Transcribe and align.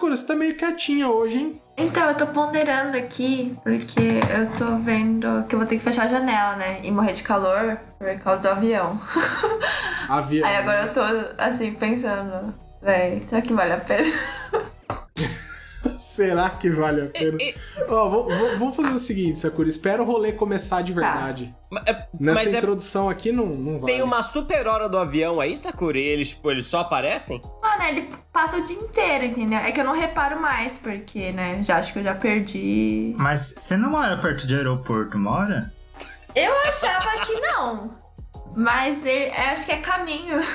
Sakura, 0.00 0.16
você 0.16 0.26
tá 0.26 0.34
meio 0.34 0.54
quietinha 0.56 1.10
hoje, 1.10 1.36
hein? 1.36 1.60
Então, 1.76 2.08
eu 2.08 2.14
tô 2.16 2.26
ponderando 2.28 2.96
aqui, 2.96 3.54
porque 3.62 4.00
eu 4.34 4.50
tô 4.56 4.76
vendo 4.78 5.44
que 5.46 5.54
eu 5.54 5.58
vou 5.58 5.68
ter 5.68 5.76
que 5.76 5.82
fechar 5.84 6.04
a 6.04 6.08
janela, 6.08 6.56
né? 6.56 6.80
E 6.82 6.90
morrer 6.90 7.12
de 7.12 7.22
calor 7.22 7.78
por 7.98 8.18
causa 8.20 8.40
do 8.40 8.48
avião. 8.48 8.98
Avião. 10.08 10.48
Aí 10.48 10.56
agora 10.56 10.86
eu 10.86 10.92
tô, 10.94 11.00
assim, 11.36 11.74
pensando, 11.74 12.54
véi, 12.82 13.22
será 13.28 13.42
que 13.42 13.52
vale 13.52 13.74
a 13.74 13.76
pena? 13.76 14.06
Será 15.98 16.50
que 16.50 16.68
vale 16.68 17.02
a 17.02 17.06
pena? 17.06 17.38
Ó, 17.88 18.08
vou- 18.08 18.24
vou- 18.28 18.58
vamos 18.58 18.76
fazer 18.76 18.90
o 18.90 18.98
seguinte, 18.98 19.38
Sakura. 19.38 19.68
Espera 19.68 20.02
o 20.02 20.04
rolê 20.06 20.32
começar 20.32 20.82
de 20.82 20.92
verdade. 20.92 21.54
Ma- 21.70 21.82
é- 21.86 22.06
Nessa 22.18 22.40
Mas 22.40 22.54
é, 22.54 22.58
introdução 22.58 23.08
aqui 23.08 23.32
não, 23.32 23.46
não 23.46 23.78
vale. 23.78 23.92
tem 23.92 24.02
uma 24.02 24.22
super 24.22 24.66
hora 24.66 24.88
do 24.88 24.98
avião 24.98 25.40
aí, 25.40 25.56
Sakura, 25.56 25.98
e 25.98 26.02
eles, 26.02 26.30
tipo, 26.30 26.50
eles 26.50 26.66
só 26.66 26.80
aparecem? 26.80 27.40
Mano, 27.80 27.88
ele 27.98 28.10
passa 28.30 28.58
o 28.58 28.62
dia 28.62 28.76
inteiro, 28.76 29.24
entendeu? 29.24 29.58
É 29.58 29.72
que 29.72 29.80
eu 29.80 29.84
não 29.84 29.94
reparo 29.94 30.38
mais, 30.38 30.78
porque, 30.78 31.32
né, 31.32 31.62
já 31.62 31.78
acho 31.78 31.94
que 31.94 31.98
eu 32.00 32.02
já 32.04 32.14
perdi. 32.14 33.14
Mas 33.16 33.54
você 33.56 33.74
não 33.74 33.88
mora 33.90 34.18
perto 34.18 34.46
de 34.46 34.54
aeroporto, 34.54 35.18
mora? 35.18 35.72
Eu 36.34 36.52
achava 36.68 37.24
que 37.24 37.40
não. 37.40 37.98
Mas 38.54 39.06
ele, 39.06 39.30
eu 39.30 39.44
acho 39.52 39.64
que 39.64 39.72
é 39.72 39.78
caminho. 39.78 40.40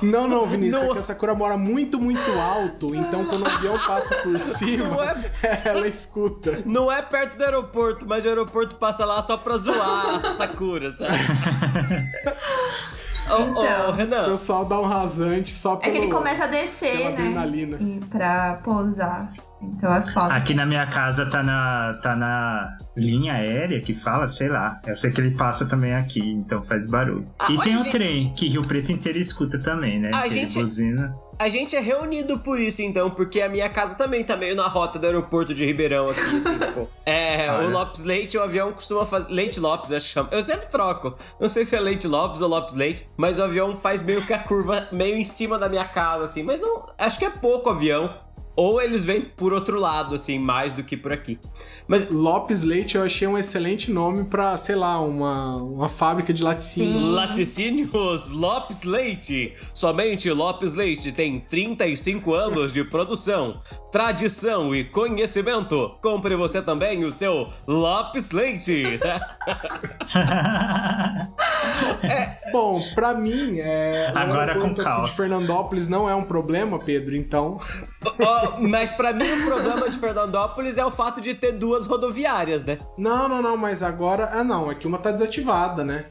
Não, 0.00 0.28
não, 0.28 0.46
Vinícius, 0.46 0.80
Não- 0.80 0.90
é 0.90 0.92
que 0.92 0.98
a 1.00 1.02
Sakura 1.02 1.34
mora 1.34 1.56
muito, 1.58 1.98
muito 2.00 2.30
alto, 2.38 2.94
então 2.94 3.24
quando 3.24 3.42
o 3.42 3.48
avião 3.48 3.76
passa 3.76 4.14
por 4.14 4.38
cima, 4.38 4.86
Não 4.86 5.02
é- 5.02 5.32
ela 5.64 5.88
escuta. 5.88 6.62
Não 6.64 6.90
é 6.92 7.02
perto 7.02 7.36
do 7.36 7.42
aeroporto, 7.42 8.06
mas 8.06 8.24
o 8.24 8.28
aeroporto 8.28 8.76
passa 8.76 9.04
lá 9.04 9.20
só 9.22 9.36
pra 9.36 9.56
zoar 9.56 10.24
a 10.24 10.34
Sakura, 10.36 10.92
sabe? 10.92 11.18
Então. 13.36 13.88
O 13.88 13.92
Renan, 13.92 14.30
pessoal 14.30 14.64
dá 14.64 14.80
um 14.80 14.86
rasante 14.86 15.54
só 15.56 15.74
É 15.74 15.76
pelo... 15.78 15.92
que 15.92 15.98
ele 15.98 16.10
começa 16.10 16.44
a 16.44 16.46
descer, 16.46 16.98
né? 16.98 17.06
adrenalina. 17.08 17.76
E 17.80 18.00
pra 18.10 18.54
pousar. 18.64 19.32
Então 19.60 19.92
é 19.92 20.00
falta. 20.12 20.34
Aqui 20.34 20.54
na 20.54 20.64
minha 20.64 20.86
casa 20.86 21.26
tá 21.28 21.42
na, 21.42 21.98
tá 22.02 22.14
na 22.14 22.78
linha 22.96 23.34
aérea 23.34 23.80
que 23.80 23.92
fala, 23.92 24.28
sei 24.28 24.48
lá. 24.48 24.80
Eu 24.86 24.94
sei 24.94 25.10
que 25.10 25.20
ele 25.20 25.36
passa 25.36 25.66
também 25.66 25.94
aqui, 25.94 26.20
então 26.20 26.62
faz 26.62 26.86
barulho. 26.88 27.24
Ah, 27.38 27.50
e 27.50 27.58
tem 27.60 27.74
o 27.74 27.80
gente. 27.82 27.90
trem, 27.90 28.32
que 28.34 28.48
Rio 28.48 28.66
Preto 28.66 28.92
inteiro 28.92 29.18
escuta 29.18 29.58
também, 29.58 29.98
né? 29.98 30.10
A 30.14 30.22
Que 30.22 30.30
gente- 30.30 30.58
buzina. 30.60 31.12
A 31.38 31.48
gente 31.48 31.76
é 31.76 31.80
reunido 31.80 32.38
por 32.38 32.60
isso, 32.60 32.82
então, 32.82 33.10
porque 33.10 33.40
a 33.40 33.48
minha 33.48 33.68
casa 33.68 33.96
também 33.96 34.24
tá 34.24 34.36
meio 34.36 34.56
na 34.56 34.66
rota 34.66 34.98
do 34.98 35.06
aeroporto 35.06 35.54
de 35.54 35.64
Ribeirão 35.64 36.08
aqui, 36.08 36.20
assim, 36.20 36.58
tipo. 36.58 36.88
É, 37.06 37.50
o 37.50 37.54
Olha. 37.54 37.68
Lopes 37.68 38.02
Leite, 38.02 38.36
o 38.36 38.42
avião 38.42 38.72
costuma 38.72 39.06
fazer. 39.06 39.30
Leite 39.32 39.60
Lopes, 39.60 39.90
eu 39.90 39.96
acho 39.96 40.06
que 40.06 40.12
chama. 40.12 40.28
Eu 40.32 40.42
sempre 40.42 40.66
troco. 40.66 41.14
Não 41.38 41.48
sei 41.48 41.64
se 41.64 41.76
é 41.76 41.80
Leite 41.80 42.08
Lopes 42.08 42.40
ou 42.40 42.48
Lopes 42.48 42.74
Leite, 42.74 43.08
mas 43.16 43.38
o 43.38 43.42
avião 43.42 43.78
faz 43.78 44.02
meio 44.02 44.20
que 44.22 44.32
a 44.32 44.38
curva 44.38 44.88
meio 44.90 45.16
em 45.16 45.24
cima 45.24 45.58
da 45.58 45.68
minha 45.68 45.84
casa, 45.84 46.24
assim. 46.24 46.42
Mas 46.42 46.60
não. 46.60 46.86
Acho 46.98 47.18
que 47.18 47.24
é 47.24 47.30
pouco 47.30 47.70
avião. 47.70 48.12
Ou 48.58 48.82
eles 48.82 49.04
vêm 49.04 49.20
por 49.20 49.52
outro 49.52 49.78
lado, 49.78 50.16
assim, 50.16 50.36
mais 50.36 50.74
do 50.74 50.82
que 50.82 50.96
por 50.96 51.12
aqui. 51.12 51.38
Mas 51.86 52.10
Lopes 52.10 52.64
Leite 52.64 52.96
eu 52.96 53.04
achei 53.04 53.28
um 53.28 53.38
excelente 53.38 53.88
nome 53.88 54.24
pra, 54.24 54.56
sei 54.56 54.74
lá, 54.74 55.00
uma, 55.00 55.58
uma 55.58 55.88
fábrica 55.88 56.34
de 56.34 56.42
laticínio. 56.42 56.92
Sim. 56.92 57.12
Laticínios 57.12 58.32
Lopes 58.32 58.82
Leite. 58.82 59.52
Somente 59.72 60.28
Lopes 60.28 60.74
Leite 60.74 61.12
tem 61.12 61.38
35 61.38 62.34
anos 62.34 62.72
de 62.72 62.82
produção, 62.82 63.60
tradição 63.92 64.74
e 64.74 64.82
conhecimento. 64.82 65.96
Compre 66.02 66.34
você 66.34 66.60
também 66.60 67.04
o 67.04 67.12
seu 67.12 67.46
Lopes 67.64 68.32
Leite. 68.32 68.98
Bom, 72.52 72.82
pra 72.94 73.14
mim, 73.14 73.58
é, 73.58 74.12
o 74.14 74.18
Agora 74.18 74.58
com 74.58 74.66
aqui 74.66 74.82
caos. 74.82 75.10
de 75.10 75.16
Fernandópolis 75.16 75.88
não 75.88 76.08
é 76.08 76.14
um 76.14 76.24
problema, 76.24 76.78
Pedro, 76.78 77.16
então... 77.16 77.58
Ó, 78.18 78.60
mas 78.60 78.90
pra 78.92 79.12
mim 79.12 79.30
o 79.30 79.44
problema 79.46 79.88
de 79.88 79.98
Fernandópolis 79.98 80.78
é 80.78 80.84
o 80.84 80.90
fato 80.90 81.20
de 81.20 81.34
ter 81.34 81.52
duas 81.52 81.86
rodoviárias, 81.86 82.64
né? 82.64 82.78
Não, 82.96 83.28
não, 83.28 83.42
não, 83.42 83.56
mas 83.56 83.82
agora... 83.82 84.30
Ah, 84.32 84.44
não, 84.44 84.70
é 84.70 84.74
que 84.74 84.86
uma 84.86 84.98
tá 84.98 85.10
desativada, 85.10 85.84
né? 85.84 86.06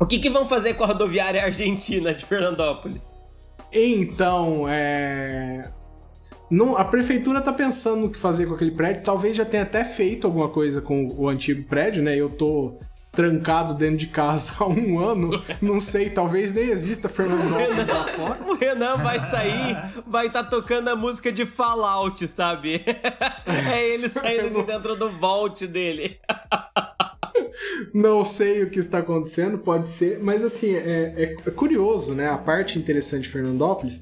O 0.00 0.06
que, 0.06 0.18
que 0.18 0.30
vão 0.30 0.44
fazer 0.44 0.74
com 0.74 0.84
a 0.84 0.86
rodoviária 0.86 1.42
argentina 1.42 2.14
de 2.14 2.24
Fernandópolis? 2.24 3.16
Então, 3.72 4.66
é... 4.68 5.70
Não, 6.50 6.76
a 6.76 6.84
prefeitura 6.84 7.42
tá 7.42 7.52
pensando 7.52 8.02
no 8.02 8.10
que 8.10 8.18
fazer 8.18 8.46
com 8.46 8.54
aquele 8.54 8.70
prédio. 8.70 9.02
Talvez 9.02 9.36
já 9.36 9.44
tenha 9.44 9.64
até 9.64 9.84
feito 9.84 10.26
alguma 10.26 10.48
coisa 10.48 10.80
com 10.80 11.14
o 11.16 11.28
antigo 11.28 11.68
prédio, 11.68 12.02
né? 12.02 12.16
Eu 12.16 12.30
tô 12.30 12.78
trancado 13.18 13.74
dentro 13.74 13.96
de 13.96 14.06
casa 14.06 14.52
há 14.60 14.64
um 14.68 14.96
ano. 15.00 15.42
Não 15.60 15.80
sei, 15.80 16.08
talvez 16.08 16.54
nem 16.54 16.68
exista 16.68 17.08
Fernandópolis 17.08 17.88
lá 17.88 18.04
fora. 18.04 18.44
O 18.44 18.54
Renan 18.54 18.98
vai 18.98 19.18
sair, 19.18 19.76
vai 20.06 20.28
estar 20.28 20.44
tocando 20.44 20.86
a 20.86 20.94
música 20.94 21.32
de 21.32 21.44
Fallout, 21.44 22.28
sabe? 22.28 22.84
É 23.72 23.88
ele 23.88 24.08
saindo 24.08 24.60
de 24.60 24.62
dentro 24.62 24.94
do 24.94 25.10
vault 25.10 25.66
dele. 25.66 26.20
Não 27.94 28.24
sei 28.24 28.62
o 28.62 28.70
que 28.70 28.78
está 28.78 28.98
acontecendo, 28.98 29.58
pode 29.58 29.88
ser, 29.88 30.18
mas 30.22 30.44
assim, 30.44 30.74
é, 30.74 31.36
é 31.46 31.50
curioso, 31.50 32.14
né? 32.14 32.28
A 32.28 32.38
parte 32.38 32.78
interessante 32.78 33.22
de 33.22 33.28
Fernandópolis 33.28 34.00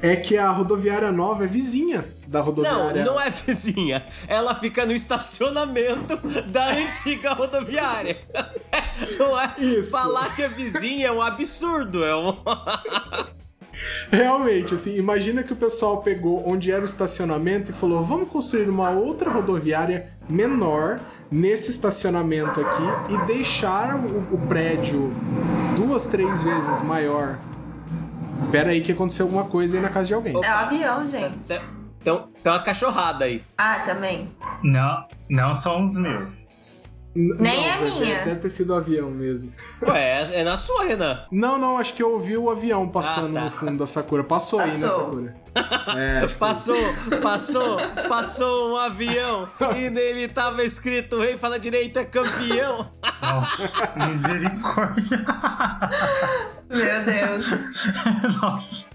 é 0.00 0.16
que 0.16 0.36
a 0.36 0.50
rodoviária 0.50 1.10
nova 1.10 1.44
é 1.44 1.46
vizinha 1.46 2.04
da 2.26 2.40
Não, 2.40 2.46
rodoviária. 2.46 3.04
não 3.04 3.20
é 3.20 3.30
vizinha. 3.30 4.04
Ela 4.26 4.54
fica 4.54 4.84
no 4.84 4.92
estacionamento 4.92 6.16
da 6.48 6.70
antiga 6.74 7.32
rodoviária. 7.32 8.18
Não 9.18 9.38
é? 9.38 9.54
Isso. 9.58 9.90
Falar 9.90 10.34
que 10.34 10.42
é 10.42 10.48
vizinha 10.48 11.08
é 11.08 11.12
um 11.12 11.20
absurdo. 11.20 12.04
É 12.04 12.14
um... 12.16 12.34
Realmente, 14.10 14.74
assim, 14.74 14.96
imagina 14.96 15.42
que 15.42 15.52
o 15.52 15.56
pessoal 15.56 16.00
pegou 16.02 16.48
onde 16.48 16.70
era 16.70 16.82
o 16.82 16.84
estacionamento 16.84 17.70
e 17.70 17.74
falou: 17.74 18.02
vamos 18.04 18.28
construir 18.28 18.68
uma 18.68 18.90
outra 18.90 19.30
rodoviária 19.30 20.10
menor 20.28 21.00
nesse 21.34 21.72
estacionamento 21.72 22.60
aqui 22.60 23.12
e 23.14 23.18
deixar 23.26 23.96
o, 23.96 24.18
o 24.34 24.38
prédio 24.48 25.12
duas, 25.76 26.06
três 26.06 26.44
vezes 26.44 26.80
maior. 26.82 27.38
Pera 28.52 28.70
aí 28.70 28.80
que 28.80 28.92
aconteceu 28.92 29.26
alguma 29.26 29.44
coisa 29.44 29.76
aí 29.76 29.82
na 29.82 29.88
casa 29.88 30.06
de 30.06 30.14
alguém. 30.14 30.34
É 30.36 30.38
o 30.48 30.54
avião, 30.54 31.08
gente. 31.08 31.60
Então, 32.00 32.28
tem 32.42 32.52
uma 32.52 32.60
cachorrada 32.62 33.24
aí. 33.24 33.42
Ah, 33.58 33.80
também. 33.84 34.28
Não, 34.62 35.04
não 35.28 35.54
são 35.54 35.82
os 35.82 35.96
meus. 35.96 36.48
N- 37.16 37.36
Nem 37.40 37.66
é 37.68 37.78
deve- 37.78 37.90
minha. 38.00 38.24
Deve 38.24 38.36
ter 38.40 38.50
sido 38.50 38.70
o 38.70 38.74
avião 38.74 39.10
mesmo. 39.10 39.52
Ué, 39.82 40.22
é, 40.22 40.40
é 40.40 40.44
na 40.44 40.56
sua, 40.56 40.84
Renan. 40.84 41.20
Não, 41.32 41.58
não, 41.58 41.78
acho 41.78 41.94
que 41.94 42.02
eu 42.02 42.12
ouvi 42.12 42.36
o 42.36 42.50
avião 42.50 42.88
passando 42.88 43.36
Ah, 43.36 43.40
tá. 43.40 43.44
no 43.46 43.50
fundo 43.50 43.78
da 43.78 43.86
Sakura. 43.86 44.22
Passou, 44.22 44.60
aí, 44.60 44.70
né, 44.70 44.86
Passou. 44.86 45.04
Sakura? 45.04 45.34
É, 45.96 46.26
que- 46.26 46.34
Passou, 46.34 46.76
passou, 47.22 47.78
passou 48.08 48.72
um 48.72 48.76
avião 48.76 49.48
e 49.76 49.88
nele 49.90 50.28
tava 50.28 50.64
escrito 50.64 51.18
Rei 51.20 51.36
Fala 51.38 51.58
Direito 51.58 51.98
é 51.98 52.04
campeão. 52.04 52.90
Nossa, 53.22 53.92
misericórdia. 53.96 55.24
Meu 56.68 57.04
Deus. 57.04 57.46
Nossa. 58.42 58.86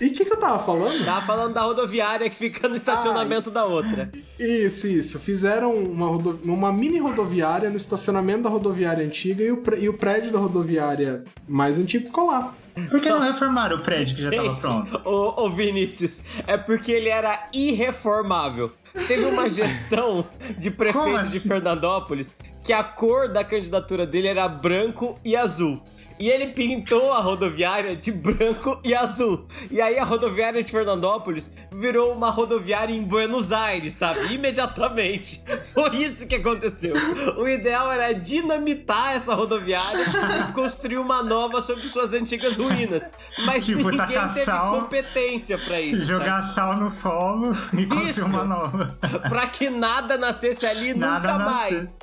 E 0.00 0.06
o 0.08 0.12
que, 0.12 0.24
que 0.24 0.32
eu 0.32 0.36
tava 0.36 0.58
falando? 0.64 1.04
Tava 1.04 1.22
falando 1.26 1.54
da 1.54 1.62
rodoviária 1.62 2.28
que 2.28 2.36
fica 2.36 2.68
no 2.68 2.76
estacionamento 2.76 3.50
da 3.50 3.64
outra. 3.64 4.10
Isso, 4.38 4.86
isso. 4.86 5.18
Fizeram 5.18 5.72
uma, 5.72 6.06
rodo- 6.08 6.40
uma 6.44 6.72
mini 6.72 6.98
rodoviária 6.98 7.70
no 7.70 7.76
estacionamento 7.76 8.42
da 8.42 8.50
rodoviária 8.50 9.04
antiga 9.04 9.42
e 9.42 9.50
o, 9.50 9.58
pré- 9.58 9.78
e 9.80 9.88
o 9.88 9.94
prédio 9.94 10.30
da 10.32 10.38
rodoviária 10.38 11.24
mais 11.48 11.78
antigo 11.78 12.06
ficou 12.06 12.26
lá. 12.26 12.52
Por 12.90 13.00
que 13.00 13.08
não 13.08 13.20
reformaram 13.20 13.76
o 13.76 13.82
prédio 13.82 14.14
que 14.16 14.22
já 14.22 14.30
tava 14.30 14.42
Gente, 14.48 14.60
pronto? 14.60 15.02
ô, 15.08 15.44
ô 15.44 15.50
Vinícius, 15.50 16.24
é 16.46 16.56
porque 16.56 16.90
ele 16.90 17.08
era 17.08 17.48
irreformável. 17.52 18.72
Teve 19.06 19.24
uma 19.26 19.48
gestão 19.50 20.24
de 20.58 20.70
prefeito 20.70 21.04
Como 21.04 21.18
de 21.22 21.36
assim? 21.36 21.48
Fernandópolis 21.48 22.36
que 22.62 22.72
a 22.72 22.82
cor 22.82 23.28
da 23.28 23.44
candidatura 23.44 24.06
dele 24.06 24.28
era 24.28 24.48
branco 24.48 25.18
e 25.24 25.36
azul. 25.36 25.82
E 26.18 26.28
ele 26.28 26.48
pintou 26.48 27.12
a 27.12 27.20
rodoviária 27.20 27.96
de 27.96 28.12
branco 28.12 28.80
e 28.84 28.94
azul. 28.94 29.46
E 29.70 29.80
aí 29.80 29.98
a 29.98 30.04
rodoviária 30.04 30.62
de 30.62 30.70
Fernandópolis 30.70 31.50
virou 31.72 32.12
uma 32.12 32.30
rodoviária 32.30 32.92
em 32.94 33.02
Buenos 33.02 33.50
Aires, 33.50 33.94
sabe? 33.94 34.32
Imediatamente. 34.32 35.42
Foi 35.74 35.96
isso 35.96 36.26
que 36.28 36.36
aconteceu. 36.36 36.94
O 37.36 37.48
ideal 37.48 37.90
era 37.90 38.12
dinamitar 38.12 39.16
essa 39.16 39.34
rodoviária 39.34 40.04
e 40.48 40.52
construir 40.52 40.98
uma 40.98 41.22
nova 41.22 41.60
sobre 41.60 41.82
suas 41.88 42.14
antigas 42.14 42.56
ruínas. 42.56 43.14
Mas 43.44 43.66
Tipo, 43.66 43.90
ninguém 43.90 44.06
teve 44.28 44.44
sal, 44.44 44.70
competência 44.80 45.58
pra 45.58 45.80
isso. 45.80 46.06
Jogar 46.06 46.42
sal 46.42 46.76
no 46.76 46.90
solo 46.90 47.50
e 47.72 47.86
construir 47.86 48.10
Isso. 48.10 48.26
uma 48.26 48.44
nova. 48.44 48.96
sabe? 49.00 49.28
Pra 49.28 49.46
que 49.46 49.68
nada 49.70 50.16
nascesse 50.16 50.64
ali 50.64 50.94
Nada 50.94 51.32
nunca 51.32 51.44
nascesse. 51.44 51.72
mais. 51.72 51.98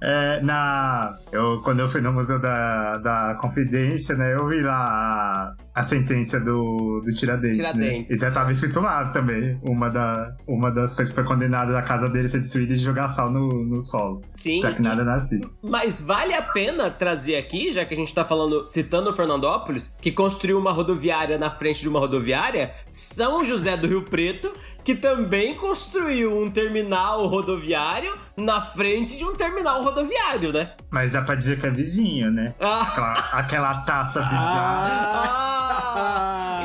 É, 0.00 0.40
na, 0.42 1.12
eu, 1.32 1.60
quando 1.62 1.80
eu 1.80 1.88
fui 1.88 2.00
no 2.00 2.12
Museu 2.12 2.38
da, 2.38 2.98
da 2.98 3.34
Confidência, 3.40 4.14
né, 4.14 4.34
eu 4.34 4.46
vi 4.46 4.60
lá 4.60 5.54
a 5.74 5.82
sentença 5.82 6.38
do, 6.38 7.00
do 7.04 7.12
Tiradentes. 7.14 7.56
Tiradentes. 7.56 8.10
Né? 8.12 8.16
E 8.16 8.20
já 8.20 8.30
tava 8.30 8.52
escrito 8.52 8.80
lá 8.80 9.04
também. 9.08 9.58
Uma, 9.62 9.88
da, 9.90 10.36
uma 10.46 10.70
das 10.70 10.94
coisas 10.94 11.12
que 11.12 11.20
foi 11.20 11.24
condenada 11.24 11.72
da 11.72 11.82
casa 11.82 12.08
dele 12.08 12.28
ser 12.28 12.38
destruída 12.40 12.72
e 12.72 12.76
jogar 12.76 13.08
sal 13.08 13.28
no, 13.30 13.48
no 13.64 13.82
solo. 13.82 14.20
Sim. 14.28 14.60
Pra 14.60 14.72
que 14.72 14.80
nada 14.82 15.02
nascesse. 15.02 15.44
Mas 15.62 16.00
vale 16.00 16.32
a 16.32 16.42
pena 16.42 16.90
trazer 16.90 17.36
aqui, 17.36 17.72
já 17.72 17.84
que 17.84 17.92
a 17.92 17.96
gente 17.96 18.14
tá 18.14 18.24
falando, 18.24 18.66
citando 18.68 19.12
Fernandópolis, 19.14 19.94
que 20.00 20.12
construiu 20.12 20.58
uma 20.58 20.70
rodoviária 20.70 21.38
na 21.38 21.50
frente 21.50 21.80
de 21.80 21.88
uma 21.88 21.98
rodoviária, 21.98 22.70
São 22.92 23.44
José 23.44 23.76
do 23.76 23.88
Rio 23.88 24.02
Preto, 24.02 24.52
que 24.84 24.94
também 24.94 25.54
construiu 25.54 26.38
um 26.40 26.48
terminal 26.50 27.26
rodoviário 27.26 28.14
na 28.36 28.60
frente 28.60 29.16
de 29.16 29.24
um 29.24 29.34
terminal 29.34 29.82
rodoviário, 29.82 30.52
né? 30.52 30.72
Mas 30.90 31.12
dá 31.12 31.22
pra 31.22 31.34
dizer 31.34 31.58
que 31.58 31.66
é 31.66 31.70
vizinho, 31.70 32.30
né? 32.30 32.54
Ah, 32.60 32.82
Aquela, 32.82 33.12
aquela 33.32 33.74
taça 33.80 34.20
bizarra. 34.20 34.88
ah, 34.88 35.63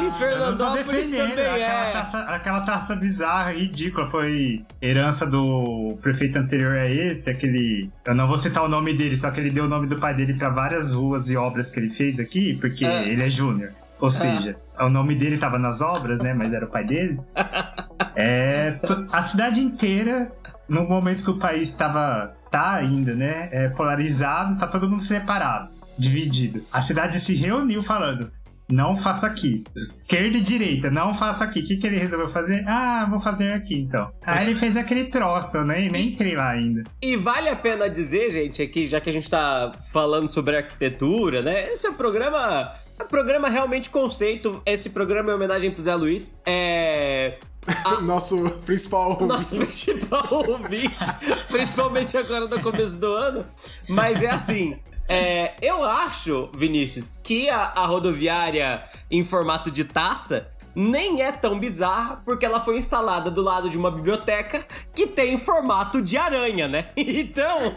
e 0.10 0.12
tô 0.12 0.18
Fernandópolis 0.18 1.10
defendendo. 1.10 1.30
também 1.30 1.46
Aquela, 1.64 1.88
é. 1.88 1.92
taça, 1.92 2.20
aquela 2.22 2.62
taça 2.62 2.96
bizarra, 2.96 3.52
ridícula. 3.52 4.10
Foi 4.10 4.62
herança 4.82 5.26
do 5.26 5.98
prefeito 6.02 6.38
anterior 6.38 6.78
a 6.78 6.90
esse, 6.90 7.30
aquele. 7.30 7.90
Eu 8.06 8.16
não 8.16 8.28
vou 8.28 8.38
citar 8.38 8.64
o 8.64 8.68
nome 8.70 8.96
dele, 8.96 9.18
só 9.18 9.32
que 9.32 9.40
ele 9.40 9.52
deu 9.52 9.66
o 9.66 9.68
nome 9.70 9.88
do 9.88 9.98
pai 10.00 10.14
dele 10.14 10.34
pra 10.34 10.50
várias 10.50 10.94
ruas 10.94 11.30
e 11.30 11.38
obras 11.38 11.70
que 11.72 11.80
ele 11.80 11.90
fez 11.90 12.20
aqui, 12.20 12.56
porque 12.56 12.86
Ah. 12.86 13.04
ele 13.04 13.24
é 13.24 13.30
júnior. 13.30 13.72
Ou 14.00 14.10
seja, 14.10 14.56
o 14.80 14.90
nome 14.90 15.14
dele 15.16 15.38
tava 15.38 15.60
nas 15.60 15.82
obras, 15.82 16.20
né? 16.20 16.34
Mas 16.34 16.54
era 16.54 16.66
o 16.66 16.70
pai 16.70 16.84
dele. 16.86 17.20
É. 18.16 18.78
A 19.12 19.22
cidade 19.22 19.62
inteira, 19.62 20.32
no 20.68 20.84
momento 20.88 21.24
que 21.24 21.30
o 21.32 21.38
país 21.38 21.74
tava. 21.74 22.34
tá 22.52 22.74
ainda, 22.74 23.14
né? 23.14 23.48
É, 23.52 23.70
polarizado, 23.70 24.58
tá 24.58 24.66
todo 24.68 24.90
mundo 24.90 25.02
separado, 25.02 25.70
dividido. 25.98 26.64
A 26.74 26.82
cidade 26.82 27.20
se 27.20 27.36
reuniu 27.36 27.84
falando. 27.84 28.32
Não 28.72 28.96
faça 28.96 29.26
aqui. 29.26 29.64
Esquerda 29.76 30.38
e 30.38 30.42
direita, 30.42 30.92
não 30.92 31.16
faça 31.16 31.44
aqui. 31.44 31.62
O 31.62 31.64
que, 31.64 31.78
que 31.78 31.88
ele 31.88 31.98
resolveu 31.98 32.30
fazer? 32.30 32.64
Ah, 32.68 33.08
vou 33.10 33.20
fazer 33.20 33.54
aqui 33.54 33.76
então. 33.76 34.12
Aí 34.22 34.48
ele 34.48 34.60
fez 34.60 34.78
aquele 34.78 35.06
troço, 35.06 35.58
eu 35.58 35.66
nem, 35.66 35.90
nem 35.90 36.10
entrei 36.10 36.36
lá 36.36 36.52
ainda. 36.52 36.84
E 37.02 37.16
vale 37.16 37.50
a 37.50 37.56
pena 37.56 37.90
dizer, 37.90 38.30
gente, 38.30 38.62
aqui, 38.62 38.86
já 38.86 39.02
que 39.02 39.10
a 39.10 39.14
gente 39.14 39.30
tá 39.30 39.72
falando 39.92 40.30
sobre 40.30 40.58
arquitetura, 40.58 41.42
né? 41.42 41.74
Esse 41.74 41.88
é 41.88 41.90
um 41.90 41.96
programa. 41.96 42.72
É 43.00 43.04
um 43.04 43.08
programa 43.08 43.50
realmente 43.50 43.90
conceito. 43.90 44.62
Esse 44.66 44.92
programa 44.92 45.32
é 45.32 45.36
homenagem 45.36 45.72
pro 45.72 45.82
Zé 45.82 45.96
Luiz. 45.96 46.40
É. 46.46 47.38
Nosso 48.04 48.50
principal. 48.66 49.18
Nosso 49.22 49.56
principal 49.56 50.28
ouvinte, 50.32 51.06
principalmente 51.50 52.18
agora 52.18 52.48
no 52.48 52.60
começo 52.62 52.98
do 52.98 53.08
ano. 53.08 53.46
Mas 53.88 54.22
é 54.22 54.28
assim. 54.28 54.78
É, 55.10 55.56
eu 55.62 55.84
acho, 55.84 56.50
Vinícius, 56.56 57.18
que 57.18 57.50
a, 57.50 57.74
a 57.76 57.86
rodoviária 57.86 58.84
em 59.10 59.24
formato 59.26 59.70
de 59.72 59.84
taça 59.84 60.52
nem 60.76 61.22
é 61.22 61.32
tão 61.32 61.60
bizarra, 61.60 62.22
porque 62.24 62.46
ela 62.46 62.62
foi 62.62 62.78
instalada 62.78 63.30
do 63.32 63.42
lado 63.42 63.70
de 63.70 63.78
uma 63.78 63.90
biblioteca 63.92 64.64
que 64.96 65.08
tem 65.08 65.38
formato 65.38 66.02
de 66.02 66.16
aranha, 66.16 66.68
né? 66.68 66.86
Então, 66.96 67.76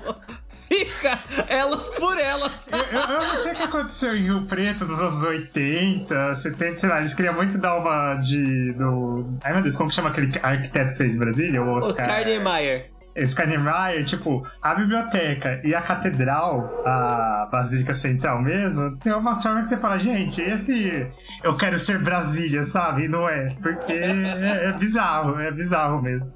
fica 0.49 1.19
elas 1.49 1.89
por 1.89 2.17
elas. 2.19 2.69
Eu, 2.71 2.79
eu- 2.79 3.01
eu 3.01 3.29
não 3.29 3.37
sei 3.39 3.53
o 3.53 3.57
que 3.57 3.63
aconteceu 3.63 4.15
em 4.17 4.23
Rio 4.25 4.43
Preto 4.43 4.85
nos 4.85 5.01
anos 5.01 5.23
80, 5.25 6.35
70, 6.37 6.79
sei 6.79 6.89
lá, 6.89 7.01
eles 7.01 7.15
queriam 7.15 7.35
muito 7.35 7.59
dar 7.59 7.77
uma 7.79 8.15
de. 8.17 8.73
do. 8.75 9.39
Ai 9.43 9.55
meu 9.55 9.63
Deus, 9.63 9.77
como 9.77 9.91
chama 9.91 10.11
aquele 10.11 10.31
arquiteto 10.43 10.93
que 10.93 10.99
fez 10.99 11.19
Brasília? 11.19 11.63
O 11.63 11.75
Oscar 11.77 12.25
Niemeyer. 12.27 12.92
Oscar 13.17 13.47
Niemeyer, 13.47 14.05
tipo, 14.05 14.43
a 14.63 14.75
biblioteca 14.75 15.61
e 15.65 15.75
a 15.75 15.83
catedral, 15.83 16.83
a 16.87 17.49
Basílica 17.51 17.95
Central 17.95 18.41
mesmo, 18.43 18.97
tem 18.99 19.13
uma 19.13 19.41
forma 19.41 19.61
que 19.63 19.69
você 19.69 19.77
fala, 19.77 19.99
gente, 19.99 20.41
esse 20.41 21.07
eu 21.43 21.57
quero 21.57 21.79
ser 21.79 21.99
Brasília, 21.99 22.63
sabe? 22.63 23.05
E 23.05 23.09
não 23.09 23.29
é, 23.29 23.47
porque 23.63 23.93
é, 23.93 24.67
é 24.69 24.73
bizarro, 24.73 25.39
é 25.41 25.51
bizarro 25.53 26.01
mesmo. 26.03 26.33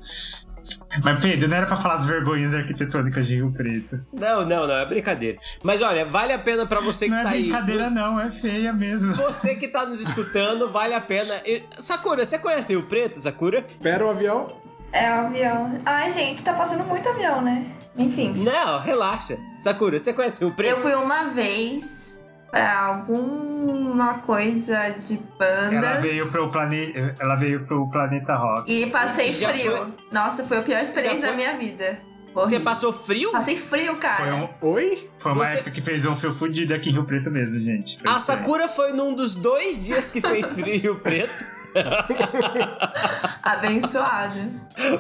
Mas 1.05 1.21
Pedro, 1.21 1.49
não 1.49 1.57
era 1.57 1.67
pra 1.67 1.77
falar 1.77 1.95
as 1.97 2.07
vergonhas 2.07 2.55
arquitetônicas 2.55 3.27
de 3.27 3.37
Rio 3.37 3.53
Preto. 3.53 3.97
Não, 4.13 4.45
não, 4.47 4.67
não, 4.67 4.75
é 4.77 4.87
brincadeira. 4.87 5.37
Mas 5.63 5.83
olha, 5.83 6.05
vale 6.07 6.33
a 6.33 6.39
pena 6.39 6.65
pra 6.67 6.81
você 6.81 7.05
que 7.05 7.11
Não 7.11 7.19
é 7.19 7.23
tá 7.23 7.29
aí. 7.31 7.43
brincadeira, 7.43 7.85
nos- 7.85 7.93
não, 7.95 8.21
é 8.21 8.31
feia 8.31 8.73
mesmo. 8.73 9.15
Você 9.15 9.55
que 9.57 9.69
tá 9.69 9.85
nos 9.85 10.01
escutando, 10.01 10.71
vale 10.73 10.95
a 10.95 11.01
pena. 11.01 11.35
Sakura, 11.77 12.25
você 12.25 12.39
conhece 12.39 12.73
Rio 12.73 12.85
Preto, 12.85 13.21
Sakura? 13.21 13.59
Espera 13.69 14.07
o 14.07 14.11
avião. 14.11 14.66
É 14.99 15.11
o 15.11 15.27
avião. 15.27 15.79
Ai, 15.85 16.11
gente, 16.13 16.43
tá 16.43 16.53
passando 16.55 16.85
muito 16.85 17.09
avião, 17.09 17.43
né? 17.43 17.67
Enfim. 17.97 18.33
Não, 18.43 18.81
relaxa. 18.81 19.37
Sakura, 19.57 19.99
você 19.99 20.13
conhece 20.13 20.45
Rio 20.45 20.55
Preto? 20.55 20.71
Eu 20.71 20.81
fui 20.81 20.95
uma 20.95 21.25
vez 21.29 22.21
pra 22.51 22.79
alguma 22.81 24.19
coisa 24.19 24.91
de 24.91 25.17
bandas. 25.39 25.73
Ela 25.73 25.95
veio 26.01 26.31
pro 26.31 26.51
planeta, 26.51 27.15
ela 27.21 27.37
veio 27.37 27.65
pro 27.67 27.89
planeta 27.91 28.35
Rock. 28.37 28.71
E 28.73 28.87
passei 28.91 29.33
Já 29.33 29.49
frio. 29.49 29.77
foi? 29.77 29.87
Nossa, 30.13 30.45
foi 30.45 30.59
a 30.59 30.63
pior 30.63 30.81
experiência 30.81 31.21
da 31.21 31.33
minha 31.33 31.57
vida. 31.57 31.99
Você 32.35 32.61
passou 32.61 32.93
frio? 32.93 33.33
Passei 33.33 33.57
frio, 33.57 33.97
cara. 33.97 34.17
Foi, 34.17 34.33
um- 34.33 34.49
Oi? 34.75 35.11
foi 35.17 35.33
uma 35.33 35.47
Você- 35.47 35.55
época 35.55 35.71
que 35.71 35.81
fez 35.81 36.05
um 36.05 36.15
fio 36.15 36.35
fudido 36.35 36.75
aqui 36.75 36.91
em 36.91 36.93
Rio 36.93 37.05
Preto 37.07 37.31
mesmo, 37.31 37.59
gente. 37.59 37.99
Foi 37.99 38.11
A. 38.13 38.21
Sakura 38.21 38.69
foi 38.69 38.93
num 38.93 39.15
dos 39.15 39.35
dois 39.35 39.83
dias 39.83 40.11
que 40.11 40.21
fez 40.21 40.53
frio 40.53 40.75
em 40.75 40.79
Rio 40.79 40.97
Preto. 40.97 41.56
Abençoado. 43.43 44.39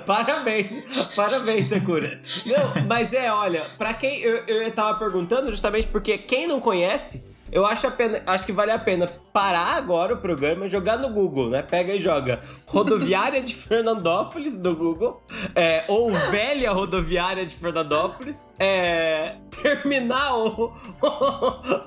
Parabéns, 0.06 0.82
parabéns, 1.14 1.68
Sakura. 1.68 2.20
Não, 2.44 2.86
mas 2.86 3.12
é, 3.12 3.32
olha, 3.32 3.62
pra 3.76 3.94
quem 3.94 4.20
eu, 4.20 4.44
eu 4.46 4.70
tava 4.70 4.98
perguntando 4.98 5.50
justamente 5.50 5.86
porque 5.86 6.16
quem 6.18 6.46
não 6.46 6.60
conhece, 6.60 7.28
eu 7.50 7.64
acho, 7.64 7.90
pena, 7.92 8.22
acho 8.26 8.44
que 8.44 8.52
vale 8.52 8.70
a 8.70 8.78
pena 8.78 9.10
parar 9.32 9.76
agora 9.76 10.14
o 10.14 10.16
programa, 10.16 10.66
jogar 10.66 10.98
no 10.98 11.10
Google, 11.10 11.50
né? 11.50 11.62
Pega 11.62 11.94
e 11.94 12.00
joga 12.00 12.40
Rodoviária 12.66 13.42
de 13.42 13.54
Fernandópolis 13.56 14.56
no 14.56 14.74
Google, 14.74 15.22
é, 15.54 15.84
ou 15.88 16.12
Velha 16.30 16.72
Rodoviária 16.72 17.46
de 17.46 17.54
Fernandópolis, 17.54 18.48
é, 18.58 19.36
Terminal 19.62 20.74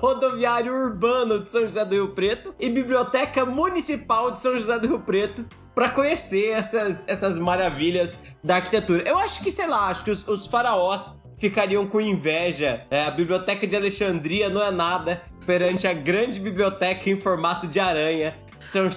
Rodoviário 0.00 0.72
Urbano 0.72 1.40
de 1.40 1.48
São 1.48 1.62
José 1.62 1.84
do 1.84 1.94
Rio 1.94 2.14
Preto 2.14 2.54
e 2.58 2.70
Biblioteca 2.70 3.44
Municipal 3.44 4.30
de 4.30 4.40
São 4.40 4.56
José 4.56 4.78
do 4.78 4.88
Rio 4.88 5.00
Preto 5.00 5.44
pra 5.74 5.88
conhecer 5.88 6.50
essas, 6.50 7.08
essas 7.08 7.38
maravilhas 7.38 8.18
da 8.42 8.56
arquitetura. 8.56 9.02
Eu 9.08 9.18
acho 9.18 9.40
que, 9.40 9.50
sei 9.50 9.66
lá, 9.66 9.88
acho 9.88 10.04
que 10.04 10.10
os, 10.10 10.26
os 10.28 10.46
faraós 10.46 11.18
ficariam 11.40 11.86
com 11.86 12.00
inveja. 12.00 12.86
É, 12.90 13.04
a 13.04 13.10
Biblioteca 13.10 13.66
de 13.66 13.74
Alexandria 13.74 14.50
não 14.50 14.62
é 14.62 14.70
nada 14.70 15.22
perante 15.46 15.86
a 15.86 15.92
grande 15.92 16.40
biblioteca 16.40 17.08
em 17.10 17.16
formato 17.16 17.66
de 17.66 17.80
aranha. 17.80 18.34
São 18.58 18.88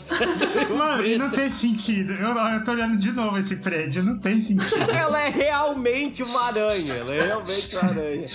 Mano, 0.78 1.06
e 1.06 1.18
não 1.18 1.30
tem 1.30 1.50
sentido. 1.50 2.12
Eu, 2.14 2.36
eu 2.36 2.64
tô 2.66 2.72
olhando 2.72 2.98
de 2.98 3.14
novo 3.14 3.38
esse 3.38 3.56
prédio, 3.56 4.04
não 4.04 4.20
tem 4.20 4.38
sentido. 4.40 4.76
Ela 4.92 5.22
é 5.22 5.30
realmente 5.30 6.22
uma 6.22 6.48
aranha. 6.48 6.94
Ela 6.94 7.16
é 7.16 7.26
realmente 7.28 7.76
uma 7.78 7.90
aranha. 7.90 8.28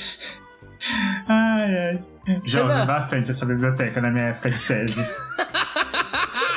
Ai, 1.28 1.76
ai. 1.76 2.04
Já 2.44 2.62
ouvi 2.62 2.86
bastante 2.86 3.30
essa 3.30 3.44
biblioteca 3.44 4.00
na 4.00 4.10
minha 4.10 4.24
época 4.24 4.50
de 4.50 4.58
SESI. 4.58 5.04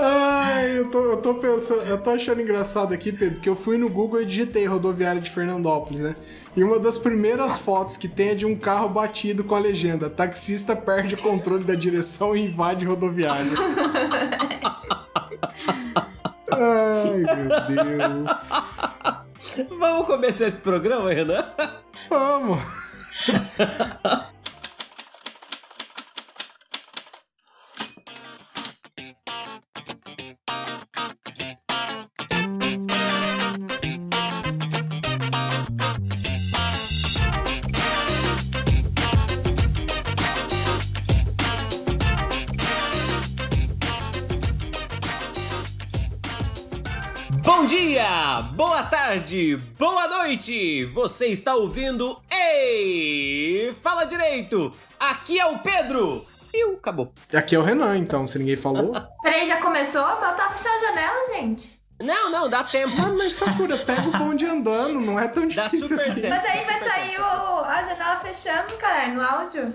Ai, 0.00 0.78
eu 0.78 0.88
tô, 0.88 1.04
eu 1.10 1.16
tô 1.16 1.34
pensando, 1.34 1.82
eu 1.82 1.98
tô 1.98 2.10
achando 2.10 2.40
engraçado 2.40 2.94
aqui, 2.94 3.10
Pedro, 3.10 3.40
que 3.40 3.48
eu 3.48 3.56
fui 3.56 3.76
no 3.76 3.88
Google 3.88 4.22
e 4.22 4.26
digitei 4.26 4.64
rodoviária 4.64 5.20
de 5.20 5.28
Fernandópolis, 5.28 6.00
né? 6.00 6.14
E 6.56 6.62
uma 6.62 6.78
das 6.78 6.96
primeiras 6.96 7.58
fotos 7.58 7.96
que 7.96 8.06
tem 8.06 8.28
é 8.28 8.34
de 8.36 8.46
um 8.46 8.54
carro 8.56 8.88
batido 8.88 9.42
com 9.42 9.56
a 9.56 9.58
legenda: 9.58 10.08
taxista 10.08 10.76
perde 10.76 11.16
o 11.16 11.18
controle 11.18 11.64
da 11.64 11.74
direção 11.74 12.36
e 12.36 12.46
invade 12.46 12.84
rodoviária. 12.84 13.42
Ai, 16.50 17.18
meu 17.18 17.48
Deus. 17.98 18.50
Vamos 19.68 20.06
começar 20.06 20.46
esse 20.46 20.60
programa, 20.60 21.12
Renan? 21.12 21.44
Vamos. 22.08 22.58
boa 48.58 48.82
tarde, 48.82 49.54
boa 49.78 50.08
noite! 50.08 50.84
Você 50.86 51.26
está 51.28 51.54
ouvindo 51.54 52.20
Ei! 52.28 53.72
Fala 53.80 54.02
direito! 54.04 54.74
Aqui 54.98 55.38
é 55.38 55.46
o 55.46 55.60
Pedro! 55.60 56.24
E 56.52 56.64
acabou. 56.72 57.12
Aqui 57.32 57.54
é 57.54 57.58
o 57.58 57.62
Renan, 57.62 57.96
então, 57.96 58.26
se 58.26 58.36
ninguém 58.36 58.56
falou. 58.56 58.92
Peraí, 59.22 59.46
já 59.46 59.60
começou? 59.60 60.02
Mas 60.02 60.30
eu 60.30 60.36
tava 60.36 60.56
fechando 60.56 60.74
a 60.74 60.80
janela, 60.88 61.34
gente. 61.36 61.78
Não, 62.02 62.30
não, 62.32 62.48
dá 62.48 62.64
tempo. 62.64 62.94
Ah, 63.00 63.14
mas 63.16 63.34
Sakura, 63.34 63.76
pega 63.76 64.08
o 64.08 64.10
bonde 64.10 64.44
andando, 64.44 65.00
não 65.00 65.20
é 65.20 65.28
tão 65.28 65.46
Dá 65.46 65.64
difícil 65.68 65.88
super 65.88 66.10
assim. 66.10 66.20
certo. 66.22 66.34
Mas 66.42 66.44
aí 66.50 66.64
vai 66.64 66.80
sair 66.80 67.20
o- 67.20 67.64
a 67.64 67.82
janela 67.84 68.16
fechando, 68.16 68.72
caralho, 68.76 69.14
no 69.14 69.22
áudio. 69.22 69.72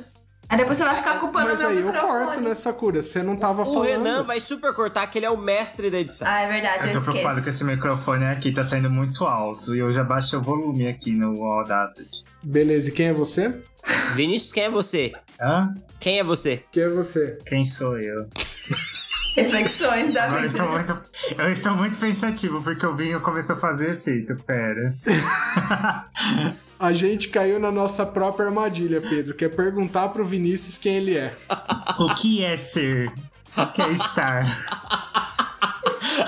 Aí 0.53 0.57
depois 0.57 0.77
você 0.77 0.83
vai 0.83 0.95
ficar 0.98 1.19
culpando 1.19 1.48
Mas 1.50 1.60
o 1.60 1.62
meu 1.63 1.69
aí 1.72 1.77
eu 1.79 1.86
microfone. 1.88 2.25
corto, 2.25 2.41
né, 2.41 2.53
Sakura? 2.53 3.01
Você 3.01 3.24
não 3.24 3.36
tava 3.36 3.63
O 3.63 3.65
falando. 3.65 3.86
Renan 3.88 4.24
vai 4.24 4.39
super 4.39 4.72
cortar 4.74 5.07
que 5.07 5.17
ele 5.17 5.25
é 5.25 5.29
o 5.31 5.36
mestre 5.38 5.89
da 5.89 5.98
edição. 5.98 6.27
Ah, 6.27 6.41
é 6.41 6.48
verdade, 6.48 6.83
eu, 6.83 6.88
Eu 6.89 6.93
tô 6.93 7.01
preocupado 7.01 7.33
que 7.36 7.39
esqueço. 7.50 7.63
esse 7.63 7.63
microfone 7.63 8.25
aqui 8.25 8.51
tá 8.51 8.63
saindo 8.63 8.88
muito 8.91 9.25
alto 9.25 9.75
e 9.75 9.79
eu 9.79 9.91
já 9.91 10.03
baixei 10.03 10.38
o 10.38 10.43
volume 10.43 10.88
aqui 10.88 11.12
no 11.12 11.43
Audacity. 11.43 12.24
Beleza, 12.43 12.89
e 12.89 12.93
quem 12.93 13.07
é 13.07 13.13
você? 13.13 13.63
Vinícius, 14.13 14.51
quem 14.51 14.63
é 14.65 14.69
você? 14.69 15.12
Hã? 15.41 15.74
Quem 16.00 16.19
é 16.19 16.24
você? 16.24 16.63
Quem 16.72 16.83
é 16.83 16.89
você? 16.89 17.39
Quem 17.48 17.65
sou 17.65 17.98
eu? 17.98 18.27
Reflexões 19.36 20.13
da 20.13 20.25
Agora 20.25 20.43
eu 20.43 20.50
vida. 20.50 20.62
estou 20.63 20.69
muito, 20.72 20.98
eu 21.39 21.51
estou 21.51 21.74
muito 21.75 21.98
pensativo 21.98 22.62
porque 22.62 22.86
o 22.86 22.95
vinho 22.95 23.19
começou 23.22 23.55
a 23.55 23.60
fazer 23.60 23.95
efeito. 23.95 24.36
Pera. 24.45 24.93
A 26.83 26.91
gente 26.91 27.29
caiu 27.29 27.59
na 27.59 27.71
nossa 27.71 28.05
própria 28.05 28.47
armadilha, 28.47 28.99
Pedro, 28.99 29.33
que 29.33 29.45
é 29.45 29.49
perguntar 29.49 30.09
pro 30.09 30.25
Vinícius 30.25 30.77
quem 30.77 30.95
ele 30.97 31.15
é. 31.15 31.33
o 31.97 32.13
que 32.13 32.43
é 32.43 32.57
ser? 32.57 33.09
O 33.55 33.65
que 33.67 33.81
é 33.81 33.91
estar? 33.91 34.45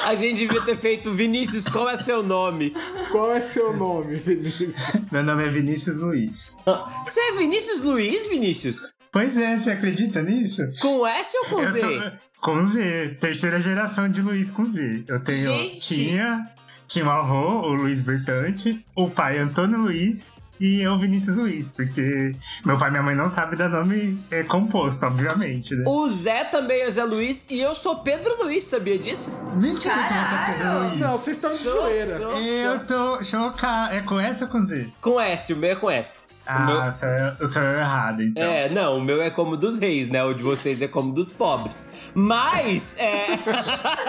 A 0.05 0.15
gente 0.15 0.37
devia 0.37 0.61
ter 0.61 0.77
feito 0.77 1.11
Vinícius, 1.13 1.67
qual 1.67 1.89
é 1.89 1.97
seu 1.97 2.23
nome? 2.23 2.73
Qual 3.11 3.31
é 3.33 3.41
seu 3.41 3.75
nome, 3.75 4.15
Vinícius? 4.15 4.75
Meu 5.11 5.23
nome 5.23 5.45
é 5.45 5.49
Vinícius 5.49 5.97
Luiz. 5.97 6.61
Você 7.05 7.19
é 7.19 7.31
Vinícius 7.33 7.81
Luiz, 7.81 8.25
Vinícius? 8.27 8.93
Pois 9.11 9.37
é, 9.37 9.57
você 9.57 9.71
acredita 9.71 10.21
nisso? 10.21 10.61
Com 10.79 11.05
S 11.05 11.37
ou 11.37 11.45
com 11.49 11.63
Eu 11.63 11.71
Z? 11.73 11.79
sou- 11.81 12.11
com 12.41 12.63
Z, 12.63 13.17
terceira 13.19 13.59
geração 13.59 14.07
de 14.09 14.21
Luiz 14.21 14.51
com 14.51 14.65
Z. 14.71 15.03
Eu 15.07 15.21
tenho. 15.21 15.37
Gente! 15.51 15.95
Tinha. 15.95 16.49
Tinha 16.87 17.03
um 17.05 17.09
avô, 17.09 17.61
o 17.67 17.73
Luiz 17.73 18.01
Bertante, 18.03 18.85
o 18.95 19.09
pai 19.09 19.39
Antônio 19.39 19.79
Luiz 19.79 20.35
e 20.59 20.81
eu, 20.81 20.97
Vinícius 20.99 21.35
Luiz, 21.35 21.71
porque 21.71 22.33
meu 22.65 22.77
pai 22.77 22.89
e 22.89 22.91
minha 22.91 23.03
mãe 23.03 23.15
não 23.15 23.31
sabem 23.31 23.57
dar 23.57 23.69
nome 23.69 24.17
é, 24.31 24.43
composto, 24.43 25.05
obviamente, 25.05 25.75
né? 25.75 25.83
O 25.87 26.07
Zé 26.09 26.43
também 26.45 26.81
é 26.81 26.89
Zé 26.91 27.03
Luiz 27.03 27.47
e 27.49 27.59
eu 27.59 27.75
sou 27.75 27.97
Pedro 27.97 28.43
Luiz, 28.43 28.63
sabia 28.63 28.97
disso? 28.97 29.31
Mentira 29.55 29.93
que 29.95 29.99
você 30.13 30.35
é 30.35 30.45
Pedro 30.45 30.63
Caralho! 30.63 30.87
Luiz. 30.89 30.99
Não, 30.99 31.11
vocês 31.11 31.37
estão 31.37 31.51
de 31.51 31.57
Sou- 31.63 31.81
zoeira. 31.81 32.17
sou- 32.17 32.37
Eu 32.39 32.85
tô 32.85 33.23
chocado. 33.23 33.93
É 33.93 34.01
com 34.01 34.19
S 34.19 34.43
ou 34.43 34.49
com 34.49 34.65
Z? 34.65 34.89
Com 35.01 35.19
S, 35.19 35.53
o 35.53 35.57
meu 35.57 35.71
é 35.71 35.75
com 35.75 35.89
S. 35.91 36.27
O 36.27 36.31
Ah, 36.47 36.59
meu- 36.59 36.83
o 36.83 36.91
senhor 36.91 37.13
é- 37.15 37.43
o 37.43 37.47
senhor 37.47 37.65
é 37.75 37.79
errado, 37.79 38.21
então. 38.21 38.43
É, 38.43 38.69
não, 38.69 38.97
o 38.97 39.01
meu 39.01 39.19
é 39.21 39.31
como 39.31 39.57
dos 39.57 39.79
reis, 39.79 40.07
né? 40.09 40.23
O 40.23 40.31
de 40.33 40.43
vocês 40.43 40.79
é 40.81 40.87
como 40.87 41.11
dos 41.11 41.31
pobres. 41.31 42.11
Mas, 42.13 42.97
é. 42.99 43.25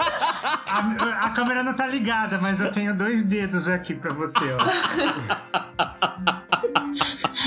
A, 0.69 1.25
a 1.25 1.29
câmera 1.31 1.63
não 1.63 1.73
tá 1.73 1.87
ligada, 1.87 2.37
mas 2.39 2.59
eu 2.59 2.71
tenho 2.71 2.95
dois 2.95 3.23
dedos 3.25 3.67
aqui 3.67 3.95
pra 3.95 4.13
você, 4.13 4.37
ó. 4.53 4.57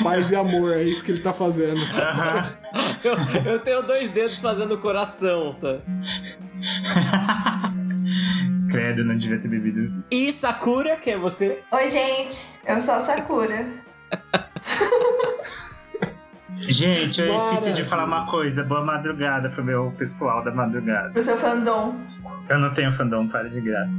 Paz 0.03 0.31
e 0.31 0.37
amor, 0.37 0.77
é 0.77 0.83
isso 0.83 1.03
que 1.05 1.13
ele 1.13 1.23
tá 1.23 1.33
fazendo. 1.33 1.81
Eu, 3.03 3.17
eu 3.53 3.59
tenho 3.61 3.83
dois 3.83 4.11
dedos 4.11 4.43
fazendo 4.43 4.77
coração, 4.77 5.55
sabe? 5.55 5.81
Credo, 8.71 9.05
não 9.05 9.17
devia 9.17 9.41
ter 9.41 9.49
bebido. 9.49 10.05
E 10.11 10.31
Sakura, 10.31 10.97
que 10.97 11.11
é 11.11 11.19
você? 11.19 11.63
Oi, 11.73 11.89
gente. 11.89 12.47
Eu 12.67 12.83
sou 12.83 12.95
a 12.95 13.01
Sakura. 13.01 13.67
Gente, 16.57 17.21
eu 17.21 17.35
esqueci 17.35 17.61
Bora. 17.63 17.73
de 17.73 17.85
falar 17.85 18.05
uma 18.05 18.27
coisa. 18.27 18.63
Boa 18.63 18.85
madrugada 18.85 19.49
pro 19.49 19.65
meu 19.65 19.93
pessoal 19.97 20.45
da 20.45 20.51
madrugada. 20.51 21.11
Pro 21.11 21.23
seu 21.23 21.37
fandom. 21.37 21.95
Eu 22.49 22.59
não 22.59 22.73
tenho 22.75 22.93
fandom, 22.93 23.27
para 23.29 23.49
de 23.49 23.61
graça. 23.61 23.93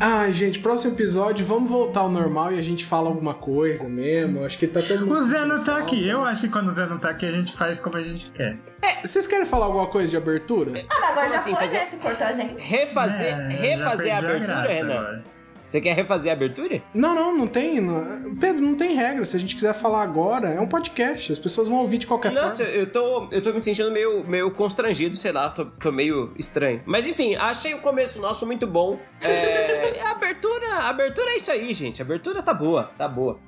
Ai, 0.00 0.32
gente, 0.32 0.58
próximo 0.60 0.94
episódio, 0.94 1.44
vamos 1.44 1.70
voltar 1.70 2.00
ao 2.00 2.10
normal 2.10 2.52
e 2.52 2.58
a 2.58 2.62
gente 2.62 2.84
fala 2.86 3.08
alguma 3.08 3.34
coisa 3.34 3.88
mesmo. 3.88 4.44
Acho 4.44 4.58
que 4.58 4.66
tá 4.66 4.80
todo 4.80 5.00
mundo. 5.00 5.12
O 5.14 5.22
Zé 5.22 5.44
não 5.44 5.62
tá 5.62 5.76
aqui. 5.78 6.06
Eu 6.08 6.24
acho 6.24 6.42
que 6.42 6.48
quando 6.48 6.68
o 6.68 6.72
Zé 6.72 6.86
não 6.86 6.98
tá 6.98 7.10
aqui, 7.10 7.26
a 7.26 7.32
gente 7.32 7.54
faz 7.56 7.78
como 7.78 7.96
a 7.96 8.02
gente 8.02 8.30
quer. 8.32 8.56
Vocês 9.04 9.26
querem 9.26 9.46
falar 9.46 9.66
alguma 9.66 9.86
coisa 9.88 10.08
de 10.08 10.16
abertura? 10.16 10.72
Ah, 10.88 10.96
mas 11.00 11.10
agora 11.10 11.14
Como 11.26 11.30
já 11.30 11.36
assim, 11.36 11.50
foi, 11.54 11.60
fazer- 11.66 11.76
né? 11.78 11.86
Você 11.90 11.96
cortou 11.98 12.26
a 12.26 12.32
gente. 12.32 12.62
Refazer, 12.62 13.26
É, 13.26 13.50
já 13.50 13.56
refazer 13.56 14.14
a 14.14 14.18
abertura, 14.18 14.46
graça 14.46 14.62
Renan? 14.72 14.94
agora. 14.94 15.24
Você 15.68 15.82
quer 15.82 15.94
refazer 15.94 16.32
a 16.32 16.34
abertura? 16.34 16.80
Não, 16.94 17.14
não, 17.14 17.36
não 17.36 17.46
tem. 17.46 17.78
não- 17.78 18.34
Pedro, 18.36 18.62
não 18.64 18.74
tem 18.74 18.94
regra. 18.96 19.22
Se 19.26 19.36
a 19.36 19.38
gente 19.40 19.54
quiser 19.54 19.74
falar 19.74 20.02
agora, 20.02 20.48
é 20.48 20.58
um 20.58 20.66
podcast. 20.66 21.30
As 21.30 21.38
pessoas 21.38 21.68
vão 21.68 21.76
ouvir 21.78 21.98
de 21.98 22.06
qualquer 22.06 22.32
Nossa, 22.32 22.64
forma. 22.64 22.78
eu 22.80 22.86
tô, 22.90 23.28
eu 23.30 23.42
tô 23.42 23.52
me 23.52 23.60
sentindo 23.60 23.90
meio, 23.90 24.26
meio 24.26 24.50
constrangido, 24.50 25.14
sei 25.14 25.30
lá, 25.30 25.50
tô, 25.50 25.66
tô 25.66 25.92
meio 25.92 26.32
estranho. 26.38 26.80
Mas 26.86 27.06
enfim, 27.06 27.34
achei 27.34 27.74
o 27.74 27.80
começo 27.80 28.18
nosso 28.18 28.46
muito 28.46 28.66
bom. 28.66 28.98
É, 29.22 30.00
a 30.00 30.12
abertura, 30.12 30.68
a 30.70 30.88
abertura 30.88 31.32
é 31.32 31.36
isso 31.36 31.50
aí, 31.50 31.74
gente. 31.74 32.00
A 32.00 32.04
abertura 32.04 32.42
tá 32.42 32.54
boa, 32.54 32.84
tá 32.96 33.06
boa. 33.06 33.38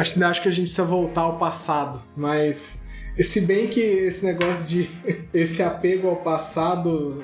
Acho, 0.00 0.24
acho 0.24 0.40
que 0.42 0.48
a 0.48 0.52
gente 0.52 0.64
precisa 0.64 0.84
voltar 0.84 1.20
ao 1.20 1.36
passado, 1.36 2.02
mas. 2.16 2.86
Se 3.14 3.42
bem 3.42 3.68
que 3.68 3.78
esse 3.78 4.24
negócio 4.24 4.64
de. 4.64 4.88
esse 5.34 5.62
apego 5.62 6.08
ao 6.08 6.16
passado, 6.16 7.22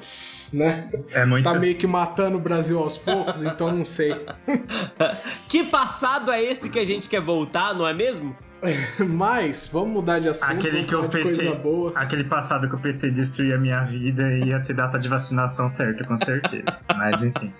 né? 0.52 0.88
É 1.12 1.24
muito. 1.24 1.44
Tá 1.44 1.58
meio 1.58 1.74
que 1.74 1.86
matando 1.86 2.36
o 2.36 2.40
Brasil 2.40 2.78
aos 2.78 2.96
poucos, 2.96 3.42
então 3.42 3.70
não 3.74 3.84
sei. 3.84 4.14
Que 5.48 5.64
passado 5.64 6.30
é 6.30 6.42
esse 6.42 6.68
que 6.68 6.78
a 6.78 6.84
gente 6.84 7.08
quer 7.08 7.20
voltar, 7.20 7.74
não 7.74 7.86
é 7.86 7.94
mesmo? 7.94 8.36
Mas, 8.98 9.68
vamos 9.72 9.90
mudar 9.90 10.18
de 10.18 10.28
assunto. 10.28 10.50
Aquele 10.50 10.84
vamos 10.84 11.08
que 11.08 11.18
de 11.18 11.24
PT. 11.24 11.36
coisa 11.44 11.54
boa. 11.54 11.92
Aquele 11.94 12.24
passado 12.24 12.68
que 12.68 12.74
o 12.74 12.78
PT 12.78 13.10
destruía 13.10 13.54
a 13.54 13.58
minha 13.58 13.82
vida 13.84 14.30
e 14.32 14.48
ia 14.48 14.60
ter 14.60 14.74
data 14.74 14.98
de 14.98 15.08
vacinação 15.08 15.68
certa, 15.68 16.04
com 16.04 16.16
certeza. 16.16 16.64
Mas 16.96 17.22
enfim. 17.22 17.52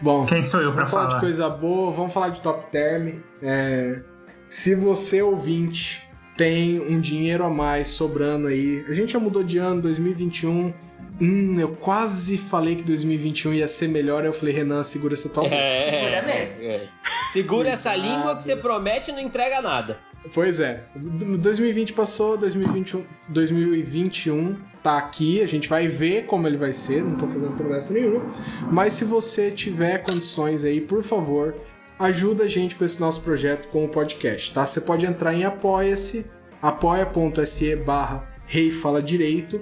Bom, 0.00 0.24
Quem 0.24 0.42
sou 0.42 0.60
eu 0.60 0.72
pra 0.72 0.84
vamos 0.84 0.90
falar 0.90 1.04
falar? 1.08 1.14
de 1.16 1.20
coisa 1.20 1.50
boa, 1.50 1.92
vamos 1.92 2.12
falar 2.12 2.28
de 2.30 2.40
top 2.40 2.70
term. 2.70 3.14
É, 3.42 4.00
se 4.48 4.74
você, 4.74 5.20
ouvinte, 5.20 6.08
tem 6.36 6.80
um 6.80 7.00
dinheiro 7.00 7.44
a 7.44 7.50
mais 7.50 7.88
sobrando 7.88 8.46
aí, 8.46 8.84
a 8.88 8.92
gente 8.92 9.12
já 9.12 9.18
mudou 9.18 9.42
de 9.42 9.58
ano, 9.58 9.82
2021. 9.82 10.72
Hum, 11.20 11.58
eu 11.58 11.68
quase 11.76 12.36
falei 12.36 12.76
que 12.76 12.82
2021 12.82 13.54
ia 13.54 13.68
ser 13.68 13.88
melhor, 13.88 14.24
eu 14.24 14.32
falei, 14.32 14.54
Renan, 14.54 14.82
segura 14.82 15.14
essa 15.14 15.28
tua 15.28 15.44
boca. 15.44 15.56
Segura 15.56 16.22
mesmo. 16.22 16.64
é. 16.64 16.88
Segura 17.32 17.68
essa 17.70 17.96
língua 17.96 18.36
que 18.36 18.44
você 18.44 18.56
promete 18.56 19.10
e 19.10 19.14
não 19.14 19.20
entrega 19.20 19.62
nada. 19.62 19.98
Pois 20.34 20.58
é, 20.58 20.84
2020 20.94 21.92
passou, 21.92 22.36
2021, 22.36 23.04
2021 23.28 24.56
tá 24.82 24.98
aqui, 24.98 25.40
a 25.40 25.46
gente 25.46 25.68
vai 25.68 25.86
ver 25.86 26.26
como 26.26 26.46
ele 26.46 26.56
vai 26.56 26.72
ser, 26.72 27.02
não 27.02 27.16
tô 27.16 27.26
fazendo 27.28 27.52
promessa 27.56 27.94
nenhuma. 27.94 28.26
Mas 28.70 28.94
se 28.94 29.04
você 29.04 29.50
tiver 29.50 29.98
condições 29.98 30.64
aí, 30.64 30.80
por 30.80 31.02
favor, 31.04 31.54
ajuda 31.98 32.44
a 32.44 32.48
gente 32.48 32.74
com 32.74 32.84
esse 32.84 33.00
nosso 33.00 33.22
projeto 33.22 33.68
com 33.68 33.84
o 33.84 33.88
podcast, 33.88 34.52
tá? 34.52 34.66
Você 34.66 34.80
pode 34.80 35.06
entrar 35.06 35.32
em 35.32 35.44
apoia-se, 35.44 36.26
apoia.se 36.60 37.76
barra 37.76 38.28
Rei 38.46 38.70
Fala 38.70 39.00
Direito, 39.02 39.60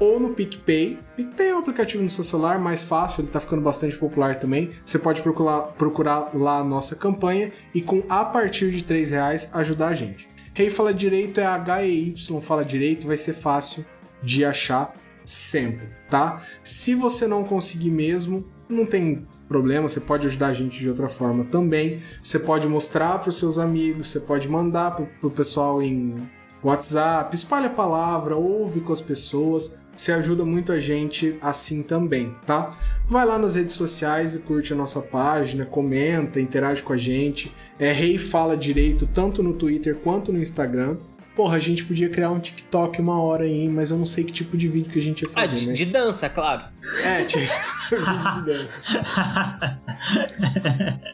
ou 0.00 0.18
no 0.18 0.30
PicPay. 0.30 0.98
PicPay 1.14 1.48
é 1.48 1.54
um 1.54 1.58
aplicativo 1.58 2.02
no 2.02 2.10
seu 2.10 2.24
celular 2.24 2.58
mais 2.58 2.82
fácil, 2.82 3.20
ele 3.20 3.30
tá 3.30 3.38
ficando 3.38 3.62
bastante 3.62 3.96
popular 3.96 4.38
também. 4.38 4.70
Você 4.84 4.98
pode 4.98 5.20
procurar, 5.20 5.60
procurar 5.78 6.30
lá 6.34 6.58
a 6.58 6.64
nossa 6.64 6.96
campanha 6.96 7.52
e 7.74 7.82
com 7.82 8.02
a 8.08 8.24
partir 8.24 8.72
de 8.72 8.82
3 8.82 9.10
reais 9.10 9.50
ajudar 9.54 9.88
a 9.88 9.94
gente. 9.94 10.26
Rei 10.54 10.70
Fala 10.70 10.92
Direito 10.92 11.38
é 11.38 11.46
H-E-Y 11.46 12.40
Fala 12.40 12.64
Direito, 12.64 13.06
vai 13.06 13.16
ser 13.16 13.34
fácil 13.34 13.84
de 14.22 14.44
achar 14.44 14.94
sempre, 15.24 15.88
tá? 16.08 16.42
Se 16.62 16.94
você 16.94 17.26
não 17.26 17.44
conseguir 17.44 17.90
mesmo, 17.90 18.44
não 18.68 18.86
tem 18.86 19.26
problema, 19.48 19.88
você 19.88 20.00
pode 20.00 20.26
ajudar 20.26 20.48
a 20.48 20.54
gente 20.54 20.78
de 20.78 20.88
outra 20.88 21.08
forma 21.08 21.44
também. 21.44 22.00
Você 22.22 22.38
pode 22.38 22.66
mostrar 22.66 23.18
para 23.18 23.28
os 23.28 23.38
seus 23.38 23.58
amigos, 23.58 24.10
você 24.10 24.20
pode 24.20 24.48
mandar 24.48 24.96
pro, 24.96 25.06
pro 25.20 25.30
pessoal 25.30 25.82
em 25.82 26.16
WhatsApp, 26.62 27.34
espalha 27.34 27.66
a 27.66 27.70
palavra, 27.70 28.36
ouve 28.36 28.80
com 28.80 28.92
as 28.92 29.00
pessoas. 29.00 29.80
Você 30.00 30.12
ajuda 30.12 30.46
muito 30.46 30.72
a 30.72 30.80
gente 30.80 31.36
assim 31.42 31.82
também, 31.82 32.34
tá? 32.46 32.74
Vai 33.06 33.26
lá 33.26 33.38
nas 33.38 33.54
redes 33.54 33.76
sociais 33.76 34.34
e 34.34 34.38
curte 34.38 34.72
a 34.72 34.76
nossa 34.76 35.02
página, 35.02 35.66
comenta, 35.66 36.40
interage 36.40 36.82
com 36.82 36.94
a 36.94 36.96
gente. 36.96 37.52
É 37.78 37.92
Rei 37.92 38.16
Fala 38.16 38.56
Direito, 38.56 39.06
tanto 39.12 39.42
no 39.42 39.52
Twitter 39.52 39.94
quanto 39.96 40.32
no 40.32 40.40
Instagram. 40.40 40.96
Porra, 41.36 41.56
a 41.56 41.60
gente 41.60 41.84
podia 41.84 42.08
criar 42.08 42.30
um 42.30 42.40
TikTok 42.40 42.98
uma 42.98 43.20
hora 43.20 43.44
aí, 43.44 43.68
mas 43.68 43.90
eu 43.90 43.98
não 43.98 44.06
sei 44.06 44.24
que 44.24 44.32
tipo 44.32 44.56
de 44.56 44.68
vídeo 44.68 44.90
que 44.90 44.98
a 44.98 45.02
gente 45.02 45.20
ia 45.20 45.28
Ah, 45.34 45.46
fazer, 45.46 45.60
de, 45.60 45.66
né? 45.68 45.72
de 45.74 45.84
dança, 45.84 46.30
claro. 46.30 46.62
É, 47.04 47.22
tipo, 47.24 47.44
vídeo 47.90 48.34
de 48.40 48.46
dança. 48.46 49.78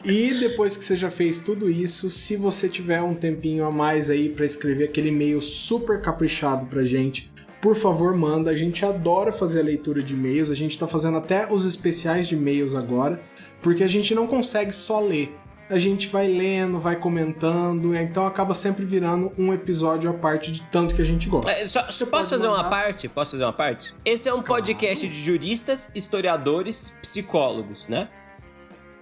E 0.05 0.33
depois 0.39 0.77
que 0.77 0.85
você 0.85 0.95
já 0.95 1.11
fez 1.11 1.41
tudo 1.41 1.69
isso, 1.69 2.09
se 2.09 2.37
você 2.37 2.69
tiver 2.69 3.01
um 3.01 3.13
tempinho 3.13 3.65
a 3.65 3.71
mais 3.71 4.09
aí 4.09 4.29
pra 4.29 4.45
escrever 4.45 4.85
aquele 4.85 5.09
e-mail 5.09 5.41
super 5.41 6.01
caprichado 6.01 6.67
pra 6.67 6.85
gente, 6.85 7.29
por 7.61 7.75
favor, 7.75 8.15
manda. 8.15 8.51
A 8.51 8.55
gente 8.55 8.85
adora 8.85 9.31
fazer 9.31 9.61
a 9.61 9.63
leitura 9.63 10.01
de 10.03 10.13
e-mails, 10.13 10.49
a 10.49 10.55
gente 10.55 10.77
tá 10.77 10.87
fazendo 10.87 11.17
até 11.17 11.51
os 11.51 11.65
especiais 11.65 12.27
de 12.27 12.35
e-mails 12.35 12.75
agora, 12.75 13.21
porque 13.61 13.83
a 13.83 13.87
gente 13.87 14.13
não 14.15 14.27
consegue 14.27 14.71
só 14.71 14.99
ler. 14.99 15.35
A 15.69 15.77
gente 15.77 16.07
vai 16.07 16.27
lendo, 16.29 16.79
vai 16.79 16.95
comentando, 16.95 17.93
então 17.93 18.25
acaba 18.25 18.53
sempre 18.53 18.85
virando 18.85 19.33
um 19.37 19.53
episódio 19.53 20.09
à 20.09 20.13
parte 20.13 20.49
de 20.49 20.61
tanto 20.71 20.95
que 20.95 21.01
a 21.01 21.05
gente 21.05 21.27
gosta. 21.27 21.51
É, 21.51 21.65
só- 21.65 21.83
posso 22.05 22.29
fazer 22.29 22.47
uma 22.47 22.57
mandar. 22.57 22.69
parte? 22.69 23.09
Posso 23.09 23.31
fazer 23.31 23.43
uma 23.43 23.51
parte? 23.51 23.93
Esse 24.05 24.29
é 24.29 24.33
um 24.33 24.41
podcast 24.41 25.05
de 25.05 25.13
juristas, 25.21 25.91
historiadores, 25.93 26.97
psicólogos, 27.01 27.85
né? 27.89 28.07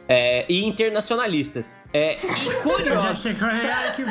É, 0.08 0.46
e 0.48 0.64
internacionalistas. 0.64 1.82
É, 1.94 2.16
e 2.16 2.18
curioso. 2.62 3.30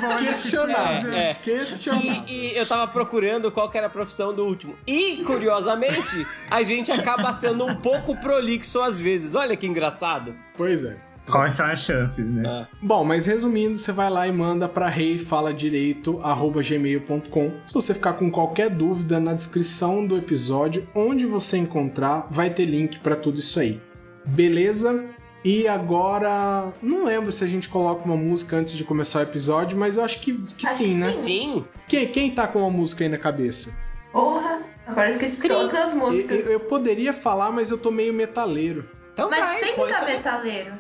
bom. 0.01 0.17
Questionável. 0.19 1.13
É, 1.13 1.31
é. 1.31 1.35
Questionável. 1.35 2.25
E, 2.27 2.53
e 2.53 2.57
eu 2.57 2.67
tava 2.67 2.89
procurando 2.89 3.53
qual 3.53 3.71
que 3.71 3.79
era 3.79 3.87
a 3.87 3.91
profissão 3.91 4.35
do 4.35 4.45
último. 4.45 4.77
E, 4.87 5.23
curiosamente, 5.25 6.27
a 6.51 6.63
gente 6.63 6.91
acaba 6.91 7.33
sendo 7.33 7.65
um 7.65 7.77
pouco 7.77 8.17
prolixo 8.17 8.81
às 8.81 8.99
vezes. 8.99 9.35
Olha 9.35 9.55
que 9.57 9.67
engraçado. 9.67 10.35
Pois 10.57 10.83
é. 10.83 10.97
Quais 11.27 11.55
são 11.55 11.67
as 11.67 11.81
chances, 11.81 12.31
né? 12.31 12.43
Ah. 12.47 12.69
Bom, 12.83 13.03
mas 13.03 13.25
resumindo, 13.25 13.79
você 13.79 13.91
vai 13.93 14.11
lá 14.11 14.29
e 14.29 14.33
manda 14.33 14.69
para 14.69 14.89
reifaladireito@gmail.com. 14.89 17.53
Se 17.67 17.73
você 17.73 17.95
ficar 17.95 18.13
com 18.15 18.31
qualquer 18.31 18.69
dúvida 18.69 19.19
na 19.19 19.33
descrição 19.33 20.07
do 20.07 20.19
episódio, 20.19 20.87
onde 20.95 21.25
você 21.25 21.57
encontrar, 21.57 22.27
vai 22.31 22.51
ter 22.51 22.67
link 22.67 22.99
para 22.99 23.17
tudo 23.17 23.39
isso 23.39 23.59
aí. 23.59 23.81
Beleza? 24.27 25.03
E 25.45 25.69
agora, 25.69 26.73
não 26.81 27.05
lembro 27.05 27.31
se 27.31 27.45
a 27.45 27.47
gente 27.47 27.69
coloca 27.69 28.03
uma 28.05 28.17
música 28.17 28.57
antes 28.57 28.75
de 28.75 28.83
começar 28.83 29.19
o 29.19 29.23
episódio, 29.23 29.77
mas 29.77 29.97
eu 29.99 30.05
acho 30.05 30.21
que, 30.21 30.33
que 30.57 30.67
Acho 30.67 30.77
sim, 30.79 30.85
que 30.85 30.95
né? 30.95 31.17
sim. 31.17 31.65
Quem, 31.87 32.07
quem 32.09 32.31
tá 32.35 32.47
com 32.49 32.61
uma 32.61 32.71
música 32.71 33.05
aí 33.05 33.11
na 33.11 33.19
cabeça? 33.19 33.75
Porra! 34.11 34.61
Agora 34.87 35.09
eu 35.09 35.13
esqueci 35.13 35.41
Cri. 35.41 35.49
todas 35.51 35.75
as 35.75 35.93
Eu, 35.93 35.99
músicas. 35.99 36.47
eu 36.47 36.61
poderia 36.61 37.13
falar, 37.13 37.51
mas 37.53 37.71
eu 37.71 37.77
tô 37.79 37.91
meio 37.91 38.13
metaleiro. 38.15 38.89
Então 39.13 39.31
Mas 39.31 39.41
vai, 39.41 39.59
sempre 39.61 39.93
tá 39.93 40.05
metaleiro. 40.05 40.75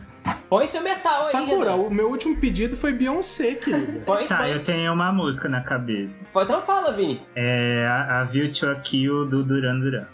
Põe 0.49 0.66
seu 0.66 0.83
metal 0.83 1.23
aí. 1.25 1.31
Sakura, 1.33 1.73
Renan. 1.73 1.83
o 1.87 1.90
meu 1.90 2.09
último 2.11 2.37
pedido 2.37 2.76
foi 2.76 2.93
Beyoncé, 2.93 3.54
querida. 3.54 4.00
Põe, 4.04 4.26
Tá, 4.26 4.38
põe- 4.38 4.52
eu 4.52 4.64
tenho 4.64 4.93
uma 4.93 5.12
música 5.12 5.49
na 5.49 5.61
cabeça. 5.61 6.26
Então 6.35 6.62
fala, 6.62 6.93
Vini. 6.93 7.21
É 7.35 7.87
a, 7.87 8.21
a 8.21 8.25
View 8.25 8.50
to 8.52 8.69
a 8.69 8.75
Kill 8.76 9.26
do 9.26 9.43
Duran 9.45 9.81
Duran. 9.81 10.07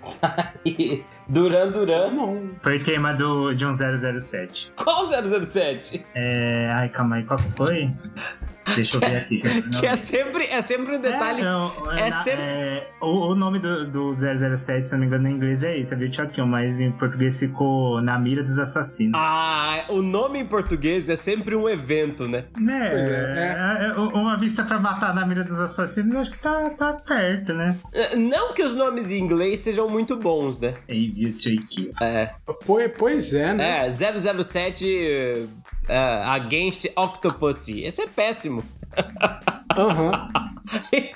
Duran 1.29 1.71
Duran. 1.71 2.11
Não, 2.11 2.50
Foi 2.61 2.79
tema 2.79 3.12
do, 3.12 3.52
de 3.55 3.64
um 3.67 3.75
007. 3.75 4.73
Qual 4.76 5.05
007? 5.05 6.05
É. 6.14 6.71
Ai, 6.73 6.88
calma 6.88 7.17
aí, 7.17 7.25
qual 7.25 7.38
que 7.38 7.50
foi? 7.52 7.90
Deixa 8.75 8.97
eu 8.97 9.00
ver 9.00 9.17
aqui. 9.17 9.43
Que 9.79 9.87
é 9.87 9.97
sempre, 9.97 10.45
é 10.47 10.61
sempre 10.61 10.97
um 10.97 11.00
detalhe. 11.00 11.41
É, 11.41 11.45
não, 11.45 11.73
é 11.93 12.11
na- 12.11 12.23
sempre- 12.23 12.43
é, 12.43 12.89
o, 13.03 13.31
o 13.33 13.35
nome 13.35 13.59
do, 13.59 13.87
do 13.87 14.17
007, 14.17 14.83
se 14.87 14.95
eu 14.95 14.99
não 14.99 15.00
me 15.00 15.07
engano, 15.07 15.29
em 15.29 15.33
inglês 15.33 15.62
é 15.62 15.79
esse, 15.79 15.95
é 15.95 16.27
Kill, 16.27 16.47
mas 16.47 16.81
em 16.81 16.91
português 16.93 17.39
ficou 17.39 18.00
Na 18.03 18.19
Mira 18.19 18.43
dos 18.43 18.59
Assassinos. 18.59 19.19
Ah, 19.19 19.85
o 19.89 20.03
nome 20.03 20.39
em 20.39 20.47
português 20.47 21.09
é 21.09 21.17
sempre 21.17 21.55
um 21.57 21.69
evento, 21.69 22.29
né? 22.29 22.45
Né? 22.59 22.89
Pois 22.91 23.09
é, 23.09 23.81
é, 23.81 23.87
é, 23.89 23.93
Uma 23.99 24.37
vista 24.37 24.65
pra 24.65 24.79
matar 24.79 25.15
na 25.15 25.25
mira 25.27 25.43
dos 25.45 25.59
assassinos, 25.59 26.15
acho 26.17 26.31
que 26.33 26.39
tá, 26.39 26.71
tá 26.71 26.97
perto, 27.07 27.53
né? 27.55 27.77
Não 28.17 28.53
que 28.53 28.62
os 28.62 28.75
nomes 28.75 29.11
em 29.11 29.19
inglês 29.19 29.61
sejam 29.61 29.89
muito 29.89 30.17
bons, 30.17 30.61
né? 30.61 30.75
Hey, 30.89 31.11
View 31.12 31.33
to 31.33 31.49
a 31.49 31.67
Kill. 31.69 31.91
É. 32.00 32.31
pois, 32.67 32.91
pois 32.97 33.35
é, 33.35 33.55
né? 33.55 33.87
É, 33.87 33.91
007 33.91 35.49
eh, 35.89 36.23
Against 36.27 36.87
Octopussy. 36.97 37.83
Esse 37.83 38.03
é 38.03 38.07
péssimo. 38.07 38.65
Aham. 39.77 40.29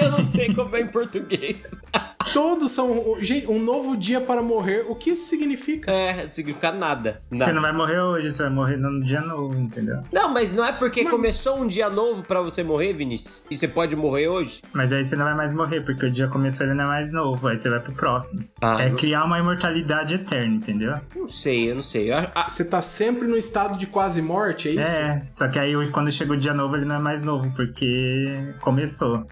Eu 0.00 0.10
não 0.10 0.22
sei 0.22 0.54
como 0.54 0.74
é 0.76 0.80
em 0.80 0.86
português. 0.86 1.80
Todos 2.32 2.70
são. 2.70 3.16
Gente, 3.20 3.46
um 3.46 3.58
novo 3.58 3.96
dia 3.96 4.20
para 4.20 4.42
morrer. 4.42 4.84
O 4.88 4.94
que 4.94 5.10
isso 5.10 5.28
significa? 5.28 5.90
É, 5.90 6.22
não 6.24 6.28
significa 6.30 6.70
nada. 6.72 7.20
Você 7.30 7.38
nada. 7.40 7.52
não 7.52 7.62
vai 7.62 7.72
morrer 7.72 8.00
hoje, 8.00 8.32
você 8.32 8.42
vai 8.42 8.52
morrer 8.52 8.76
no 8.76 9.00
dia 9.00 9.20
novo, 9.20 9.58
entendeu? 9.58 10.02
Não, 10.12 10.28
mas 10.32 10.54
não 10.54 10.64
é 10.64 10.72
porque 10.72 11.04
começou 11.04 11.58
um 11.58 11.66
dia 11.66 11.88
novo 11.90 12.22
pra 12.22 12.40
você 12.40 12.62
morrer, 12.62 12.92
Vinícius. 12.92 13.44
E 13.50 13.56
você 13.56 13.66
pode 13.68 13.94
morrer 13.96 14.28
hoje. 14.28 14.62
Mas 14.72 14.92
aí 14.92 15.04
você 15.04 15.16
não 15.16 15.24
vai 15.24 15.34
mais 15.34 15.52
morrer, 15.52 15.80
porque 15.82 16.06
o 16.06 16.10
dia 16.10 16.28
começou 16.28 16.66
ele 16.66 16.74
não 16.74 16.84
é 16.84 16.88
mais 16.88 17.12
novo, 17.12 17.46
aí 17.48 17.56
você 17.56 17.68
vai 17.70 17.80
pro 17.80 17.92
próximo. 17.92 18.44
Ah, 18.60 18.76
é 18.82 18.88
não- 18.88 18.96
criar 18.96 19.24
uma 19.24 19.38
imortalidade 19.38 20.14
eterna, 20.14 20.54
entendeu? 20.54 20.94
Não 21.14 21.28
sei, 21.28 21.70
eu 21.70 21.74
não 21.74 21.82
sei. 21.82 22.12
Eu- 22.12 22.28
ah, 22.34 22.46
Você 22.48 22.64
tá 22.64 22.80
sempre 22.82 23.26
no 23.26 23.36
estado 23.36 23.78
de 23.78 23.86
quase 23.86 24.20
morte, 24.22 24.68
é 24.68 24.72
isso? 24.72 24.80
É, 24.80 25.22
só 25.26 25.48
que 25.48 25.58
aí 25.58 25.74
quando 25.90 26.10
chega 26.10 26.32
o 26.32 26.36
dia 26.36 26.54
novo 26.54 26.76
ele 26.76 26.84
não 26.84 26.96
é 26.96 26.98
mais 26.98 27.22
novo, 27.22 27.50
porque 27.54 28.54
começou. 28.60 29.26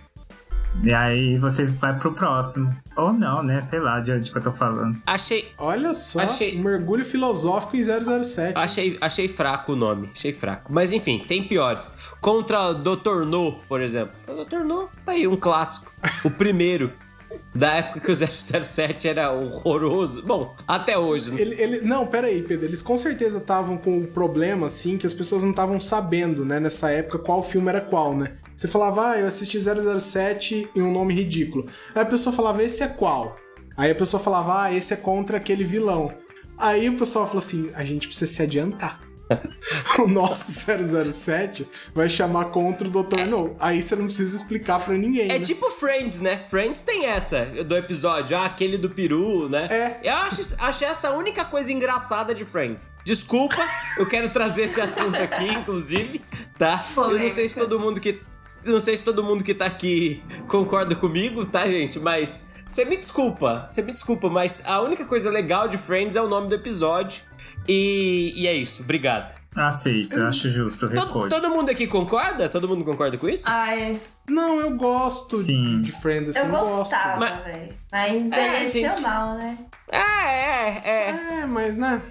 E 0.84 0.92
aí 0.92 1.36
você 1.38 1.64
vai 1.66 1.98
pro 1.98 2.12
próximo. 2.12 2.74
Ou 2.96 3.12
não, 3.12 3.42
né? 3.42 3.60
Sei 3.60 3.78
lá 3.80 3.98
de 4.00 4.12
onde 4.12 4.30
que 4.30 4.38
eu 4.38 4.42
tô 4.42 4.52
falando. 4.52 4.96
achei, 5.06 5.52
Olha 5.58 5.92
só, 5.94 6.20
Achei- 6.20 6.56
um 6.58 6.62
mergulho 6.62 7.04
filosófico 7.04 7.76
em 7.76 7.82
007. 7.82 8.56
achei, 8.56 8.96
achei 9.00 9.26
fraco 9.28 9.72
o 9.72 9.76
nome. 9.76 10.10
Achei 10.12 10.32
fraco. 10.32 10.72
Mas 10.72 10.92
enfim, 10.92 11.24
tem 11.26 11.42
piores. 11.42 11.92
Contra 12.20 12.72
Dr. 12.72 13.24
No, 13.26 13.52
por 13.68 13.80
exemplo. 13.80 14.12
O 14.28 14.44
Dr. 14.44 14.64
No, 14.64 14.88
tá 15.04 15.12
aí, 15.12 15.26
um 15.26 15.36
clássico. 15.36 15.90
O 16.24 16.30
primeiro. 16.30 16.92
Da 17.54 17.72
época 17.72 18.00
que 18.00 18.10
o 18.12 18.14
007 18.16 19.08
era 19.08 19.32
horroroso. 19.32 20.22
Bom, 20.22 20.54
até 20.66 20.96
hoje. 20.96 21.32
né? 21.32 21.40
Ele, 21.40 21.60
ele- 21.60 21.80
não, 21.80 22.06
pera 22.06 22.28
aí, 22.28 22.40
Pedro. 22.42 22.66
Eles 22.66 22.80
com 22.80 22.96
certeza 22.96 23.38
estavam 23.38 23.76
com 23.76 23.98
um 23.98 24.06
problema, 24.06 24.66
assim, 24.68 24.96
que 24.96 25.06
as 25.06 25.12
pessoas 25.12 25.42
não 25.42 25.50
estavam 25.50 25.80
sabendo, 25.80 26.44
né, 26.44 26.60
nessa 26.60 26.90
época, 26.90 27.18
qual 27.18 27.42
filme 27.42 27.68
era 27.68 27.80
qual, 27.80 28.14
né? 28.16 28.32
Você 28.56 28.66
falava, 28.66 29.10
ah, 29.10 29.20
eu 29.20 29.26
assisti 29.26 29.58
007 29.60 30.70
em 30.74 30.80
um 30.80 30.90
nome 30.90 31.12
ridículo. 31.12 31.68
Aí 31.94 32.02
a 32.02 32.06
pessoa 32.06 32.34
falava, 32.34 32.62
esse 32.62 32.82
é 32.82 32.88
qual? 32.88 33.36
Aí 33.76 33.90
a 33.90 33.94
pessoa 33.94 34.22
falava, 34.22 34.62
ah, 34.62 34.72
esse 34.72 34.94
é 34.94 34.96
contra 34.96 35.36
aquele 35.36 35.62
vilão. 35.62 36.10
Aí 36.56 36.88
o 36.88 36.96
pessoal 36.96 37.26
falou 37.26 37.40
assim, 37.40 37.70
a 37.74 37.84
gente 37.84 38.08
precisa 38.08 38.32
se 38.32 38.42
adiantar. 38.42 39.06
o 39.98 40.06
nosso 40.06 40.52
007 40.52 41.68
vai 41.94 42.08
chamar 42.08 42.46
contra 42.46 42.86
o 42.86 42.90
Dr. 42.90 43.28
No. 43.28 43.56
Aí 43.58 43.82
você 43.82 43.96
não 43.96 44.04
precisa 44.04 44.36
explicar 44.36 44.80
pra 44.80 44.94
ninguém. 44.94 45.30
É 45.30 45.38
né? 45.38 45.40
tipo 45.40 45.68
Friends, 45.70 46.20
né? 46.20 46.38
Friends 46.48 46.82
tem 46.82 47.06
essa 47.06 47.44
do 47.44 47.76
episódio, 47.76 48.36
ah, 48.36 48.46
aquele 48.46 48.78
do 48.78 48.88
peru, 48.88 49.48
né? 49.48 49.66
É. 49.70 50.00
Eu 50.02 50.14
acho, 50.14 50.42
acho 50.58 50.84
essa 50.84 51.08
a 51.08 51.16
única 51.16 51.44
coisa 51.44 51.72
engraçada 51.72 52.34
de 52.34 52.44
Friends. 52.44 52.96
Desculpa, 53.04 53.62
eu 53.98 54.06
quero 54.06 54.30
trazer 54.30 54.62
esse 54.62 54.80
assunto 54.80 55.16
aqui, 55.16 55.48
inclusive, 55.52 56.22
tá? 56.56 56.84
Eu 56.96 57.18
não 57.18 57.30
sei 57.30 57.48
se 57.48 57.58
todo 57.58 57.78
mundo 57.78 58.00
que. 58.00 58.20
Não 58.64 58.80
sei 58.80 58.96
se 58.96 59.04
todo 59.04 59.22
mundo 59.22 59.44
que 59.44 59.54
tá 59.54 59.66
aqui 59.66 60.22
concorda 60.48 60.94
comigo, 60.94 61.44
tá, 61.46 61.66
gente? 61.66 61.98
Mas. 61.98 62.54
Você 62.68 62.84
me 62.84 62.96
desculpa, 62.96 63.64
você 63.68 63.80
me 63.80 63.92
desculpa, 63.92 64.28
mas 64.28 64.66
a 64.66 64.80
única 64.82 65.04
coisa 65.04 65.30
legal 65.30 65.68
de 65.68 65.78
Friends 65.78 66.16
é 66.16 66.20
o 66.20 66.26
nome 66.28 66.48
do 66.48 66.54
episódio. 66.56 67.22
E, 67.68 68.32
e 68.34 68.48
é 68.48 68.52
isso, 68.52 68.82
obrigado. 68.82 69.36
Aceito, 69.54 70.18
eu 70.18 70.26
acho 70.26 70.50
justo 70.50 70.86
o 70.86 70.92
Todo, 70.92 71.28
todo 71.28 71.48
mundo 71.48 71.70
aqui 71.70 71.86
concorda? 71.86 72.48
Todo 72.48 72.68
mundo 72.68 72.84
concorda 72.84 73.16
com 73.16 73.28
isso? 73.28 73.44
Ai, 73.48 74.00
Não, 74.28 74.60
eu 74.60 74.76
gosto 74.76 75.38
Sim. 75.38 75.80
de 75.80 75.92
Friends, 75.92 76.30
assim, 76.30 76.40
eu 76.40 76.44
eu 76.46 76.50
gosto. 76.60 76.76
gostava, 76.76 77.20
Mas- 77.20 77.44
velho. 77.44 77.72
Mas 77.92 78.12
envelheceu 78.16 78.84
É, 78.86 78.90
gente. 78.90 79.00
mal, 79.02 79.34
né? 79.36 79.58
É, 79.88 79.98
é, 79.98 80.82
é. 80.84 81.08
É, 81.42 81.46
mas 81.46 81.76
né? 81.76 82.02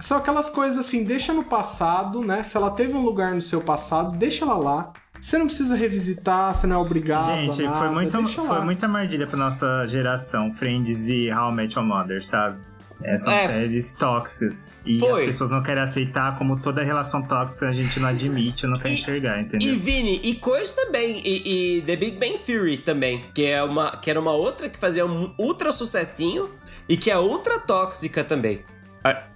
São 0.00 0.18
aquelas 0.18 0.50
coisas 0.50 0.84
assim, 0.84 1.04
deixa 1.04 1.32
no 1.32 1.44
passado, 1.44 2.20
né? 2.22 2.42
Se 2.42 2.56
ela 2.56 2.72
teve 2.72 2.92
um 2.94 3.02
lugar 3.02 3.34
no 3.34 3.40
seu 3.42 3.60
passado, 3.60 4.16
deixa 4.16 4.44
ela 4.44 4.56
lá. 4.56 4.92
Você 5.20 5.36
não 5.38 5.46
precisa 5.46 5.74
revisitar, 5.74 6.54
você 6.54 6.66
não 6.66 6.76
é 6.76 6.78
obrigado. 6.78 7.26
Gente, 7.26 7.62
a 7.62 7.66
nada, 7.70 7.78
foi, 7.78 7.88
muito, 7.90 8.16
deixa 8.16 8.42
foi 8.42 8.60
muita 8.64 8.88
mardilha 8.88 9.26
pra 9.26 9.36
nossa 9.36 9.86
geração, 9.86 10.52
Friends 10.52 11.08
e 11.08 11.30
How 11.30 11.50
I 11.50 11.54
Met 11.54 11.76
Your 11.78 11.86
Mother, 11.86 12.24
sabe? 12.24 12.58
É, 13.02 13.16
são 13.16 13.32
É. 13.32 13.46
séries 13.46 13.94
tóxicas. 13.94 14.78
E 14.84 14.98
Foi. 14.98 15.20
as 15.22 15.26
pessoas 15.28 15.50
não 15.50 15.62
querem 15.62 15.82
aceitar 15.82 16.36
como 16.36 16.60
toda 16.60 16.82
relação 16.82 17.22
tóxica 17.22 17.68
a 17.70 17.72
gente 17.72 17.98
não 17.98 18.08
admite 18.08 18.66
ou 18.66 18.72
não 18.72 18.78
quer 18.78 18.90
E- 18.90 18.94
enxergar, 18.94 19.38
E 19.38 19.42
entendeu? 19.42 19.78
Vini, 19.78 20.20
e 20.22 20.34
coisa 20.34 20.74
também, 20.76 21.20
e, 21.24 21.78
e 21.78 21.82
The 21.82 21.96
Big 21.96 22.18
Bang 22.18 22.38
Theory 22.44 22.76
também, 22.76 23.24
que, 23.34 23.44
é 23.46 23.62
uma, 23.62 23.90
que 23.92 24.10
era 24.10 24.20
uma 24.20 24.32
outra 24.32 24.68
que 24.68 24.78
fazia 24.78 25.06
um 25.06 25.32
ultra 25.38 25.72
sucessinho 25.72 26.50
e 26.86 26.94
que 26.96 27.10
é 27.10 27.18
ultra 27.18 27.58
tóxica 27.58 28.22
também. 28.22 28.62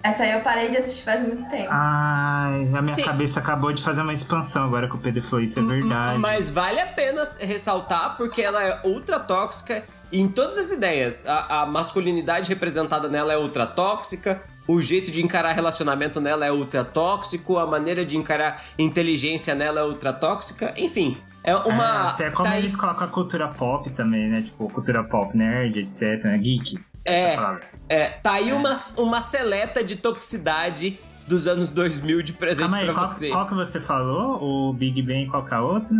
Essa 0.03 0.23
aí 0.23 0.31
eu 0.31 0.41
parei 0.41 0.69
de 0.69 0.77
assistir 0.77 1.03
faz 1.03 1.21
muito 1.25 1.49
tempo. 1.49 1.69
Ai, 1.71 2.69
a 2.73 2.81
minha 2.81 2.87
Sim. 2.93 3.01
cabeça 3.03 3.39
acabou 3.39 3.73
de 3.73 3.81
fazer 3.83 4.01
uma 4.01 4.13
expansão 4.13 4.65
agora 4.65 4.87
que 4.87 4.95
o 4.95 4.99
Pedro 4.99 5.21
falou, 5.23 5.43
isso 5.43 5.59
é 5.59 5.63
verdade. 5.63 6.19
Mas 6.19 6.49
vale 6.51 6.79
a 6.79 6.85
pena 6.87 7.23
ressaltar 7.39 8.15
porque 8.17 8.41
ela 8.41 8.61
é 8.63 8.79
ultra 8.83 9.19
tóxica 9.19 9.83
em 10.13 10.27
todas 10.27 10.57
as 10.57 10.71
ideias. 10.71 11.25
A, 11.25 11.61
a 11.61 11.65
masculinidade 11.65 12.47
representada 12.49 13.09
nela 13.09 13.33
é 13.33 13.37
ultra 13.37 13.65
tóxica. 13.65 14.39
O 14.67 14.81
jeito 14.81 15.11
de 15.11 15.23
encarar 15.23 15.51
relacionamento 15.51 16.19
nela 16.19 16.45
é 16.45 16.51
ultra 16.51 16.83
tóxico, 16.83 17.57
a 17.57 17.67
maneira 17.67 18.03
de 18.03 18.17
encarar 18.17 18.61
inteligência 18.79 19.53
nela 19.53 19.79
é 19.79 19.83
ultra 19.83 20.11
tóxica, 20.11 20.73
enfim. 20.77 21.17
É 21.43 21.55
uma. 21.55 21.83
É, 21.83 22.07
até 22.09 22.31
como 22.31 22.43
tá 22.49 22.55
aí- 22.55 22.61
eles 22.63 22.75
colocam 22.75 23.05
a 23.05 23.09
cultura 23.09 23.47
pop 23.47 23.87
também, 23.91 24.27
né? 24.27 24.41
Tipo, 24.41 24.67
cultura 24.67 25.03
pop 25.03 25.35
nerd, 25.37 25.79
etc, 25.79 26.23
né? 26.23 26.37
Geek. 26.39 26.79
É. 27.05 27.37
É, 27.87 28.05
tá 28.09 28.33
aí 28.33 28.51
uma, 28.51 28.73
uma 28.97 29.21
seleta 29.21 29.83
de 29.83 29.95
toxicidade 29.95 30.99
dos 31.27 31.47
anos 31.47 31.71
2000 31.71 32.21
de 32.23 32.33
presente 32.33 32.63
Calma 32.63 32.77
aí, 32.77 32.85
pra 32.85 32.93
qual, 32.95 33.07
você. 33.07 33.29
qual 33.29 33.47
que 33.47 33.53
você 33.53 33.79
falou? 33.79 34.41
O 34.69 34.73
Big 34.73 35.01
Bang 35.01 35.23
e 35.23 35.27
qual 35.27 35.45
que 35.45 35.53
é 35.53 35.57
a 35.57 35.61
outra? 35.61 35.95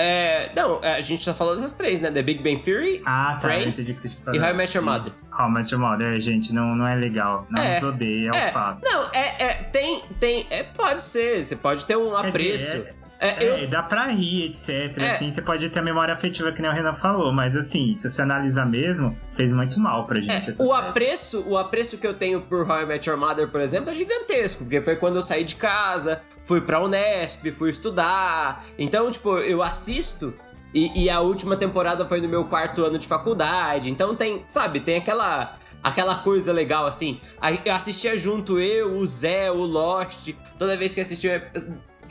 É, 0.00 0.52
não, 0.54 0.80
a 0.80 1.00
gente 1.00 1.24
tá 1.24 1.34
falando 1.34 1.56
dessas 1.56 1.74
três, 1.74 2.00
né? 2.00 2.08
The 2.08 2.22
Big 2.22 2.40
Bang 2.40 2.62
Theory, 2.62 3.02
Ah, 3.04 3.30
tá, 3.34 3.40
Friends 3.40 4.04
e. 4.04 4.38
How 4.38 4.50
I 4.50 4.52
Met 4.54 4.76
Your 4.76 4.84
Mother. 4.84 5.12
How 5.36 5.48
I 5.48 5.50
Met 5.50 5.74
Your 5.74 5.80
Mother, 5.82 6.16
é, 6.16 6.20
gente, 6.20 6.52
não, 6.52 6.76
não 6.76 6.86
é 6.86 6.94
legal. 6.94 7.46
Não 7.50 7.60
É, 7.60 7.74
nos 7.74 7.82
odeia, 7.82 8.30
é, 8.32 8.38
É, 8.38 8.48
o 8.48 8.52
fato. 8.52 8.80
não, 8.84 9.02
é, 9.12 9.42
é, 9.44 9.52
tem, 9.72 10.02
tem, 10.20 10.46
é, 10.50 10.62
pode 10.62 11.02
ser, 11.02 11.42
você 11.42 11.56
pode 11.56 11.84
ter 11.84 11.96
um 11.96 12.16
apreço. 12.16 12.76
É, 12.76 12.94
É, 13.20 13.64
eu, 13.64 13.68
dá 13.68 13.82
pra 13.82 14.06
rir, 14.06 14.46
etc. 14.50 14.96
É. 14.98 15.10
Assim, 15.12 15.30
você 15.32 15.42
pode 15.42 15.68
ter 15.70 15.80
memória 15.82 16.14
afetiva, 16.14 16.52
que 16.52 16.62
nem 16.62 16.70
o 16.70 16.74
Renan 16.74 16.92
falou, 16.92 17.32
mas 17.32 17.56
assim, 17.56 17.94
se 17.96 18.08
você 18.08 18.22
analisar 18.22 18.64
mesmo, 18.64 19.16
fez 19.34 19.52
muito 19.52 19.80
mal 19.80 20.04
pra 20.06 20.20
gente 20.20 20.48
É, 20.48 20.52
o 20.52 20.54
série. 20.54 20.72
apreço, 20.72 21.44
o 21.46 21.58
apreço 21.58 21.98
que 21.98 22.06
eu 22.06 22.14
tenho 22.14 22.40
por 22.42 22.68
How 22.70 22.82
I 22.82 22.86
Met 22.86 23.08
Your 23.08 23.18
Mother, 23.18 23.48
por 23.48 23.60
exemplo, 23.60 23.90
é 23.90 23.94
gigantesco, 23.94 24.64
porque 24.64 24.80
foi 24.80 24.94
quando 24.96 25.16
eu 25.16 25.22
saí 25.22 25.42
de 25.42 25.56
casa, 25.56 26.22
fui 26.44 26.60
pra 26.60 26.80
Unesp, 26.80 27.50
fui 27.50 27.70
estudar. 27.70 28.64
Então, 28.78 29.10
tipo, 29.10 29.38
eu 29.38 29.62
assisto 29.64 30.32
e, 30.72 31.04
e 31.04 31.10
a 31.10 31.18
última 31.18 31.56
temporada 31.56 32.06
foi 32.06 32.20
no 32.20 32.28
meu 32.28 32.44
quarto 32.44 32.84
ano 32.84 32.98
de 32.98 33.06
faculdade. 33.08 33.90
Então 33.90 34.14
tem, 34.14 34.44
sabe, 34.46 34.78
tem 34.80 34.96
aquela 34.96 35.56
aquela 35.82 36.16
coisa 36.16 36.52
legal 36.52 36.86
assim. 36.86 37.20
A- 37.40 37.52
Eu 37.52 37.72
assistia 37.74 38.16
junto 38.16 38.58
eu, 38.60 38.96
o 38.98 39.06
Zé, 39.06 39.50
o 39.50 39.56
Lost, 39.64 40.30
toda 40.58 40.76
vez 40.76 40.94
que 40.94 41.00
assistia 41.00 41.50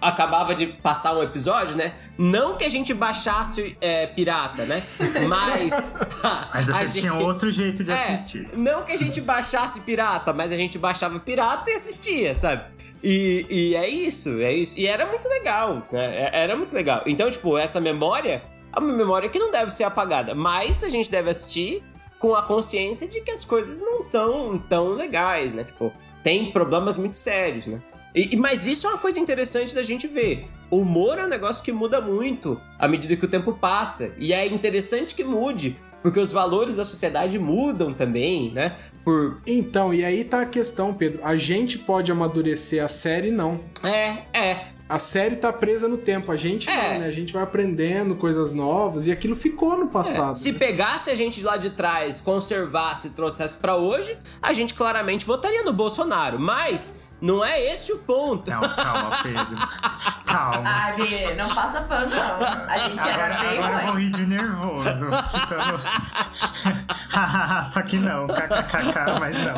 acabava 0.01 0.53
de 0.53 0.67
passar 0.67 1.13
um 1.17 1.23
episódio, 1.23 1.75
né? 1.75 1.93
Não 2.17 2.55
que 2.57 2.63
a 2.63 2.69
gente 2.69 2.93
baixasse 2.93 3.75
é, 3.81 4.07
pirata, 4.07 4.63
né? 4.65 4.83
Mas 5.27 5.95
Mas 6.53 6.69
a 6.69 6.86
gente- 6.86 7.01
tinha 7.01 7.13
outro 7.13 7.51
jeito 7.51 7.83
de 7.83 7.91
é, 7.91 8.13
assistir. 8.13 8.47
não 8.55 8.83
que 8.83 8.91
a 8.91 8.97
gente 8.97 9.19
baixasse 9.21 9.79
pirata, 9.81 10.33
mas 10.33 10.51
a 10.51 10.55
gente 10.55 10.77
baixava 10.77 11.19
pirata 11.19 11.69
e 11.69 11.73
assistia, 11.73 12.33
sabe? 12.36 12.63
E, 13.03 13.45
e 13.49 13.75
é 13.75 13.88
isso, 13.88 14.39
é 14.41 14.51
isso. 14.53 14.79
E 14.79 14.88
era 14.88 15.05
muito 15.05 15.27
legal, 15.29 15.83
né? 15.91 16.23
É- 16.31 16.41
Era 16.43 16.55
muito 16.55 16.73
legal. 16.73 17.03
Então, 17.05 17.29
tipo, 17.29 17.57
essa 17.57 17.79
memória 17.79 18.41
é 18.75 18.79
uma 18.79 18.93
memória 18.93 19.29
que 19.29 19.39
não 19.39 19.51
deve 19.51 19.71
ser 19.71 19.83
apagada, 19.83 20.33
mas 20.36 20.83
a 20.83 20.89
gente 20.89 21.10
deve 21.10 21.29
assistir 21.29 21.83
com 22.19 22.33
a 22.36 22.41
consciência 22.41 23.07
de 23.07 23.21
que 23.21 23.29
as 23.31 23.45
coisas 23.45 23.79
não 23.79 24.03
são 24.03 24.57
tão 24.57 24.89
legais, 24.93 25.53
né? 25.53 25.63
Tipo, 25.63 25.93
tem 26.23 26.51
problemas 26.51 26.97
muito 26.97 27.15
sérios, 27.15 27.67
né? 27.67 27.79
E, 28.17 28.36
mas 28.36 28.65
isso 28.65 28.88
é 28.88 28.89
uma 28.89 28.97
coisa 28.97 29.19
interessante 29.19 29.75
da 29.75 29.84
gente 29.84 30.08
ver. 30.08 30.47
O 30.71 30.77
humor 30.77 31.19
é 31.19 31.25
um 31.25 31.30
negócio 31.30 31.63
que 31.63 31.71
muda 31.71 32.01
muito 32.01 32.60
à 32.80 32.88
medida 32.88 33.15
que 33.15 33.23
o 33.23 33.27
tempo 33.27 33.53
passa. 33.53 34.15
E 34.17 34.34
é 34.34 34.45
interessante 34.47 35.13
que 35.13 35.23
mude, 35.23 35.77
porque 36.01 36.19
os 36.19 36.32
valores 36.32 36.77
da 36.77 36.84
sociedade 36.84 37.38
mudam 37.38 37.93
também, 37.93 38.51
né? 38.51 38.75
Por. 39.03 39.39
Então, 39.45 39.93
e 39.93 40.03
aí 40.03 40.23
tá 40.23 40.41
a 40.41 40.45
questão, 40.45 40.93
Pedro. 40.93 41.23
A 41.23 41.38
gente 41.38 41.77
pode 41.77 42.12
amadurecer 42.12 42.84
a 42.84 42.88
série, 42.88 43.30
não. 43.30 43.60
É, 43.84 44.23
é. 44.38 44.65
A 44.89 44.97
série 44.97 45.36
tá 45.36 45.51
presa 45.51 45.86
no 45.88 45.97
tempo, 45.97 46.32
a 46.32 46.38
gente 46.38 46.69
É. 46.69 46.93
não, 46.93 46.99
né? 47.01 47.08
A 47.08 47.12
gente 47.12 47.34
vai 47.34 47.43
aprendendo 47.43 48.15
coisas 48.15 48.53
novas 48.53 49.06
e 49.06 49.12
aquilo 49.12 49.36
ficou 49.36 49.77
no 49.77 49.84
é. 49.86 49.89
passado. 49.89 50.36
Se 50.38 50.53
pegasse 50.53 51.10
a 51.10 51.15
gente 51.15 51.39
de 51.39 51.45
lá 51.45 51.58
de 51.58 51.71
trás, 51.71 52.21
conservasse 52.21 53.10
e 53.10 53.12
trouxesse 53.12 53.58
pra 53.58 53.75
hoje, 53.75 54.17
a 54.41 54.53
gente 54.53 54.73
claramente 54.73 55.25
votaria 55.25 55.62
no 55.63 55.73
Bolsonaro. 55.73 56.39
Mas 56.39 57.01
não 57.19 57.43
é 57.43 57.60
esse 57.71 57.91
o 57.91 57.97
ponto. 57.99 58.49
Não, 58.49 58.62
calma, 58.62 59.17
Pedro. 59.23 59.58
Calma. 60.27 60.69
Ai, 60.69 60.93
Vê, 60.93 61.36
não 61.36 61.47
passa 61.56 61.82
pano, 61.82 62.12
não. 62.13 62.67
A 62.67 62.80
gente 62.80 62.99
era 62.99 63.25
Agora, 63.25 63.49
bem 63.49 63.63
agora 63.63 63.86
eu 63.86 63.93
rir 63.93 64.12
de 64.12 64.25
nervoso. 64.25 65.08
Citando... 65.25 65.80
Só 67.71 67.82
que 67.82 67.97
não, 67.97 68.27
kkkk, 68.27 69.19
mas 69.19 69.38
não. 69.43 69.56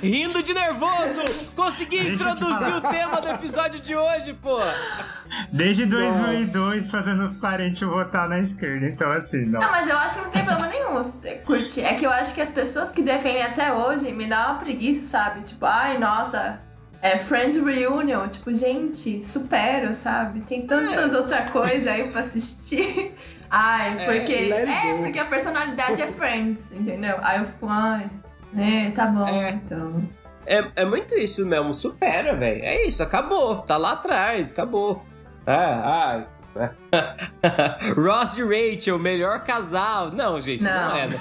Rindo 0.00 0.42
de 0.42 0.54
nervoso! 0.54 1.22
Consegui 1.54 2.14
introduzir 2.14 2.74
o 2.74 2.80
tema 2.80 3.20
do 3.20 3.28
episódio 3.28 3.80
de 3.80 3.94
hoje, 3.96 4.32
pô! 4.34 4.58
Desde 5.52 5.86
2002 5.86 6.90
fazendo 6.90 7.24
os 7.24 7.36
parentes 7.36 7.82
votar 7.82 8.28
na 8.28 8.38
esquerda, 8.38 8.86
então 8.86 9.10
assim, 9.10 9.44
não. 9.44 9.60
Não, 9.60 9.70
mas 9.70 9.88
eu 9.88 9.98
acho 9.98 10.18
que 10.18 10.24
não 10.24 10.30
tem 10.30 10.44
problema 10.44 10.68
nenhum 10.68 10.86
curtir. 11.44 11.82
É 11.82 11.94
que 11.94 12.06
eu 12.06 12.10
acho 12.10 12.34
que 12.34 12.40
as 12.40 12.50
pessoas 12.50 12.92
que 12.92 13.02
defendem 13.02 13.42
até 13.42 13.72
hoje 13.72 14.12
me 14.12 14.26
dá 14.26 14.50
uma 14.50 14.58
preguiça, 14.58 15.04
sabe? 15.06 15.42
Tipo, 15.42 15.66
ai, 15.66 15.98
nossa, 16.06 16.60
é 17.02 17.18
Friends 17.18 17.56
Reunion. 17.62 18.28
Tipo, 18.28 18.54
gente, 18.54 19.24
supero, 19.24 19.92
sabe? 19.94 20.40
Tem 20.40 20.66
tantas 20.66 21.12
outras 21.12 21.50
coisas 21.50 21.86
aí 21.86 22.08
pra 22.10 22.20
assistir. 22.20 23.14
Ai, 23.50 23.96
porque. 24.04 24.34
let 24.48 24.68
it 24.68 24.72
É, 24.88 24.92
go. 24.94 25.02
porque 25.04 25.18
a 25.18 25.24
personalidade 25.24 26.02
é 26.02 26.06
Friends, 26.08 26.72
entendeu? 26.72 27.16
Aí 27.22 27.38
eu 27.38 27.44
fico, 27.46 27.68
ai, 27.68 28.10
é, 28.58 28.90
tá 28.90 29.06
bom, 29.06 29.26
É. 29.28 29.50
então. 29.50 30.08
É, 30.44 30.64
é 30.76 30.84
muito 30.84 31.14
isso 31.14 31.46
mesmo, 31.46 31.72
supera, 31.72 32.34
velho. 32.34 32.62
É 32.64 32.86
isso, 32.86 33.02
acabou. 33.04 33.58
Tá 33.58 33.76
lá 33.76 33.92
atrás, 33.92 34.52
acabou. 34.52 35.04
Ah, 35.46 36.26
ai. 36.56 36.72
Ross 37.96 38.36
e 38.38 38.42
Rachel, 38.42 38.98
melhor 38.98 39.44
casal. 39.44 40.10
Não, 40.10 40.40
gente, 40.40 40.62
não, 40.64 40.88
Não. 40.88 40.96
é, 40.96 41.06
né? 41.08 41.20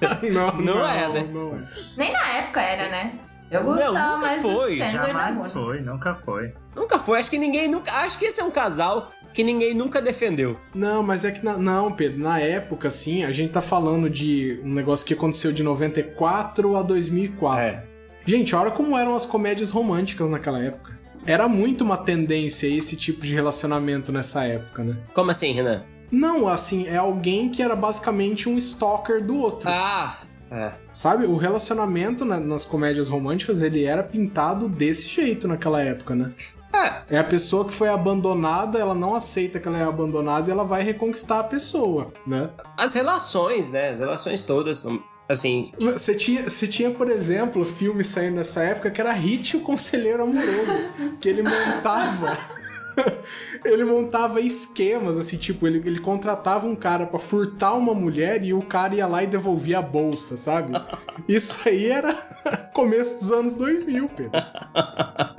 não, 0.32 0.52
Não 0.56 0.88
é, 0.88 1.08
né? 1.08 1.20
não. 1.32 1.58
Nem 1.98 2.12
na 2.12 2.26
época 2.38 2.60
era, 2.62 2.88
né? 2.88 3.12
Eu 3.50 3.62
Não, 3.62 3.74
gostava 3.74 4.16
nunca 4.16 4.26
mais 4.26 4.42
foi. 4.42 4.70
do 4.70 4.90
Jamais 4.90 5.52
foi, 5.52 5.80
nunca 5.80 6.14
foi. 6.14 6.54
Nunca 6.74 6.98
foi. 6.98 7.18
Acho 7.20 7.30
que 7.30 7.38
ninguém 7.38 7.68
nunca. 7.68 7.92
Acho 7.92 8.18
que 8.18 8.24
esse 8.24 8.40
é 8.40 8.44
um 8.44 8.50
casal 8.50 9.12
que 9.32 9.44
ninguém 9.44 9.72
nunca 9.74 10.00
defendeu. 10.02 10.58
Não, 10.74 11.02
mas 11.02 11.24
é 11.24 11.30
que 11.30 11.44
na- 11.44 11.56
não, 11.56 11.92
Pedro, 11.92 12.18
na 12.18 12.40
época, 12.40 12.88
assim, 12.88 13.22
a 13.22 13.30
gente 13.30 13.52
tá 13.52 13.60
falando 13.60 14.08
de 14.10 14.60
um 14.64 14.72
negócio 14.72 15.06
que 15.06 15.14
aconteceu 15.14 15.52
de 15.52 15.62
94 15.62 16.76
a 16.76 16.82
2004. 16.82 17.60
É. 17.62 17.84
Gente, 18.24 18.54
olha 18.56 18.70
como 18.72 18.96
eram 18.98 19.14
as 19.14 19.24
comédias 19.26 19.70
românticas 19.70 20.28
naquela 20.28 20.58
época. 20.62 20.98
Era 21.24 21.46
muito 21.48 21.82
uma 21.84 21.96
tendência 21.96 22.66
esse 22.66 22.96
tipo 22.96 23.22
de 23.22 23.34
relacionamento 23.34 24.10
nessa 24.12 24.44
época, 24.44 24.82
né? 24.84 24.96
Como 25.14 25.30
assim, 25.30 25.52
Renan? 25.52 25.82
Não, 26.10 26.46
assim, 26.48 26.86
é 26.86 26.96
alguém 26.96 27.48
que 27.48 27.60
era 27.62 27.74
basicamente 27.76 28.48
um 28.48 28.56
stalker 28.58 29.24
do 29.24 29.36
outro. 29.38 29.68
Ah, 29.68 30.16
é. 30.50 30.72
Sabe? 30.92 31.26
O 31.26 31.36
relacionamento 31.36 32.24
na- 32.24 32.40
nas 32.40 32.64
comédias 32.64 33.08
românticas, 33.08 33.62
ele 33.62 33.84
era 33.84 34.02
pintado 34.02 34.68
desse 34.68 35.06
jeito 35.08 35.46
naquela 35.48 35.80
época, 35.82 36.14
né? 36.14 36.32
É. 36.74 37.16
É 37.16 37.18
a 37.18 37.24
pessoa 37.24 37.64
que 37.64 37.72
foi 37.72 37.88
abandonada, 37.88 38.78
ela 38.78 38.94
não 38.94 39.14
aceita 39.14 39.58
que 39.58 39.66
ela 39.66 39.78
é 39.78 39.84
abandonada 39.84 40.48
e 40.48 40.52
ela 40.52 40.64
vai 40.64 40.82
reconquistar 40.82 41.40
a 41.40 41.44
pessoa, 41.44 42.12
né? 42.26 42.50
As 42.76 42.92
relações, 42.92 43.70
né? 43.70 43.90
As 43.90 43.98
relações 43.98 44.42
todas 44.42 44.78
são. 44.78 45.02
Assim. 45.28 45.72
Você 45.80 46.14
tinha, 46.14 46.48
você 46.48 46.68
tinha, 46.68 46.90
por 46.90 47.10
exemplo, 47.10 47.64
filme 47.64 48.04
saindo 48.04 48.36
nessa 48.36 48.62
época 48.62 48.90
que 48.90 49.00
era 49.00 49.12
Hit 49.12 49.56
o 49.56 49.60
Conselheiro 49.60 50.22
Amoroso, 50.22 50.78
que 51.20 51.28
ele 51.28 51.42
montava. 51.42 52.36
ele 53.64 53.84
montava 53.84 54.40
esquemas, 54.40 55.18
assim, 55.18 55.36
tipo, 55.36 55.66
ele, 55.66 55.78
ele 55.78 55.98
contratava 55.98 56.66
um 56.66 56.74
cara 56.74 57.06
pra 57.06 57.18
furtar 57.18 57.74
uma 57.74 57.94
mulher 57.94 58.42
e 58.44 58.52
o 58.52 58.62
cara 58.62 58.94
ia 58.94 59.06
lá 59.06 59.22
e 59.22 59.26
devolvia 59.26 59.78
a 59.78 59.82
bolsa, 59.82 60.36
sabe? 60.36 60.72
Isso 61.28 61.68
aí 61.68 61.90
era 61.90 62.14
começo 62.72 63.18
dos 63.18 63.32
anos 63.32 63.54
2000, 63.54 64.08
Pedro. 64.08 64.40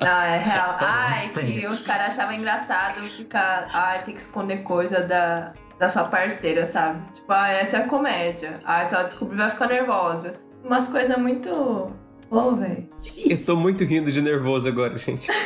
Não, 0.01 0.21
é 0.21 0.37
real. 0.37 0.77
Ai, 0.79 1.29
que 1.29 1.67
os 1.67 1.85
caras 1.85 2.07
achavam 2.07 2.35
engraçado 2.35 3.01
ficar. 3.09 3.67
Ai, 3.73 4.03
tem 4.03 4.13
que 4.13 4.21
esconder 4.21 4.63
coisa 4.63 5.01
da, 5.01 5.53
da 5.79 5.89
sua 5.89 6.05
parceira, 6.05 6.65
sabe? 6.65 7.09
Tipo, 7.11 7.31
ah, 7.31 7.49
essa 7.49 7.77
é 7.77 7.81
a 7.81 7.87
comédia. 7.87 8.59
Ah, 8.63 8.83
se 8.85 8.93
ela 8.93 9.03
descobrir, 9.03 9.37
vai 9.37 9.49
ficar 9.49 9.67
nervosa. 9.67 10.39
Umas 10.63 10.87
coisas 10.87 11.17
muito. 11.17 11.91
Pô, 12.29 12.55
velho. 12.55 12.87
Eu 12.91 12.97
Difícil. 12.97 13.45
tô 13.45 13.55
muito 13.55 13.83
rindo 13.83 14.11
de 14.11 14.21
nervoso 14.21 14.67
agora, 14.67 14.97
gente. 14.97 15.27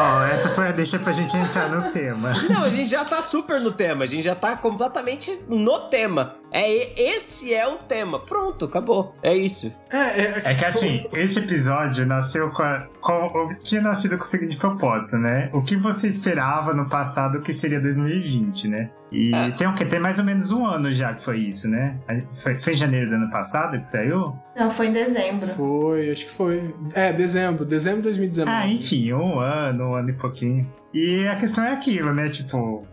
Ó, 0.00 0.22
essa 0.22 0.48
foi 0.50 0.68
a 0.68 0.72
deixa 0.72 0.96
pra 0.96 1.10
gente 1.10 1.36
entrar 1.36 1.68
no 1.68 1.90
tema. 1.90 2.32
Não, 2.48 2.62
a 2.62 2.70
gente 2.70 2.88
já 2.88 3.04
tá 3.04 3.20
super 3.20 3.60
no 3.60 3.72
tema, 3.72 4.04
a 4.04 4.06
gente 4.06 4.22
já 4.22 4.34
tá 4.34 4.56
completamente 4.56 5.36
no 5.48 5.80
tema. 5.88 6.36
É 6.52 7.00
esse 7.02 7.54
é 7.54 7.66
o 7.68 7.76
tema. 7.76 8.18
Pronto, 8.20 8.64
acabou. 8.64 9.14
É 9.22 9.34
isso. 9.36 9.72
É, 9.92 9.96
é, 10.20 10.42
É 10.44 10.54
que 10.54 10.64
assim, 10.64 11.06
esse 11.12 11.38
episódio 11.38 12.06
nasceu 12.06 12.50
com, 12.50 12.62
a, 12.62 12.86
com 13.00 13.54
tinha 13.62 13.80
nascido 13.82 14.16
com 14.16 14.24
o 14.24 14.26
seguinte 14.26 14.56
propósito, 14.56 15.18
né? 15.18 15.50
O 15.52 15.62
que 15.62 15.76
você 15.76 16.08
esperava 16.08 16.72
no 16.72 16.88
passado 16.88 17.40
que 17.40 17.52
seria 17.52 17.80
2020, 17.80 18.68
né? 18.68 18.90
E 19.12 19.34
É. 19.34 19.50
tem 19.50 19.66
o 19.66 19.74
quê? 19.74 19.84
Tem 19.84 19.98
mais 20.00 20.18
ou 20.18 20.24
menos 20.24 20.50
um 20.52 20.64
ano 20.66 20.90
já 20.90 21.14
que 21.14 21.22
foi 21.22 21.38
isso, 21.40 21.68
né? 21.68 21.98
Foi, 22.42 22.58
foi 22.58 22.72
em 22.72 22.76
janeiro 22.76 23.10
do 23.10 23.16
ano 23.16 23.30
passado 23.30 23.78
que 23.78 23.86
saiu? 23.86 24.34
Não, 24.56 24.70
foi 24.70 24.86
em 24.88 24.92
dezembro. 24.92 25.48
Foi, 25.48 26.10
acho 26.10 26.24
que 26.26 26.30
foi. 26.32 26.74
É, 26.94 27.12
dezembro, 27.12 27.64
dezembro 27.64 27.98
de 27.98 28.04
2019. 28.04 28.50
Ah, 28.56 28.66
enfim, 28.66 29.12
um 29.12 29.38
ano, 29.38 29.90
um 29.90 29.94
ano 29.94 30.10
e 30.10 30.14
pouquinho. 30.14 30.70
E 30.92 31.26
a 31.28 31.36
questão 31.36 31.64
é 31.64 31.72
aquilo, 31.72 32.12
né? 32.14 32.28
Tipo, 32.28 32.86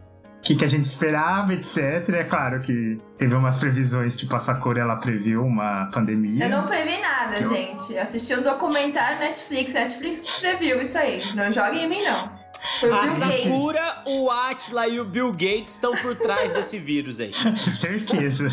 que, 0.46 0.56
que 0.56 0.64
a 0.64 0.68
gente 0.68 0.86
esperava, 0.86 1.54
etc. 1.54 2.08
É 2.10 2.24
claro 2.24 2.60
que 2.62 2.98
teve 3.18 3.34
umas 3.36 3.58
previsões, 3.58 4.16
tipo, 4.16 4.36
a 4.36 4.40
Sakura 4.40 4.80
ela 4.82 4.96
previu 4.98 5.44
uma 5.44 5.90
pandemia. 5.92 6.46
Eu 6.46 6.50
não 6.52 6.66
previ 6.68 6.98
nada, 7.02 7.40
Eu- 7.40 7.50
gente. 7.54 7.98
Assisti 7.98 8.36
um 8.36 8.44
documentário 8.44 9.18
Netflix. 9.20 9.74
Netflix 9.74 10.40
previu 10.40 10.80
isso 10.80 10.98
aí. 10.98 11.22
Não 11.34 11.52
joguem 11.52 11.86
em 11.86 11.90
mim, 11.90 12.04
não. 12.04 12.32
Foi 12.80 12.90
o 12.90 12.94
A 12.96 13.02
Gates. 13.06 13.18
Sakura, 13.18 13.96
o 14.08 14.32
Atila 14.32 14.88
e 14.88 15.00
o 15.00 15.06
Bill 15.06 15.32
Gates 15.32 15.74
estão 15.74 15.96
por 15.98 16.16
trás 16.16 16.52
desse 16.52 16.80
vírus 16.80 17.20
aí. 17.20 17.32
Certeza. 17.58 18.48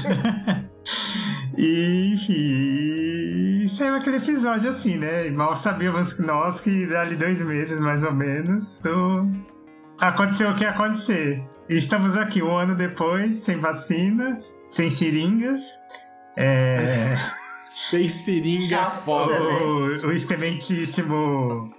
E, 1.57 2.15
enfim, 2.15 3.69
saiu 3.69 3.95
aquele 3.95 4.17
episódio 4.17 4.71
assim, 4.71 4.97
né? 4.97 5.27
E 5.27 5.31
mal 5.31 5.55
sabíamos 5.57 6.15
que 6.15 6.23
nós 6.23 6.61
que 6.61 6.95
ali 6.95 7.17
dois 7.17 7.43
meses, 7.43 7.81
mais 7.81 8.05
ou 8.05 8.13
menos, 8.13 8.83
o- 8.85 9.31
aconteceu 10.01 10.51
o 10.51 10.55
que 10.55 10.65
ia 10.65 10.71
acontecer. 10.71 11.41
Estamos 11.69 12.17
aqui 12.17 12.43
um 12.43 12.55
ano 12.57 12.75
depois, 12.77 13.37
sem 13.37 13.59
vacina, 13.59 14.41
sem 14.69 14.91
seringas. 14.91 15.81
É, 16.37 17.15
Sem 17.91 18.09
seringa 18.09 18.91
foda. 18.91 19.39
o, 19.43 20.07
o 20.09 20.13
experimentíssimo 20.13 21.71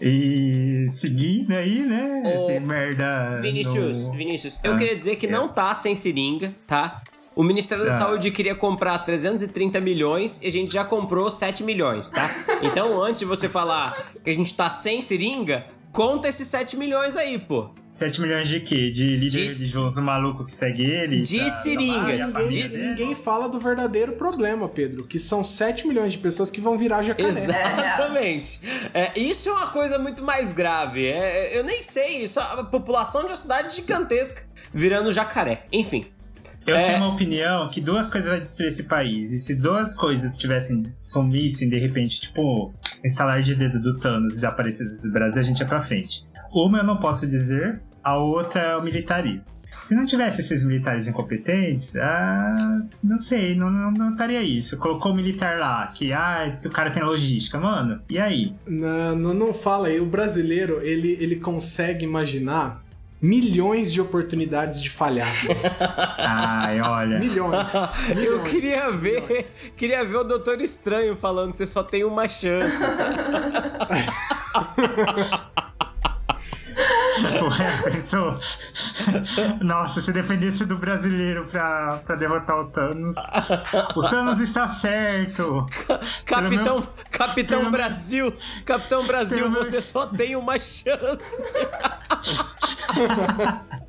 e 0.00 0.84
seguindo 0.88 1.52
aí, 1.52 1.80
né? 1.80 2.22
Ô, 2.24 2.28
Esse 2.40 2.58
merda. 2.60 3.38
Vinícius, 3.40 4.06
no- 4.06 4.12
Vinícius, 4.14 4.60
eu 4.64 4.74
Ah, 4.74 4.78
queria 4.78 4.96
dizer 4.96 5.14
que 5.16 5.26
é. 5.26 5.30
não 5.30 5.48
tá 5.48 5.72
sem 5.74 5.94
seringa, 5.94 6.52
tá? 6.66 7.02
O 7.36 7.42
Ministério 7.44 7.84
da 7.84 7.92
Ah. 7.94 7.98
Saúde 7.98 8.30
queria 8.32 8.54
comprar 8.54 8.98
330 9.00 9.80
milhões 9.80 10.40
e 10.42 10.46
a 10.46 10.50
gente 10.50 10.72
já 10.72 10.84
comprou 10.84 11.30
7 11.30 11.62
milhões, 11.62 12.10
tá? 12.10 12.28
Então, 12.62 13.00
antes 13.00 13.20
de 13.20 13.24
você 13.26 13.48
falar 13.48 13.94
que 14.24 14.30
a 14.30 14.34
gente 14.34 14.52
tá 14.54 14.68
sem 14.70 15.00
seringa, 15.00 15.66
conta 15.92 16.28
esses 16.28 16.46
7 16.48 16.76
milhões 16.76 17.16
aí, 17.16 17.38
pô. 17.38 17.70
7 17.90 18.20
milhões 18.20 18.46
de 18.48 18.60
quê? 18.60 18.90
De 18.90 19.16
líder 19.16 19.28
De- 19.48 19.52
religioso 19.52 20.00
maluco 20.00 20.44
que 20.44 20.52
segue 20.54 20.84
ele? 20.84 21.20
De 21.22 21.38
Tá- 21.40 21.50
seringas. 21.50 22.32
Família 22.32 22.68
De-? 22.68 22.76
Ninguém 22.78 23.14
fala 23.16 23.48
do 23.48 23.58
verdadeiro 23.58 24.12
problema, 24.12 24.68
Pedro, 24.68 25.04
que 25.04 25.18
são 25.18 25.42
7 25.42 25.86
milhões 25.88 26.12
de 26.12 26.18
pessoas 26.18 26.50
que 26.50 26.60
vão 26.60 26.78
virar 26.78 27.02
jacaré. 27.02 27.28
Exatamente. 27.28 28.60
É, 28.94 29.18
isso 29.18 29.48
é 29.48 29.52
uma 29.52 29.66
coisa 29.68 29.98
muito 29.98 30.22
mais 30.22 30.52
grave. 30.52 31.04
É, 31.06 31.50
eu 31.58 31.64
nem 31.64 31.82
sei, 31.82 32.22
isso, 32.22 32.38
a 32.38 32.62
população 32.62 33.22
de 33.22 33.26
uma 33.28 33.36
cidade 33.36 33.74
gigantesca 33.74 34.42
virando 34.72 35.12
jacaré. 35.12 35.64
Enfim. 35.72 36.06
Eu 36.66 36.76
É. 36.76 36.84
tenho 36.86 36.98
uma 36.98 37.08
opinião 37.14 37.68
que 37.68 37.80
duas 37.80 38.10
coisas 38.10 38.30
vai 38.30 38.40
destruir 38.40 38.68
esse 38.68 38.84
país. 38.84 39.32
E 39.32 39.38
se 39.38 39.54
duas 39.54 39.94
coisas 39.94 40.36
tivessem 40.36 40.82
sumissem, 40.84 41.68
de 41.68 41.78
repente, 41.78 42.20
tipo, 42.20 42.72
instalar 43.04 43.42
de 43.42 43.54
dedo 43.54 43.80
do 43.80 43.98
Thanos 43.98 44.32
e 44.32 44.34
desaparecesse 44.34 45.06
do 45.06 45.12
Brasil, 45.12 45.40
a 45.40 45.44
gente 45.44 45.60
ia 45.60 45.66
pra 45.66 45.80
frente. 45.80 46.24
Uma 46.52 46.78
eu 46.78 46.84
não 46.84 46.96
posso 46.98 47.26
dizer, 47.26 47.80
a 48.04 48.16
outra 48.16 48.60
é 48.60 48.76
o 48.76 48.82
militarismo. 48.82 49.50
Se 49.84 49.94
não 49.94 50.04
tivesse 50.04 50.40
esses 50.40 50.64
militares 50.64 51.06
incompetentes, 51.06 51.94
ah, 51.96 52.82
não 53.02 53.18
sei, 53.20 53.54
não, 53.54 53.70
não, 53.70 53.92
não 53.92 54.10
estaria 54.10 54.42
isso. 54.42 54.76
Colocou 54.78 55.12
o 55.12 55.14
militar 55.14 55.58
lá, 55.60 55.86
que 55.88 56.12
ah, 56.12 56.58
o 56.64 56.70
cara 56.70 56.90
tem 56.90 57.02
logística, 57.04 57.58
mano. 57.58 58.00
E 58.10 58.18
aí? 58.18 58.52
Não, 58.66 59.14
não, 59.16 59.32
não 59.34 59.54
fala 59.54 59.86
aí. 59.86 60.00
O 60.00 60.06
brasileiro, 60.06 60.80
ele, 60.82 61.16
ele 61.20 61.36
consegue 61.36 62.04
imaginar 62.04 62.84
milhões 63.20 63.92
de 63.92 64.00
oportunidades 64.00 64.80
de 64.80 64.90
falhar. 64.90 65.28
Ai, 66.18 66.80
olha. 66.80 67.18
milhões. 67.18 67.72
Eu 68.10 68.16
milhões. 68.16 68.50
queria 68.50 68.90
ver, 68.90 69.46
queria 69.76 70.04
ver 70.04 70.16
o 70.16 70.24
Doutor 70.24 70.60
Estranho 70.60 71.16
falando 71.16 71.52
que 71.52 71.58
você 71.58 71.66
só 71.66 71.82
tem 71.82 72.04
uma 72.04 72.28
chance. 72.28 72.76
Ué, 77.58 77.82
pensou? 77.90 78.38
Nossa, 79.60 80.00
se 80.00 80.12
dependesse 80.12 80.64
do 80.64 80.76
brasileiro 80.76 81.44
pra, 81.46 82.00
pra 82.06 82.16
derrotar 82.16 82.58
o 82.60 82.64
Thanos. 82.66 83.16
O 83.96 84.08
Thanos 84.08 84.40
está 84.40 84.68
certo. 84.68 85.66
Capitão, 86.24 86.86
Capitão 87.10 87.58
pelo- 87.60 87.70
Brasil, 87.70 88.34
Capitão 88.64 89.06
Brasil, 89.06 89.38
pelo 89.38 89.50
meu- 89.50 89.64
você 89.64 89.80
só 89.80 90.06
tem 90.06 90.36
uma 90.36 90.58
chance. 90.58 90.90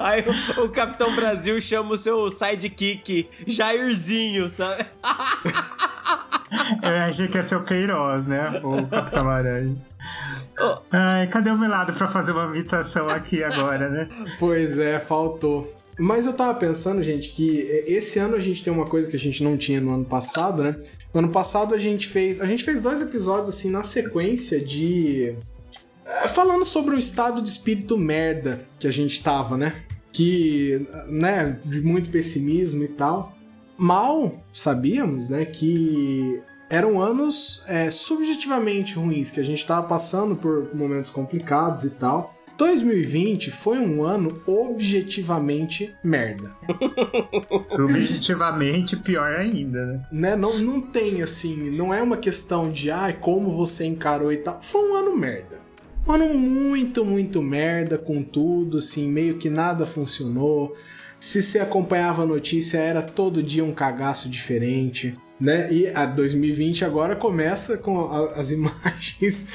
Aí 0.00 0.24
o, 0.58 0.64
o 0.64 0.68
Capitão 0.68 1.14
Brasil 1.14 1.60
chama 1.60 1.94
o 1.94 1.96
seu 1.96 2.28
sidekick 2.30 3.28
Jairzinho, 3.46 4.48
sabe? 4.48 4.84
Eu 6.82 6.90
achei 6.96 7.28
que 7.28 7.36
ia 7.36 7.42
ser 7.42 7.56
o 7.56 7.64
Queiroz, 7.64 8.26
né? 8.26 8.60
O 8.62 8.86
Capitão 8.86 9.28
Aranha. 9.28 9.76
Oh. 10.60 10.78
Ai, 10.90 11.26
cadê 11.28 11.50
o 11.50 11.58
Melado 11.58 11.92
pra 11.92 12.08
fazer 12.08 12.32
uma 12.32 12.44
imitação 12.44 13.06
aqui 13.06 13.42
agora, 13.42 13.88
né? 13.88 14.08
Pois 14.38 14.78
é, 14.78 14.98
faltou. 14.98 15.72
Mas 15.98 16.24
eu 16.24 16.32
tava 16.32 16.54
pensando, 16.54 17.02
gente, 17.02 17.30
que 17.30 17.60
esse 17.86 18.18
ano 18.18 18.34
a 18.34 18.38
gente 18.38 18.64
tem 18.64 18.72
uma 18.72 18.86
coisa 18.86 19.08
que 19.08 19.16
a 19.16 19.18
gente 19.18 19.44
não 19.44 19.56
tinha 19.56 19.80
no 19.80 19.92
ano 19.92 20.04
passado, 20.04 20.62
né? 20.62 20.76
No 21.12 21.20
ano 21.20 21.28
passado 21.28 21.74
a 21.74 21.78
gente 21.78 22.08
fez. 22.08 22.40
A 22.40 22.46
gente 22.46 22.64
fez 22.64 22.80
dois 22.80 23.00
episódios 23.02 23.50
assim 23.50 23.70
na 23.70 23.82
sequência 23.82 24.58
de. 24.58 25.34
é, 26.04 26.26
Falando 26.28 26.64
sobre 26.64 26.94
o 26.94 26.98
estado 26.98 27.42
de 27.42 27.50
espírito 27.50 27.98
merda 27.98 28.62
que 28.78 28.86
a 28.86 28.90
gente 28.90 29.22
tava, 29.22 29.56
né? 29.58 29.74
Que, 30.12 30.86
né, 31.08 31.58
de 31.64 31.80
muito 31.82 32.08
pessimismo 32.08 32.82
e 32.82 32.88
tal. 32.88 33.36
Mal 33.80 34.34
sabíamos, 34.52 35.30
né, 35.30 35.46
que 35.46 36.38
eram 36.68 37.00
anos 37.00 37.64
é, 37.66 37.90
subjetivamente 37.90 38.94
ruins, 38.94 39.30
que 39.30 39.40
a 39.40 39.42
gente 39.42 39.66
tava 39.66 39.88
passando 39.88 40.36
por 40.36 40.74
momentos 40.74 41.08
complicados 41.08 41.84
e 41.84 41.90
tal. 41.90 42.34
2020 42.58 43.50
foi 43.50 43.78
um 43.78 44.04
ano 44.04 44.42
objetivamente 44.46 45.94
merda. 46.04 46.54
Subjetivamente 47.58 48.98
pior 48.98 49.34
ainda, 49.36 49.86
né? 49.86 50.06
Né? 50.12 50.36
Não, 50.36 50.58
não 50.58 50.78
tem 50.78 51.22
assim, 51.22 51.70
não 51.70 51.94
é 51.94 52.02
uma 52.02 52.18
questão 52.18 52.70
de 52.70 52.90
ai, 52.90 53.14
como 53.14 53.50
você 53.50 53.86
encarou 53.86 54.30
e 54.30 54.36
tal. 54.36 54.60
Foi 54.60 54.90
um 54.90 54.94
ano 54.94 55.16
merda. 55.16 55.58
Um 56.06 56.12
ano 56.12 56.34
muito, 56.34 57.02
muito 57.02 57.40
merda 57.40 57.96
com 57.96 58.22
tudo, 58.22 58.76
assim, 58.76 59.08
meio 59.10 59.38
que 59.38 59.48
nada 59.48 59.86
funcionou. 59.86 60.76
Se 61.20 61.42
você 61.42 61.58
acompanhava 61.58 62.22
a 62.22 62.26
notícia, 62.26 62.78
era 62.78 63.02
todo 63.02 63.42
dia 63.42 63.62
um 63.64 63.72
cagaço 63.74 64.28
diferente. 64.28 65.14
Né? 65.40 65.72
E 65.72 65.86
a 65.88 66.04
2020 66.04 66.84
agora 66.84 67.14
começa 67.16 67.78
com 67.78 68.00
a- 68.00 68.32
as 68.40 68.50
imagens 68.52 69.46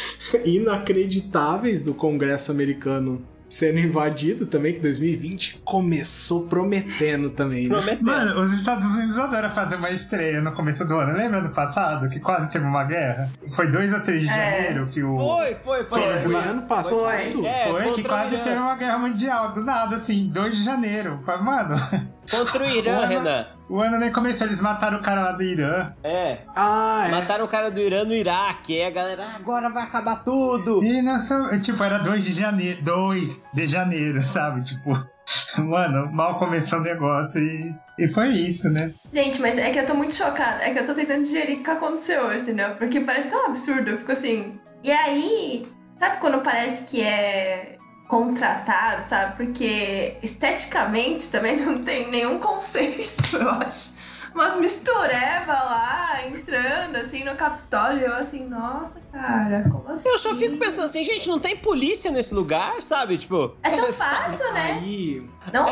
inacreditáveis 0.43 1.81
do 1.81 1.93
Congresso 1.93 2.51
americano 2.51 3.21
sendo 3.55 3.79
invadido 3.79 4.45
também, 4.45 4.73
que 4.73 4.79
2020 4.81 5.61
começou 5.63 6.45
prometendo 6.47 7.29
também. 7.29 7.63
Né? 7.63 7.69
Prometendo. 7.69 8.03
Mano, 8.05 8.41
os 8.41 8.51
Estados 8.51 8.85
Unidos 8.91 9.17
adoram 9.17 9.49
fazer 9.55 9.77
uma 9.77 9.89
estreia 9.91 10.41
no 10.41 10.51
começo 10.51 10.85
do 10.85 10.97
ano. 10.97 11.13
Lembra 11.17 11.39
ano 11.39 11.51
passado 11.51 12.09
que 12.09 12.19
quase 12.19 12.51
teve 12.51 12.65
uma 12.65 12.83
guerra? 12.83 13.29
Foi 13.55 13.71
2 13.71 13.93
a 13.93 14.01
3 14.01 14.21
de 14.23 14.29
É. 14.29 14.33
janeiro 14.33 14.87
que 14.87 15.01
o. 15.01 15.11
Foi, 15.17 15.55
foi, 15.55 15.83
foi. 15.85 16.07
Foi. 16.07 16.19
Foi 16.19 16.35
ano 16.35 16.61
passado. 16.63 16.99
Foi. 16.99 17.45
É, 17.45 17.67
Foi 17.69 17.93
que 17.93 18.03
quase 18.03 18.37
teve 18.37 18.57
uma 18.57 18.75
guerra 18.75 18.97
mundial, 18.97 19.53
do 19.53 19.61
nada, 19.61 19.95
assim, 19.95 20.27
2 20.33 20.57
de 20.57 20.63
janeiro. 20.63 21.23
Mas, 21.25 21.41
Mano, 21.41 21.75
Contra 22.29 22.63
o 22.63 22.67
Irã, 22.69 22.95
Mano. 22.95 23.07
Renan. 23.07 23.47
o 23.69 23.79
ano 23.79 23.97
nem 23.99 24.11
começou, 24.11 24.47
eles 24.47 24.59
mataram 24.61 24.97
o 24.99 25.01
cara 25.01 25.21
lá 25.23 25.31
do 25.31 25.43
Irã. 25.43 25.93
É. 26.03 26.39
Ah, 26.55 27.05
é. 27.07 27.11
Mataram 27.11 27.45
o 27.45 27.47
cara 27.47 27.69
do 27.71 27.79
Irã 27.79 28.03
no 28.03 28.13
Iraque. 28.13 28.75
Aí 28.75 28.85
a 28.85 28.89
galera, 28.89 29.23
"Ah, 29.23 29.35
agora 29.35 29.69
vai 29.69 29.83
acabar 29.83 30.23
tudo. 30.23 30.83
E 30.83 31.01
nessa, 31.01 31.57
tipo, 31.59 31.83
era 31.83 31.99
2 31.99 32.23
de 32.25 32.31
janeiro, 32.33 32.81
2 32.83 33.45
de 33.53 33.65
janeiro, 33.65 34.21
sabe? 34.21 34.63
Tipo, 34.63 34.91
mano, 35.57 36.11
mal 36.11 36.37
começou 36.39 36.79
o 36.79 36.83
negócio 36.83 37.41
e, 37.41 37.73
e 37.99 38.07
foi 38.09 38.29
isso, 38.29 38.69
né? 38.69 38.91
Gente, 39.13 39.41
mas 39.41 39.57
é 39.57 39.69
que 39.71 39.79
eu 39.79 39.85
tô 39.85 39.93
muito 39.93 40.13
chocada. 40.13 40.63
É 40.63 40.71
que 40.71 40.79
eu 40.79 40.85
tô 40.85 40.93
tentando 40.93 41.23
digerir 41.23 41.59
o 41.59 41.63
que 41.63 41.69
aconteceu 41.71 42.25
hoje, 42.25 42.43
entendeu? 42.43 42.75
Porque 42.75 42.99
parece 42.99 43.29
tão 43.29 43.45
absurdo. 43.47 43.89
Eu 43.91 43.97
fico 43.97 44.11
assim. 44.11 44.59
E 44.83 44.91
aí, 44.91 45.65
sabe 45.95 46.17
quando 46.17 46.41
parece 46.41 46.83
que 46.83 47.01
é 47.01 47.74
contratado, 48.07 49.07
sabe? 49.07 49.35
Porque 49.35 50.15
esteticamente 50.21 51.29
também 51.29 51.57
não 51.63 51.83
tem 51.83 52.09
nenhum 52.09 52.39
conceito, 52.39 53.37
eu 53.37 53.49
acho. 53.49 53.95
Umas 54.33 54.57
mistureba 54.57 55.53
lá, 55.53 56.19
entrando 56.27 56.97
assim 56.97 57.23
no 57.23 57.35
Capitólio. 57.35 58.01
Eu 58.07 58.15
assim, 58.15 58.45
nossa, 58.45 58.99
cara, 59.09 59.63
como 59.71 59.87
assim? 59.87 60.09
Eu 60.09 60.19
só 60.19 60.35
fico 60.35 60.57
pensando 60.57 60.83
assim, 60.83 61.05
gente, 61.05 61.25
não 61.29 61.39
tem 61.39 61.55
polícia 61.55 62.11
nesse 62.11 62.33
lugar, 62.33 62.81
sabe? 62.81 63.17
Tipo. 63.17 63.55
É 63.63 63.69
tão 63.69 63.89
fácil, 63.93 64.51
né? 64.51 64.73
Aí, 64.73 65.23
Não 65.53 65.65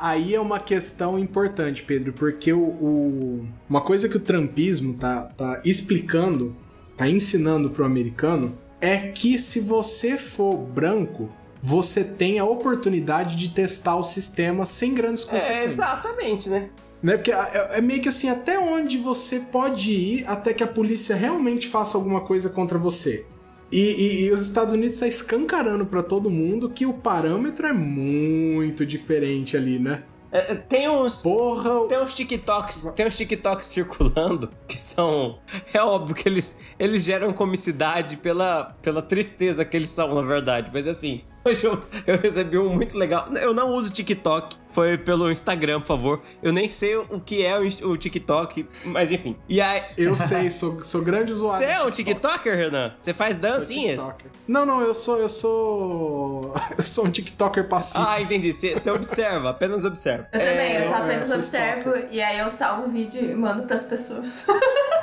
aí 0.00 0.34
é 0.34 0.40
uma 0.40 0.58
questão 0.58 1.16
importante, 1.16 1.84
Pedro, 1.84 2.12
porque 2.12 2.52
o, 2.52 2.58
o- 2.58 3.48
uma 3.70 3.80
coisa 3.80 4.08
que 4.08 4.16
o 4.16 4.20
trumpismo 4.20 4.94
tá, 4.94 5.26
tá 5.36 5.62
explicando, 5.64 6.56
tá 6.96 7.08
ensinando 7.08 7.70
pro 7.70 7.84
americano, 7.84 8.58
é 8.80 8.96
que 9.12 9.38
se 9.38 9.60
você 9.60 10.18
for 10.18 10.56
branco, 10.56 11.30
você 11.62 12.04
tem 12.04 12.38
a 12.38 12.44
oportunidade 12.44 13.36
de 13.36 13.48
testar 13.50 13.96
o 13.96 14.02
sistema 14.02 14.64
sem 14.66 14.94
grandes 14.94 15.24
É, 15.24 15.30
consequências. 15.30 15.72
exatamente, 15.72 16.48
né? 16.50 16.70
Né? 17.02 17.14
Porque 17.16 17.30
é, 17.32 17.68
é 17.72 17.80
meio 17.80 18.00
que 18.00 18.08
assim, 18.08 18.28
até 18.28 18.58
onde 18.58 18.98
você 18.98 19.40
pode 19.40 19.92
ir 19.92 20.24
até 20.26 20.52
que 20.54 20.62
a 20.64 20.66
polícia 20.66 21.14
realmente 21.14 21.68
faça 21.68 21.96
alguma 21.96 22.22
coisa 22.22 22.48
contra 22.50 22.78
você. 22.78 23.26
E, 23.70 23.78
e- 23.80 24.24
e 24.26 24.32
os 24.32 24.42
Estados 24.42 24.72
Unidos 24.74 24.94
está 24.96 25.06
escancarando 25.06 25.84
para 25.86 26.02
todo 26.02 26.30
mundo 26.30 26.70
que 26.70 26.86
o 26.86 26.92
parâmetro 26.92 27.66
é 27.66 27.72
muito 27.72 28.86
diferente 28.86 29.56
ali, 29.56 29.78
né? 29.78 30.04
É, 30.32 30.52
é, 30.52 30.54
tem 30.54 30.88
uns. 30.88 31.20
Porra, 31.22 31.86
Tem 31.88 32.00
uns 32.00 32.14
TikToks, 32.14 32.92
tem 32.96 33.06
uns 33.06 33.16
TikToks 33.16 33.66
circulando 33.66 34.50
que 34.66 34.80
são. 34.80 35.38
É 35.72 35.80
óbvio 35.82 36.14
que 36.16 36.28
eles, 36.28 36.58
eles 36.78 37.02
geram 37.04 37.32
comicidade 37.32 38.16
pela, 38.16 38.76
pela 38.82 39.02
tristeza 39.02 39.64
que 39.64 39.76
eles 39.76 39.88
são, 39.88 40.14
na 40.14 40.22
verdade. 40.22 40.70
Mas 40.72 40.86
assim, 40.86 41.22
Hoje 41.46 41.64
eu, 41.64 41.80
eu 42.08 42.18
recebi 42.18 42.58
um 42.58 42.70
muito 42.70 42.98
legal. 42.98 43.28
Eu 43.40 43.54
não 43.54 43.72
uso 43.72 43.92
TikTok, 43.92 44.56
foi 44.66 44.98
pelo 44.98 45.30
Instagram, 45.30 45.80
por 45.80 45.86
favor. 45.86 46.20
Eu 46.42 46.52
nem 46.52 46.68
sei 46.68 46.96
o 46.96 47.20
que 47.20 47.44
é 47.46 47.56
o, 47.56 47.88
o 47.88 47.96
TikTok, 47.96 48.66
mas 48.84 49.12
enfim. 49.12 49.36
E 49.48 49.60
aí. 49.60 49.80
Eu 49.96 50.16
sei, 50.16 50.50
sou, 50.50 50.82
sou 50.82 51.02
grande 51.02 51.32
usuário. 51.32 51.64
Você 51.64 51.72
é 51.72 51.82
um 51.82 51.90
TikToker, 51.90 52.56
Renan? 52.56 52.94
Você 52.98 53.14
faz 53.14 53.36
dancinhas? 53.36 54.00
Não, 54.46 54.66
não, 54.66 54.80
eu 54.80 54.94
sou. 54.94 55.18
Eu 55.18 55.28
sou. 55.28 56.54
Eu 56.76 56.84
sou 56.84 57.06
um 57.06 57.10
TikToker 57.10 57.68
passivo. 57.68 58.04
Ah, 58.06 58.20
entendi. 58.20 58.52
Você 58.52 58.90
observa, 58.90 59.50
apenas 59.50 59.84
observa. 59.84 60.28
Eu 60.32 60.40
também, 60.40 60.74
eu 60.74 60.88
só 60.88 60.96
é, 60.96 60.98
apenas 60.98 61.28
sou 61.28 61.36
observo 61.36 61.92
e 62.10 62.20
aí 62.20 62.38
eu 62.38 62.50
salvo 62.50 62.86
o 62.86 62.88
vídeo 62.88 63.24
e 63.24 63.34
mando 63.34 63.62
pras 63.64 63.84
pessoas. 63.84 64.44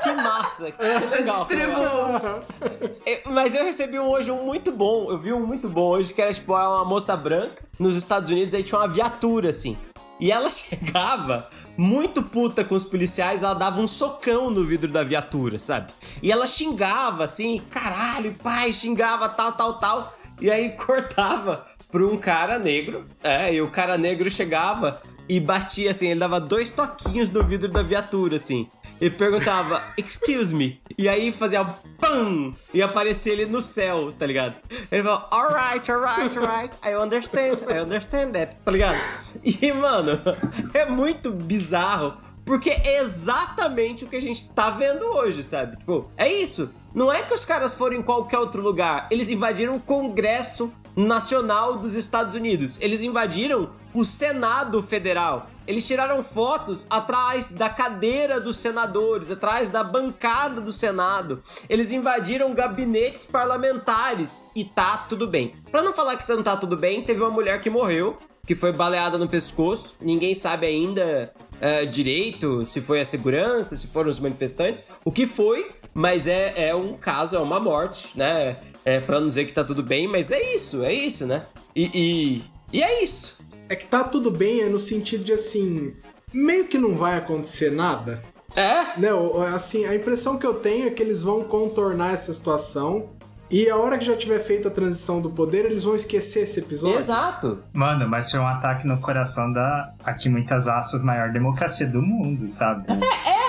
Que 0.03 0.11
massa, 0.11 0.71
que 0.71 0.83
legal. 0.83 1.45
que 1.45 1.55
legal. 1.55 2.45
Distribuo. 2.59 3.33
Mas 3.33 3.55
eu 3.55 3.63
recebi 3.63 3.97
um 3.97 4.09
hoje 4.09 4.31
um 4.31 4.43
muito 4.43 4.71
bom. 4.71 5.09
Eu 5.09 5.17
vi 5.17 5.31
um 5.31 5.45
muito 5.45 5.69
bom 5.69 5.89
hoje, 5.89 6.13
que 6.13 6.21
era 6.21 6.32
tipo 6.33 6.53
uma 6.53 6.85
moça 6.85 7.15
branca 7.15 7.63
nos 7.79 7.97
Estados 7.97 8.29
Unidos, 8.29 8.53
aí 8.53 8.63
tinha 8.63 8.79
uma 8.79 8.87
viatura, 8.87 9.49
assim. 9.49 9.77
E 10.19 10.31
ela 10.31 10.49
chegava 10.51 11.47
muito 11.77 12.23
puta 12.23 12.63
com 12.63 12.75
os 12.75 12.85
policiais, 12.85 13.43
ela 13.43 13.53
dava 13.53 13.81
um 13.81 13.87
socão 13.87 14.49
no 14.49 14.65
vidro 14.65 14.91
da 14.91 15.03
viatura, 15.03 15.59
sabe? 15.59 15.91
E 16.21 16.31
ela 16.31 16.47
xingava, 16.47 17.23
assim, 17.23 17.61
caralho, 17.69 18.35
pai, 18.41 18.71
xingava, 18.71 19.29
tal, 19.29 19.51
tal, 19.53 19.79
tal. 19.79 20.13
E 20.39 20.49
aí 20.49 20.69
cortava 20.77 21.65
pra 21.91 22.05
um 22.05 22.17
cara 22.17 22.57
negro, 22.57 23.05
é, 23.23 23.53
e 23.53 23.61
o 23.61 23.69
cara 23.69 23.97
negro 23.97 24.29
chegava 24.29 24.99
e 25.27 25.39
batia, 25.39 25.91
assim, 25.91 26.07
ele 26.07 26.19
dava 26.19 26.39
dois 26.39 26.69
toquinhos 26.69 27.29
no 27.31 27.43
vidro 27.43 27.69
da 27.69 27.81
viatura, 27.81 28.35
assim. 28.35 28.69
E 28.99 29.09
perguntava, 29.09 29.81
excuse 29.97 30.53
me. 30.53 30.81
E 30.97 31.07
aí 31.07 31.31
fazia 31.31 31.63
PAM! 31.99 32.53
E 32.73 32.81
aparecia 32.81 33.33
ele 33.33 33.45
no 33.45 33.61
céu, 33.61 34.11
tá 34.11 34.25
ligado? 34.25 34.59
Ele 34.91 35.03
falou, 35.03 35.25
alright, 35.31 35.91
alright, 35.91 36.37
alright. 36.37 36.77
I 36.85 36.95
understand, 36.95 37.57
I 37.69 37.79
understand 37.81 38.31
that, 38.33 38.57
tá 38.57 38.71
ligado? 38.71 38.97
E, 39.43 39.71
mano, 39.71 40.21
é 40.73 40.85
muito 40.85 41.31
bizarro. 41.31 42.13
Porque 42.45 42.69
é 42.69 42.99
exatamente 42.99 44.03
o 44.03 44.07
que 44.07 44.17
a 44.17 44.21
gente 44.21 44.49
tá 44.49 44.69
vendo 44.69 45.05
hoje, 45.05 45.43
sabe? 45.43 45.77
Tipo, 45.77 46.11
é 46.17 46.31
isso. 46.31 46.73
Não 46.93 47.11
é 47.11 47.23
que 47.23 47.33
os 47.33 47.45
caras 47.45 47.73
foram 47.73 47.95
em 47.97 48.01
qualquer 48.01 48.37
outro 48.37 48.61
lugar. 48.61 49.07
Eles 49.09 49.29
invadiram 49.29 49.77
o 49.77 49.79
Congresso 49.79 50.71
Nacional 50.95 51.77
dos 51.77 51.95
Estados 51.95 52.35
Unidos. 52.35 52.79
Eles 52.81 53.01
invadiram 53.01 53.71
o 53.93 54.03
Senado 54.03 54.81
Federal. 54.81 55.47
Eles 55.65 55.87
tiraram 55.87 56.21
fotos 56.21 56.85
atrás 56.89 57.51
da 57.51 57.69
cadeira 57.69 58.39
dos 58.39 58.57
senadores, 58.57 59.31
atrás 59.31 59.69
da 59.69 59.83
bancada 59.83 60.59
do 60.59 60.71
Senado. 60.71 61.41
Eles 61.69 61.91
invadiram 61.91 62.53
gabinetes 62.53 63.25
parlamentares 63.25 64.41
e 64.55 64.65
tá 64.65 64.97
tudo 64.97 65.27
bem. 65.27 65.55
Pra 65.71 65.81
não 65.81 65.93
falar 65.93 66.17
que 66.17 66.29
não 66.33 66.43
tá 66.43 66.57
tudo 66.57 66.75
bem, 66.75 67.01
teve 67.01 67.21
uma 67.21 67.31
mulher 67.31 67.61
que 67.61 67.69
morreu, 67.69 68.17
que 68.45 68.55
foi 68.55 68.73
baleada 68.73 69.17
no 69.17 69.29
pescoço. 69.29 69.95
Ninguém 70.01 70.33
sabe 70.33 70.67
ainda 70.67 71.33
é, 71.61 71.85
direito 71.85 72.65
se 72.65 72.81
foi 72.81 72.99
a 72.99 73.05
segurança, 73.05 73.75
se 73.77 73.87
foram 73.87 74.09
os 74.09 74.19
manifestantes, 74.19 74.83
o 75.05 75.11
que 75.11 75.25
foi, 75.25 75.71
mas 75.93 76.27
é, 76.27 76.69
é 76.69 76.75
um 76.75 76.93
caso, 76.93 77.37
é 77.37 77.39
uma 77.39 77.59
morte, 77.59 78.09
né? 78.17 78.57
É 78.83 78.99
pra 78.99 79.21
não 79.21 79.27
dizer 79.27 79.45
que 79.45 79.53
tá 79.53 79.63
tudo 79.63 79.81
bem, 79.81 80.05
mas 80.05 80.29
é 80.29 80.53
isso, 80.53 80.83
é 80.83 80.91
isso, 80.91 81.25
né? 81.25 81.45
E, 81.73 81.89
e, 81.93 82.43
e 82.73 82.83
é 82.83 83.01
isso. 83.01 83.42
É 83.73 83.75
que 83.75 83.87
tá 83.87 84.03
tudo 84.03 84.29
bem, 84.29 84.61
é 84.61 84.69
no 84.69 84.79
sentido 84.79 85.23
de 85.23 85.33
assim. 85.33 85.95
Meio 86.31 86.67
que 86.67 86.77
não 86.77 86.93
vai 86.95 87.17
acontecer 87.17 87.71
nada. 87.71 88.21
É? 88.55 88.99
Né? 88.99 89.11
o- 89.11 89.41
Assim, 89.41 89.83
a 89.85 89.95
impressão 89.95 90.37
que 90.37 90.45
eu 90.45 90.53
tenho 90.53 90.85
é 90.85 90.91
que 90.91 91.01
eles 91.01 91.23
vão 91.23 91.43
contornar 91.43 92.13
essa 92.13 92.31
situação. 92.31 93.09
E 93.49 93.67
a 93.67 93.75
hora 93.75 93.97
que 93.97 94.05
já 94.05 94.15
tiver 94.15 94.37
feita 94.39 94.67
a 94.67 94.71
transição 94.71 95.19
do 95.21 95.29
poder, 95.31 95.65
eles 95.65 95.83
vão 95.85 95.95
esquecer 95.95 96.41
esse 96.41 96.59
episódio. 96.59 96.99
Exato. 96.99 97.63
Mano, 97.73 98.07
mas 98.07 98.29
foi 98.29 98.39
um 98.39 98.47
ataque 98.47 98.87
no 98.87 98.99
coração 99.01 99.51
da, 99.51 99.91
aqui 100.03 100.29
muitas 100.29 100.67
aspas, 100.67 101.03
maior 101.03 101.31
democracia 101.31 101.87
do 101.87 101.99
mundo, 102.01 102.47
sabe? 102.47 102.85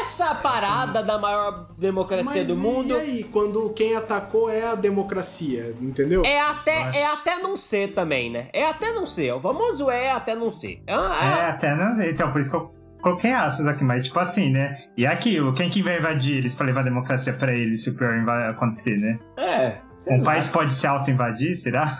Essa 0.04 0.34
parada 0.34 1.02
da 1.02 1.18
maior 1.18 1.66
democracia 1.78 2.42
Mas 2.42 2.46
do 2.46 2.52
e 2.52 2.56
mundo 2.56 2.94
aí, 2.94 3.24
quando 3.24 3.70
quem 3.70 3.96
atacou 3.96 4.50
é 4.50 4.62
a 4.62 4.74
democracia, 4.74 5.74
entendeu? 5.80 6.22
é 6.26 6.40
até, 6.42 6.90
é 6.94 7.06
até 7.06 7.38
não 7.38 7.56
ser 7.56 7.94
também, 7.94 8.30
né? 8.30 8.48
É 8.52 8.68
até 8.68 8.92
não 8.92 9.06
ser. 9.06 9.32
O 9.32 9.40
famoso 9.40 9.90
é 9.90 10.10
até 10.10 10.34
não 10.34 10.50
ser. 10.50 10.82
É, 10.86 10.92
É, 10.92 10.96
é, 10.96 11.48
até 11.48 11.74
não 11.74 11.96
sei. 11.96 12.10
Então, 12.10 12.30
por 12.30 12.38
isso 12.38 12.50
que 12.50 12.56
eu 12.56 12.70
coloquei 13.00 13.32
aspas 13.32 13.66
aqui, 13.66 13.82
mas 13.82 14.06
tipo 14.06 14.20
assim, 14.20 14.50
né? 14.50 14.78
E 14.94 15.06
aquilo, 15.06 15.54
quem 15.54 15.70
que 15.70 15.82
vai 15.82 15.98
invadir 15.98 16.36
eles 16.36 16.54
pra 16.54 16.66
levar 16.66 16.80
a 16.80 16.84
democracia 16.84 17.32
pra 17.32 17.54
eles 17.54 17.82
se 17.82 17.88
o 17.90 17.94
pior 17.94 18.22
vai 18.26 18.50
acontecer, 18.50 18.98
né? 18.98 19.18
é. 19.38 19.78
Um 20.10 20.18
lá. 20.18 20.24
país 20.24 20.48
pode 20.48 20.72
se 20.72 20.86
auto-invadir, 20.86 21.56
será? 21.56 21.96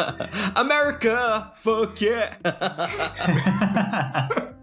America, 0.54 1.50
fuck 1.54 2.04
yeah. 2.04 2.36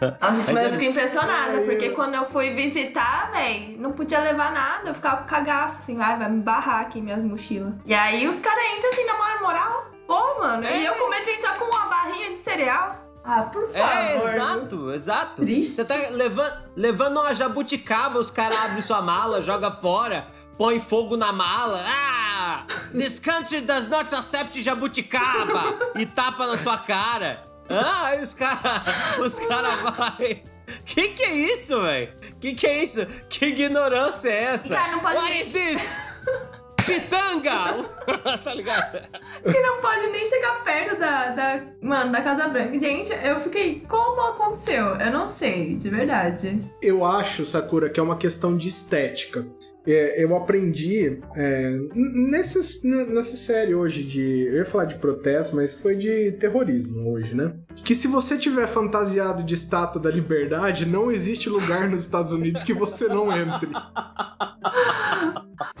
Gente, 0.10 0.16
Mas 0.20 0.50
mas 0.50 0.58
é- 0.58 0.66
eu 0.68 0.72
fiquei 0.72 0.88
impressionada, 0.88 1.58
Ai, 1.58 1.64
porque 1.64 1.86
eu- 1.86 1.94
quando 1.94 2.14
eu 2.14 2.24
fui 2.24 2.50
visitar, 2.54 3.30
véi, 3.32 3.76
não 3.78 3.92
podia 3.92 4.20
levar 4.20 4.50
nada, 4.52 4.90
eu 4.90 4.94
ficava 4.94 5.18
com 5.18 5.24
cagaço, 5.28 5.80
assim, 5.80 5.96
vai, 5.96 6.16
vai 6.18 6.28
me 6.30 6.40
barrar 6.40 6.80
aqui 6.80 7.00
minhas 7.00 7.22
mochilas. 7.22 7.74
E 7.84 7.94
aí 7.94 8.26
os 8.26 8.36
caras 8.36 8.64
entram 8.76 8.90
assim 8.90 9.04
na 9.04 9.18
maior 9.18 9.40
moral, 9.42 9.90
pô, 10.06 10.40
mano, 10.40 10.64
e 10.66 10.84
eu 10.84 10.94
com 10.94 11.08
medo 11.10 11.24
de 11.24 11.30
entrar 11.32 11.58
com 11.58 11.64
uma 11.66 11.86
barrinha 11.86 12.30
de 12.30 12.38
cereal. 12.38 12.96
Ah, 13.22 13.42
por 13.42 13.68
favor. 13.70 13.78
É, 13.78 14.16
exato, 14.34 14.90
exato. 14.92 15.42
Triste. 15.42 15.74
Você 15.74 15.84
tá 15.84 15.94
levando, 16.12 16.52
levando 16.74 17.20
uma 17.20 17.34
jabuticaba, 17.34 18.18
os 18.18 18.30
caras 18.30 18.58
abrem 18.58 18.80
sua 18.80 19.02
mala, 19.02 19.42
joga 19.42 19.70
fora, 19.70 20.26
põe 20.56 20.80
fogo 20.80 21.18
na 21.18 21.30
mala. 21.30 21.84
Ah! 21.86 22.64
This 22.96 23.18
country 23.18 23.60
does 23.60 23.88
not 23.88 24.12
accept 24.14 24.58
jabuticaba! 24.62 25.62
E 25.96 26.06
tapa 26.06 26.46
na 26.46 26.56
sua 26.56 26.78
cara. 26.78 27.42
Ah, 27.70 28.06
aí 28.08 28.20
os 28.20 28.34
caras. 28.34 29.18
Os 29.18 29.38
caras 29.38 29.80
vai. 29.82 30.42
Que 30.84 31.08
que 31.08 31.22
é 31.22 31.32
isso, 31.32 31.80
velho? 31.80 32.12
Que 32.40 32.54
que 32.54 32.66
é 32.66 32.82
isso? 32.82 33.06
Que 33.28 33.46
ignorância 33.46 34.28
é 34.28 34.42
essa? 34.44 34.74
Cara, 34.74 34.92
não 34.92 35.00
pode 35.00 35.16
What 35.16 35.30
nem- 35.30 35.40
is 35.40 35.52
this? 35.52 35.96
Pitanga! 36.86 37.84
tá 38.42 38.54
ligado? 38.54 39.00
Que 39.42 39.60
não 39.60 39.80
pode 39.80 40.06
nem 40.08 40.26
chegar 40.26 40.62
perto 40.64 40.98
da, 40.98 41.28
da, 41.30 41.60
mano, 41.80 42.10
da 42.10 42.20
Casa 42.22 42.48
Branca. 42.48 42.78
Gente, 42.80 43.12
eu 43.22 43.38
fiquei, 43.40 43.84
como 43.88 44.20
aconteceu? 44.22 44.96
Eu 44.96 45.12
não 45.12 45.28
sei, 45.28 45.76
de 45.76 45.88
verdade. 45.90 46.60
Eu 46.82 47.04
acho, 47.04 47.44
Sakura, 47.44 47.90
que 47.90 48.00
é 48.00 48.02
uma 48.02 48.16
questão 48.16 48.56
de 48.56 48.68
estética. 48.68 49.46
É, 49.86 50.22
eu 50.22 50.36
aprendi 50.36 51.20
é, 51.34 51.70
n- 51.94 52.30
nesse, 52.30 52.86
n- 52.86 53.06
nessa 53.06 53.34
série 53.36 53.74
hoje 53.74 54.02
de. 54.04 54.46
Eu 54.48 54.56
ia 54.56 54.64
falar 54.66 54.84
de 54.84 54.96
protesto, 54.96 55.56
mas 55.56 55.74
foi 55.74 55.96
de 55.96 56.32
terrorismo 56.32 57.10
hoje, 57.12 57.34
né? 57.34 57.54
Que 57.82 57.94
se 57.94 58.06
você 58.06 58.36
tiver 58.36 58.66
fantasiado 58.66 59.42
de 59.42 59.54
estátua 59.54 60.00
da 60.00 60.10
liberdade, 60.10 60.84
não 60.84 61.10
existe 61.10 61.48
lugar 61.48 61.88
nos 61.88 62.02
Estados 62.02 62.30
Unidos 62.30 62.62
que 62.62 62.74
você 62.74 63.08
não 63.08 63.32
entre. 63.36 63.70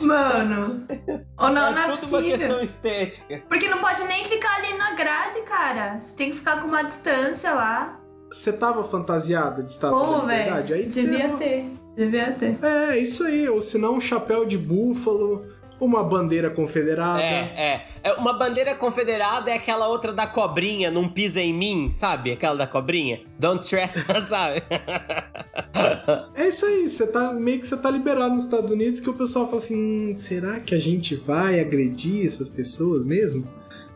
Mano. 0.00 0.86
Ou 1.38 1.48
não, 1.50 1.66
é 1.68 1.72
não 1.72 1.78
é 1.82 1.84
tudo 1.96 2.06
uma 2.08 2.22
questão 2.22 2.48
possível. 2.48 2.60
estética. 2.60 3.42
Porque 3.48 3.68
não 3.68 3.78
pode 3.78 4.02
nem 4.04 4.24
ficar 4.24 4.56
ali 4.56 4.76
na 4.78 4.94
grade, 4.94 5.40
cara. 5.42 6.00
Você 6.00 6.14
tem 6.16 6.30
que 6.30 6.36
ficar 6.38 6.60
com 6.60 6.68
uma 6.68 6.82
distância 6.82 7.52
lá. 7.52 8.00
Você 8.30 8.52
tava 8.52 8.84
fantasiado 8.84 9.62
de 9.62 9.72
estátua 9.72 9.98
Pô, 9.98 10.12
da 10.12 10.20
liberdade? 10.22 10.68
velho. 10.72 10.84
Aí 10.84 10.92
você- 10.92 11.02
Devia 11.02 11.28
ter. 11.30 11.70
Devia 11.96 12.30
ter. 12.32 12.56
É, 12.64 12.98
isso 12.98 13.24
aí. 13.24 13.48
Ou 13.48 13.60
se 13.60 13.78
não, 13.78 13.96
um 13.96 14.00
chapéu 14.00 14.44
de 14.44 14.56
búfalo, 14.56 15.44
uma 15.80 16.02
bandeira 16.04 16.50
confederada. 16.50 17.22
É, 17.22 17.52
é. 17.56 17.82
É, 18.02 18.12
Uma 18.14 18.32
bandeira 18.34 18.74
confederada 18.74 19.50
é 19.50 19.54
aquela 19.54 19.88
outra 19.88 20.12
da 20.12 20.26
cobrinha, 20.26 20.90
não 20.90 21.08
pisa 21.08 21.40
em 21.40 21.52
mim, 21.52 21.90
sabe? 21.92 22.32
Aquela 22.32 22.56
da 22.56 22.66
cobrinha. 22.66 23.20
Don't 23.38 23.66
tread, 23.68 23.90
sabe? 24.22 24.62
É 26.34 26.48
isso 26.48 26.66
aí, 26.66 26.88
você 26.88 27.06
tá 27.06 27.32
meio 27.32 27.58
que 27.60 27.66
você 27.66 27.76
tá 27.76 27.90
liberado 27.90 28.34
nos 28.34 28.44
Estados 28.44 28.70
Unidos 28.70 29.00
que 29.00 29.08
o 29.10 29.14
pessoal 29.14 29.46
fala 29.46 29.58
assim, 29.58 29.76
"Hum, 30.10 30.12
será 30.14 30.60
que 30.60 30.74
a 30.74 30.78
gente 30.78 31.14
vai 31.14 31.60
agredir 31.60 32.26
essas 32.26 32.48
pessoas 32.48 33.04
mesmo? 33.04 33.46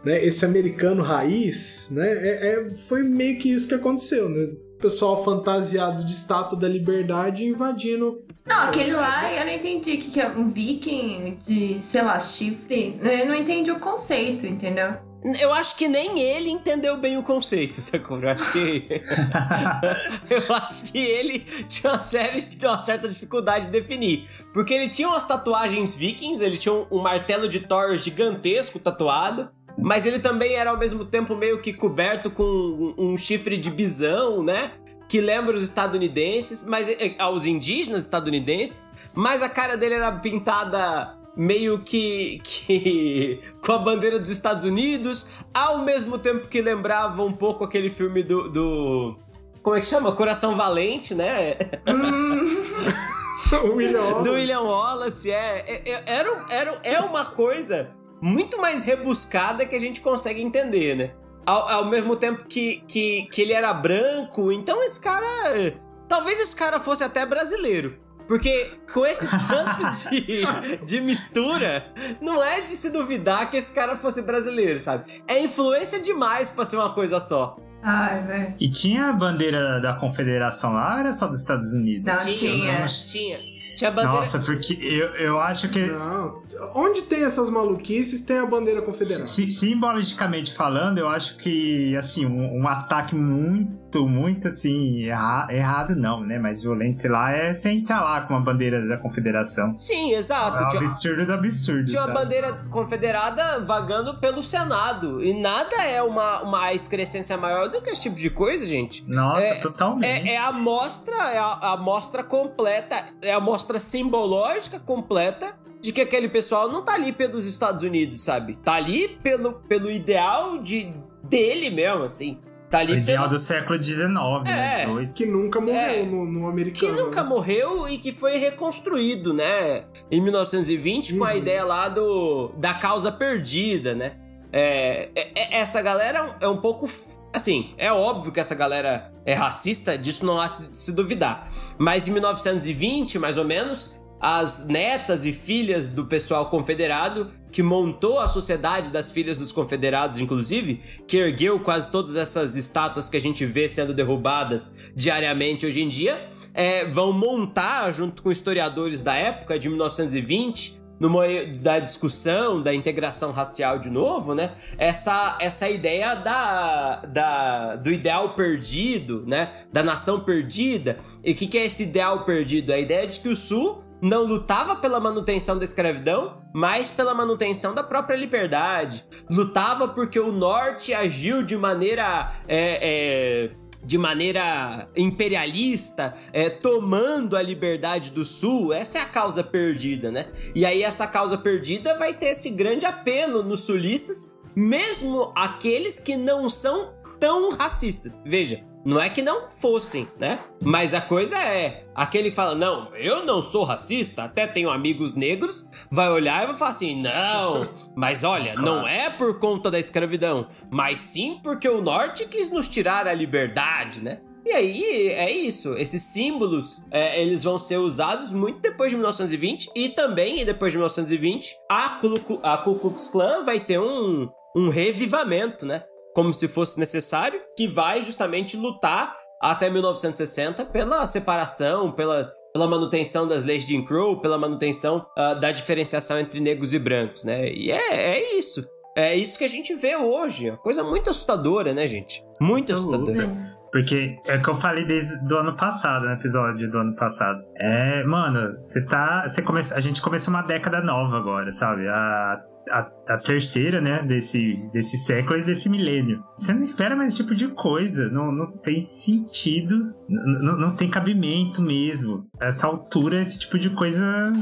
Né? 0.04 0.22
Esse 0.24 0.44
americano 0.44 1.02
raiz, 1.02 1.88
né? 1.90 2.06
É, 2.10 2.52
é- 2.68 2.74
foi 2.74 3.02
meio 3.02 3.38
que 3.38 3.50
isso 3.50 3.68
que 3.68 3.74
aconteceu, 3.74 4.28
né? 4.28 4.48
Pessoal 4.84 5.24
fantasiado 5.24 6.04
de 6.04 6.12
estátua 6.12 6.58
da 6.58 6.68
liberdade 6.68 7.42
invadindo. 7.42 8.22
Não, 8.44 8.68
aquele 8.68 8.92
lá 8.92 9.32
eu 9.32 9.46
não 9.46 9.52
entendi 9.54 9.94
o 9.94 9.98
que, 9.98 10.10
que 10.10 10.20
é 10.20 10.28
um 10.28 10.46
viking 10.46 11.38
de, 11.42 11.80
sei 11.80 12.02
lá, 12.02 12.20
chifre. 12.20 13.00
Eu 13.02 13.24
não 13.24 13.34
entendi 13.34 13.70
o 13.70 13.80
conceito, 13.80 14.44
entendeu? 14.44 14.92
Eu 15.40 15.54
acho 15.54 15.76
que 15.76 15.88
nem 15.88 16.20
ele 16.20 16.50
entendeu 16.50 16.98
bem 16.98 17.16
o 17.16 17.22
conceito, 17.22 17.80
sacou? 17.80 18.20
Eu 18.20 18.28
acho 18.28 18.52
que. 18.52 18.84
eu 20.28 20.54
acho 20.54 20.92
que 20.92 20.98
ele 20.98 21.38
tinha 21.66 21.94
uma, 21.94 21.98
série, 21.98 22.46
uma 22.62 22.78
certa 22.80 23.08
dificuldade 23.08 23.64
de 23.64 23.72
definir. 23.72 24.28
Porque 24.52 24.74
ele 24.74 24.90
tinha 24.90 25.08
umas 25.08 25.24
tatuagens 25.24 25.94
vikings, 25.94 26.44
ele 26.44 26.58
tinha 26.58 26.74
um, 26.74 26.86
um 26.90 27.00
martelo 27.00 27.48
de 27.48 27.60
Thor 27.60 27.96
gigantesco 27.96 28.78
tatuado. 28.78 29.48
Mas 29.78 30.06
ele 30.06 30.18
também 30.18 30.54
era 30.54 30.70
ao 30.70 30.78
mesmo 30.78 31.04
tempo 31.04 31.34
meio 31.36 31.60
que 31.60 31.72
coberto 31.72 32.30
com 32.30 32.94
um, 32.96 33.16
chifre 33.16 33.56
de 33.56 33.70
bisão, 33.70 34.42
né? 34.42 34.72
Que 35.08 35.20
lembra 35.20 35.56
os 35.56 35.62
estadunidenses, 35.62 36.64
mas 36.64 36.88
eh, 36.88 37.14
aos 37.18 37.44
indígenas 37.46 38.04
estadunidenses. 38.04 38.88
Mas 39.12 39.42
a 39.42 39.48
cara 39.48 39.76
dele 39.76 39.94
era 39.94 40.10
pintada 40.12 41.16
meio 41.36 41.80
que, 41.80 42.40
que 42.44 43.40
com 43.64 43.72
a 43.72 43.78
bandeira 43.78 44.18
dos 44.18 44.30
Estados 44.30 44.64
Unidos, 44.64 45.26
ao 45.52 45.78
mesmo 45.78 46.18
tempo 46.18 46.46
que 46.46 46.62
lembrava 46.62 47.22
um 47.22 47.32
pouco 47.32 47.64
aquele 47.64 47.90
filme 47.90 48.22
do. 48.22 48.48
do 48.48 49.16
como 49.62 49.76
é 49.76 49.80
que 49.80 49.86
chama? 49.86 50.12
Coração 50.12 50.56
Valente, 50.56 51.14
né? 51.14 51.56
o 53.64 53.76
William 53.76 54.00
Wallace. 54.00 54.24
do 54.24 54.32
William 54.32 54.60
Wallace, 54.60 55.30
é. 55.30 55.64
é, 55.66 55.90
é- 55.90 56.02
era, 56.06 56.44
era, 56.50 56.80
é 56.82 57.00
uma 57.00 57.24
coisa 57.24 57.90
muito 58.24 58.58
mais 58.58 58.84
rebuscada 58.84 59.66
que 59.66 59.76
a 59.76 59.78
gente 59.78 60.00
consegue 60.00 60.40
entender, 60.40 60.96
né? 60.96 61.10
Ao, 61.44 61.68
ao 61.68 61.84
mesmo 61.84 62.16
tempo 62.16 62.46
que, 62.48 62.82
que, 62.88 63.28
que 63.30 63.42
ele 63.42 63.52
era 63.52 63.74
branco, 63.74 64.50
então 64.50 64.82
esse 64.82 64.98
cara. 64.98 65.74
Talvez 66.08 66.40
esse 66.40 66.56
cara 66.56 66.80
fosse 66.80 67.04
até 67.04 67.26
brasileiro. 67.26 67.98
Porque 68.26 68.72
com 68.94 69.04
esse 69.04 69.26
tanto 69.46 70.08
de, 70.08 70.86
de 70.86 71.00
mistura, 71.02 71.92
não 72.22 72.42
é 72.42 72.62
de 72.62 72.70
se 72.70 72.88
duvidar 72.88 73.50
que 73.50 73.58
esse 73.58 73.74
cara 73.74 73.94
fosse 73.94 74.22
brasileiro, 74.22 74.78
sabe? 74.78 75.04
É 75.28 75.38
influência 75.40 76.00
demais 76.00 76.50
pra 76.50 76.64
ser 76.64 76.76
uma 76.76 76.94
coisa 76.94 77.20
só. 77.20 77.58
Ai, 77.82 78.22
velho. 78.22 78.54
E 78.58 78.70
tinha 78.70 79.10
a 79.10 79.12
bandeira 79.12 79.78
da 79.82 79.92
confederação 79.92 80.72
lá 80.72 80.94
ou 80.94 81.00
era 81.00 81.12
só 81.12 81.26
dos 81.26 81.40
Estados 81.40 81.74
Unidos? 81.74 82.10
Não, 82.10 82.32
tinha. 82.32 82.86
Tinha. 82.86 83.53
Tinha 83.74 83.90
bandeira. 83.90 84.16
Nossa, 84.18 84.38
porque 84.38 84.74
eu, 84.80 85.08
eu 85.16 85.40
acho 85.40 85.68
que 85.68 85.80
Não. 85.86 86.42
Onde 86.74 87.02
tem 87.02 87.24
essas 87.24 87.48
maluquices, 87.50 88.20
tem 88.22 88.38
a 88.38 88.46
bandeira 88.46 88.80
confederada. 88.82 89.26
Si- 89.26 89.50
simbolicamente 89.50 90.54
falando, 90.54 90.98
eu 90.98 91.08
acho 91.08 91.36
que, 91.38 91.96
assim, 91.96 92.24
um, 92.26 92.62
um 92.62 92.68
ataque 92.68 93.14
muito, 93.14 93.72
muito, 94.02 94.48
assim, 94.48 95.04
erra- 95.04 95.46
errado 95.50 95.94
não, 95.96 96.20
né? 96.20 96.38
Mas 96.38 96.62
violento, 96.62 97.00
sei 97.00 97.10
lá, 97.10 97.30
é 97.32 97.54
você 97.54 97.70
entrar 97.70 98.00
lá 98.02 98.20
com 98.22 98.34
uma 98.34 98.40
bandeira 98.42 98.86
da 98.86 98.96
confederação. 98.96 99.74
Sim, 99.76 100.12
É 100.14 100.16
exato. 100.18 100.64
um 100.64 100.68
Tinha- 100.68 100.82
absurdo 100.82 101.26
do 101.26 101.32
absurdo. 101.32 101.86
Tinha 101.86 102.02
uma 102.04 102.12
bandeira 102.14 102.52
confederada 102.70 103.60
vagando 103.64 104.18
pelo 104.18 104.42
Senado. 104.42 105.22
E 105.22 105.34
nada 105.40 105.76
é 105.84 106.02
uma, 106.02 106.42
uma 106.42 106.72
excrescência 106.74 107.36
maior 107.36 107.68
do 107.68 107.80
que 107.80 107.90
esse 107.90 108.02
tipo 108.02 108.16
de 108.16 108.30
coisa, 108.30 108.64
gente. 108.66 109.04
Nossa, 109.08 109.40
É- 109.46 109.54
totalmente. 109.60 110.28
É, 110.28 110.34
é 110.34 110.36
a 110.38 110.48
amostra, 110.48 111.14
é 111.32 111.38
a 111.38 111.44
a 111.64 111.72
amostra 111.74 112.22
completa, 112.22 113.04
é 113.22 113.32
a 113.32 113.36
amostra 113.36 113.78
simbológica 113.78 114.78
completa 114.78 115.54
de 115.80 115.92
que 115.92 116.00
aquele 116.00 116.28
pessoal 116.28 116.70
não 116.70 116.82
tá 116.82 116.94
ali 116.94 117.12
pelos 117.12 117.46
Estados 117.46 117.82
Unidos, 117.82 118.22
sabe? 118.24 118.56
Tá 118.56 118.74
ali 118.74 119.08
pelo, 119.22 119.54
pelo 119.68 119.90
ideal 119.90 120.58
de, 120.58 120.92
dele 121.22 121.70
mesmo, 121.70 122.04
assim. 122.04 122.40
Tá 122.70 122.78
O 122.78 122.80
ali 122.80 122.94
ideal 122.98 123.24
pelo, 123.24 123.34
do 123.34 123.38
século 123.38 123.82
XIX, 123.82 124.08
né? 124.44 124.82
É. 124.82 124.86
18. 124.86 125.12
Que 125.12 125.26
nunca 125.26 125.60
morreu 125.60 125.78
É. 125.78 126.02
no, 126.02 126.24
no 126.24 126.40
que 126.40 126.46
americano. 126.50 127.04
nunca 127.04 127.22
né? 127.22 127.28
morreu 127.28 127.88
e 127.88 127.98
que 127.98 128.12
foi 128.12 128.36
reconstruído, 128.36 129.32
né? 129.32 129.84
Em 130.10 130.20
1920, 130.20 131.14
com 131.16 131.24
a 131.24 131.30
Uhum. 131.32 131.36
ideia 131.38 131.64
lá 131.64 131.88
do 131.88 132.48
da 132.58 132.74
causa 132.74 133.12
perdida, 133.12 133.94
né? 133.94 134.12
É, 134.52 135.08
é- 135.14 135.30
é- 135.34 135.58
essa 135.60 135.80
galera 135.82 136.36
é 136.40 136.48
um 136.48 136.56
pouco. 136.56 136.88
Assim, 137.32 137.74
é 137.76 137.92
óbvio 137.92 138.30
que 138.32 138.38
essa 138.38 138.54
galera 138.54 139.12
é 139.26 139.34
racista, 139.34 139.98
disso 139.98 140.24
não 140.24 140.40
há 140.40 140.46
de 140.46 140.68
se 140.76 140.92
duvidar. 140.92 141.46
Mas 141.78 142.06
em 142.06 142.12
1920, 142.12 143.18
mais 143.18 143.36
ou 143.36 143.44
menos, 143.44 143.98
as 144.20 144.68
netas 144.68 145.26
e 145.26 145.32
filhas 145.32 145.90
do 145.90 146.06
pessoal 146.06 146.48
confederado, 146.48 147.30
que 147.54 147.62
montou 147.62 148.18
a 148.18 148.26
Sociedade 148.26 148.90
das 148.90 149.12
Filhas 149.12 149.38
dos 149.38 149.52
Confederados, 149.52 150.18
inclusive, 150.18 150.80
que 151.06 151.18
ergueu 151.18 151.60
quase 151.60 151.88
todas 151.88 152.16
essas 152.16 152.56
estátuas 152.56 153.08
que 153.08 153.16
a 153.16 153.20
gente 153.20 153.46
vê 153.46 153.68
sendo 153.68 153.94
derrubadas 153.94 154.74
diariamente 154.92 155.64
hoje 155.64 155.80
em 155.80 155.88
dia, 155.88 156.26
é, 156.52 156.84
vão 156.84 157.12
montar, 157.12 157.92
junto 157.92 158.24
com 158.24 158.32
historiadores 158.32 159.04
da 159.04 159.14
época, 159.14 159.56
de 159.56 159.68
1920, 159.68 160.82
no 160.98 161.08
meio 161.08 161.56
da 161.58 161.78
discussão 161.78 162.60
da 162.60 162.74
integração 162.74 163.30
racial 163.30 163.78
de 163.78 163.88
novo, 163.88 164.34
né? 164.34 164.50
Essa, 164.76 165.38
essa 165.40 165.70
ideia 165.70 166.16
da, 166.16 167.02
da, 167.06 167.76
do 167.76 167.92
ideal 167.92 168.30
perdido, 168.30 169.22
né? 169.28 169.52
Da 169.72 169.84
nação 169.84 170.18
perdida. 170.18 170.98
E 171.22 171.30
o 171.30 171.34
que, 171.36 171.46
que 171.46 171.58
é 171.58 171.66
esse 171.66 171.84
ideal 171.84 172.24
perdido? 172.24 172.72
A 172.72 172.80
ideia 172.80 173.06
de 173.06 173.20
que 173.20 173.28
o 173.28 173.36
Sul 173.36 173.83
não 174.04 174.22
lutava 174.22 174.76
pela 174.76 175.00
manutenção 175.00 175.58
da 175.58 175.64
escravidão, 175.64 176.36
mas 176.54 176.90
pela 176.90 177.14
manutenção 177.14 177.74
da 177.74 177.82
própria 177.82 178.14
liberdade. 178.14 179.02
Lutava 179.30 179.88
porque 179.88 180.20
o 180.20 180.30
Norte 180.30 180.92
agiu 180.92 181.42
de 181.42 181.56
maneira. 181.56 182.30
é, 182.46 182.78
é, 182.82 183.50
de 183.82 183.98
maneira 183.98 184.88
imperialista, 184.96 186.14
é, 186.32 186.48
tomando 186.48 187.36
a 187.36 187.42
liberdade 187.42 188.12
do 188.12 188.24
Sul, 188.24 188.72
essa 188.72 188.98
é 188.98 189.02
a 189.02 189.04
causa 189.04 189.44
perdida, 189.44 190.10
né? 190.10 190.32
E 190.54 190.64
aí 190.64 190.82
essa 190.82 191.06
causa 191.06 191.36
perdida 191.36 191.94
vai 191.98 192.14
ter 192.14 192.28
esse 192.28 192.48
grande 192.48 192.86
apelo 192.86 193.42
nos 193.42 193.60
sulistas, 193.60 194.32
mesmo 194.56 195.30
aqueles 195.36 196.00
que 196.00 196.16
não 196.16 196.48
são 196.48 196.94
tão 197.20 197.50
racistas. 197.50 198.22
Veja, 198.24 198.64
não 198.84 199.00
é 199.00 199.08
que 199.08 199.22
não 199.22 199.48
fossem, 199.50 200.06
né? 200.18 200.38
Mas 200.62 200.92
a 200.94 201.00
coisa 201.00 201.38
é, 201.38 201.84
aquele 201.94 202.30
que 202.30 202.36
fala, 202.36 202.54
não, 202.54 202.94
eu 202.94 203.24
não 203.24 203.40
sou 203.42 203.64
racista, 203.64 204.24
até 204.24 204.46
tenho 204.46 204.70
amigos 204.70 205.14
negros, 205.14 205.66
vai 205.90 206.08
olhar 206.10 206.42
e 206.44 206.46
vai 206.48 206.56
falar 206.56 206.70
assim, 206.72 207.00
não, 207.00 207.68
mas 207.96 208.24
olha, 208.24 208.54
não 208.54 208.86
é 208.86 209.08
por 209.10 209.38
conta 209.38 209.70
da 209.70 209.78
escravidão, 209.78 210.46
mas 210.70 211.00
sim 211.00 211.40
porque 211.42 211.68
o 211.68 211.80
norte 211.80 212.26
quis 212.26 212.50
nos 212.50 212.68
tirar 212.68 213.06
a 213.08 213.14
liberdade, 213.14 214.02
né? 214.02 214.20
E 214.46 214.52
aí, 214.52 215.08
é 215.08 215.30
isso. 215.30 215.72
Esses 215.78 216.02
símbolos, 216.02 216.84
é, 216.90 217.18
eles 217.22 217.42
vão 217.42 217.56
ser 217.58 217.78
usados 217.78 218.30
muito 218.34 218.60
depois 218.60 218.90
de 218.90 218.96
1920 218.96 219.70
e 219.74 219.88
também 219.88 220.44
depois 220.44 220.70
de 220.70 220.76
1920, 220.76 221.54
a 221.66 221.88
Ku, 221.98 222.20
Ku- 222.20 222.40
a 222.42 222.58
Ku 222.58 222.74
Klux 222.78 223.08
Klan 223.08 223.42
vai 223.42 223.58
ter 223.58 223.80
um, 223.80 224.28
um 224.54 224.68
revivamento, 224.68 225.64
né? 225.64 225.82
Como 226.14 226.32
se 226.32 226.46
fosse 226.48 226.78
necessário, 226.78 227.40
que 227.56 227.66
vai 227.66 228.02
justamente 228.02 228.56
lutar 228.56 229.16
até 229.40 229.68
1960 229.68 230.64
pela 230.66 231.04
separação, 231.06 231.90
pela, 231.90 232.32
pela 232.52 232.66
manutenção 232.66 233.26
das 233.26 233.44
leis 233.44 233.66
de 233.66 233.74
Jim 233.74 233.84
Crow, 233.84 234.20
pela 234.20 234.38
manutenção 234.38 235.04
ah, 235.16 235.34
da 235.34 235.50
diferenciação 235.50 236.18
entre 236.18 236.40
negros 236.40 236.72
e 236.72 236.78
brancos, 236.78 237.24
né? 237.24 237.50
E 237.50 237.70
é, 237.70 238.16
é 238.16 238.38
isso. 238.38 238.66
É 238.96 239.14
isso 239.14 239.36
que 239.36 239.44
a 239.44 239.48
gente 239.48 239.74
vê 239.74 239.96
hoje. 239.96 240.50
Uma 240.50 240.58
coisa 240.58 240.84
muito 240.84 241.10
assustadora, 241.10 241.74
né, 241.74 241.86
gente? 241.86 242.24
Muito 242.40 242.72
Absoluta. 242.72 243.10
assustadora. 243.12 243.54
Porque 243.72 244.16
é 244.24 244.36
o 244.36 244.42
que 244.42 244.48
eu 244.48 244.54
falei 244.54 244.84
desde 244.84 245.26
do 245.26 245.36
ano 245.36 245.56
passado, 245.56 246.06
no 246.06 246.12
episódio 246.12 246.70
do 246.70 246.78
ano 246.78 246.94
passado. 246.94 247.42
É, 247.56 248.04
mano, 248.04 248.54
você 248.56 248.86
tá. 248.86 249.26
Você 249.26 249.42
começa, 249.42 249.74
a 249.74 249.80
gente 249.80 250.00
começou 250.00 250.32
uma 250.32 250.42
década 250.42 250.80
nova 250.80 251.16
agora, 251.16 251.50
sabe? 251.50 251.88
A, 251.88 252.40
a, 252.70 252.90
a 253.08 253.18
terceira, 253.18 253.80
né, 253.80 254.02
desse, 254.02 254.56
desse 254.72 254.96
século 254.98 255.38
e 255.40 255.44
desse 255.44 255.68
milênio. 255.68 256.22
Você 256.36 256.52
não 256.52 256.62
espera 256.62 256.96
mais 256.96 257.10
esse 257.12 257.22
tipo 257.22 257.34
de 257.34 257.48
coisa. 257.48 258.08
Não, 258.10 258.30
não 258.32 258.50
tem 258.50 258.80
sentido. 258.80 259.94
Não, 260.08 260.56
não 260.58 260.76
tem 260.76 260.88
cabimento 260.88 261.62
mesmo. 261.62 262.26
Essa 262.40 262.66
altura, 262.66 263.20
esse 263.20 263.38
tipo 263.38 263.58
de 263.58 263.70
coisa. 263.70 264.32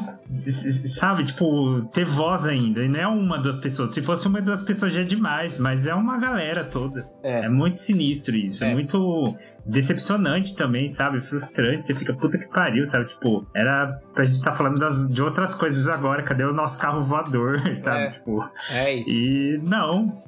Sabe? 0.86 1.24
Tipo, 1.24 1.82
ter 1.92 2.04
voz 2.04 2.46
ainda. 2.46 2.82
E 2.84 2.88
não 2.88 3.00
é 3.00 3.06
uma, 3.06 3.38
duas 3.38 3.58
pessoas. 3.58 3.92
Se 3.92 4.02
fosse 4.02 4.26
uma, 4.28 4.40
duas 4.40 4.62
pessoas 4.62 4.92
já 4.92 5.00
é 5.00 5.04
demais. 5.04 5.58
Mas 5.58 5.86
é 5.86 5.94
uma 5.94 6.18
galera 6.18 6.64
toda. 6.64 7.06
É. 7.22 7.40
É 7.44 7.48
muito 7.48 7.78
sinistro 7.78 8.36
isso, 8.36 8.64
é. 8.64 8.70
É. 8.70 8.74
muito 8.74 9.34
decepcionante 9.66 10.54
também, 10.56 10.88
sabe? 10.88 11.20
Frustrante, 11.20 11.86
você 11.86 11.94
fica 11.94 12.14
puta 12.14 12.38
que 12.38 12.48
pariu, 12.48 12.84
sabe? 12.84 13.06
Tipo, 13.06 13.46
era 13.54 14.00
pra 14.14 14.24
gente 14.24 14.36
estar 14.36 14.52
falando 14.52 14.78
das- 14.78 15.08
de 15.08 15.22
outras 15.22 15.54
coisas 15.54 15.88
agora, 15.88 16.22
cadê 16.22 16.44
o 16.44 16.52
nosso 16.52 16.78
carro 16.78 17.02
voador, 17.02 17.58
sabe? 17.76 18.02
É. 18.04 18.11
Tipo, 18.12 18.40
É 18.70 18.92
isso. 18.94 19.10
e 19.10 19.58
não. 19.62 20.22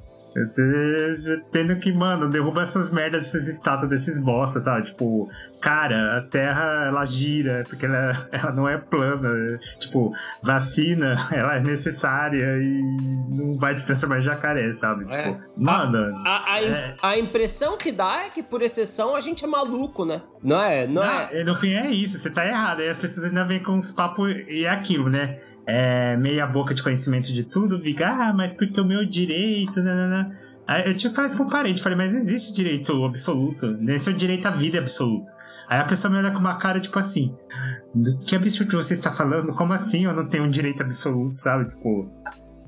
Tendo 1.51 1.77
que, 1.77 1.93
mano, 1.93 2.29
derruba 2.29 2.63
essas 2.63 2.91
merdas 2.91 3.21
dessas 3.31 3.47
estátuas 3.47 3.89
desses 3.89 4.19
bosta, 4.19 4.59
sabe? 4.59 4.87
Tipo, 4.87 5.29
cara, 5.61 6.17
a 6.17 6.21
Terra 6.21 6.85
ela 6.87 7.05
gira, 7.05 7.63
porque 7.69 7.85
ela, 7.85 8.11
ela 8.31 8.51
não 8.51 8.67
é 8.67 8.77
plana. 8.77 9.57
Tipo, 9.79 10.11
vacina, 10.43 11.15
ela 11.31 11.55
é 11.57 11.61
necessária 11.61 12.57
e 12.61 12.81
não 13.29 13.57
vai 13.57 13.75
te 13.75 13.85
transformar 13.85 14.17
em 14.17 14.21
jacaré, 14.21 14.71
sabe? 14.73 15.05
É. 15.09 15.23
Tipo, 15.23 15.41
mano. 15.57 16.15
A, 16.25 16.53
a, 16.53 16.61
im- 16.63 16.65
É. 16.71 16.95
a 17.01 17.17
impressão 17.17 17.77
que 17.77 17.91
dá 17.91 18.23
é 18.25 18.29
que, 18.29 18.43
por 18.43 18.61
exceção, 18.61 19.15
a 19.15 19.21
gente 19.21 19.43
é 19.43 19.47
maluco, 19.47 20.05
né? 20.05 20.21
Não 20.43 20.61
é? 20.61 20.85
Não, 20.85 20.95
Não, 20.95 21.03
é? 21.03 21.29
é, 21.31 21.43
no 21.43 21.55
fim 21.55 21.73
é 21.73 21.89
isso, 21.89 22.19
você 22.19 22.29
tá 22.29 22.45
errado. 22.45 22.81
Aí 22.81 22.89
as 22.89 22.97
pessoas 22.97 23.25
ainda 23.25 23.43
vêm 23.45 23.63
com 23.63 23.71
uns 23.73 23.89
papos 23.91 24.29
e 24.47 24.65
é 24.65 24.69
aquilo, 24.69 25.09
né? 25.09 25.39
É, 25.67 26.15
meia 26.17 26.45
boca 26.45 26.75
de 26.75 26.83
conhecimento 26.83 27.33
de 27.33 27.43
tudo, 27.43 27.79
fica, 27.79 28.07
ah, 28.07 28.31
mas 28.33 28.53
porque 28.53 28.79
o 28.79 28.85
meu 28.85 29.03
direito, 29.05 29.81
nanana. 29.81 30.24
Aí 30.67 30.87
eu 30.87 30.95
tive 30.95 31.09
que 31.09 31.15
falar 31.15 31.27
isso 31.27 31.37
com 31.37 31.43
um 31.43 31.49
parente, 31.49 31.81
falei, 31.81 31.97
mas 31.97 32.13
existe 32.13 32.53
direito 32.53 33.05
absoluto, 33.05 33.71
nem 33.77 33.97
seu 33.99 34.13
direito 34.13 34.47
à 34.47 34.51
vida 34.51 34.77
é 34.77 34.79
absoluto. 34.79 35.31
Aí 35.67 35.79
a 35.79 35.83
pessoa 35.83 36.11
me 36.11 36.17
olha 36.17 36.31
com 36.31 36.39
uma 36.39 36.55
cara, 36.57 36.79
tipo 36.79 36.97
assim, 36.97 37.35
"Do 37.93 38.17
que 38.17 38.35
absurdo 38.35 38.81
você 38.81 38.95
está 38.95 39.11
falando? 39.11 39.53
Como 39.55 39.73
assim 39.73 40.05
eu 40.05 40.13
não 40.13 40.27
tenho 40.27 40.43
um 40.43 40.49
direito 40.49 40.81
absoluto, 40.81 41.37
sabe? 41.37 41.69
Tipo. 41.69 42.09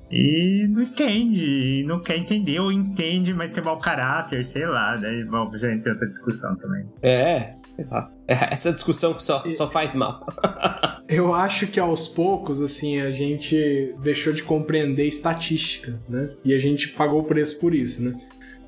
E 0.09 0.67
não 0.69 0.81
entende, 0.81 1.83
não 1.85 2.01
quer 2.01 2.17
entender, 2.17 2.59
ou 2.59 2.71
entende, 2.71 3.33
mas 3.33 3.51
tem 3.51 3.61
mau 3.61 3.77
caráter, 3.77 4.41
sei 4.45 4.65
lá, 4.65 4.95
daí 4.95 5.25
bom, 5.25 5.51
já 5.57 5.69
entra 5.69 5.91
outra 5.91 6.07
discussão 6.07 6.55
também. 6.55 6.87
É. 7.01 7.55
sei 7.75 7.85
lá. 7.91 8.09
Essa 8.51 8.71
discussão 8.71 9.13
que 9.13 9.23
só, 9.23 9.43
só 9.49 9.69
faz 9.69 9.93
mal. 9.93 10.25
Eu 11.07 11.33
acho 11.33 11.67
que 11.67 11.79
aos 11.79 12.07
poucos, 12.07 12.61
assim, 12.61 12.99
a 12.99 13.11
gente 13.11 13.95
deixou 14.01 14.33
de 14.33 14.43
compreender 14.43 15.07
estatística, 15.07 15.97
né? 16.09 16.31
E 16.43 16.53
a 16.53 16.59
gente 16.59 16.89
pagou 16.89 17.21
o 17.21 17.23
preço 17.23 17.59
por 17.59 17.73
isso, 17.73 18.03
né? 18.03 18.17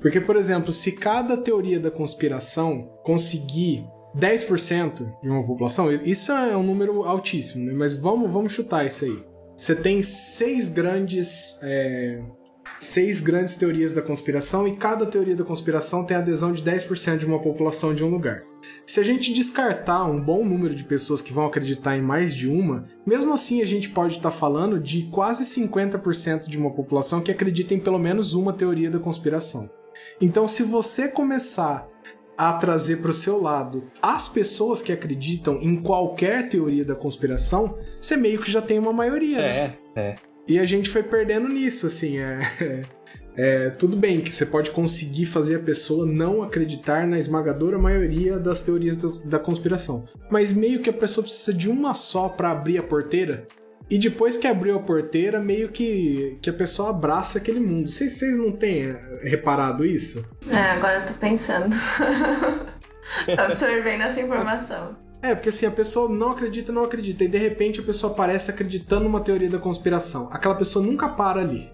Porque, 0.00 0.18
por 0.18 0.36
exemplo, 0.36 0.72
se 0.72 0.92
cada 0.92 1.36
teoria 1.36 1.78
da 1.78 1.90
conspiração 1.90 2.90
conseguir 3.04 3.84
10% 4.16 5.20
de 5.22 5.28
uma 5.28 5.46
população, 5.46 5.92
isso 5.92 6.32
é 6.32 6.56
um 6.56 6.62
número 6.62 7.02
altíssimo, 7.04 7.66
né? 7.66 7.74
Mas 7.74 7.94
vamos, 7.94 8.30
vamos 8.30 8.52
chutar 8.52 8.86
isso 8.86 9.04
aí. 9.04 9.22
Você 9.54 9.74
tem 9.76 10.02
seis 10.02 10.70
grandes. 10.70 11.58
é, 11.62 12.22
seis 12.80 13.20
grandes 13.20 13.56
teorias 13.56 13.92
da 13.92 14.00
conspiração 14.00 14.66
e 14.66 14.74
cada 14.74 15.04
teoria 15.04 15.36
da 15.36 15.44
conspiração 15.44 16.04
tem 16.04 16.16
adesão 16.16 16.52
de 16.52 16.62
10% 16.62 17.18
de 17.18 17.26
uma 17.26 17.38
população 17.38 17.94
de 17.94 18.02
um 18.02 18.08
lugar. 18.08 18.42
Se 18.86 18.98
a 18.98 19.02
gente 19.02 19.32
descartar 19.32 20.04
um 20.06 20.20
bom 20.20 20.44
número 20.44 20.74
de 20.74 20.84
pessoas 20.84 21.20
que 21.20 21.32
vão 21.32 21.44
acreditar 21.44 21.96
em 21.96 22.02
mais 22.02 22.34
de 22.34 22.48
uma, 22.48 22.84
mesmo 23.06 23.32
assim 23.34 23.60
a 23.60 23.66
gente 23.66 23.90
pode 23.90 24.16
estar 24.16 24.30
falando 24.30 24.80
de 24.80 25.02
quase 25.10 25.44
50% 25.44 26.48
de 26.48 26.58
uma 26.58 26.70
população 26.70 27.20
que 27.20 27.30
acredita 27.30 27.74
em 27.74 27.78
pelo 27.80 27.98
menos 27.98 28.32
uma 28.32 28.52
teoria 28.52 28.90
da 28.90 28.98
conspiração. 28.98 29.70
Então, 30.18 30.48
se 30.48 30.62
você 30.62 31.08
começar 31.08 31.86
a 32.36 32.54
trazer 32.54 33.02
para 33.02 33.10
o 33.10 33.14
seu 33.14 33.40
lado 33.42 33.84
as 34.00 34.26
pessoas 34.26 34.80
que 34.80 34.90
acreditam 34.90 35.56
em 35.56 35.76
qualquer 35.82 36.48
teoria 36.48 36.84
da 36.84 36.94
conspiração, 36.94 37.76
você 38.00 38.16
meio 38.16 38.40
que 38.40 38.50
já 38.50 38.62
tem 38.62 38.78
uma 38.78 38.94
maioria. 38.94 39.36
né? 39.36 39.76
É, 39.94 40.00
é. 40.00 40.29
E 40.50 40.58
a 40.58 40.66
gente 40.66 40.90
foi 40.90 41.04
perdendo 41.04 41.46
nisso, 41.46 41.86
assim, 41.86 42.18
é, 42.18 42.82
é, 43.36 43.70
tudo 43.70 43.96
bem 43.96 44.20
que 44.20 44.32
você 44.32 44.44
pode 44.44 44.72
conseguir 44.72 45.24
fazer 45.26 45.54
a 45.54 45.60
pessoa 45.60 46.04
não 46.04 46.42
acreditar 46.42 47.06
na 47.06 47.20
esmagadora 47.20 47.78
maioria 47.78 48.36
das 48.36 48.60
teorias 48.60 48.96
do- 48.96 49.24
da 49.24 49.38
conspiração, 49.38 50.08
mas 50.28 50.52
meio 50.52 50.80
que 50.80 50.90
a 50.90 50.92
pessoa 50.92 51.22
precisa 51.22 51.54
de 51.54 51.70
uma 51.70 51.94
só 51.94 52.28
para 52.28 52.50
abrir 52.50 52.78
a 52.78 52.82
porteira. 52.82 53.46
E 53.88 53.96
depois 53.96 54.36
que 54.36 54.48
abriu 54.48 54.74
a 54.74 54.82
porteira, 54.82 55.38
meio 55.38 55.68
que, 55.68 56.36
que 56.42 56.50
a 56.50 56.52
pessoa 56.52 56.90
abraça 56.90 57.38
aquele 57.38 57.60
mundo. 57.60 57.88
Vocês, 57.88 58.14
vocês 58.14 58.36
não 58.36 58.50
têm 58.50 58.86
é, 58.90 59.28
reparado 59.28 59.86
isso? 59.86 60.28
É, 60.48 60.72
agora 60.72 60.98
eu 60.98 61.06
tô 61.06 61.12
pensando. 61.14 61.76
tô 63.36 63.40
absorvendo 63.40 64.02
essa 64.02 64.20
informação. 64.20 64.96
É, 65.22 65.34
porque 65.34 65.50
assim, 65.50 65.66
a 65.66 65.70
pessoa 65.70 66.08
não 66.08 66.30
acredita, 66.30 66.72
não 66.72 66.84
acredita, 66.84 67.24
e 67.24 67.28
de 67.28 67.36
repente 67.36 67.80
a 67.80 67.82
pessoa 67.82 68.12
aparece 68.12 68.50
acreditando 68.50 69.04
numa 69.04 69.20
teoria 69.20 69.50
da 69.50 69.58
conspiração. 69.58 70.28
Aquela 70.32 70.54
pessoa 70.54 70.84
nunca 70.84 71.08
para 71.08 71.40
ali. 71.40 71.70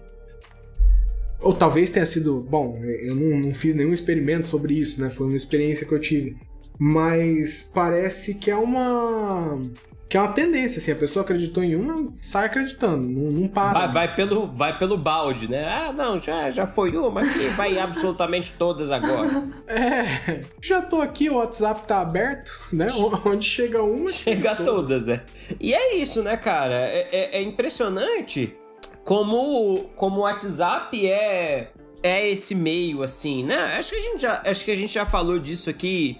Ou 1.39 1.53
talvez 1.53 1.91
tenha 1.91 2.05
sido. 2.05 2.41
Bom, 2.41 2.81
eu 2.83 3.15
não, 3.15 3.39
não 3.39 3.53
fiz 3.53 3.75
nenhum 3.75 3.93
experimento 3.93 4.47
sobre 4.47 4.73
isso, 4.73 5.01
né? 5.01 5.09
Foi 5.09 5.27
uma 5.27 5.35
experiência 5.35 5.85
que 5.85 5.93
eu 5.93 5.99
tive. 5.99 6.35
Mas 6.79 7.71
parece 7.73 8.35
que 8.35 8.51
é 8.51 8.55
uma. 8.55 9.61
Que 10.09 10.15
é 10.15 10.21
uma 10.21 10.31
tendência, 10.31 10.77
assim. 10.79 10.91
A 10.91 10.95
pessoa 10.95 11.23
acreditou 11.23 11.61
em 11.61 11.75
uma, 11.75 12.13
sai 12.21 12.45
acreditando, 12.45 12.97
não, 13.07 13.31
não 13.31 13.47
para. 13.47 13.87
Vai, 13.87 14.07
vai 14.07 14.15
pelo, 14.15 14.47
vai 14.47 14.77
pelo 14.77 14.97
balde, 14.97 15.49
né? 15.49 15.65
Ah, 15.67 15.91
não, 15.91 16.17
já, 16.19 16.49
já 16.49 16.65
foi 16.65 16.95
uma 16.95 17.21
aqui, 17.21 17.47
vai 17.49 17.77
absolutamente 17.79 18.53
todas 18.53 18.89
agora. 18.89 19.47
É, 19.67 20.43
já 20.61 20.81
tô 20.81 21.01
aqui, 21.01 21.29
o 21.29 21.35
WhatsApp 21.35 21.85
tá 21.85 21.99
aberto, 21.99 22.53
né? 22.71 22.87
Onde 23.25 23.45
chega 23.45 23.83
uma. 23.83 24.07
Chega 24.07 24.51
a 24.51 24.55
todas, 24.55 25.09
é. 25.09 25.25
E 25.59 25.73
é 25.73 25.95
isso, 25.95 26.23
né, 26.23 26.37
cara? 26.37 26.75
É, 26.75 27.09
é- 27.11 27.37
é 27.39 27.41
impressionante 27.41 28.55
como, 29.03 29.89
como 29.95 30.17
o 30.17 30.23
WhatsApp 30.23 31.05
é, 31.05 31.71
é 32.01 32.29
esse 32.29 32.55
meio, 32.55 33.03
assim, 33.03 33.43
né? 33.43 33.75
Acho 33.77 33.89
que, 33.91 33.95
a 33.97 34.01
gente 34.01 34.21
já, 34.21 34.41
acho 34.45 34.65
que 34.65 34.71
a 34.71 34.75
gente 34.75 34.93
já 34.93 35.05
falou 35.05 35.37
disso 35.39 35.69
aqui 35.69 36.17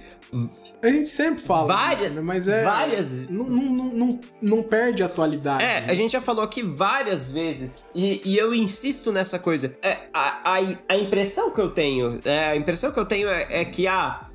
A 0.82 0.88
gente 0.88 1.10
sempre 1.10 1.42
fala. 1.44 1.68
Várias- 1.74 2.02
disso, 2.04 2.14
né? 2.14 2.22
Mas 2.22 2.48
é. 2.48 2.64
várias- 2.64 3.30
Não, 3.30 3.44
não, 3.46 3.64
não, 3.94 4.20
não, 4.42 4.64
perde 4.64 5.02
a 5.02 5.08
atualidade. 5.08 5.64
É, 5.64 5.82
né? 5.82 5.88
a 5.90 5.94
gente 5.94 6.12
já 6.12 6.22
falou 6.22 6.44
aqui 6.44 6.62
várias 6.62 7.32
vezes, 7.32 7.92
e, 7.96 8.22
e 8.24 8.38
eu 8.38 8.54
insisto 8.54 9.12
nessa 9.12 9.40
coisa. 9.40 9.76
É, 9.82 9.98
a, 10.14 10.54
a, 10.54 10.60
a 10.90 10.96
impressão 10.98 11.52
que 11.52 11.60
eu 11.60 11.70
tenho, 11.70 12.22
é, 12.24 12.50
a 12.50 12.56
impressão 12.56 12.92
que 12.92 13.00
eu 13.00 13.06
tenho 13.06 13.28
é, 13.28 13.48
é 13.50 13.66
que 13.66 13.88
ah, 13.88 14.28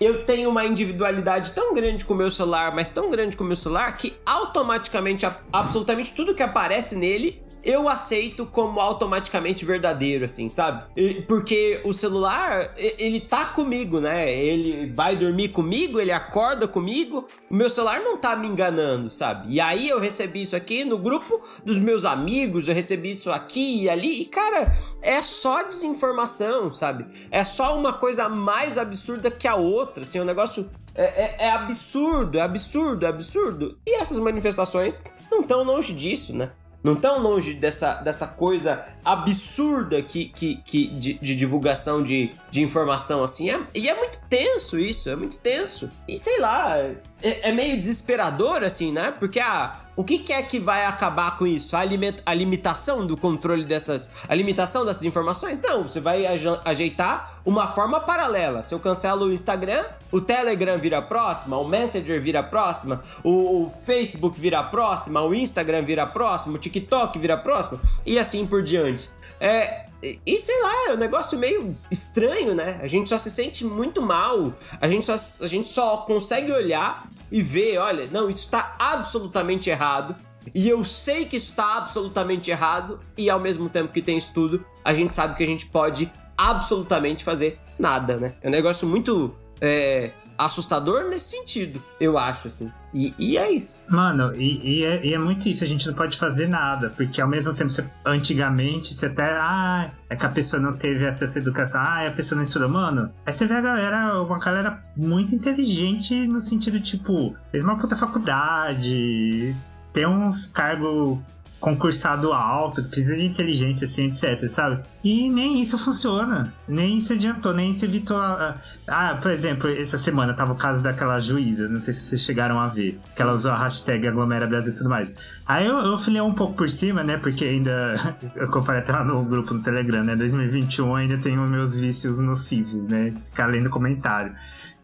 eu 0.00 0.24
tenho 0.24 0.48
uma 0.48 0.64
individualidade 0.64 1.52
tão 1.52 1.74
grande 1.74 2.04
com 2.04 2.14
o 2.14 2.16
meu 2.16 2.30
celular, 2.30 2.74
mas 2.74 2.90
tão 2.90 3.10
grande 3.10 3.36
com 3.36 3.44
o 3.44 3.46
meu 3.46 3.56
celular, 3.56 3.94
que 3.96 4.16
automaticamente, 4.24 5.26
a- 5.26 5.38
absolutamente 5.52 6.14
tudo 6.14 6.34
que 6.34 6.42
aparece 6.42 6.96
nele. 6.96 7.43
Eu 7.64 7.88
aceito 7.88 8.44
como 8.44 8.78
automaticamente 8.78 9.64
verdadeiro, 9.64 10.26
assim, 10.26 10.48
sabe? 10.48 10.84
Porque 11.26 11.80
o 11.84 11.92
celular, 11.92 12.72
ele 12.76 13.20
tá 13.20 13.46
comigo, 13.46 14.00
né? 14.00 14.30
Ele 14.30 14.92
vai 14.92 15.16
dormir 15.16 15.48
comigo, 15.48 15.98
ele 15.98 16.12
acorda 16.12 16.68
comigo. 16.68 17.26
O 17.50 17.54
meu 17.54 17.70
celular 17.70 18.00
não 18.00 18.18
tá 18.18 18.36
me 18.36 18.46
enganando, 18.46 19.10
sabe? 19.10 19.52
E 19.54 19.60
aí 19.60 19.88
eu 19.88 19.98
recebi 19.98 20.42
isso 20.42 20.54
aqui 20.54 20.84
no 20.84 20.98
grupo 20.98 21.42
dos 21.64 21.78
meus 21.78 22.04
amigos, 22.04 22.68
eu 22.68 22.74
recebi 22.74 23.12
isso 23.12 23.30
aqui 23.30 23.82
e 23.84 23.88
ali. 23.88 24.20
E, 24.20 24.26
cara, 24.26 24.70
é 25.00 25.22
só 25.22 25.62
desinformação, 25.62 26.70
sabe? 26.72 27.06
É 27.30 27.44
só 27.44 27.76
uma 27.78 27.92
coisa 27.94 28.28
mais 28.28 28.76
absurda 28.76 29.30
que 29.30 29.48
a 29.48 29.54
outra, 29.56 30.02
assim, 30.02 30.20
o 30.20 30.24
negócio 30.24 30.68
é, 30.94 31.04
é- 31.04 31.36
é 31.46 31.50
absurdo, 31.50 32.38
é 32.38 32.42
absurdo, 32.42 33.06
é 33.06 33.08
absurdo. 33.08 33.78
E 33.86 33.94
essas 33.96 34.18
manifestações 34.18 35.02
não 35.30 35.40
estão 35.40 35.62
longe 35.64 35.92
disso, 35.94 36.34
né? 36.36 36.50
Não 36.84 36.94
tão 36.94 37.18
longe 37.20 37.54
dessa, 37.54 37.94
dessa 37.94 38.26
coisa 38.28 38.84
absurda 39.02 40.02
que, 40.02 40.26
que, 40.26 40.56
que 40.56 40.88
de, 40.88 41.14
de 41.14 41.34
divulgação 41.34 42.02
de, 42.02 42.30
de 42.50 42.62
informação 42.62 43.24
assim. 43.24 43.48
É- 43.50 43.66
e 43.74 43.88
é 43.88 43.96
muito 43.96 44.20
tenso 44.28 44.78
isso, 44.78 45.08
é 45.08 45.16
muito 45.16 45.38
tenso. 45.38 45.90
E 46.06 46.14
sei 46.16 46.38
lá, 46.40 46.76
é, 47.24 47.48
é 47.48 47.52
meio 47.52 47.76
desesperador 47.78 48.62
assim, 48.62 48.92
né? 48.92 49.10
Porque 49.18 49.40
ah, 49.40 49.80
o 49.96 50.04
que, 50.04 50.18
que 50.18 50.32
é 50.32 50.42
que 50.42 50.58
vai 50.58 50.84
acabar 50.84 51.38
com 51.38 51.46
isso? 51.46 51.76
A, 51.76 51.80
a 52.26 52.34
limitação 52.34 53.06
do 53.06 53.16
controle 53.16 53.64
dessas. 53.64 54.10
A 54.28 54.34
limitação 54.34 54.84
dessas 54.84 55.04
informações? 55.04 55.60
Não, 55.60 55.84
você 55.84 56.00
vai 56.00 56.26
ajeitar 56.64 57.40
uma 57.46 57.68
forma 57.68 58.00
paralela. 58.00 58.62
Se 58.62 58.74
eu 58.74 58.80
cancelo 58.80 59.26
o 59.26 59.32
Instagram, 59.32 59.84
o 60.10 60.20
Telegram 60.20 60.78
vira 60.78 60.98
a 60.98 61.02
próxima, 61.02 61.56
o 61.56 61.66
Messenger 61.66 62.20
vira 62.20 62.40
a 62.40 62.42
próxima, 62.42 63.00
o, 63.22 63.64
o 63.64 63.70
Facebook 63.70 64.38
vira 64.38 64.58
a 64.58 64.64
próxima, 64.64 65.22
o 65.22 65.34
Instagram 65.34 65.82
vira 65.82 66.02
a 66.02 66.06
próxima, 66.06 66.56
o 66.56 66.58
TikTok 66.58 67.18
vira 67.18 67.34
a 67.34 67.38
próxima, 67.38 67.80
e 68.04 68.18
assim 68.18 68.46
por 68.46 68.62
diante. 68.62 69.08
É. 69.40 69.86
E 70.26 70.36
sei 70.36 70.62
lá, 70.62 70.88
é 70.88 70.92
um 70.92 70.98
negócio 70.98 71.38
meio 71.38 71.74
estranho, 71.90 72.54
né? 72.54 72.78
A 72.82 72.86
gente 72.86 73.08
só 73.08 73.16
se 73.16 73.30
sente 73.30 73.64
muito 73.64 74.02
mal, 74.02 74.52
a 74.78 74.86
gente 74.86 75.06
só, 75.06 75.14
a 75.14 75.46
gente 75.46 75.66
só 75.66 75.98
consegue 75.98 76.52
olhar 76.52 77.08
e 77.34 77.42
ver, 77.42 77.78
olha, 77.78 78.06
não, 78.12 78.30
isso 78.30 78.48
tá 78.48 78.76
absolutamente 78.78 79.68
errado. 79.68 80.14
E 80.54 80.68
eu 80.68 80.84
sei 80.84 81.24
que 81.24 81.36
isso 81.36 81.52
tá 81.52 81.78
absolutamente 81.78 82.48
errado, 82.48 83.00
e 83.18 83.28
ao 83.28 83.40
mesmo 83.40 83.68
tempo 83.68 83.92
que 83.92 84.00
tem 84.00 84.16
isso 84.16 84.32
tudo, 84.32 84.64
a 84.84 84.94
gente 84.94 85.12
sabe 85.12 85.34
que 85.34 85.42
a 85.42 85.46
gente 85.46 85.66
pode 85.66 86.12
absolutamente 86.38 87.24
fazer 87.24 87.58
nada, 87.76 88.18
né? 88.18 88.36
É 88.40 88.46
um 88.46 88.52
negócio 88.52 88.86
muito 88.86 89.34
é, 89.60 90.12
assustador 90.38 91.08
nesse 91.08 91.36
sentido, 91.36 91.82
eu 91.98 92.16
acho, 92.16 92.46
assim. 92.46 92.72
E, 92.94 93.12
e 93.18 93.36
é 93.36 93.50
isso. 93.50 93.84
Mano, 93.88 94.32
e, 94.36 94.78
e 94.80 94.84
é, 94.84 95.04
e 95.04 95.14
é 95.14 95.18
muito 95.18 95.48
isso, 95.48 95.64
a 95.64 95.66
gente 95.66 95.84
não 95.86 95.94
pode 95.94 96.16
fazer 96.16 96.46
nada, 96.48 96.90
porque 96.90 97.20
ao 97.20 97.28
mesmo 97.28 97.52
tempo, 97.52 97.68
você- 97.68 97.90
antigamente, 98.06 98.94
você 98.94 99.06
até, 99.06 99.32
ah, 99.32 99.90
é 100.08 100.14
que 100.14 100.24
a 100.24 100.28
pessoa 100.28 100.62
não 100.62 100.72
teve 100.72 101.04
acesso 101.04 101.38
à 101.38 101.40
educação, 101.40 101.80
ah, 101.80 102.06
a 102.06 102.12
pessoa 102.12 102.36
não 102.36 102.44
estudou, 102.44 102.68
mano. 102.68 103.10
Aí 103.26 103.32
você 103.32 103.46
vê 103.46 103.54
a 103.54 103.60
galera, 103.60 104.22
uma 104.22 104.38
galera 104.38 104.80
muito 104.96 105.34
inteligente 105.34 106.26
no 106.28 106.38
sentido, 106.38 106.78
tipo, 106.80 107.34
fez 107.50 107.64
uma 107.64 107.76
puta 107.76 107.96
faculdade, 107.96 109.54
tem 109.92 110.06
uns 110.06 110.46
cargos 110.48 111.18
concursado 111.64 112.30
alto, 112.30 112.84
precisa 112.84 113.16
de 113.16 113.24
inteligência, 113.24 113.86
assim, 113.86 114.08
etc, 114.08 114.46
sabe? 114.50 114.82
E 115.02 115.30
nem 115.30 115.62
isso 115.62 115.78
funciona, 115.78 116.52
nem 116.68 116.98
isso 116.98 117.14
adiantou, 117.14 117.54
nem 117.54 117.70
isso 117.70 117.86
evitou 117.86 118.18
a... 118.18 118.56
Ah, 118.86 119.18
por 119.20 119.30
exemplo, 119.30 119.70
essa 119.70 119.96
semana 119.96 120.34
tava 120.34 120.52
o 120.52 120.56
caso 120.56 120.82
daquela 120.82 121.18
juíza, 121.20 121.66
não 121.66 121.80
sei 121.80 121.94
se 121.94 122.02
vocês 122.02 122.20
chegaram 122.20 122.60
a 122.60 122.68
ver, 122.68 123.00
que 123.16 123.22
ela 123.22 123.32
usou 123.32 123.50
a 123.50 123.56
hashtag 123.56 124.06
aglomera 124.06 124.46
Brasil 124.46 124.74
e 124.74 124.76
tudo 124.76 124.90
mais. 124.90 125.14
Aí 125.46 125.64
eu, 125.64 125.78
eu 125.78 125.96
filhei 125.96 126.20
um 126.20 126.34
pouco 126.34 126.52
por 126.52 126.68
cima, 126.68 127.02
né, 127.02 127.16
porque 127.16 127.46
ainda, 127.46 127.94
eu 128.36 128.62
falei 128.62 128.82
até 128.82 128.92
lá 128.92 129.02
no 129.02 129.24
grupo 129.24 129.54
no 129.54 129.62
Telegram, 129.62 130.04
né, 130.04 130.14
2021 130.16 130.94
ainda 130.94 131.16
tenho 131.16 131.40
meus 131.48 131.78
vícios 131.78 132.20
nocivos, 132.20 132.86
né, 132.86 133.14
ficar 133.24 133.46
lendo 133.46 133.70
comentário. 133.70 134.34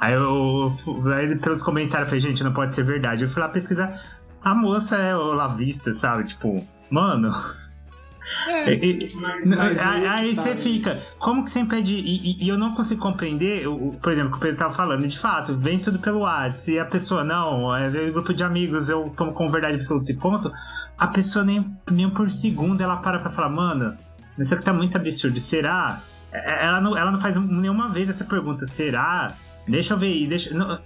Aí 0.00 0.14
eu, 0.14 0.72
aí 1.14 1.36
pelos 1.36 1.62
comentários, 1.62 2.06
eu 2.06 2.18
falei, 2.18 2.20
gente, 2.20 2.42
não 2.42 2.54
pode 2.54 2.74
ser 2.74 2.82
verdade. 2.82 3.24
Eu 3.24 3.28
fui 3.28 3.42
lá 3.42 3.50
pesquisar, 3.50 3.92
a 4.42 4.54
moça 4.54 4.96
é 4.96 5.14
olavista, 5.16 5.92
sabe? 5.92 6.24
Tipo, 6.24 6.66
mano. 6.90 7.32
É, 8.48 8.74
E- 8.74 8.98
e- 8.98 9.16
mas 9.16 9.80
aí, 9.84 10.06
aí 10.06 10.34
tá, 10.34 10.42
você 10.42 10.50
né? 10.50 10.56
fica, 10.56 10.98
como 11.18 11.42
que 11.44 11.50
você 11.50 11.60
impede? 11.60 11.94
E, 11.94 11.98
e- 12.42 12.44
e 12.44 12.48
eu 12.48 12.58
não 12.58 12.74
consigo 12.74 13.00
compreender, 13.00 13.66
o- 13.66 13.88
o- 13.88 13.92
por 14.00 14.12
exemplo, 14.12 14.28
o 14.28 14.32
que 14.32 14.38
o 14.38 14.40
Pedro 14.40 14.56
tava 14.58 14.74
falando, 14.74 15.08
de 15.08 15.18
fato, 15.18 15.56
vem 15.58 15.78
tudo 15.78 15.98
pelo 15.98 16.20
WhatsApp, 16.20 16.70
e 16.72 16.78
a 16.78 16.84
pessoa, 16.84 17.24
não, 17.24 17.74
é 17.74 17.86
é 17.86 18.10
grupo 18.10 18.32
de 18.34 18.44
amigos, 18.44 18.88
eu 18.90 19.10
tomo 19.16 19.32
como 19.32 19.50
verdade 19.50 19.74
absoluta 19.76 20.12
e 20.12 20.16
ponto. 20.16 20.52
A 20.98 21.06
pessoa 21.06 21.44
nem, 21.44 21.66
nem 21.90 22.10
por 22.10 22.30
segundo 22.30 22.80
ela 22.82 22.96
para 22.98 23.18
pra 23.18 23.30
falar, 23.30 23.48
mano, 23.48 23.96
isso 24.38 24.54
aqui 24.54 24.62
tá 24.62 24.72
muito 24.72 24.96
absurdo, 24.96 25.40
será? 25.40 26.00
É- 26.30 26.66
Ela 26.66 26.80
não, 26.80 26.96
ela 26.96 27.10
não 27.10 27.20
faz 27.20 27.36
nenhuma 27.36 27.88
vez 27.88 28.08
essa 28.08 28.24
pergunta, 28.24 28.64
será? 28.66 29.34
Deixa 29.66 29.94
eu 29.94 29.98
ver 29.98 30.06
aí, 30.06 30.26
deixa. 30.26 30.54
não- 30.54 30.78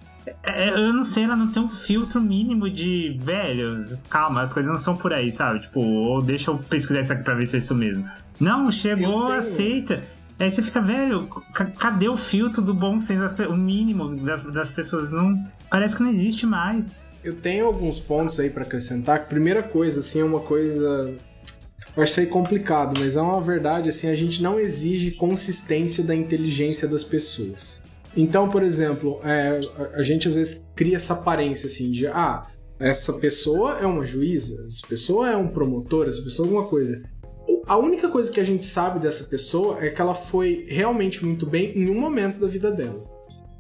É, 0.43 0.71
eu 0.71 0.93
não 0.93 1.05
sei, 1.05 1.25
ela 1.25 1.37
não 1.37 1.49
tem 1.51 1.63
um 1.63 1.69
filtro 1.69 2.21
mínimo 2.21 2.71
de. 2.71 3.19
Velho, 3.23 3.99
calma, 4.09 4.41
as 4.43 4.53
coisas 4.53 4.71
não 4.71 4.79
são 4.79 4.97
por 4.97 5.13
aí, 5.13 5.31
sabe? 5.31 5.61
Tipo, 5.61 5.81
ou 5.81 6.23
deixa 6.23 6.51
eu 6.51 6.59
pesquisar 6.59 7.01
isso 7.01 7.13
aqui 7.13 7.23
pra 7.25 7.35
ver 7.35 7.47
se 7.47 7.57
é 7.57 7.59
isso 7.59 7.75
mesmo. 7.75 8.09
Não, 8.41 8.71
chegou, 8.73 9.27
aceita. 9.39 10.03
Aí 10.39 10.51
você 10.51 10.63
fica, 10.63 10.81
velho, 10.81 11.27
ca- 11.53 11.67
cadê 11.67 12.09
o 12.09 12.17
filtro 12.17 12.61
do 12.63 12.75
bom 12.75 12.99
senso, 12.99 13.37
o 13.49 13.57
mínimo 13.57 14.17
das, 14.17 14.43
das 14.43 14.71
pessoas? 14.71 15.13
Não, 15.13 15.39
parece 15.71 15.95
que 15.97 16.03
não 16.03 16.11
existe 16.11 16.45
mais. 16.47 16.97
Eu 17.23 17.37
tenho 17.37 17.67
alguns 17.67 18.01
pontos 18.01 18.41
aí 18.41 18.51
pra 18.51 18.63
acrescentar. 18.65 19.27
Primeira 19.29 19.63
coisa, 19.63 20.01
assim, 20.01 20.21
é 20.21 20.25
uma 20.25 20.41
coisa. 20.41 21.15
Isso 21.97 22.19
aí 22.19 22.27
complicado, 22.27 22.99
mas 22.99 23.15
é 23.15 23.21
uma 23.21 23.41
verdade, 23.41 23.89
assim, 23.89 24.09
a 24.09 24.17
gente 24.17 24.43
não 24.43 24.59
exige 24.59 25.13
consistência 25.13 26.03
da 26.03 26.15
inteligência 26.17 26.89
das 26.89 27.05
pessoas. 27.05 27.84
Então, 28.17 28.49
por 28.49 28.63
exemplo, 28.63 29.21
é, 29.25 29.61
a- 29.97 30.03
gente 30.03 30.29
às 30.29 30.37
vezes 30.37 30.73
cria 30.77 30.97
essa 30.97 31.15
aparência, 31.15 31.67
assim, 31.67 31.91
de, 31.91 32.07
ah, 32.07 32.43
essa 32.79 33.13
pessoa 33.15 33.79
é 33.79 33.87
uma 33.87 34.05
juíza, 34.07 34.65
essa 34.67 34.87
pessoa 34.87 35.31
é 35.31 35.37
um 35.37 35.49
promotor, 35.49 36.07
essa 36.07 36.23
pessoa 36.23 36.47
é 36.47 36.51
alguma 36.51 36.69
coisa. 36.69 37.03
A 37.67 37.77
única 37.77 38.09
coisa 38.09 38.31
que 38.31 38.41
a 38.41 38.45
gente 38.45 38.65
sabe 38.65 38.99
dessa 39.01 39.25
pessoa 39.25 39.83
é 39.85 39.91
que 39.91 40.01
ela 40.01 40.15
foi 40.15 40.65
realmente 40.69 41.25
muito 41.25 41.47
bem 41.47 41.77
em 41.77 41.89
um 41.91 41.99
momento 41.99 42.39
da 42.39 42.47
vida 42.47 42.71
dela. 42.71 43.05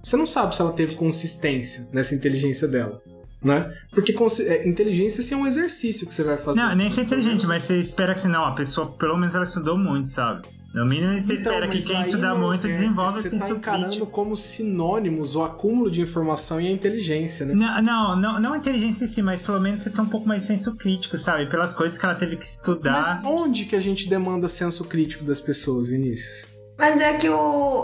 Você 0.02 0.16
não 0.16 0.26
sabe 0.26 0.54
se 0.54 0.60
ela 0.60 0.72
teve 0.72 0.94
consistência 0.94 1.88
nessa 1.92 2.14
inteligência 2.14 2.68
dela, 2.68 3.00
né? 3.42 3.72
Porque 3.90 4.14
é, 4.42 4.68
inteligência 4.68 5.20
assim, 5.20 5.34
é 5.34 5.36
um 5.38 5.46
exercício 5.46 6.06
que 6.06 6.12
você 6.14 6.22
vai 6.22 6.36
fazer. 6.36 6.60
Não, 6.60 6.74
nem 6.74 6.90
ser 6.90 7.02
inteligente, 7.02 7.46
mas 7.46 7.62
você 7.64 7.78
espera 7.78 8.12
que, 8.12 8.20
assim, 8.20 8.28
não, 8.28 8.44
a 8.44 8.52
pessoa, 8.52 8.92
pelo 8.98 9.16
menos 9.16 9.34
ela 9.34 9.44
estudou 9.44 9.78
muito, 9.78 10.10
sabe? 10.10 10.46
No 10.74 10.84
mínimo 10.84 11.12
você 11.12 11.34
Então, 11.34 11.52
espera 11.52 11.68
que 11.68 11.80
quem 11.80 12.02
estuda 12.02 12.30
não- 12.30 12.38
muito 12.40 12.66
é, 12.66 12.70
desenvolve 12.72 13.22
Você 13.22 13.28
assim 13.28 13.38
tá 13.38 13.46
seu 13.46 13.56
encarando 13.58 13.86
crítico. 13.90 14.10
como 14.10 14.36
sinônimos 14.36 15.36
o 15.36 15.42
acúmulo 15.44 15.88
de 15.88 16.00
informação 16.02 16.60
e 16.60 16.66
a 16.66 16.70
inteligência, 16.70 17.46
né? 17.46 17.54
Não, 17.54 17.80
não, 17.80 18.16
não, 18.16 18.40
não 18.40 18.52
a 18.54 18.56
inteligência 18.58 19.04
em 19.04 19.08
si, 19.08 19.22
mas 19.22 19.40
pelo 19.40 19.60
menos 19.60 19.82
você 19.84 19.90
tem 19.90 20.02
um 20.02 20.08
pouco 20.08 20.26
mais 20.26 20.42
de 20.42 20.48
senso 20.48 20.74
crítico, 20.76 21.16
sabe? 21.16 21.46
Pelas 21.48 21.72
coisas 21.74 21.96
que 21.96 22.04
ela 22.04 22.16
teve 22.16 22.36
que 22.36 22.44
estudar. 22.44 23.20
Mas 23.22 23.30
onde 23.32 23.66
que 23.66 23.76
a 23.76 23.80
gente 23.80 24.08
demanda 24.08 24.48
senso 24.48 24.84
crítico 24.84 25.22
das 25.24 25.38
pessoas, 25.40 25.86
Vinícius? 25.86 26.52
Mas 26.76 27.00
é 27.00 27.12
que 27.14 27.28
o, 27.28 27.36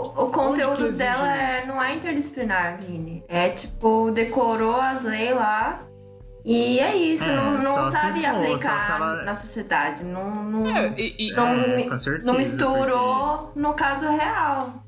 o 0.07 0.27
conteúdo 0.29 0.91
dela 0.91 1.33
é, 1.33 1.65
não 1.65 1.81
é 1.81 1.95
interdisciplinar, 1.95 2.77
Vini. 2.81 3.23
É 3.29 3.47
tipo, 3.47 4.11
decorou 4.11 4.75
as 4.75 5.01
leis 5.03 5.33
lá. 5.33 5.87
E 6.43 6.79
é 6.79 6.95
isso, 6.95 7.25
É, 7.29 7.35
não, 7.35 7.61
não 7.61 7.91
sabe 7.91 8.21
for, 8.21 8.29
aplicar 8.35 8.95
ela- 8.95 9.23
na 9.23 9.35
sociedade. 9.35 10.03
Não, 10.03 10.31
não, 10.31 10.65
É, 10.67 10.91
e, 10.97 11.27
e- 11.29 11.31
Não 11.33 11.47
é, 11.47 11.97
certeza, 11.99 12.25
não 12.25 12.33
misturou 12.33 13.51
no 13.55 13.73
caso 13.73 14.07
real. 14.09 14.83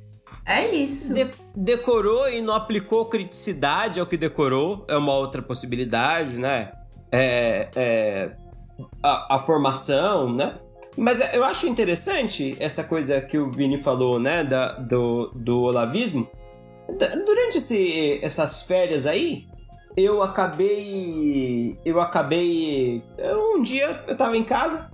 É 0.45 0.68
isso. 0.76 1.14
de- 1.14 1.30
decorou 1.56 2.28
e 2.30 2.41
não 2.41 2.54
aplicou 2.54 3.06
criticidade 3.06 3.99
ao 3.99 4.06
que 4.06 4.18
decorou, 4.18 4.86
é 4.89 4.97
uma 4.97 5.14
outra 5.14 5.41
possibilidade, 5.41 6.36
né? 6.38 6.72
É, 7.12 7.70
é, 7.76 8.32
a, 9.04 9.36
a 9.36 9.39
formação, 9.39 10.34
né? 10.34 10.56
Mas 10.97 11.22
eu 11.34 11.43
acho 11.43 11.68
interessante 11.68 12.58
essa 12.60 12.84
coisa 12.84 13.22
que 13.22 13.38
o 13.38 13.49
Vini 13.49 13.82
falou, 13.82 14.20
né? 14.20 14.43
Da, 14.43 14.74
do, 14.74 15.32
do 15.36 15.62
olavismo. 15.62 16.28
Durante 17.26 17.60
esse- 17.60 18.20
essas 18.22 18.64
férias 18.64 19.06
aí, 19.06 19.47
eu 19.98 20.22
acabei. 20.24 21.78
Eu 21.86 22.00
acabei. 22.02 23.04
eu- 23.18 23.54
Um 23.56 23.62
dia 23.62 24.04
eu 24.08 24.16
tava 24.18 24.36
em 24.38 24.44
casa, 24.44 24.89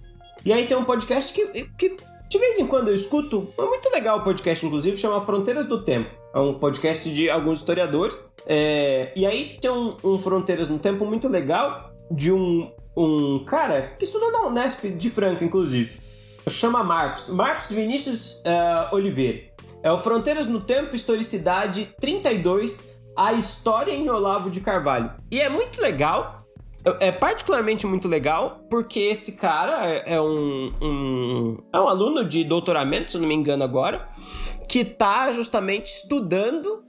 e 0.45 0.51
aí 0.53 0.65
tem 0.67 0.75
um 0.77 0.83
podcast 0.83 1.33
que, 1.33 1.45
que 1.77 1.95
de 2.29 2.37
vez 2.37 2.59
em 2.59 2.67
quando 2.67 2.89
eu 2.89 2.95
escuto. 2.95 3.51
É 3.57 3.63
muito 3.65 3.89
legal 3.91 4.19
o 4.19 4.23
podcast, 4.23 4.65
inclusive, 4.65 4.97
chama 4.97 5.19
Fronteiras 5.21 5.65
do 5.65 5.83
Tempo. 5.83 6.09
É 6.33 6.39
um 6.39 6.53
podcast 6.59 7.11
de 7.11 7.29
alguns 7.29 7.59
historiadores. 7.59 8.31
É, 8.45 9.11
e 9.15 9.25
aí 9.25 9.57
tem 9.59 9.71
um, 9.71 9.95
um 10.03 10.19
Fronteiras 10.19 10.67
no 10.67 10.77
Tempo 10.77 11.05
muito 11.05 11.27
legal 11.27 11.91
de 12.11 12.31
um, 12.31 12.71
um 12.95 13.43
cara 13.45 13.93
que 13.97 14.03
estudou 14.03 14.31
na 14.31 14.47
Unesp 14.47 14.85
de 14.91 15.09
Franca, 15.09 15.43
inclusive. 15.43 15.99
Chama 16.47 16.83
Marcos. 16.83 17.29
Marcos 17.29 17.71
Vinícius 17.71 18.41
eh, 18.45 18.89
Oliveira. 18.91 19.49
É 19.83 19.91
o 19.91 19.97
Fronteiras 19.99 20.47
no 20.47 20.59
Tempo, 20.61 20.95
Historicidade 20.95 21.89
32, 22.01 22.98
A 23.19 23.33
História 23.33 23.91
em 23.91 24.09
Olavo 24.09 24.49
de 24.49 24.61
Carvalho. 24.61 25.11
E 25.31 25.41
é 25.41 25.49
muito 25.49 25.81
legal, 25.81 26.37
é 27.01 27.11
particularmente 27.11 27.85
muito 27.85 28.07
legal, 28.07 28.61
porque 28.69 28.99
esse 28.99 29.33
cara 29.33 29.85
é 29.85 30.13
é 30.15 30.21
um, 30.21 30.71
um- 30.81 31.57
é 31.73 31.79
um 31.81 31.87
aluno 31.89 32.23
de 32.23 32.43
doutoramento, 32.45 33.11
se 33.11 33.17
eu 33.17 33.21
não 33.21 33.27
me 33.27 33.35
engano 33.35 33.63
agora, 33.63 34.07
que 34.69 34.85
tá 34.85 35.31
justamente 35.33 35.87
estudando 35.87 36.83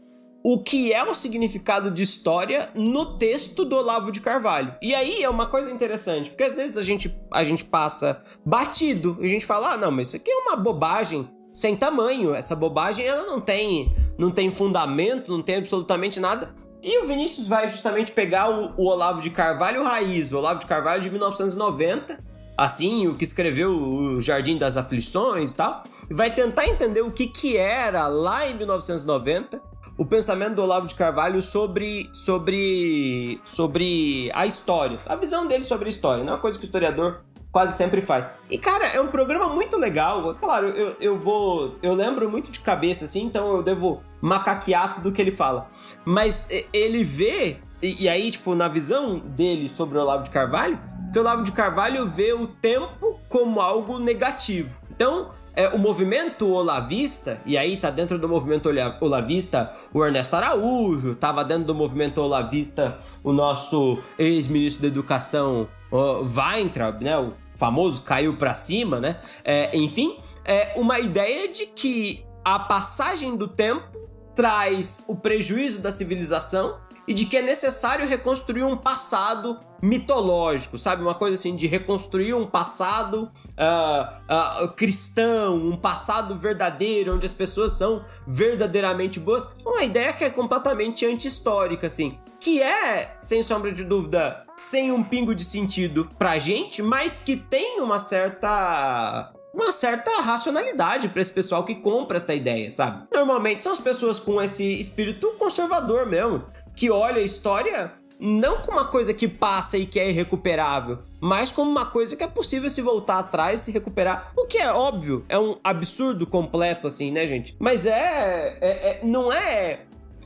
o 0.45 0.63
que 0.63 0.93
é 0.93 1.03
o 1.03 1.15
significado 1.15 1.91
de 1.91 2.03
história 2.03 2.71
no 2.75 3.19
texto 3.19 3.65
do 3.65 3.77
Olavo 3.77 4.11
de 4.13 4.21
Carvalho. 4.21 4.75
E 4.81 4.95
aí 4.95 5.23
é 5.23 5.29
uma 5.29 5.47
coisa 5.47 5.71
interessante, 5.71 6.31
porque 6.31 6.45
às 6.45 6.57
vezes 6.57 6.77
a 6.79 6.83
gente, 6.83 7.13
a 7.33 7.45
gente 7.45 7.65
passa 7.65 8.23
batido, 8.47 9.19
a 9.21 9.27
gente 9.27 9.45
fala, 9.45 9.73
ah, 9.73 9.77
não, 9.77 9.91
mas 9.91 10.07
isso 10.09 10.17
aqui 10.17 10.31
é 10.31 10.37
uma 10.37 10.57
bobagem 10.57 11.29
sem 11.53 11.77
tamanho, 11.77 12.35
essa 12.35 12.55
bobagem 12.55 13.05
ela 13.05 13.27
não 13.27 13.41
tem, 13.41 13.93
não 14.19 14.31
tem 14.31 14.51
fundamento, 14.51 15.31
não 15.31 15.43
tem 15.43 15.57
absolutamente 15.57 16.21
nada. 16.21 16.53
E 16.83 17.03
o 17.03 17.07
Vinícius 17.07 17.47
vai 17.47 17.71
justamente 17.71 18.13
pegar 18.13 18.51
o, 18.51 18.73
o 18.77 18.87
Olavo 18.87 19.21
de 19.21 19.31
Carvalho 19.31 19.83
raiz, 19.83 20.33
o 20.33 20.39
Olavo 20.39 20.61
de 20.61 20.67
Carvalho 20.67 21.03
de 21.03 21.11
1990, 21.11 22.19
assim, 22.57 23.07
o 23.07 23.15
que 23.15 23.25
escreveu 23.25 23.71
o 23.71 24.21
Jardim 24.21 24.57
das 24.57 24.77
Aflições 24.77 25.53
e 25.53 25.57
tal, 25.57 25.83
e 26.11 26.15
vai 26.15 26.33
tentar 26.33 26.67
entender 26.67 27.03
o 27.03 27.11
que 27.11 27.27
que 27.27 27.57
era 27.57 28.07
lá 28.09 28.47
em 28.49 28.55
1990 28.55 29.71
o 30.01 30.07
pensamento 30.07 30.55
do 30.55 30.63
Olavo 30.63 30.87
de 30.87 30.95
Carvalho 30.95 31.43
sobre, 31.43 32.09
sobre, 32.13 33.39
sobre 33.45 34.31
a 34.33 34.47
história, 34.47 34.99
a 35.07 35.15
visão 35.15 35.47
dele 35.47 35.65
sobre 35.65 35.87
a 35.87 35.89
história, 35.91 36.25
não 36.25 36.33
é 36.33 36.37
uma 36.37 36.41
coisa 36.41 36.59
que 36.59 36.65
o 36.65 36.67
historiador 36.67 37.23
quase 37.53 37.77
sempre 37.77 38.01
faz. 38.01 38.39
E 38.51 38.59
cara, 38.59 38.87
é 38.89 39.01
um 39.01 39.09
programa 39.09 39.49
muito 39.49 39.77
legal. 39.77 40.35
Claro, 40.35 40.69
eu, 40.69 40.97
eu 41.01 41.19
vou, 41.19 41.77
eu 41.83 41.95
lembro 41.95 42.29
muito 42.31 42.51
de 42.51 42.61
cabeça 42.61 43.05
assim, 43.05 43.23
então 43.25 43.57
eu 43.57 43.63
devo 43.63 44.03
macaquear 44.21 44.97
tudo 44.97 45.13
que 45.13 45.21
ele 45.21 45.31
fala. 45.31 45.69
Mas 46.05 46.49
ele 46.73 47.05
vê 47.05 47.59
e, 47.83 48.05
e 48.05 48.09
aí 48.09 48.31
tipo 48.31 48.55
na 48.55 48.69
visão 48.69 49.19
dele 49.19 49.69
sobre 49.69 49.99
o 49.99 50.01
Olavo 50.01 50.25
de 50.25 50.31
Carvalho, 50.31 50.79
que 51.13 51.19
o 51.19 51.23
Olavo 51.23 51.43
de 51.43 51.53
Carvalho 51.53 52.07
vê 52.07 52.33
o 52.33 52.47
tempo 52.47 53.19
como 53.29 53.61
algo 53.61 53.99
negativo. 53.99 54.79
Então, 54.91 55.31
é, 55.57 55.69
o 55.69 55.79
movimento 55.79 56.47
olavista, 56.53 57.41
e 57.47 57.57
aí 57.57 57.77
tá 57.77 57.91
dentro 57.91 58.19
do 58.19 58.29
movimento 58.29 58.69
olavista 59.01 59.75
o 59.95 60.05
Ernesto 60.05 60.37
Araújo, 60.37 61.15
tava 61.15 61.43
dentro 61.43 61.65
do 61.65 61.75
movimento 61.75 62.21
olavista 62.21 62.99
o 63.25 63.33
nosso 63.33 63.99
ex-ministro 64.19 64.83
da 64.83 64.89
Educação, 64.89 65.67
Weintraub, 65.93 67.03
né? 67.03 67.19
O 67.19 67.33
famoso 67.57 68.03
caiu 68.03 68.37
pra 68.37 68.55
cima, 68.55 69.01
né? 69.01 69.17
É, 69.45 69.77
enfim, 69.77 70.17
é 70.45 70.73
uma 70.77 70.99
ideia 70.99 71.53
de 71.53 71.67
que 71.67 72.25
a 72.45 72.59
passagem 72.59 73.37
do 73.37 73.49
tempo 73.49 73.99
traz 74.35 75.05
o 75.09 75.17
prejuízo 75.17 75.81
da 75.81 75.93
civilização 75.93 76.79
e 77.11 77.13
de 77.13 77.25
que 77.25 77.37
é 77.37 77.43
necessário 77.43 78.07
reconstruir 78.07 78.63
um 78.63 78.77
passado 78.77 79.59
mitológico, 79.83 80.79
sabe? 80.79 81.03
Uma 81.03 81.15
coisa 81.15 81.35
assim 81.35 81.57
de 81.57 81.67
reconstruir 81.67 82.35
um 82.35 82.47
passado 82.47 83.29
ah, 83.59 84.21
ah, 84.29 84.73
cristão, 84.77 85.57
um 85.57 85.77
passado 85.77 86.39
verdadeiro, 86.39 87.17
onde 87.17 87.27
as 87.27 87.33
pessoas 87.33 87.73
são 87.73 88.05
verdadeiramente 88.29 89.19
boas. 89.19 89.49
Uma 89.67 89.83
ideia 89.83 90.13
que 90.13 90.23
é 90.23 90.31
completamente 90.31 91.05
anti-histórica, 91.05 91.89
assim. 91.89 92.17
Que 92.39 92.63
é, 92.63 93.17
sem 93.21 93.43
sombra 93.43 93.73
de 93.73 93.83
dúvida, 93.83 94.47
sem 94.57 94.93
um 94.93 95.03
pingo 95.03 95.35
de 95.35 95.45
sentido 95.45 96.09
pra 96.17 96.39
gente, 96.39 96.81
mas 96.81 97.19
que 97.19 97.35
tem 97.35 97.81
uma 97.81 97.99
certa 97.99 99.33
uma 99.53 99.73
certa 99.73 100.21
racionalidade 100.21 101.09
pra 101.09 101.21
esse 101.21 101.33
pessoal 101.33 101.65
que 101.65 101.75
compra 101.75 102.17
essa 102.17 102.33
ideia, 102.33 102.71
sabe? 102.71 103.07
Normalmente 103.13 103.63
são 103.63 103.73
as 103.73 103.81
pessoas 103.81 104.21
com 104.21 104.41
esse 104.41 104.79
espírito 104.79 105.35
conservador 105.39 106.07
mesmo, 106.07 106.45
que 106.81 106.91
olha 106.91 107.19
a 107.19 107.25
história 107.25 107.93
não 108.19 108.63
como 108.63 108.79
uma 108.79 108.87
coisa 108.87 109.13
que 109.13 109.29
passa 109.29 109.77
e 109.77 109.85
que 109.85 110.01
é 110.01 110.09
irrecuperável, 110.09 110.99
mas 111.21 111.53
como 111.53 111.71
uma 111.71 111.85
coisa 111.85 112.17
que 112.17 112.25
é 112.25 112.27
possível 112.27 112.71
se 112.71 112.81
voltar 112.81 113.19
atrás 113.19 113.61
se 113.61 113.71
recuperar. 113.71 114.33
O 114.35 114.47
que 114.47 114.57
é 114.57 114.73
óbvio, 114.73 115.23
é 115.29 115.39
um 115.39 115.59
absurdo 115.63 116.27
completo, 116.27 116.87
assim, 116.87 117.11
né, 117.11 117.27
gente? 117.27 117.55
Mas 117.59 117.85
é. 117.85 118.57
é- 118.63 118.91
é- 118.91 119.01
não 119.03 119.31
é. 119.31 119.81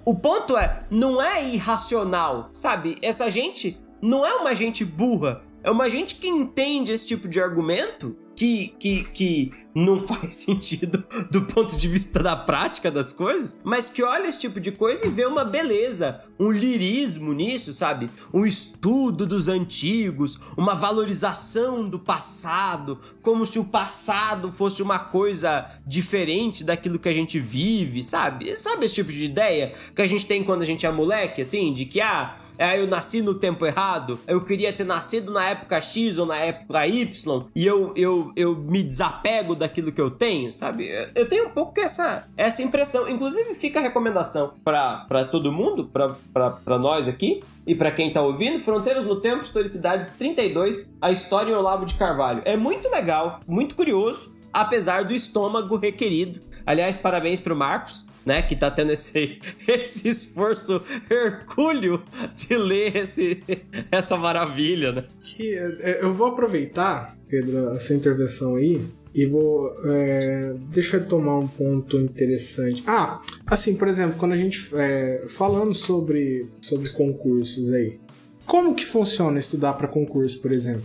O 0.04 0.14
ponto 0.14 0.56
é, 0.56 0.84
não 0.90 1.20
é 1.20 1.44
irracional, 1.44 2.50
sabe? 2.52 2.98
Essa 3.02 3.28
gente 3.28 3.76
não 4.00 4.24
é 4.24 4.34
uma 4.36 4.54
gente 4.54 4.84
burra, 4.84 5.42
é 5.64 5.70
uma 5.72 5.90
gente 5.90 6.16
que 6.16 6.28
entende 6.28 6.92
esse 6.92 7.06
tipo 7.08 7.26
de 7.26 7.40
argumento, 7.40 8.16
que 8.36 8.74
que, 8.78 9.04
que, 9.04 9.50
não 9.74 9.98
faz 10.00 10.34
sentido 10.36 11.04
do 11.30 11.42
ponto 11.42 11.76
de 11.76 11.88
vista 11.88 12.22
da 12.22 12.36
prática 12.36 12.90
das 12.90 13.12
coisas, 13.12 13.58
mas 13.64 13.88
que 13.88 14.02
olha 14.02 14.28
esse 14.28 14.40
tipo 14.40 14.60
de 14.60 14.72
coisa 14.72 15.06
e 15.06 15.10
vê 15.10 15.24
uma 15.24 15.44
beleza, 15.44 16.20
um 16.38 16.50
lirismo 16.50 17.32
nisso, 17.32 17.72
sabe? 17.72 18.10
Um 18.32 18.44
estudo 18.44 19.26
dos 19.26 19.48
antigos, 19.48 20.38
uma 20.56 20.74
valorização 20.74 21.88
do 21.88 21.98
passado, 21.98 22.98
como 23.22 23.46
se 23.46 23.58
o 23.58 23.64
passado 23.64 24.50
fosse 24.50 24.82
uma 24.82 24.98
coisa 24.98 25.64
diferente 25.86 26.64
daquilo 26.64 26.98
que 26.98 27.08
a 27.08 27.12
gente 27.12 27.38
vive, 27.38 28.02
sabe? 28.02 28.54
Sabe 28.56 28.86
esse 28.86 28.94
tipo 28.94 29.10
de 29.10 29.24
ideia 29.24 29.72
que 29.94 30.02
a 30.02 30.06
gente 30.06 30.26
tem 30.26 30.44
quando 30.44 30.62
a 30.62 30.66
gente 30.66 30.86
é 30.86 30.90
moleque, 30.90 31.42
assim, 31.42 31.72
de 31.72 31.84
que, 31.84 32.00
ah, 32.00 32.36
é, 32.58 32.78
eu 32.80 32.86
nasci 32.86 33.20
no 33.22 33.34
tempo 33.34 33.66
errado, 33.66 34.18
eu 34.26 34.40
queria 34.42 34.72
ter 34.72 34.84
nascido 34.84 35.32
na 35.32 35.44
época 35.46 35.80
X 35.80 36.18
ou 36.18 36.26
na 36.26 36.36
época 36.36 36.86
Y, 36.86 37.46
e 37.54 37.66
eu, 37.66 37.92
eu, 37.96 38.32
eu 38.36 38.56
me 38.56 38.82
desapego 38.82 39.54
daquilo 39.54 39.92
que 39.92 40.00
eu 40.00 40.10
tenho, 40.10 40.52
sabe? 40.52 40.88
Eu 41.14 41.28
tenho 41.28 41.46
um 41.46 41.50
pouco 41.50 41.80
essa, 41.80 42.26
essa 42.36 42.62
impressão. 42.62 43.08
Inclusive, 43.08 43.54
fica 43.54 43.78
a 43.78 43.82
recomendação 43.82 44.54
pra 44.64 45.24
todo 45.30 45.52
mundo, 45.52 45.90
pra 45.92 46.78
nós 46.78 47.08
aqui, 47.08 47.42
e 47.66 47.74
pra 47.74 47.90
quem 47.90 48.12
tá 48.12 48.20
ouvindo, 48.20 48.58
Fronteiras 48.58 49.04
no 49.04 49.20
Tempo, 49.20 49.42
Historicidades 49.42 50.10
32, 50.10 50.92
a 51.00 51.10
história 51.10 51.50
em 51.50 51.54
Olavo 51.54 51.86
de 51.86 51.94
Carvalho. 51.94 52.42
É 52.44 52.56
muito 52.56 52.88
legal, 52.90 53.40
muito 53.46 53.74
curioso, 53.74 54.34
apesar 54.52 55.04
do 55.04 55.14
estômago 55.14 55.76
requerido. 55.76 56.40
Aliás, 56.66 56.96
parabéns 56.96 57.40
pro 57.40 57.56
Marcos, 57.56 58.06
né, 58.24 58.42
que 58.42 58.56
tá 58.56 58.70
tendo 58.70 58.92
esse, 58.92 59.38
esse 59.68 60.08
esforço 60.08 60.82
hercúleo 61.10 62.02
de 62.34 62.56
ler 62.56 62.96
esse, 62.96 63.42
essa 63.90 64.16
maravilha, 64.16 64.92
né? 64.92 65.04
Que, 65.20 65.54
é, 65.54 66.00
eu 66.02 66.12
vou 66.12 66.28
aproveitar, 66.28 67.16
Pedro, 67.28 67.68
a 67.68 67.78
sua 67.78 67.96
intervenção 67.96 68.56
aí 68.56 68.80
e 69.14 69.24
vou. 69.26 69.72
É, 69.84 70.54
deixa 70.72 70.96
eu 70.96 71.06
tomar 71.06 71.38
um 71.38 71.46
ponto 71.46 71.98
interessante. 72.00 72.82
Ah, 72.86 73.22
assim, 73.46 73.76
por 73.76 73.86
exemplo, 73.86 74.16
quando 74.18 74.32
a 74.32 74.36
gente. 74.36 74.68
É, 74.74 75.26
falando 75.28 75.72
sobre, 75.72 76.48
sobre 76.60 76.90
concursos 76.90 77.72
aí. 77.72 78.00
Como 78.44 78.74
que 78.74 78.84
funciona 78.84 79.38
estudar 79.38 79.74
para 79.74 79.88
concurso, 79.88 80.42
por 80.42 80.52
exemplo? 80.52 80.84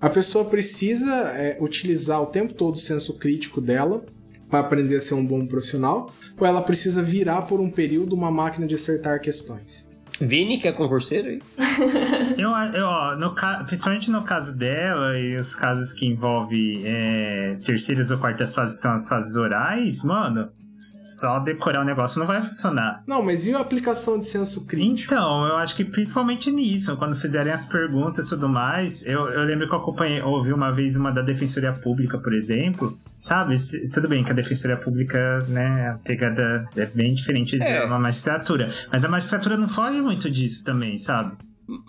A 0.00 0.08
pessoa 0.08 0.44
precisa 0.44 1.12
é, 1.34 1.58
utilizar 1.60 2.22
o 2.22 2.26
tempo 2.26 2.54
todo 2.54 2.76
o 2.76 2.78
senso 2.78 3.18
crítico 3.18 3.60
dela 3.60 4.04
para 4.50 4.60
aprender 4.60 4.96
a 4.96 5.00
ser 5.00 5.14
um 5.14 5.24
bom 5.24 5.46
profissional, 5.46 6.12
ou 6.36 6.46
ela 6.46 6.60
precisa 6.60 7.02
virar 7.02 7.42
por 7.42 7.60
um 7.60 7.70
período 7.70 8.14
uma 8.14 8.30
máquina 8.30 8.66
de 8.66 8.74
acertar 8.74 9.20
questões? 9.20 9.88
Vini, 10.20 10.58
que 10.58 10.68
é 10.68 10.72
concurseiro 10.72 11.28
aí. 11.28 11.40
Eu, 12.36 12.50
eu 12.50 12.86
ó, 12.86 13.16
no, 13.16 13.34
principalmente 13.66 14.10
no 14.10 14.22
caso 14.22 14.56
dela 14.56 15.18
e 15.18 15.36
os 15.36 15.54
casos 15.54 15.92
que 15.92 16.06
envolvem 16.06 16.82
é, 16.84 17.58
terceiras 17.64 18.10
ou 18.10 18.18
quartas 18.18 18.54
fases, 18.54 18.76
que 18.76 18.82
são 18.82 18.92
as 18.92 19.08
fases 19.08 19.36
orais, 19.36 20.02
mano, 20.02 20.48
só 20.72 21.38
decorar 21.40 21.82
o 21.82 21.84
negócio 21.84 22.18
não 22.18 22.26
vai 22.26 22.40
funcionar. 22.42 23.02
Não, 23.06 23.22
mas 23.22 23.44
e 23.46 23.54
a 23.54 23.58
aplicação 23.58 24.18
de 24.18 24.24
senso 24.26 24.66
crítico? 24.66 25.12
Então, 25.12 25.46
eu 25.46 25.56
acho 25.56 25.74
que 25.76 25.84
principalmente 25.84 26.50
nisso, 26.50 26.96
quando 26.96 27.16
fizerem 27.16 27.52
as 27.52 27.64
perguntas 27.64 28.26
e 28.26 28.28
tudo 28.30 28.48
mais, 28.48 29.04
eu, 29.04 29.28
eu 29.30 29.42
lembro 29.44 29.68
que 29.68 29.74
eu 29.74 29.78
acompanhei, 29.78 30.22
ouvi 30.22 30.52
uma 30.52 30.70
vez 30.72 30.96
uma 30.96 31.10
da 31.10 31.22
Defensoria 31.22 31.72
Pública, 31.72 32.18
por 32.18 32.32
exemplo, 32.32 32.98
sabe? 33.16 33.56
Se- 33.58 33.88
Tudo 33.90 34.08
bem 34.08 34.22
que 34.24 34.30
a 34.30 34.34
Defensoria 34.34 34.76
Pública, 34.76 35.40
né, 35.48 35.90
a 35.90 35.94
pegada 35.98 36.64
é 36.76 36.86
bem 36.86 37.14
diferente 37.14 37.60
É. 37.60 37.80
de 37.80 37.86
uma 37.86 37.98
magistratura, 37.98 38.68
mas 38.92 39.04
a 39.04 39.08
magistratura 39.08 39.56
não 39.56 39.68
foge 39.68 40.00
muito 40.00 40.30
disso 40.30 40.64
também, 40.64 40.96
sabe? 40.98 41.36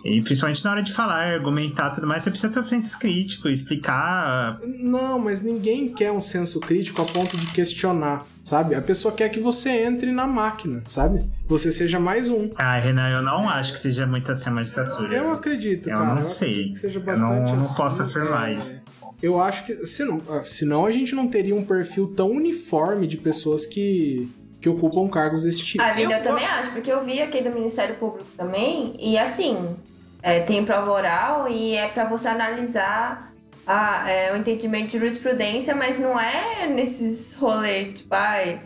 E 0.04 0.20
principalmente 0.22 0.64
na 0.64 0.70
hora 0.72 0.82
de 0.82 0.92
falar, 0.92 1.32
argumentar 1.34 1.88
e 1.90 1.94
tudo 1.94 2.06
mais, 2.06 2.22
você 2.24 2.30
precisa 2.30 2.52
ter 2.52 2.60
um 2.60 2.64
senso 2.64 2.98
crítico, 2.98 3.48
explicar. 3.48 4.58
Não, 4.78 5.18
mas 5.18 5.42
ninguém 5.42 5.88
quer 5.88 6.10
um 6.12 6.20
senso 6.20 6.60
crítico 6.60 7.02
a 7.02 7.04
ponto 7.04 7.36
de 7.36 7.46
questionar, 7.52 8.26
sabe? 8.44 8.74
A 8.74 8.82
pessoa 8.82 9.14
quer 9.14 9.28
que 9.28 9.40
você 9.40 9.70
entre 9.84 10.12
na 10.12 10.26
máquina, 10.26 10.82
sabe? 10.86 11.28
Você 11.48 11.70
seja 11.72 11.98
mais 12.00 12.28
um. 12.28 12.50
Ah, 12.56 12.78
Renan, 12.78 13.10
eu 13.10 13.22
não 13.22 13.48
acho 13.48 13.72
que 13.72 13.78
seja 13.80 14.06
muito 14.06 14.30
assim 14.30 14.48
a 14.50 14.52
magistratura. 14.52 15.14
Eu 15.14 15.32
acredito, 15.32 15.88
Eu 15.88 15.98
cara. 15.98 16.14
não 16.14 16.22
sei. 16.22 16.48
acredito 16.50 16.72
Que 16.74 16.78
seja 16.78 16.98
Eu 16.98 17.04
bastante 17.04 17.50
não- 17.50 17.56
não 17.56 17.64
assim, 17.66 17.74
posso 17.74 18.02
afirmar 18.02 18.50
é, 18.50 18.54
isso. 18.54 18.82
Eu 19.22 19.40
acho 19.40 19.64
que. 19.66 19.86
Senão, 19.86 20.20
ah, 20.28 20.42
senão 20.42 20.84
a 20.84 20.90
gente 20.90 21.14
não 21.14 21.28
teria 21.28 21.54
um 21.54 21.64
perfil 21.64 22.08
tão 22.08 22.30
uniforme 22.30 23.06
de 23.06 23.16
pessoas 23.16 23.64
que, 23.66 24.28
que 24.62 24.68
ocupam 24.68 25.08
cargos 25.08 25.42
desse 25.42 25.62
tipo. 25.64 25.82
Ah, 25.82 26.00
eu, 26.00 26.08
Eu 26.08 26.22
também 26.22 26.44
gosto. 26.46 26.58
acho, 26.60 26.70
porque 26.70 26.90
eu 26.90 27.04
vi 27.04 27.20
aqui 27.20 27.42
do 27.42 27.50
Ministério 27.50 27.96
Público 27.96 28.30
também, 28.36 28.94
e 28.98 29.18
assim, 29.18 29.76
é, 30.22 30.38
tem 30.40 30.64
prova 30.64 30.90
oral 30.92 31.48
e 31.48 31.74
é 31.74 31.88
pra 31.88 32.04
você 32.04 32.28
analisar 32.28 33.32
a, 33.66 34.08
é, 34.08 34.32
o 34.32 34.36
entendimento 34.36 34.92
de 34.92 34.98
jurisprudência, 34.98 35.74
mas 35.74 35.98
não 35.98 36.18
é 36.18 36.68
nesses 36.68 37.34
rolês, 37.34 37.98
tipo, 37.98 38.14
ai, 38.14 38.60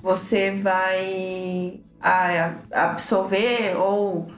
você 0.00 0.52
vai 0.52 1.80
ah, 2.00 2.52
absolver 2.72 3.76
ou 3.76 4.28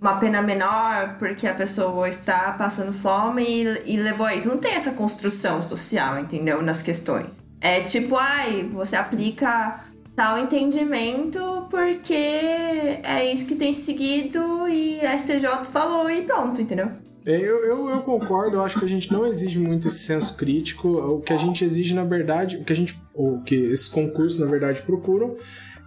uma 0.00 0.16
pena 0.16 0.40
menor 0.40 1.16
porque 1.18 1.46
a 1.46 1.54
pessoa 1.54 2.08
está 2.08 2.52
passando 2.52 2.92
fome 2.92 3.42
e, 3.42 3.94
e 3.94 3.96
levou 3.98 4.24
a 4.24 4.34
isso. 4.34 4.48
Não 4.48 4.58
tem 4.58 4.74
essa 4.74 4.92
construção 4.92 5.62
social, 5.62 6.18
entendeu? 6.18 6.62
Nas 6.62 6.82
questões. 6.82 7.44
É 7.60 7.80
tipo, 7.80 8.16
ai, 8.16 8.68
você 8.72 8.96
aplica 8.96 9.80
tal 10.18 10.36
entendimento 10.36 11.68
porque 11.70 12.12
é 12.12 13.32
isso 13.32 13.46
que 13.46 13.54
tem 13.54 13.72
seguido 13.72 14.66
e 14.68 15.00
a 15.00 15.16
STJ 15.16 15.70
falou 15.72 16.10
e 16.10 16.22
pronto, 16.22 16.60
entendeu? 16.60 16.90
É, 17.24 17.36
Eu, 17.36 17.64
eu, 17.64 17.88
eu 17.88 18.00
concordo, 18.00 18.56
eu 18.56 18.62
acho 18.62 18.80
que 18.80 18.84
a 18.84 18.88
gente 18.88 19.12
não 19.12 19.24
exige 19.24 19.60
muito 19.60 19.86
esse 19.86 20.00
senso 20.00 20.36
crítico. 20.36 20.88
O 20.88 21.20
que 21.20 21.32
a 21.32 21.36
gente 21.36 21.64
exige, 21.64 21.94
na 21.94 22.02
verdade, 22.02 22.56
o 22.56 22.64
que 22.64 22.72
a 22.72 22.76
gente. 22.76 23.00
O 23.14 23.42
que 23.42 23.54
esses 23.54 23.86
concursos, 23.86 24.40
na 24.40 24.46
verdade, 24.46 24.82
procuram 24.82 25.36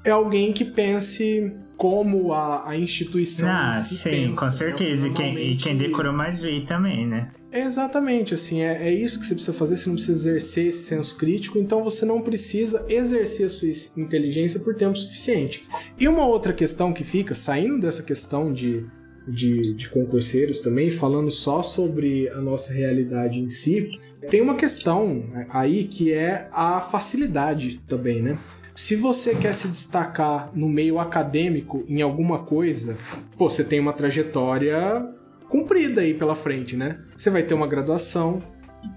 é 0.06 0.12
alguém 0.12 0.54
que 0.54 0.64
pense 0.64 1.52
como 1.76 2.32
a, 2.32 2.70
a 2.70 2.78
instituição. 2.78 3.50
Ah, 3.50 3.74
si 3.74 3.98
sim, 3.98 4.10
pensa. 4.10 4.46
com 4.46 4.52
certeza. 4.52 5.08
E 5.10 5.14
quem, 5.14 5.38
e 5.38 5.56
quem 5.58 5.76
decorou 5.76 6.14
mais 6.14 6.42
veio 6.42 6.64
também, 6.64 7.06
né? 7.06 7.32
Exatamente, 7.52 8.34
assim, 8.34 8.62
é, 8.62 8.88
é 8.88 8.94
isso 8.94 9.20
que 9.20 9.26
você 9.26 9.36
precisa 9.36 9.58
fazer, 9.58 9.76
você 9.76 9.90
não 9.90 9.96
precisa 9.96 10.30
exercer 10.30 10.68
esse 10.68 10.84
senso 10.84 11.18
crítico, 11.18 11.60
então 11.60 11.84
você 11.84 12.06
não 12.06 12.22
precisa 12.22 12.86
exercer 12.88 13.48
a 13.48 13.50
sua 13.50 13.70
inteligência 13.98 14.60
por 14.62 14.74
tempo 14.74 14.98
suficiente. 14.98 15.68
E 16.00 16.08
uma 16.08 16.26
outra 16.26 16.54
questão 16.54 16.94
que 16.94 17.04
fica, 17.04 17.36
saindo 17.36 17.80
dessa 17.80 18.04
questão 18.04 18.54
de, 18.54 18.86
de, 19.28 19.76
de 19.76 19.90
concurseiros 19.90 20.60
também, 20.60 20.92
falando 20.92 21.30
só 21.30 21.62
sobre 21.62 22.30
a 22.30 22.40
nossa 22.40 22.74
realidade 22.74 23.40
em 23.42 23.50
si, 23.50 24.00
tem 24.30 24.40
uma 24.40 24.56
questão 24.56 25.26
aí 25.50 25.84
que 25.84 26.14
é 26.14 26.48
a 26.54 26.80
facilidade 26.80 27.82
também, 27.86 28.22
né? 28.22 28.38
Se 28.74 28.96
você 28.96 29.36
quer 29.36 29.54
se 29.54 29.68
destacar 29.68 30.50
no 30.56 30.70
meio 30.70 31.00
acadêmico 31.00 31.84
em 31.90 32.02
alguma 32.02 32.40
coisa, 32.40 32.98
pô, 33.38 33.50
você 33.50 33.64
tem 33.64 33.80
uma 33.80 33.92
trajetória 33.92 35.06
cumprida 35.52 36.00
aí 36.00 36.14
pela 36.14 36.34
frente, 36.34 36.78
né? 36.78 36.98
Você 37.16 37.30
vai 37.30 37.44
ter 37.44 37.54
uma 37.54 37.68
graduação, 37.68 38.42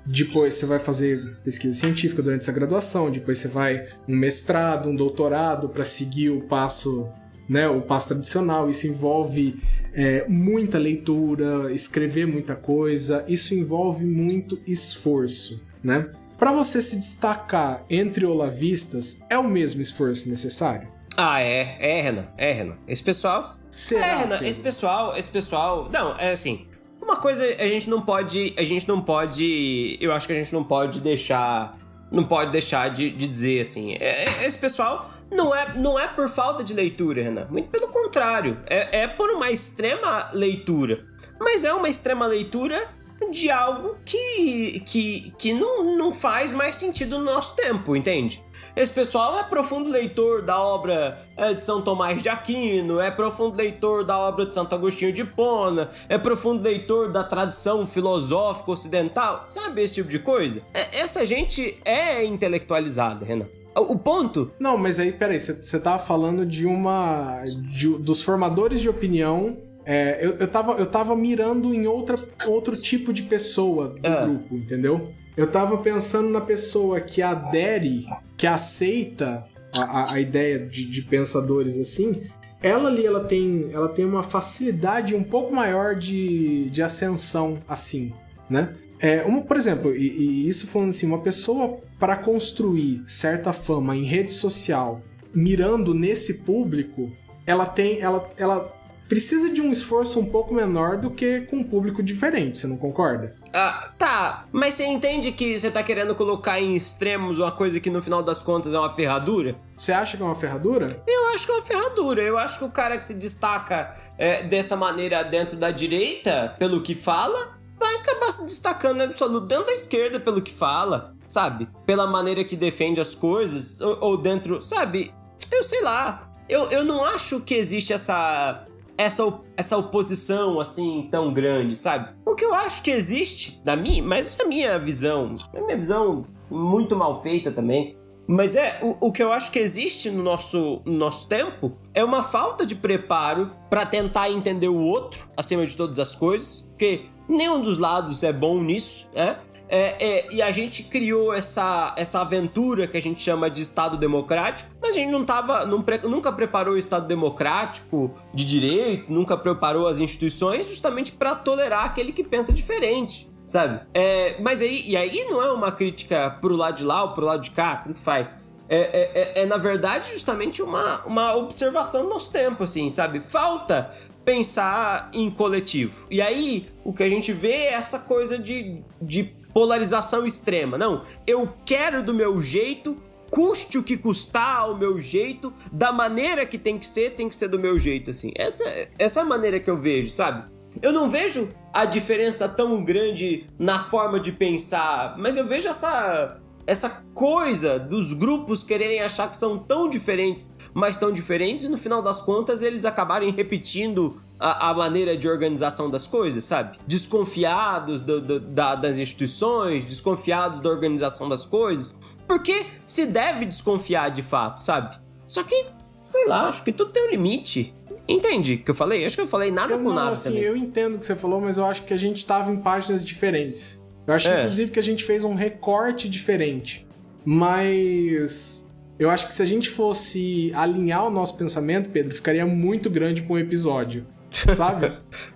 depois 0.07 0.55
você 0.55 0.67
vai 0.67 0.79
fazer 0.79 1.21
pesquisa 1.43 1.75
científica 1.75 2.23
durante 2.23 2.43
essa 2.43 2.53
graduação, 2.53 3.11
depois 3.11 3.39
você 3.39 3.49
vai 3.49 3.89
um 4.09 4.17
mestrado, 4.17 4.89
um 4.89 4.95
doutorado 4.95 5.69
para 5.69 5.85
seguir 5.85 6.31
o 6.31 6.43
passo, 6.43 7.09
né, 7.49 7.69
o 7.69 7.83
passo 7.83 8.09
tradicional. 8.09 8.71
Isso 8.71 8.87
envolve 8.87 9.61
é, 9.93 10.25
muita 10.29 10.79
leitura, 10.79 11.73
escrever 11.73 12.27
muita 12.27 12.55
coisa. 12.55 13.25
Isso 13.27 13.53
envolve 13.53 14.05
muito 14.05 14.61
esforço, 14.65 15.61
né? 15.83 16.09
Para 16.39 16.53
você 16.53 16.81
se 16.81 16.97
destacar 16.97 17.85
entre 17.91 18.25
olavistas, 18.25 19.21
é 19.29 19.37
o 19.39 19.45
mesmo 19.45 19.83
esforço 19.83 20.29
necessário? 20.29 20.89
Ah, 21.17 21.41
é, 21.41 21.77
é, 21.79 22.01
Renan, 22.01 22.27
é, 22.37 22.53
Renan. 22.53 22.77
Esse 22.89 23.03
pessoal. 23.03 23.57
Será? 23.75 24.07
é, 24.07 24.17
Renan, 24.19 24.41
esse 24.43 24.61
pessoal, 24.61 25.17
esse 25.17 25.31
pessoal. 25.31 25.89
Não, 25.93 26.17
é 26.19 26.31
assim. 26.31 26.69
Uma 27.03 27.17
coisa 27.17 27.45
a 27.59 27.67
gente 27.67 27.91
não 27.91 28.01
pode. 28.01 28.55
A 28.57 28.63
gente 28.63 28.87
não 28.87 29.01
pode. 29.01 29.99
Eu 30.01 30.13
acho 30.13 30.27
que 30.27 30.33
a 30.33 30.37
gente 30.37 30.53
não 30.53 30.63
pode 30.65 31.01
deixar. 31.01 31.77
Não 32.11 32.25
pode 32.25 32.53
deixar 32.53 32.91
de, 32.91 33.11
de 33.11 33.27
dizer 33.27 33.61
assim. 33.61 33.95
é- 33.95 34.25
é- 34.25 34.47
esse 34.47 34.57
pessoal 34.57 35.11
não 35.33 35.53
é, 35.55 35.75
não 35.75 35.99
é 35.99 36.07
por 36.07 36.29
falta 36.29 36.63
de 36.63 36.73
leitura, 36.73 37.23
Renan. 37.23 37.47
Muito 37.51 37.69
pelo 37.69 37.89
contrário. 37.89 38.59
É, 38.67 39.01
é 39.03 39.09
por 39.09 39.31
uma 39.31 39.51
extrema 39.51 40.31
leitura. 40.33 41.05
Mas 41.41 41.65
é 41.65 41.75
uma 41.75 41.89
extrema 41.89 42.27
leitura 42.27 42.89
de 43.31 43.51
algo 43.51 43.97
que, 44.05 44.81
que, 44.87 45.33
que 45.37 45.53
não, 45.53 45.97
não 45.97 46.13
faz 46.13 46.53
mais 46.53 46.77
sentido 46.77 47.19
no 47.19 47.25
nosso 47.25 47.57
tempo, 47.57 47.97
entende? 47.97 48.43
Esse 48.77 48.93
pessoal 48.93 49.39
é 49.39 49.45
profundo 49.45 49.89
leitor 49.89 50.43
da 50.43 50.61
obra 50.61 51.19
é, 51.37 51.55
de 51.55 51.63
São 51.63 51.81
Tomás 51.81 52.21
de 52.21 52.29
Aquino, 52.29 52.99
é 53.01 53.09
profundo 53.09 53.57
leitor 53.57 54.05
da 54.05 54.19
obra 54.19 54.45
de 54.47 54.53
Santo 54.53 54.75
Agostinho 54.75 55.13
de 55.13 55.23
Hipona, 55.23 55.89
é 56.09 56.19
profundo 56.19 56.61
leitor 56.63 57.09
da 57.13 57.23
tradição 57.23 57.87
filosófica 57.87 58.73
ocidental, 58.73 59.45
sabe 59.47 59.81
esse 59.81 59.95
tipo 59.95 60.09
de 60.09 60.19
coisa? 60.19 60.61
É- 60.75 60.99
essa 60.99 61.25
gente 61.25 61.77
é 61.85 62.25
intelectualizada, 62.25 63.25
Renan. 63.25 63.47
O 63.77 63.93
o 63.95 63.99
ponto 63.99 64.51
Não, 64.59 64.77
mas 64.77 64.99
aí, 64.99 65.13
peraí, 65.13 65.41
você 65.41 65.79
tava 65.81 65.99
falando 66.01 66.45
de 66.45 66.67
uma. 66.67 67.43
de- 67.71 67.99
dos 67.99 68.23
formadores 68.23 68.81
de 68.81 68.89
opinião 68.89 69.57
É, 69.87 70.19
eu, 70.25 70.37
eu, 70.39 70.49
tava, 70.49 70.73
eu 70.79 70.87
tava 70.87 71.15
mirando 71.15 71.75
em 71.75 71.87
outra, 71.87 72.19
outro 72.47 72.75
tipo 72.75 73.13
de 73.13 73.21
pessoa 73.23 73.89
do 73.91 74.07
Ah. 74.09 74.25
grupo, 74.25 74.55
entendeu? 74.57 75.13
Eu 75.37 75.51
tava 75.51 75.79
pensando 75.79 76.29
na 76.31 76.41
pessoa 76.41 77.01
que 77.01 77.21
adere, 77.23 78.07
que 78.37 78.47
aceita 78.47 79.45
a, 79.73 79.81
a- 80.03 80.15
a 80.15 80.21
ideia 80.21 80.59
de, 80.59 80.85
de 80.91 81.03
pensadores 81.03 81.79
assim. 81.79 82.23
Ela 82.63 82.89
ali, 82.89 83.05
ela 83.05 83.25
tem, 83.25 83.71
ela 83.73 83.89
tem 83.89 84.05
uma 84.05 84.23
facilidade 84.23 85.15
um 85.15 85.25
pouco 85.25 85.55
maior 85.55 85.95
de, 85.97 86.71
de 86.71 86.83
ascensão 86.83 87.59
assim, 87.69 88.13
né? 88.49 88.75
É, 89.01 89.19
por 89.19 89.57
exemplo, 89.57 89.95
e, 89.95 90.07
e 90.09 90.49
isso 90.49 90.67
falando 90.69 90.91
assim, 90.91 91.05
uma 91.07 91.19
pessoa 91.19 91.79
para 91.99 92.17
construir 92.17 93.03
certa 93.07 93.53
fama 93.53 93.95
em 93.97 94.05
rede 94.05 94.33
social, 94.33 95.03
mirando 95.35 95.93
nesse 95.93 96.35
público, 96.45 97.11
ela 97.45 97.67
tem, 97.67 98.01
ela, 98.01 98.27
ela 98.39 98.73
precisa 99.09 99.51
de 99.51 99.61
um 99.61 99.73
esforço 99.73 100.19
um 100.19 100.25
pouco 100.27 100.55
menor 100.55 100.97
do 100.97 101.11
que 101.11 101.41
com 101.43 101.57
um 101.57 101.65
público 101.65 102.03
diferente, 102.03 102.57
você 102.57 102.67
não 102.67 102.79
concorda? 102.79 103.35
Ah, 103.55 103.91
tá. 103.97 104.45
Mas 104.53 104.75
você 104.75 104.85
entende 104.85 105.31
que 105.31 105.59
você 105.59 105.71
tá 105.71 105.83
querendo 105.83 106.15
colocar 106.15 106.61
em 106.61 106.75
extremos 106.75 107.39
uma 107.39 107.53
coisa 107.53 107.79
que 107.79 107.89
no 107.89 108.03
final 108.03 108.23
das 108.23 108.43
contas 108.43 108.75
é 108.75 108.79
uma 108.79 108.91
ferradura? 108.91 109.57
Você 109.77 109.93
acha 109.93 110.17
que 110.17 110.23
é 110.23 110.27
uma 110.27 110.35
ferradura? 110.35 111.03
Eu 111.07 111.29
acho 111.29 111.47
que 111.47 111.53
é 111.53 111.55
uma 111.55 111.63
ferradura. 111.63 112.23
Eu 112.23 112.37
acho 112.37 112.59
que 112.59 112.65
o 112.65 112.71
cara 112.71 112.99
que 112.99 113.05
se 113.05 113.15
destaca 113.15 113.95
é, 114.19 114.43
dessa 114.43 114.77
maneira 114.77 115.23
dentro 115.23 115.57
da 115.57 115.71
direita, 115.71 116.57
pelo 116.59 116.83
que 116.83 116.95
fala, 116.95 117.57
vai 117.79 117.95
acabar 117.97 118.33
se 118.33 118.45
destacando 118.45 118.99
no 118.99 119.05
absoluto 119.05 119.47
dentro 119.47 119.67
da 119.67 119.73
esquerda, 119.73 120.19
pelo 120.19 120.43
que 120.43 120.53
fala, 120.53 121.15
sabe? 121.29 121.69
Pela 121.87 122.07
maneira 122.07 122.43
que 122.45 122.57
defende 122.57 123.01
as 123.01 123.15
coisas, 123.15 123.81
ou, 123.81 123.99
ou 124.01 124.17
dentro, 124.17 124.61
sabe? 124.61 125.15
Eu 125.51 125.63
sei 125.63 125.83
lá. 125.83 126.31
Eu, 126.49 126.71
eu 126.71 126.85
não 126.85 127.05
acho 127.05 127.41
que 127.41 127.55
existe 127.55 127.93
essa. 127.93 128.67
Essa, 128.97 129.41
essa 129.57 129.77
oposição 129.77 130.61
assim 130.61 131.09
tão 131.11 131.33
grande, 131.33 131.75
sabe? 131.75 132.15
O 132.25 132.35
que 132.35 132.45
eu 132.45 132.55
acho 132.55 132.83
que 132.83 132.91
existe, 132.91 133.61
da 133.65 133.75
minha, 133.75 134.03
mas 134.03 134.27
essa 134.27 134.43
é 134.43 134.45
a 134.45 134.49
minha 134.49 134.79
visão, 134.79 135.37
é 135.53 135.59
a 135.59 135.65
minha 135.65 135.77
visão 135.77 136.25
muito 136.51 136.95
mal 136.95 137.23
feita 137.23 137.51
também. 137.51 137.97
Mas 138.27 138.57
é, 138.57 138.79
o, 138.83 139.09
o 139.09 139.13
que 139.13 139.23
eu 139.23 139.33
acho 139.33 139.51
que 139.51 139.59
existe 139.59 140.11
no 140.11 140.23
nosso, 140.23 140.81
no 140.85 140.95
nosso 140.95 141.29
tempo 141.29 141.73
é 141.93 142.03
uma 142.03 142.23
falta 142.23 142.65
de 142.65 142.75
preparo 142.75 143.51
pra 143.69 143.85
tentar 143.85 144.31
entender 144.31 144.69
o 144.69 144.79
outro 144.79 145.29
acima 145.37 145.67
de 145.67 145.77
todas 145.77 145.99
as 145.99 146.15
coisas, 146.15 146.63
porque 146.71 147.07
nenhum 147.29 147.61
dos 147.61 147.79
lados 147.79 148.23
é 148.23 148.33
bom 148.33 148.63
nisso, 148.63 149.09
né? 149.15 149.39
É, 149.77 149.97
é, 149.99 150.27
e 150.31 150.41
a 150.41 150.53
gente 150.53 150.85
criou 150.85 151.35
essa, 151.35 151.93
essa 151.97 152.21
aventura 152.21 152.87
que 152.87 152.97
a 152.97 153.03
gente 153.03 153.21
chama 153.21 153.51
de 153.51 153.61
Estado 153.61 153.97
Democrático, 153.97 154.71
mas 154.81 154.93
a 154.93 154.95
gente 154.95 155.11
não 155.11 155.25
tava, 155.25 155.67
não 155.67 155.83
pre- 155.83 155.99
nunca 156.07 156.31
preparou 156.31 156.75
o 156.75 156.79
Estado 156.79 157.09
Democrático 157.09 158.15
de 158.33 158.45
direito, 158.45 159.13
nunca 159.13 159.37
preparou 159.37 159.89
as 159.89 159.99
instituições 159.99 160.69
justamente 160.69 161.11
pra 161.11 161.35
tolerar 161.35 161.87
aquele 161.87 162.13
que 162.13 162.23
pensa 162.23 162.53
diferente 162.53 163.29
sabe? 163.47 163.81
É, 163.93 164.41
mas 164.41 164.63
aí, 164.63 164.85
e 164.89 164.97
aí 164.97 165.27
não 165.29 165.43
é 165.43 165.53
uma 165.53 165.71
crítica 165.71 166.31
pro 166.41 166.57
lado 166.57 166.77
de 166.77 166.85
lá 166.85 167.03
ou 167.03 167.09
pro 167.11 167.27
lado 167.27 167.43
de 167.43 167.51
cá, 167.51 167.77
tanto 167.77 167.99
faz. 167.99 168.49
É, 168.69 168.77
é, 168.79 169.11
é- 169.15 169.43
é, 169.43 169.47
na 169.47 169.59
verdade, 169.59 170.11
justamente 170.13 170.63
uma, 170.63 171.05
uma 171.05 171.35
observação 171.37 172.05
do 172.05 172.09
nosso 172.09 172.33
tempo, 172.33 172.65
assim, 172.65 172.89
sabe? 172.89 173.21
Falta 173.21 173.91
pensar 174.25 175.11
em 175.13 175.31
coletivo. 175.31 176.07
E 176.11 176.23
aí, 176.23 176.69
o 176.83 176.93
que 176.93 177.03
a 177.03 177.09
gente 177.09 177.33
vê 177.33 177.53
é 177.53 177.73
essa 177.75 177.99
coisa 177.99 178.39
de, 178.39 178.83
de 179.03 179.35
polarização 179.55 180.27
extrema. 180.27 180.77
Não, 180.77 181.01
eu 181.27 181.51
quero 181.65 182.03
do 182.03 182.13
meu 182.13 182.43
jeito, 182.43 182.99
custe 183.31 183.79
o 183.79 183.83
que 183.83 183.97
custar 183.97 184.59
ao 184.59 184.77
meu 184.77 185.01
jeito, 185.01 185.53
da 185.73 185.93
maneira 185.93 186.45
que 186.45 186.59
tem 186.59 186.79
que 186.79 186.87
ser, 186.87 187.11
tem 187.11 187.29
que 187.29 187.35
ser 187.35 187.49
do 187.49 187.59
meu 187.59 187.79
jeito, 187.79 188.11
assim. 188.11 188.33
Essa, 188.35 188.65
essa 188.99 189.21
é 189.21 189.23
a 189.23 189.27
maneira 189.27 189.61
que 189.61 189.71
eu 189.71 189.81
vejo, 189.81 190.11
sabe? 190.11 190.53
Eu 190.83 190.93
não 190.93 191.09
vejo 191.09 191.55
a 191.73 191.85
diferença 191.85 192.49
tão 192.49 192.85
grande 192.85 193.49
na 193.59 193.79
forma 193.79 194.19
de 194.19 194.33
pensar, 194.33 195.17
mas 195.17 195.37
eu 195.37 195.47
vejo 195.47 195.69
essa 195.69 196.41
essa 196.67 197.05
coisa 197.13 197.79
dos 197.79 198.15
grupos 198.15 198.63
quererem 198.63 199.01
achar 199.01 199.29
que 199.29 199.37
são 199.37 199.59
tão 199.59 199.89
diferentes, 199.91 200.57
mas 200.73 200.97
tão 200.97 201.13
diferentes, 201.13 201.67
e 201.67 201.69
no 201.69 201.77
final 201.77 202.01
das 202.01 202.23
contas 202.23 202.63
eles 202.63 202.85
acabarem 202.85 203.31
repetindo 203.31 204.17
a, 204.39 204.71
a 204.71 204.75
maneira 204.75 205.17
de 205.17 205.29
organização 205.29 205.89
das 205.91 206.07
coisas, 206.07 206.45
sabe? 206.45 206.79
Desconfiados 206.87 208.03
do- 208.03 208.21
do- 208.21 208.41
da- 208.41 208.75
das 208.75 208.99
instituições, 208.99 209.85
desconfiados 209.85 210.61
da 210.61 210.69
organização 210.69 211.29
das 211.29 211.47
coisas, 211.47 211.97
porque 212.27 212.65
se 212.87 213.07
deve 213.07 213.45
desconfiar 213.45 214.11
de 214.11 214.23
fato, 214.23 214.61
sabe? 214.61 214.97
Só 215.27 215.43
que, 215.43 215.67
sei 216.05 216.27
lá, 216.27 216.49
acho 216.49 216.65
que 216.65 216.73
tudo 216.73 216.91
tem 216.91 217.07
um 217.07 217.11
limite. 217.11 217.75
Entende 218.07 218.55
o 218.55 218.59
que 218.63 218.71
eu 218.71 218.75
falei? 218.75 219.07
Acho 219.07 219.17
que 219.17 219.23
eu 219.23 219.27
falei 219.27 219.51
nada 219.51 219.75
Eu 219.75 219.79
com 219.79 219.85
não, 219.89 219.95
nada 219.95 220.11
assim, 220.13 220.25
também. 220.31 220.43
eu 220.43 220.55
entendo 220.57 220.97
o 220.97 220.99
que 220.99 221.07
você 221.07 221.17
falou, 221.17 221.41
mas 221.41 221.57
eu 221.57 221.65
acho 221.65 221.85
que 221.85 221.95
a 221.95 221.97
gente 221.97 222.25
tava 222.27 222.51
em 222.53 222.57
páginas 222.57 223.03
diferentes. 223.05 223.83
Eu 224.07 224.13
acho, 224.15 224.29
É. 224.29 224.41
inclusive, 224.41 224.71
que 224.71 224.79
a 224.79 224.83
gente 224.83 225.03
fez 225.05 225.25
um 225.25 225.35
recorte 225.35 226.07
diferente. 226.09 226.87
Mas 227.25 228.67
eu 228.99 229.09
acho 229.11 229.27
que 229.27 229.35
se 229.35 229.43
a 229.43 229.47
gente 229.47 229.71
fosse 229.71 230.53
alinhar 230.55 231.07
o 231.07 231.11
nosso 231.11 231.37
pensamento, 231.37 231.89
Pedro, 231.89 232.15
ficaria 232.15 232.45
muito 232.47 232.91
grande 232.91 233.23
pra 233.23 233.35
um 233.35 233.39
episódio. 233.39 234.05
Sabe? 234.55 234.93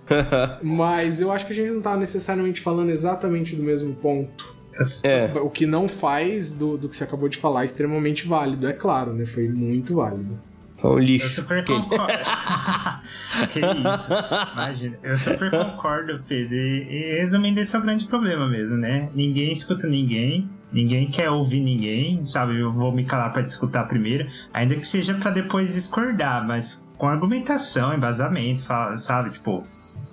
mas 0.61 1.19
eu 1.21 1.31
acho 1.31 1.45
que 1.45 1.53
a 1.53 1.55
gente 1.55 1.71
não 1.71 1.81
tá 1.81 1.95
necessariamente 1.95 2.61
falando 2.61 2.89
exatamente 2.89 3.55
do 3.55 3.63
mesmo 3.63 3.93
ponto. 3.95 4.57
É. 5.03 5.25
O 5.41 5.49
que 5.49 5.65
não 5.65 5.87
faz 5.87 6.53
do, 6.53 6.77
do 6.77 6.87
que 6.87 6.95
você 6.95 7.03
acabou 7.03 7.27
de 7.27 7.37
falar 7.37 7.65
extremamente 7.65 8.27
válido, 8.27 8.67
é 8.67 8.73
claro, 8.73 9.13
né? 9.13 9.25
Foi 9.25 9.47
muito 9.49 9.95
válido. 9.95 10.39
Foi 10.77 10.91
um 10.91 10.93
Eu 10.93 10.99
lixo. 10.99 11.29
super 11.41 11.63
Que- 11.65 11.73
concordo. 11.73 12.13
que 13.51 13.59
isso? 13.59 14.09
Imagina. 14.53 14.97
Eu 15.03 15.17
super 15.17 15.51
concordo, 15.51 16.23
Pedro. 16.27 16.55
E, 16.55 16.87
e 16.89 17.17
resumindo, 17.19 17.59
esse 17.59 17.75
é 17.75 17.79
o 17.79 17.81
grande 17.81 18.05
problema 18.07 18.47
mesmo, 18.47 18.77
né? 18.77 19.09
Ninguém 19.13 19.51
escuta 19.51 19.87
ninguém. 19.87 20.49
Ninguém 20.71 21.09
quer 21.09 21.29
ouvir 21.29 21.59
ninguém, 21.59 22.23
sabe? 22.25 22.59
Eu 22.59 22.71
vou 22.71 22.93
me 22.93 23.03
calar 23.03 23.33
pra 23.33 23.41
discutir 23.41 23.83
primeiro, 23.87 24.27
ainda 24.53 24.75
que 24.75 24.85
seja 24.85 25.15
pra 25.15 25.31
depois 25.31 25.73
discordar, 25.73 26.45
mas 26.47 26.85
com 26.99 27.07
argumentação, 27.07 27.93
embasamento, 27.93 28.61
sabe? 28.97 29.31
Tipo, 29.31 29.63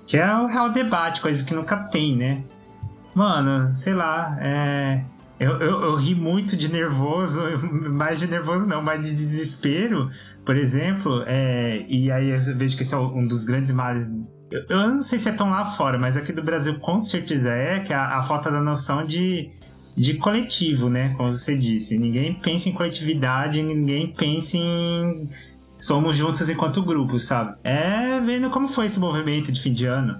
que 0.07 0.17
é 0.17 0.35
o 0.37 0.47
real 0.47 0.71
debate, 0.71 1.21
coisa 1.21 1.45
que 1.45 1.53
nunca 1.53 1.77
tem, 1.77 2.17
né? 2.17 2.45
Mano, 3.15 3.75
sei 3.75 3.93
lá, 3.93 4.39
é. 4.41 5.05
Eu, 5.39 5.61
eu, 5.61 5.83
eu 5.83 5.97
ri 5.97 6.15
muito 6.15 6.57
de 6.57 6.71
nervoso, 6.73 7.43
mais 7.91 8.21
de 8.21 8.27
nervoso 8.27 8.67
não, 8.67 8.81
mais 8.81 9.03
de 9.03 9.15
desespero, 9.15 10.09
por 10.47 10.57
exemplo, 10.57 11.23
é, 11.27 11.85
e 11.89 12.11
aí 12.11 12.31
eu 12.31 12.41
vejo 12.57 12.75
que 12.75 12.83
esse 12.83 12.95
é 12.95 12.99
um 12.99 13.27
dos 13.27 13.45
grandes 13.45 13.71
males. 13.73 14.11
Eu, 14.51 14.65
eu 14.71 14.89
não 14.89 15.03
sei 15.03 15.19
se 15.19 15.29
é 15.29 15.33
tão 15.33 15.51
lá 15.51 15.65
fora, 15.65 15.99
mas 15.99 16.17
aqui 16.17 16.33
do 16.33 16.43
Brasil 16.43 16.79
com 16.79 16.99
certeza 16.99 17.51
é, 17.51 17.81
que 17.81 17.93
é 17.93 17.97
a, 17.97 18.19
a 18.19 18.23
falta 18.23 18.51
da 18.51 18.63
noção 18.63 19.05
de, 19.05 19.51
de 19.95 20.15
coletivo, 20.15 20.89
né? 20.89 21.13
Como 21.19 21.31
você 21.31 21.55
disse. 21.55 21.99
Ninguém 21.99 22.33
pensa 22.41 22.71
em 22.71 22.73
coletividade, 22.73 23.63
ninguém 23.63 24.15
pensa 24.15 24.57
em 24.57 25.29
somos 25.77 26.17
juntos 26.17 26.49
enquanto 26.49 26.83
grupo, 26.83 27.19
sabe? 27.19 27.55
É 27.65 28.21
vendo 28.21 28.51
como 28.51 28.67
foi 28.69 28.87
esse 28.87 28.99
movimento 28.99 29.53
de 29.53 29.61
fim 29.61 29.73
de 29.73 29.87
ano. 29.87 30.19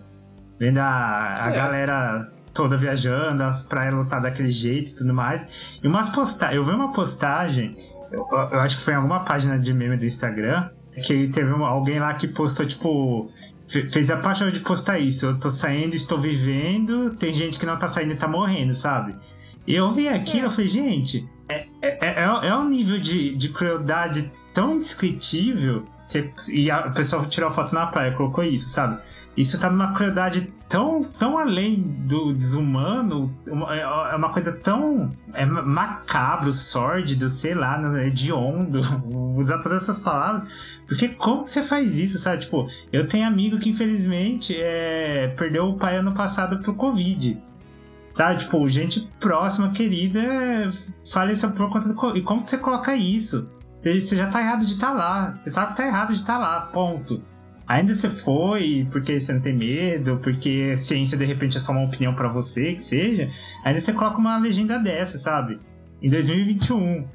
Vendo 0.59 0.79
a, 0.79 1.35
a 1.39 1.49
É. 1.51 1.53
galera 1.53 2.33
toda 2.55 2.77
viajando, 2.77 3.43
as 3.43 3.65
praias 3.65 3.95
lotadas 3.95 4.31
daquele 4.31 4.51
jeito 4.51 4.91
e 4.93 4.95
tudo 4.95 5.13
mais. 5.13 5.79
E 5.83 5.87
umas 5.87 6.09
postagens. 6.09 6.57
Eu 6.57 6.65
vi 6.65 6.71
uma 6.73 6.93
postagem, 6.93 7.75
eu, 8.11 8.27
eu 8.33 8.61
acho 8.61 8.79
que 8.79 8.83
foi 8.83 8.95
em 8.95 8.97
alguma 8.97 9.21
página 9.21 9.59
de 9.59 9.73
meme 9.75 9.97
do 9.99 10.07
Instagram, 10.07 10.71
que 11.05 11.29
teve 11.29 11.53
uma- 11.53 11.69
alguém 11.69 11.99
lá 12.01 12.15
que 12.15 12.27
postou, 12.27 12.65
tipo. 12.67 13.31
fe- 13.69 13.89
Fez 13.91 14.11
a 14.11 14.17
página 14.17 14.51
de 14.51 14.61
postar 14.61 14.99
isso. 14.99 15.27
Eu 15.27 15.39
tô 15.39 15.51
saindo, 15.51 15.95
estou 15.95 16.19
vivendo. 16.19 17.11
Tem 17.17 17.35
gente 17.35 17.59
que 17.59 17.67
não 17.67 17.77
tá 17.77 17.89
saindo 17.89 18.13
e 18.13 18.17
tá 18.17 18.27
morrendo, 18.29 18.75
sabe? 18.75 19.15
E 19.67 19.75
eu 19.75 19.91
vi 19.91 20.09
aquilo, 20.09 20.47
eu 20.47 20.51
falei, 20.51 20.69
gente, 20.69 21.29
é, 21.49 21.67
é, 21.83 22.23
é, 22.23 22.49
é 22.49 22.57
um 22.57 22.69
nível 22.69 22.99
de, 22.99 23.35
de 23.35 23.49
crueldade 23.51 24.31
tão 24.57 24.77
indescritível. 24.77 25.85
Você- 26.03 26.33
e 26.51 26.71
a 26.71 26.91
pessoa 26.91 27.27
tirou 27.27 27.51
foto 27.51 27.75
na 27.75 27.87
praia, 27.89 28.13
colocou 28.13 28.43
isso, 28.43 28.71
sabe? 28.71 28.99
Isso 29.37 29.61
tá 29.61 29.69
numa 29.69 29.93
crueldade 29.93 30.51
tão, 30.67 31.05
tão 31.05 31.37
além 31.37 31.83
do 31.83 32.33
desumano, 32.33 33.31
uma- 33.47 33.77
é 33.77 33.81
é 33.83 34.17
uma 34.17 34.33
coisa 34.33 34.57
tão 34.57 35.13
é 35.35 35.45
macabro, 35.45 36.51
sórdido, 36.53 37.29
sei 37.29 37.55
lá, 37.55 37.77
né, 37.77 38.07
hediondo, 38.07 38.81
usar 39.37 39.59
todas 39.59 39.83
essas 39.83 39.99
palavras. 39.99 40.43
Porque 40.89 41.09
como 41.09 41.43
você 41.47 41.63
faz 41.63 41.99
isso, 41.99 42.19
sabe? 42.19 42.39
Tipo, 42.43 42.67
eu 42.91 43.07
tenho 43.07 43.27
amigo 43.27 43.59
que 43.59 43.69
infelizmente 43.69 44.57
é, 44.59 45.35
perdeu 45.37 45.65
o 45.67 45.77
pai 45.77 45.99
ano 45.99 46.13
passado 46.15 46.61
pro 46.63 46.75
Covid. 46.75 47.39
Sabe, 48.15 48.39
tipo, 48.41 48.67
gente 48.67 49.07
próxima, 49.21 49.69
querida, 49.69 50.23
faleceu 51.13 51.51
por 51.51 51.69
conta 51.71 51.93
do. 51.93 52.17
E 52.17 52.23
como 52.23 52.47
você 52.47 52.57
coloca 52.57 52.97
isso? 52.97 53.47
Você, 53.95 54.17
já 54.17 54.27
tá 54.29 54.41
errado 54.41 54.65
de 54.65 54.73
estar 54.75 54.93
lá. 54.93 55.35
Você 55.37 55.51
sabe 55.51 55.71
que 55.73 55.77
tá 55.77 55.87
errado 55.87 56.09
de 56.13 56.21
estar 56.21 56.39
lá, 56.39 56.61
ponto. 56.63 57.23
Ainda 57.69 57.95
você 57.95 58.09
foi 58.09 58.87
porque 58.93 59.19
você 59.19 59.33
não 59.33 59.41
tem 59.41 59.53
medo, 59.57 60.21
porque 60.23 60.71
a 60.73 60.77
ciência 60.77 61.19
de 61.19 61.25
repente 61.25 61.57
é 61.57 61.61
só 61.61 61.73
uma 61.73 61.85
opinião 61.85 62.15
pra 62.15 62.29
você, 62.29 62.75
que 62.75 62.83
seja. 62.83 63.29
Ainda 63.65 63.81
você 63.81 63.93
coloca 63.93 64.19
uma 64.19 64.37
legenda 64.37 64.79
dessa, 64.79 65.19
sabe? 65.19 65.59
Em 66.01 66.09
2021. 66.09 67.07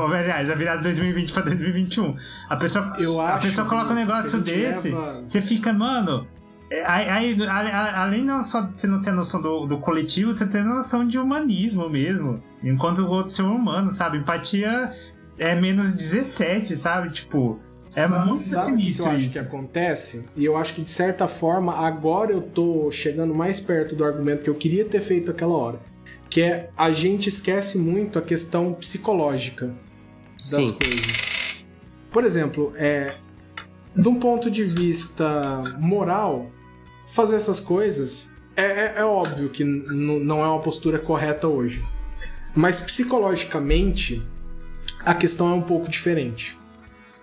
Ou, 0.00 0.06
Aliás, 0.14 0.48
a 0.48 0.54
virada 0.54 0.78
de 0.78 0.84
2020 0.84 1.32
pra 1.32 1.42
2021. 1.42 2.14
A 2.48 2.56
pessoa, 2.56 2.94
Eu 2.98 3.20
a 3.20 3.36
pessoa 3.38 3.66
coloca 3.68 3.92
um 3.92 3.96
negócio 3.96 4.38
a 4.38 4.42
desse, 4.42 4.90
leva- 4.90 5.20
você 5.24 5.40
fica, 5.42 5.72
mano, 5.72 6.26
É, 6.70 6.86
aí, 6.86 7.08
aí, 7.10 7.36
a- 7.46 7.52
a- 7.52 8.02
além 8.02 8.24
não 8.24 8.42
só 8.42 8.62
de 8.62 8.78
você 8.78 8.86
não 8.86 9.02
ter 9.02 9.12
noção 9.12 9.42
do, 9.42 9.66
do 9.66 9.76
coletivo, 9.78 10.32
você 10.32 10.46
tem 10.46 10.62
noção 10.64 11.06
de 11.06 11.18
humanismo 11.18 11.86
mesmo. 11.90 12.42
Enquanto 12.64 13.00
o 13.00 13.10
outro 13.10 13.34
ser 13.34 13.42
humano, 13.42 13.90
sabe? 13.90 14.16
Empatia 14.18 14.90
é 15.38 15.54
menos 15.54 15.92
17, 15.92 16.76
sabe? 16.76 17.10
Tipo, 17.10 17.58
é 17.96 18.06
muito 18.08 18.42
Sabe 18.42 18.72
o 18.72 18.76
que 18.76 18.82
sinistro 18.82 19.06
eu 19.06 19.10
acho 19.12 19.24
isso. 19.24 19.32
que 19.32 19.38
acontece? 19.38 20.26
E 20.36 20.44
eu 20.44 20.56
acho 20.56 20.74
que 20.74 20.82
de 20.82 20.90
certa 20.90 21.28
forma 21.28 21.74
agora 21.86 22.32
eu 22.32 22.40
tô 22.42 22.90
chegando 22.90 23.34
mais 23.34 23.60
perto 23.60 23.94
do 23.94 24.04
argumento 24.04 24.44
que 24.44 24.50
eu 24.50 24.54
queria 24.54 24.84
ter 24.84 25.00
feito 25.00 25.30
aquela 25.30 25.54
hora. 25.54 25.80
Que 26.30 26.40
é 26.42 26.70
a 26.76 26.90
gente 26.90 27.28
esquece 27.28 27.76
muito 27.76 28.18
a 28.18 28.22
questão 28.22 28.72
psicológica 28.72 29.66
das 30.50 30.64
Sim. 30.64 30.72
coisas. 30.72 31.64
Por 32.10 32.24
exemplo, 32.24 32.72
é, 32.76 33.14
de 33.94 34.08
um 34.08 34.14
ponto 34.18 34.50
de 34.50 34.64
vista 34.64 35.62
moral, 35.78 36.50
fazer 37.12 37.36
essas 37.36 37.60
coisas 37.60 38.30
é, 38.56 38.62
é- 38.64 38.94
é 38.98 39.04
óbvio 39.04 39.48
que 39.50 39.64
não 39.64 40.42
é 40.42 40.46
uma 40.48 40.60
postura 40.60 40.98
correta 40.98 41.46
hoje. 41.48 41.82
Mas 42.54 42.80
psicologicamente, 42.80 44.22
a 45.04 45.14
questão 45.14 45.50
é 45.50 45.54
um 45.54 45.62
pouco 45.62 45.88
diferente. 45.90 46.58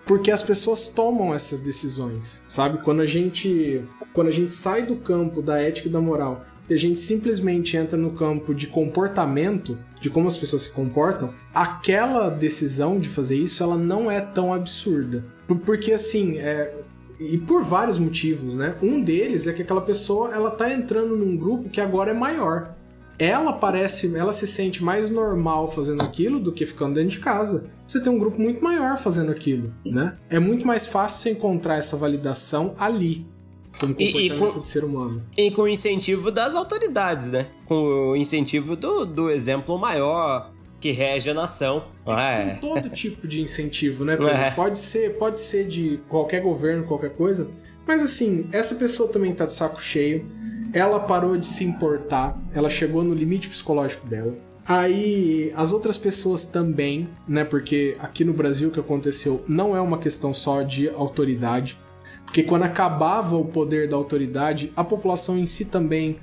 Porque 0.06 0.30
as 0.30 0.42
pessoas 0.42 0.88
tomam 0.88 1.32
essas 1.32 1.60
decisões, 1.60 2.42
sabe? 2.48 2.82
Quando 2.82 3.00
a 3.00 3.06
gente, 3.06 3.84
quando 4.12 4.28
a 4.28 4.32
gente 4.32 4.52
sai 4.54 4.82
do 4.84 4.96
campo 4.96 5.40
da 5.40 5.60
ética 5.60 5.88
e 5.88 5.90
da 5.90 6.00
moral 6.00 6.44
e 6.68 6.74
a 6.74 6.76
gente 6.76 6.98
simplesmente 7.00 7.76
entra 7.76 7.96
no 7.98 8.10
campo 8.12 8.54
de 8.54 8.66
comportamento, 8.68 9.78
de 10.00 10.08
como 10.10 10.26
as 10.28 10.36
pessoas 10.36 10.62
se 10.62 10.70
comportam, 10.70 11.30
aquela 11.54 12.28
decisão 12.28 12.98
de 12.98 13.08
fazer 13.08 13.36
isso, 13.36 13.62
ela 13.62 13.76
não 13.76 14.10
é 14.10 14.20
tão 14.20 14.52
absurda. 14.54 15.24
Por- 15.46 15.58
Porque 15.58 15.92
assim, 15.92 16.38
é, 16.38 16.74
e 17.18 17.36
por 17.38 17.62
vários 17.64 17.98
motivos, 17.98 18.56
né? 18.56 18.74
Um 18.82 19.02
deles 19.02 19.46
é 19.46 19.52
que 19.52 19.62
aquela 19.62 19.80
pessoa, 19.80 20.32
ela 20.32 20.50
tá 20.50 20.72
entrando 20.72 21.16
num 21.16 21.36
grupo 21.36 21.68
que 21.68 21.80
agora 21.80 22.12
é 22.12 22.14
maior. 22.14 22.74
Ela 23.20 23.52
parece, 23.52 24.16
ela 24.16 24.32
se 24.32 24.46
sente 24.46 24.82
mais 24.82 25.10
normal 25.10 25.70
fazendo 25.70 26.02
aquilo 26.02 26.40
do 26.40 26.50
que 26.52 26.64
ficando 26.66 26.94
dentro 26.94 27.10
de 27.10 27.18
casa. 27.18 27.66
Você 27.86 28.00
tem 28.00 28.10
um 28.12 28.18
grupo 28.18 28.40
muito 28.40 28.62
maior 28.64 28.98
fazendo 28.98 29.30
aquilo, 29.30 29.72
né? 29.84 30.16
É 30.30 30.38
muito 30.38 30.66
mais 30.66 30.86
fácil 30.86 31.18
você 31.22 31.30
encontrar 31.30 31.76
essa 31.76 31.96
validação 31.96 32.74
ali, 32.78 33.26
como 33.78 33.94
E- 33.98 34.26
e 34.26 34.38
com- 34.38 34.50
do 34.58 34.64
ser 34.64 34.84
humano. 34.84 35.22
E 35.36 35.50
com 35.50 35.62
o 35.62 35.68
incentivo 35.68 36.30
das 36.30 36.54
autoridades, 36.54 37.30
né? 37.30 37.46
Com 37.66 38.10
o 38.12 38.16
incentivo 38.16 38.74
do, 38.74 39.04
do 39.04 39.30
exemplo 39.30 39.78
maior 39.78 40.50
que 40.80 40.90
rege 40.92 41.28
a 41.30 41.34
nação. 41.34 41.84
com 42.04 42.18
É. 42.18 42.56
todo 42.60 42.88
tipo 42.90 43.28
de 43.28 43.42
incentivo, 43.42 44.04
né? 44.04 44.14
É. 44.14 44.50
Pode 44.52 44.78
ser, 44.78 45.18
pode 45.18 45.38
ser 45.38 45.68
de 45.68 46.00
qualquer 46.08 46.40
governo, 46.40 46.84
qualquer 46.84 47.10
coisa. 47.10 47.48
Mas 47.86 48.02
assim, 48.02 48.48
essa 48.52 48.74
pessoa 48.76 49.08
também 49.08 49.34
tá 49.34 49.44
de 49.46 49.52
saco 49.52 49.80
cheio. 49.82 50.24
Ela 50.72 51.00
parou 51.00 51.36
de 51.36 51.46
se 51.46 51.64
importar. 51.64 52.40
Ela 52.54 52.70
chegou 52.70 53.02
no 53.02 53.14
limite 53.14 53.48
psicológico 53.48 54.06
dela. 54.06 54.36
Aí 54.66 55.52
as 55.56 55.72
outras 55.72 55.98
pessoas 55.98 56.44
também, 56.44 57.08
né? 57.26 57.44
Porque 57.44 57.96
aqui 57.98 58.24
no 58.24 58.32
Brasil 58.32 58.68
o 58.68 58.72
que 58.72 58.80
aconteceu 58.80 59.42
não 59.48 59.76
é 59.76 59.80
uma 59.80 59.98
questão 59.98 60.32
só 60.32 60.62
de 60.62 60.88
autoridade. 60.88 61.78
Porque 62.24 62.44
quando 62.44 62.62
acabava 62.62 63.36
o 63.36 63.44
poder 63.44 63.88
da 63.88 63.96
autoridade, 63.96 64.72
a 64.76 64.84
população 64.84 65.36
em 65.36 65.46
si 65.46 65.64
também 65.64 66.18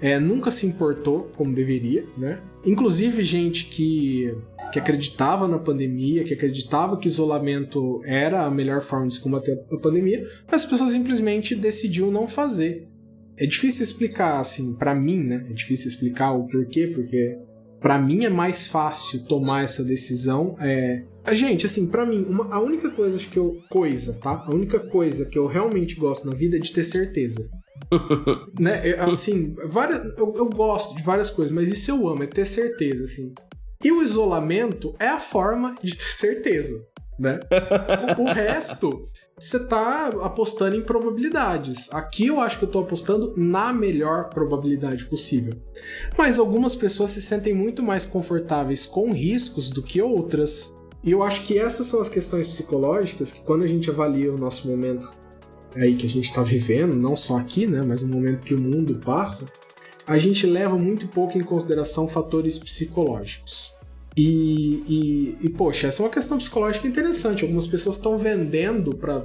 é, 0.00 0.18
nunca 0.18 0.50
se 0.50 0.66
importou 0.66 1.30
como 1.36 1.54
deveria, 1.54 2.04
né? 2.18 2.40
Inclusive 2.66 3.22
gente 3.22 3.66
que, 3.66 4.36
que 4.72 4.80
acreditava 4.80 5.46
na 5.46 5.60
pandemia, 5.60 6.24
que 6.24 6.34
acreditava 6.34 6.96
que 6.96 7.06
o 7.06 7.08
isolamento 7.08 8.00
era 8.04 8.42
a 8.42 8.50
melhor 8.50 8.82
forma 8.82 9.06
de 9.06 9.14
se 9.14 9.20
combater 9.20 9.60
a 9.70 9.76
pandemia, 9.76 10.26
as 10.50 10.64
pessoas 10.64 10.90
simplesmente 10.90 11.54
decidiu 11.54 12.10
não 12.10 12.26
fazer. 12.26 12.88
É 13.38 13.46
difícil 13.46 13.82
explicar, 13.84 14.38
assim, 14.40 14.74
pra 14.74 14.94
mim, 14.94 15.22
né? 15.22 15.46
É 15.48 15.52
difícil 15.52 15.88
explicar 15.88 16.32
o 16.32 16.46
porquê, 16.46 16.86
porque 16.88 17.38
pra 17.80 17.98
mim 17.98 18.24
é 18.24 18.28
mais 18.28 18.66
fácil 18.66 19.24
tomar 19.26 19.64
essa 19.64 19.82
decisão. 19.82 20.54
É... 20.60 21.02
Gente, 21.32 21.66
assim, 21.66 21.88
pra 21.88 22.04
mim, 22.04 22.22
uma- 22.24 22.52
a 22.54 22.60
única 22.60 22.90
coisa 22.90 23.16
que 23.18 23.38
eu. 23.38 23.56
Coisa, 23.70 24.14
tá? 24.14 24.44
A 24.46 24.50
única 24.54 24.78
coisa 24.80 25.24
que 25.26 25.38
eu 25.38 25.46
realmente 25.46 25.94
gosto 25.94 26.26
na 26.28 26.34
vida 26.34 26.56
é 26.56 26.60
de 26.60 26.72
ter 26.72 26.84
certeza 26.84 27.48
né? 28.60 28.88
é, 28.90 29.00
Assim, 29.00 29.54
várias, 29.68 30.16
eu, 30.18 30.34
eu 30.36 30.46
gosto 30.48 30.94
de 30.96 31.02
várias 31.02 31.30
coisas, 31.30 31.54
mas 31.54 31.68
isso 31.70 31.90
eu 31.90 32.08
amo, 32.08 32.22
é 32.22 32.26
ter 32.26 32.44
certeza, 32.44 33.04
assim. 33.04 33.32
E 33.84 33.90
o 33.90 34.02
isolamento 34.02 34.94
é 35.00 35.08
a 35.08 35.18
forma 35.18 35.74
de 35.82 35.96
ter 35.96 36.12
certeza, 36.12 36.72
né? 37.22 37.40
o, 38.18 38.22
o 38.28 38.32
resto, 38.32 39.08
você 39.38 39.66
tá 39.66 40.08
apostando 40.22 40.76
em 40.76 40.82
probabilidades. 40.82 41.92
Aqui 41.92 42.26
eu 42.26 42.40
acho 42.40 42.58
que 42.58 42.64
eu 42.64 42.70
tô 42.70 42.80
apostando 42.80 43.32
na 43.36 43.72
melhor 43.72 44.28
probabilidade 44.28 45.06
possível. 45.06 45.54
Mas 46.16 46.38
algumas 46.38 46.74
pessoas 46.74 47.10
se 47.10 47.22
sentem 47.22 47.54
muito 47.54 47.82
mais 47.82 48.04
confortáveis 48.04 48.84
com 48.86 49.12
riscos 49.12 49.70
do 49.70 49.82
que 49.82 50.02
outras. 50.02 50.74
E 51.02 51.10
eu 51.10 51.22
acho 51.22 51.44
que 51.44 51.58
essas 51.58 51.86
são 51.86 52.00
as 52.00 52.08
questões 52.08 52.46
psicológicas 52.46 53.32
que 53.32 53.42
quando 53.42 53.64
a 53.64 53.68
gente 53.68 53.90
avalia 53.90 54.32
o 54.32 54.38
nosso 54.38 54.68
momento 54.68 55.10
aí 55.76 55.96
que 55.96 56.06
a 56.06 56.08
gente 56.08 56.28
está 56.28 56.42
vivendo, 56.42 56.94
não 56.94 57.16
só 57.16 57.38
aqui, 57.38 57.66
né, 57.66 57.82
mas 57.82 58.02
no 58.02 58.08
momento 58.08 58.44
que 58.44 58.54
o 58.54 58.60
mundo 58.60 58.96
passa, 58.96 59.50
a 60.06 60.18
gente 60.18 60.46
leva 60.46 60.76
muito 60.76 61.08
pouco 61.08 61.38
em 61.38 61.42
consideração 61.42 62.08
fatores 62.08 62.58
psicológicos. 62.58 63.74
E, 64.16 65.36
e, 65.40 65.46
e, 65.46 65.48
poxa, 65.48 65.88
essa 65.88 66.02
é 66.02 66.06
uma 66.06 66.12
questão 66.12 66.38
psicológica 66.38 66.86
interessante. 66.86 67.42
Algumas 67.42 67.66
pessoas 67.66 67.96
estão 67.96 68.16
vendendo 68.18 68.94
para 68.96 69.20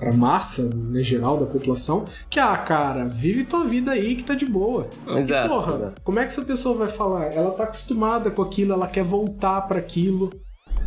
para 0.00 0.12
massa, 0.14 0.74
né, 0.74 1.02
geral 1.02 1.36
da 1.36 1.44
população, 1.44 2.06
que, 2.30 2.40
ah, 2.40 2.56
cara, 2.56 3.04
vive 3.04 3.44
tua 3.44 3.64
vida 3.68 3.90
aí 3.92 4.16
que 4.16 4.24
tá 4.24 4.34
de 4.34 4.46
boa. 4.46 4.88
Exato, 5.10 5.46
E, 5.46 5.48
porra, 5.48 5.72
exato. 5.74 6.00
como 6.02 6.18
é 6.18 6.22
que 6.22 6.28
essa 6.28 6.42
pessoa 6.42 6.74
vai 6.74 6.88
falar? 6.88 7.26
Ela 7.26 7.50
tá 7.50 7.64
acostumada 7.64 8.30
com 8.30 8.40
aquilo, 8.40 8.72
ela 8.72 8.88
quer 8.88 9.04
voltar 9.04 9.60
para 9.62 9.78
aquilo. 9.78 10.32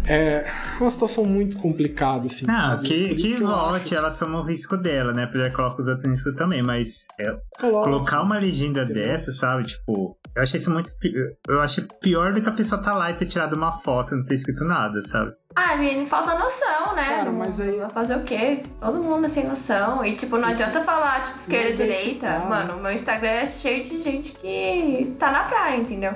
É 0.07 0.45
uma 0.79 0.89
situação 0.89 1.25
muito 1.25 1.57
complicada, 1.57 2.27
assim. 2.27 2.45
Sabe? 2.45 2.87
que, 2.87 3.15
que 3.15 3.33
eu 3.33 3.47
volte, 3.47 3.83
acho- 3.85 3.95
ela 3.95 4.11
toma 4.11 4.39
o 4.39 4.43
risco 4.43 4.77
dela, 4.77 5.11
né? 5.13 5.23
Apesar 5.23 5.49
que 5.49 5.55
coloca 5.55 5.81
os 5.81 5.87
outros 5.87 6.05
riscos 6.05 6.35
também, 6.35 6.61
mas 6.61 7.07
é, 7.19 7.35
Coloca. 7.59 7.89
colocar 7.89 8.21
uma 8.21 8.37
legenda 8.37 8.85
dessa, 8.85 9.31
sabe? 9.31 9.63
Tipo, 9.65 10.17
eu 10.35 10.43
achei 10.43 10.59
isso 10.59 10.71
muito. 10.71 10.91
Eu 11.47 11.61
achei 11.61 11.85
pior 12.01 12.33
do 12.33 12.41
que 12.41 12.49
a 12.49 12.51
pessoa 12.51 12.81
tá 12.81 12.93
lá 12.93 13.09
e 13.09 13.13
ter 13.15 13.25
tirado 13.25 13.53
uma 13.53 13.71
foto 13.71 14.13
e 14.13 14.17
não 14.17 14.25
ter 14.25 14.35
escrito 14.35 14.63
nada, 14.65 15.01
sabe? 15.01 15.33
Ah, 15.55 15.75
Vini, 15.77 16.05
falta 16.05 16.37
noção, 16.37 16.93
né? 16.95 17.05
Cara, 17.05 17.31
mas 17.31 17.59
aí- 17.61 17.77
Vai 17.79 17.89
fazer 17.89 18.15
o 18.17 18.23
quê? 18.23 18.59
Todo 18.81 19.01
mundo 19.01 19.25
é 19.25 19.29
sem 19.29 19.47
noção. 19.47 20.03
E, 20.03 20.13
tipo, 20.13 20.37
não 20.37 20.49
adianta 20.49 20.83
falar, 20.83 21.23
tipo, 21.23 21.37
esquerda, 21.37 21.69
Mas 21.69 21.79
aí 21.79 21.87
que 21.87 21.93
direita. 21.93 22.27
tá. 22.27 22.39
Mano, 22.41 22.81
meu 22.81 22.91
Instagram 22.91 23.29
é 23.29 23.47
cheio 23.47 23.85
de 23.85 23.99
gente 23.99 24.33
que 24.33 25.15
tá 25.17 25.31
na 25.31 25.43
praia, 25.45 25.77
entendeu? 25.77 26.13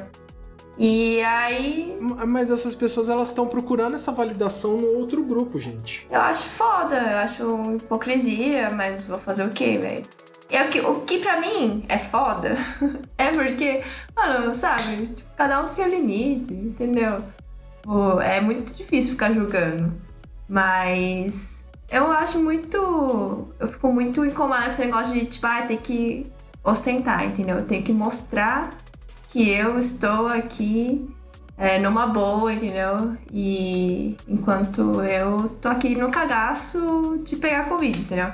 E 0.82 1.22
aí, 1.24 1.98
Mas 2.00 2.50
essas 2.50 2.74
pessoas 2.74 3.10
elas 3.10 3.28
estão 3.28 3.46
procurando 3.46 3.96
essa 3.96 4.14
validação 4.14 4.78
no 4.78 4.88
outro 4.98 5.22
grupo, 5.22 5.60
gente. 5.60 6.08
eu 6.10 6.22
acho 6.22 6.48
foda, 6.48 6.96
eu 6.96 7.18
acho 7.18 7.76
hipocrisia, 7.76 8.70
mas 8.70 9.04
vou 9.04 9.20
fazer 9.20 9.44
o 9.44 9.50
quê, 9.50 9.78
velho? 9.78 10.06
É 10.50 10.64
o 10.64 10.70
que, 10.70 10.80
o 10.80 11.02
que 11.02 11.20
pra 11.20 11.40
mim 11.40 11.84
é 11.90 11.98
foda 11.98 12.58
é 13.18 13.30
porque, 13.32 13.84
mano, 14.16 14.56
sabe? 14.56 15.08
Tipo, 15.08 15.30
cada 15.36 15.62
um 15.62 15.66
tem 15.66 15.76
seu 15.76 15.88
limite, 15.88 16.54
entendeu? 16.54 17.24
Pô, 17.84 18.22
é 18.22 18.40
muito 18.40 18.74
difícil 18.74 19.12
ficar 19.12 19.34
julgando. 19.34 19.94
Mas 20.48 21.68
eu 21.92 22.10
acho 22.12 22.40
muito. 22.40 23.50
Eu 23.60 23.68
fico 23.68 23.92
muito 23.92 24.26
incomodada 24.26 24.66
com 24.66 24.72
esse 24.72 24.86
negócio 24.86 25.14
de, 25.14 25.26
tipo, 25.26 25.46
ah, 25.46 25.62
ter 25.62 25.78
que 25.78 26.26
ostentar, 26.64 27.26
entendeu? 27.26 27.58
Eu 27.58 27.66
tenho 27.66 27.84
que 27.84 27.94
mostrar 27.94 28.72
que 29.32 29.50
eu 29.50 29.78
estou 29.78 30.28
aqui 30.28 31.08
é, 31.58 31.78
numa 31.78 32.08
boa, 32.08 32.52
entendeu? 32.52 33.16
E 33.32 34.18
enquanto 34.28 35.02
eu 35.04 35.48
tô 35.62 35.68
aqui 35.70 35.96
no 35.96 36.10
cagaço 36.10 37.22
de 37.24 37.36
pegar 37.36 37.70
Covid, 37.70 38.00
entendeu? 38.00 38.32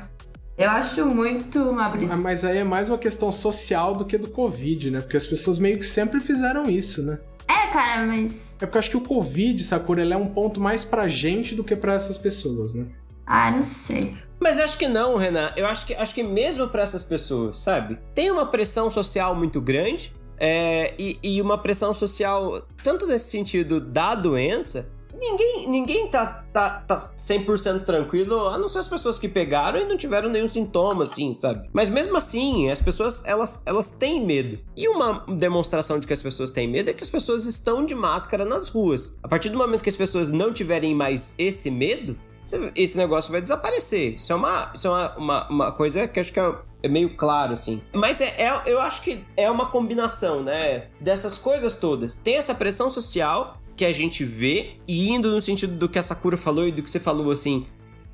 Eu 0.58 0.70
acho 0.70 1.06
muito 1.06 1.60
uma 1.62 1.90
brisa. 1.90 2.14
Ah, 2.14 2.18
Mas 2.18 2.46
aí 2.46 2.60
é 2.60 2.64
mais 2.64 2.90
uma 2.90 2.98
questão 2.98 3.30
social 3.30 3.94
do 3.94 4.06
que 4.06 4.18
do 4.18 4.30
Covid, 4.30 4.90
né? 4.90 5.02
Porque 5.02 5.18
as 5.18 5.26
pessoas 5.26 5.60
meio 5.60 5.78
que 5.78 5.86
sempre 5.86 6.22
fizeram 6.22 6.70
isso, 6.70 7.04
né? 7.04 7.20
É, 7.46 7.68
cara, 7.74 8.06
mas. 8.06 8.56
É 8.62 8.66
porque 8.66 8.78
eu 8.78 8.80
acho 8.80 8.90
que 8.90 8.98
o 8.98 9.02
Covid, 9.02 9.62
Sakura, 9.66 10.02
ele 10.02 10.14
é 10.14 10.18
um 10.18 10.28
ponto 10.28 10.62
mais 10.62 10.86
pra 10.86 11.10
gente 11.10 11.56
do 11.56 11.64
que 11.64 11.76
pra 11.76 11.94
essas 11.94 12.18
pessoas, 12.18 12.74
né? 12.74 12.88
Ah, 13.28 13.52
não 13.52 13.62
sei. 13.62 14.14
Mas 14.40 14.58
acho 14.58 14.78
que 14.78 14.88
não, 14.88 15.18
Renan. 15.18 15.52
Eu 15.58 15.66
acho 15.66 15.86
que, 15.88 15.94
acho 15.94 16.16
que 16.16 16.24
mesmo 16.24 16.70
pra 16.70 16.84
essas 16.84 17.04
pessoas, 17.04 17.60
sabe? 17.60 18.00
Tem 18.14 18.32
uma 18.32 18.46
pressão 18.46 18.90
social 18.90 19.36
muito 19.36 19.60
grande 19.60 20.14
é, 20.40 20.94
e, 20.98 21.18
e 21.24 21.42
uma 21.42 21.58
pressão 21.58 21.94
social, 21.94 22.66
tanto 22.84 23.08
nesse 23.08 23.30
sentido 23.30 23.80
da 23.80 24.16
doença, 24.16 24.92
ninguém, 25.18 25.70
ninguém 25.70 26.08
tá, 26.08 26.46
tá, 26.52 26.82
tá 26.82 26.98
100% 26.98 27.84
tranquilo, 27.84 28.48
a 28.48 28.58
não 28.58 28.70
ser 28.70 28.80
as 28.80 28.88
pessoas 28.88 29.18
que 29.18 29.28
pegaram 29.28 29.80
e 29.80 29.86
não 29.86 29.98
tiveram 29.98 30.30
nenhum 30.30 30.48
sintoma, 30.48 31.04
assim, 31.04 31.34
sabe? 31.34 31.68
Mas 31.74 31.90
mesmo 31.90 32.16
assim, 32.18 32.70
as 32.70 32.82
pessoas, 32.82 33.26
elas, 33.26 33.62
elas 33.66 33.92
têm 33.92 34.26
medo. 34.26 34.60
E 34.76 34.88
uma 34.88 35.26
demonstração 35.28 36.00
de 36.00 36.08
que 36.08 36.14
as 36.14 36.22
pessoas 36.22 36.52
têm 36.52 36.68
medo 36.68 36.90
é 36.90 36.94
que 36.94 37.04
as 37.04 37.10
pessoas 37.10 37.46
estão 37.46 37.86
de 37.86 37.96
máscara 37.96 38.46
nas 38.46 38.70
ruas. 38.70 39.20
A 39.24 39.28
partir 39.28 39.50
do 39.50 39.58
momento 39.58 39.84
que 39.84 39.90
as 39.90 39.96
pessoas 39.96 40.32
não 40.32 40.54
tiverem 40.54 40.94
mais 40.94 41.34
esse 41.38 41.72
medo, 41.72 42.18
esse 42.76 42.98
negócio 42.98 43.32
vai 43.32 43.42
desaparecer. 43.42 44.16
Isso 44.16 44.32
é 44.32 44.36
uma, 44.36 44.72
isso 44.74 44.88
é 44.88 44.90
uma, 44.90 45.18
uma, 45.18 45.50
uma 45.50 45.72
coisa 45.72 46.08
que 46.08 46.20
acho 46.20 46.32
que 46.32 46.40
é, 46.40 46.56
é 46.86 46.88
meio 46.88 47.16
claro, 47.16 47.54
assim. 47.54 47.82
Mas 47.94 48.22
é, 48.22 48.34
é- 48.38 48.64
eu 48.66 48.80
acho 48.80 49.02
que 49.02 49.24
é 49.36 49.50
uma 49.50 49.66
combinação, 49.68 50.44
né? 50.44 50.88
Dessas 51.00 51.38
coisas 51.38 51.76
todas. 51.76 52.16
Tem 52.16 52.36
essa 52.36 52.54
pressão 52.54 52.90
social 52.90 53.60
que 53.76 53.84
a 53.84 53.92
gente 53.92 54.24
vê, 54.24 54.78
e 54.88 55.10
indo 55.10 55.30
no 55.32 55.42
sentido 55.42 55.76
do 55.76 55.90
que 55.90 56.00
a 56.00 56.02
Sakura 56.02 56.38
falou 56.38 56.68
e 56.68 56.72
do 56.72 56.82
que 56.82 56.90
você 56.90 57.00
falou, 57.00 57.30
assim, 57.32 57.66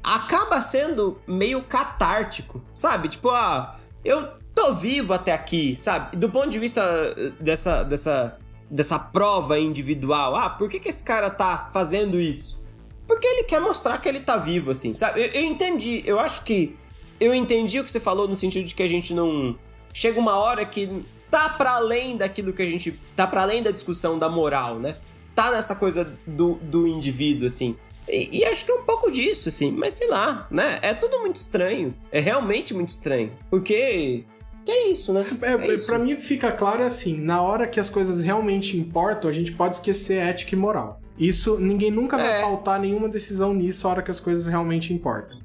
acaba 0.03 0.59
sendo 0.61 1.19
meio 1.28 1.61
catártico, 1.61 2.63
sabe? 2.74 3.09
Tipo, 3.09 3.30
ah, 3.30 3.78
eu 4.03 4.28
tô 4.55 4.74
vivo 4.74 5.13
até 5.13 5.34
aqui, 5.34 5.76
sabe? 5.76 6.17
Do 6.17 6.30
ponto 6.30 6.49
de 6.49 6.57
vista 6.57 6.82
eh, 7.15 7.32
dessa, 7.39 7.84
dessa, 7.84 8.34
dessa 8.69 8.97
prova 8.97 9.59
individual, 9.59 10.36
ah, 10.36 10.49
por 10.49 10.67
que, 10.67 10.80
que 10.80 10.89
esse 10.89 11.03
cara 11.03 11.30
tá 11.30 11.69
fazendo 11.72 12.19
isso? 12.19 12.61
Porque 13.07 13.28
ele 13.28 13.43
quer 13.43 13.59
mostrar 13.59 13.97
que 13.99 14.07
ele 14.09 14.22
tá 14.22 14.38
vivo, 14.38 14.72
assim, 14.72 14.93
sabe? 14.93 15.22
Eu, 15.22 15.28
eu 15.28 15.41
entendi, 15.43 16.01
eu 16.05 16.19
acho 16.19 16.43
que. 16.43 16.78
Eu 17.22 17.36
entendi 17.36 17.80
o 17.80 17.84
que 17.84 17.91
você 17.91 17.99
falou 17.99 18.28
no 18.28 18.36
sentido 18.36 18.65
de 18.65 18.74
que 18.74 18.82
a 18.82 18.88
gente 18.88 19.13
não. 19.13 19.55
Chega 19.93 20.19
uma 20.19 20.38
hora 20.38 20.65
que 20.65 20.89
tá 21.30 21.49
pra 21.49 21.74
além 21.74 22.17
daquilo 22.17 22.51
que 22.51 22.63
a 22.63 22.65
gente. 22.65 22.99
tá 23.15 23.28
pra 23.28 23.43
além 23.43 23.61
da 23.61 23.69
discussão 23.69 24.17
da 24.17 24.28
moral, 24.28 24.80
né? 24.80 24.95
Tá 25.36 25.51
nessa 25.51 25.76
coisa 25.76 26.17
do, 26.26 26.55
do 26.55 26.88
indivíduo, 26.88 27.47
assim. 27.47 27.78
E, 28.09 28.39
e 28.39 28.45
acho 28.45 28.65
que 28.65 28.72
é 28.72 28.76
um 28.76 28.84
pouco 28.84 29.11
disso, 29.11 29.49
assim. 29.49 29.72
Mas 29.72 29.93
sei 29.93 30.09
lá, 30.09 30.47
né? 30.49 30.80
É 30.82 30.95
tudo 30.95 31.19
muito 31.19 31.36
estranho. 31.36 31.93
É 32.11 32.19
realmente 32.19 32.74
muito 32.74 32.89
estranho. 32.89 33.32
Porque. 33.51 34.26
Que 34.65 34.72
é 34.72 34.89
isso, 34.89 35.13
né? 35.13 35.24
É, 35.43 35.74
isso. 35.74 35.86
Pra 35.86 35.99
mim, 35.99 36.15
fica 36.24 36.51
claro 36.51 36.82
é 36.82 36.88
assim: 36.88 37.17
na 37.19 37.41
hora 37.43 37.67
que 37.67 37.80
as 37.80 37.89
coisas 37.89 38.19
realmente 38.22 38.76
importam, 38.78 39.30
a 39.30 39.34
gente 39.34 39.51
pode 39.51 39.76
esquecer 39.76 40.15
ética 40.17 40.55
e 40.55 40.57
moral. 40.57 40.99
Isso, 41.19 41.59
ninguém 41.59 41.91
nunca 41.91 42.17
vai 42.17 42.39
É. 42.39 42.41
pautar 42.41 42.80
nenhuma 42.80 43.07
decisão 43.07 43.53
nisso 43.53 43.88
a 43.88 43.91
hora 43.91 44.01
que 44.01 44.09
as 44.09 44.19
coisas 44.19 44.47
realmente 44.47 44.91
importam. 44.91 45.39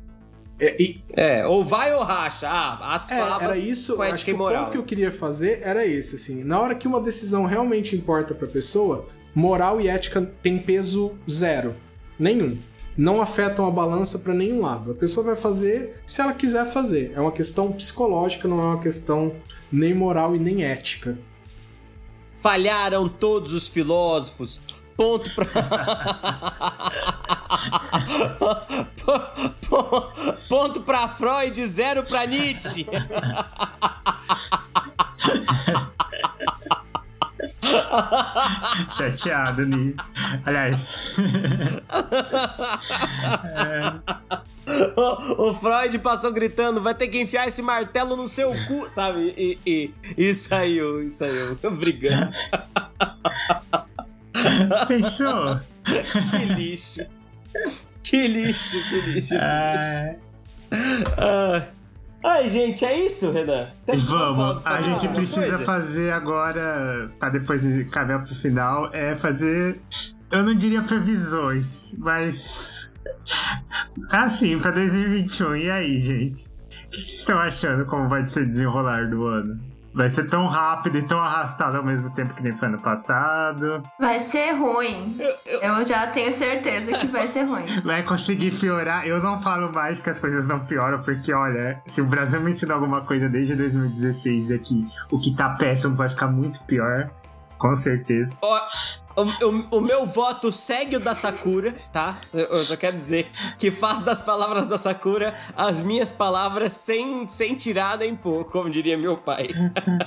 É, 0.58 0.82
e- 0.82 1.00
É, 1.14 1.46
ou 1.46 1.62
vai 1.64 1.92
ou 1.94 2.02
racha. 2.02 2.48
Ah, 2.48 2.94
as 2.94 3.10
é, 3.10 3.18
favas 3.18 3.42
era 3.42 3.56
isso, 3.58 3.96
com 3.96 4.02
acho 4.02 4.24
que 4.24 4.30
e 4.30 4.34
o 4.34 4.38
moral. 4.38 4.62
ponto 4.64 4.72
que 4.72 4.78
eu 4.78 4.84
queria 4.84 5.12
fazer 5.12 5.60
era 5.62 5.84
esse, 5.86 6.16
assim. 6.16 6.42
Na 6.44 6.58
hora 6.60 6.74
que 6.74 6.88
uma 6.88 7.00
decisão 7.00 7.44
realmente 7.44 7.94
importa 7.94 8.34
pra 8.34 8.46
pessoa, 8.48 9.06
moral 9.34 9.80
e 9.80 9.88
ética 9.88 10.22
tem 10.42 10.58
peso 10.58 11.12
zero. 11.30 11.74
Nenhum. 12.18 12.56
Não 12.96 13.20
afetam 13.20 13.66
a 13.66 13.70
balança 13.70 14.18
pra 14.18 14.32
nenhum 14.32 14.62
lado. 14.62 14.92
A 14.92 14.94
pessoa 14.94 15.26
vai 15.26 15.36
fazer 15.36 16.00
se 16.06 16.22
ela 16.22 16.32
quiser 16.32 16.64
fazer. 16.64 17.12
É 17.14 17.20
uma 17.20 17.32
questão 17.32 17.70
psicológica, 17.72 18.48
não 18.48 18.58
é 18.58 18.64
uma 18.64 18.80
questão 18.80 19.34
nem 19.70 19.92
moral 19.92 20.34
e 20.34 20.38
nem 20.38 20.64
ética. 20.64 21.18
Falharam 22.34 23.06
todos 23.06 23.52
os 23.52 23.68
filósofos. 23.68 24.58
Ponto 24.96 25.28
pra. 25.34 25.46
Ponto 30.48 30.80
pra 30.80 31.08
Freud, 31.08 31.66
zero 31.66 32.04
pra 32.04 32.26
Nietzsche. 32.26 32.86
Chateado 38.96 39.66
nisso. 39.66 39.96
Aliás. 40.44 41.16
O, 44.96 45.50
o 45.50 45.54
Freud 45.54 45.96
passou 46.00 46.32
gritando: 46.32 46.82
vai 46.82 46.92
ter 46.92 47.06
que 47.06 47.20
enfiar 47.20 47.46
esse 47.46 47.62
martelo 47.62 48.16
no 48.16 48.26
seu 48.26 48.52
cu, 48.66 48.88
sabe? 48.88 49.32
E, 49.36 49.58
e, 49.64 49.94
e 50.18 50.34
saiu, 50.34 51.04
e 51.04 51.08
saiu, 51.08 51.56
brigando. 51.70 52.32
Pensou? 54.88 55.60
Que 55.84 56.44
lixo. 56.54 57.06
Que 58.02 58.28
lixo, 58.28 58.76
que 58.88 59.00
lixo. 59.00 59.28
que 59.30 59.34
lixo. 59.34 59.38
Ah, 59.40 60.14
Ah. 61.18 61.62
Ai, 62.24 62.48
gente, 62.48 62.84
é 62.84 63.04
isso, 63.06 63.30
Renan? 63.30 63.66
Tem- 63.84 63.96
Vamos, 63.98 64.60
a 64.64 64.80
gente 64.80 65.06
precisa 65.08 65.40
coisa? 65.48 65.64
fazer 65.64 66.12
agora, 66.12 67.10
pra 67.20 67.28
depois 67.30 67.62
caminhar 67.90 68.24
pro 68.24 68.34
final, 68.34 68.90
é 68.92 69.14
fazer. 69.16 69.80
Eu 70.32 70.42
não 70.42 70.54
diria 70.54 70.82
previsões, 70.82 71.94
mas. 71.98 72.92
Assim, 74.10 74.58
pra 74.58 74.72
2021. 74.72 75.54
E 75.56 75.70
aí, 75.70 75.98
gente? 75.98 76.46
O 76.46 76.88
que 76.90 76.96
vocês 76.96 77.18
estão 77.20 77.38
achando 77.38 77.86
como 77.86 78.08
vai 78.08 78.26
ser 78.26 78.42
o 78.42 78.46
desenrolar 78.46 79.08
do 79.08 79.24
ano? 79.26 79.60
Vai 79.96 80.10
ser 80.10 80.28
tão 80.28 80.46
rápido 80.46 80.98
e 80.98 81.02
tão 81.02 81.18
arrastado 81.18 81.78
ao 81.78 81.82
mesmo 81.82 82.12
tempo 82.12 82.34
que 82.34 82.42
nem 82.42 82.54
foi 82.54 82.68
ano 82.68 82.78
passado? 82.78 83.82
Vai 83.98 84.18
ser 84.18 84.52
ruim. 84.52 85.16
Eu 85.46 85.82
já 85.86 86.06
tenho 86.08 86.30
certeza 86.30 86.98
que 86.98 87.06
vai 87.06 87.26
ser 87.26 87.44
ruim. 87.44 87.64
Vai 87.82 88.02
conseguir 88.02 88.50
piorar? 88.50 89.06
Eu 89.06 89.22
não 89.22 89.40
falo 89.40 89.72
mais 89.72 90.02
que 90.02 90.10
as 90.10 90.20
coisas 90.20 90.46
não 90.46 90.60
pioram, 90.60 91.00
porque 91.00 91.32
olha, 91.32 91.80
se 91.86 92.02
o 92.02 92.04
Brasil 92.04 92.42
me 92.42 92.50
ensinou 92.50 92.74
alguma 92.74 93.00
coisa 93.06 93.26
desde 93.26 93.56
2016 93.56 94.50
é 94.50 94.58
que 94.58 94.84
o 95.10 95.18
que 95.18 95.34
tá 95.34 95.50
péssimo 95.50 95.96
vai 95.96 96.10
ficar 96.10 96.26
muito 96.26 96.62
pior. 96.64 97.08
Com 97.58 97.74
certeza. 97.74 98.36
O, 98.42 99.22
o- 99.22 99.78
o 99.78 99.80
meu 99.80 100.04
voto 100.04 100.52
segue 100.52 100.96
o 100.96 101.00
da 101.00 101.14
Sakura, 101.14 101.74
tá? 101.92 102.16
Eu, 102.34 102.44
eu 102.46 102.58
só 102.64 102.76
quero 102.76 102.96
dizer 102.98 103.30
que 103.58 103.70
faço 103.70 104.02
das 104.04 104.20
palavras 104.20 104.66
da 104.68 104.76
Sakura 104.76 105.34
as 105.56 105.80
minhas 105.80 106.10
palavras 106.10 106.72
sem, 106.74 107.26
sem 107.26 107.54
tirar 107.54 107.96
nem 107.96 108.14
pôr, 108.14 108.44
como 108.44 108.68
diria 108.68 108.98
meu 108.98 109.16
pai. 109.16 109.48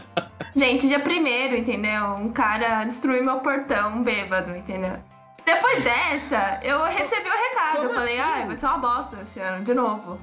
Gente, 0.56 0.88
dia 0.88 1.00
primeiro, 1.00 1.56
entendeu? 1.56 2.06
Um 2.16 2.30
cara 2.32 2.84
destruiu 2.84 3.24
meu 3.24 3.40
portão 3.40 4.04
bêbado, 4.04 4.56
entendeu? 4.56 4.98
Depois 5.46 5.84
dessa, 5.84 6.60
eu 6.62 6.84
recebi 6.86 7.28
o 7.28 7.32
recado. 7.32 7.76
Como 7.78 7.90
eu 7.90 7.94
falei, 7.96 8.20
assim? 8.20 8.32
ai, 8.32 8.48
vai 8.48 8.56
ser 8.56 8.66
uma 8.68 8.78
bosta 8.78 9.18
esse 9.24 9.40
ano, 9.40 9.64
de 9.64 9.74
novo. 9.74 10.20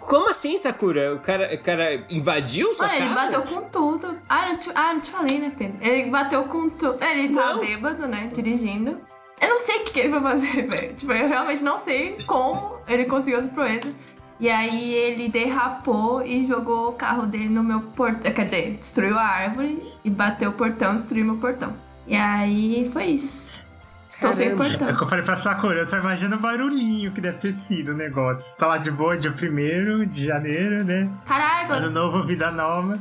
Como 0.00 0.30
assim, 0.30 0.56
Sakura? 0.56 1.14
O 1.14 1.18
cara, 1.20 1.52
o 1.52 1.58
cara 1.58 2.04
invadiu 2.08 2.72
sua 2.74 2.86
Mano, 2.86 2.98
ele 2.98 3.14
casa? 3.14 3.20
bateu 3.20 3.42
com 3.42 3.62
tudo. 3.68 4.18
Ah, 4.28 4.46
não 4.48 4.56
te, 4.56 4.70
ah, 4.74 4.94
te 5.00 5.10
falei, 5.10 5.38
né, 5.38 5.52
Pedro? 5.56 5.76
Ele 5.80 6.08
bateu 6.10 6.44
com 6.44 6.70
tudo. 6.70 6.98
Ele 7.04 7.34
tava 7.34 7.54
Não. 7.54 7.60
bêbado, 7.60 8.06
né? 8.06 8.30
Dirigindo. 8.32 9.00
Eu 9.40 9.48
não 9.50 9.58
sei 9.58 9.76
o 9.76 9.84
que, 9.84 9.92
que 9.92 10.00
ele 10.00 10.08
vai 10.10 10.20
fazer, 10.20 10.66
velho. 10.68 10.94
Tipo, 10.94 11.12
eu 11.12 11.28
realmente 11.28 11.62
não 11.62 11.78
sei 11.78 12.16
como 12.26 12.78
ele 12.86 13.04
conseguiu 13.06 13.40
essa 13.40 13.48
proeza. 13.48 13.92
E 14.40 14.48
aí 14.48 14.94
ele 14.94 15.28
derrapou 15.28 16.24
e 16.24 16.46
jogou 16.46 16.90
o 16.90 16.92
carro 16.92 17.26
dele 17.26 17.48
no 17.48 17.62
meu 17.64 17.80
portão. 17.80 18.32
Quer 18.32 18.44
dizer, 18.44 18.70
destruiu 18.78 19.18
a 19.18 19.22
árvore 19.24 19.82
e 20.04 20.10
bateu 20.10 20.50
o 20.50 20.52
portão, 20.54 20.94
destruiu 20.94 21.24
meu 21.24 21.36
portão. 21.36 21.74
E 22.06 22.14
aí 22.14 22.88
foi 22.92 23.06
isso. 23.06 23.66
Estou 24.08 24.32
sem. 24.32 24.48
É 24.48 24.54
o 24.54 24.56
que 24.96 25.02
eu 25.02 25.06
falei 25.06 25.22
pra 25.22 25.36
Sakura, 25.36 25.80
eu 25.80 25.86
só 25.86 25.98
imagino 25.98 26.36
o 26.36 26.40
barulhinho 26.40 27.12
que 27.12 27.20
deve 27.20 27.38
ter 27.38 27.52
sido 27.52 27.92
o 27.92 27.94
negócio. 27.94 28.42
Você 28.42 28.56
tá 28.56 28.66
lá 28.66 28.78
de 28.78 28.90
boa 28.90 29.16
dia 29.18 29.30
1 29.30 30.06
de 30.06 30.24
janeiro, 30.24 30.82
né? 30.82 31.10
Caralho, 31.26 31.74
Ano 31.74 31.90
novo, 31.90 32.26
vida 32.26 32.50
nova. 32.50 32.98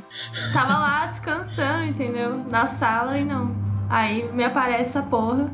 tava 0.52 0.78
lá 0.78 1.06
descansando, 1.06 1.86
entendeu? 1.86 2.44
Na 2.50 2.66
sala 2.66 3.18
e 3.18 3.24
não. 3.24 3.56
Aí 3.90 4.30
me 4.34 4.44
aparece 4.44 4.82
essa 4.90 5.02
porra. 5.02 5.50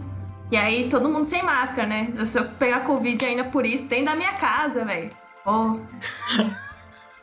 E 0.52 0.58
aí 0.58 0.90
todo 0.90 1.08
mundo 1.08 1.26
sem 1.26 1.44
máscara, 1.44 1.88
né? 1.88 2.12
Se 2.26 2.40
eu 2.40 2.46
pegar 2.46 2.82
Covid 2.82 3.24
ainda 3.24 3.44
por 3.44 3.66
isso, 3.66 3.86
dentro 3.86 4.06
da 4.06 4.16
minha 4.16 4.34
casa, 4.34 4.84
velho. 4.84 5.12
Oh, 5.46 5.78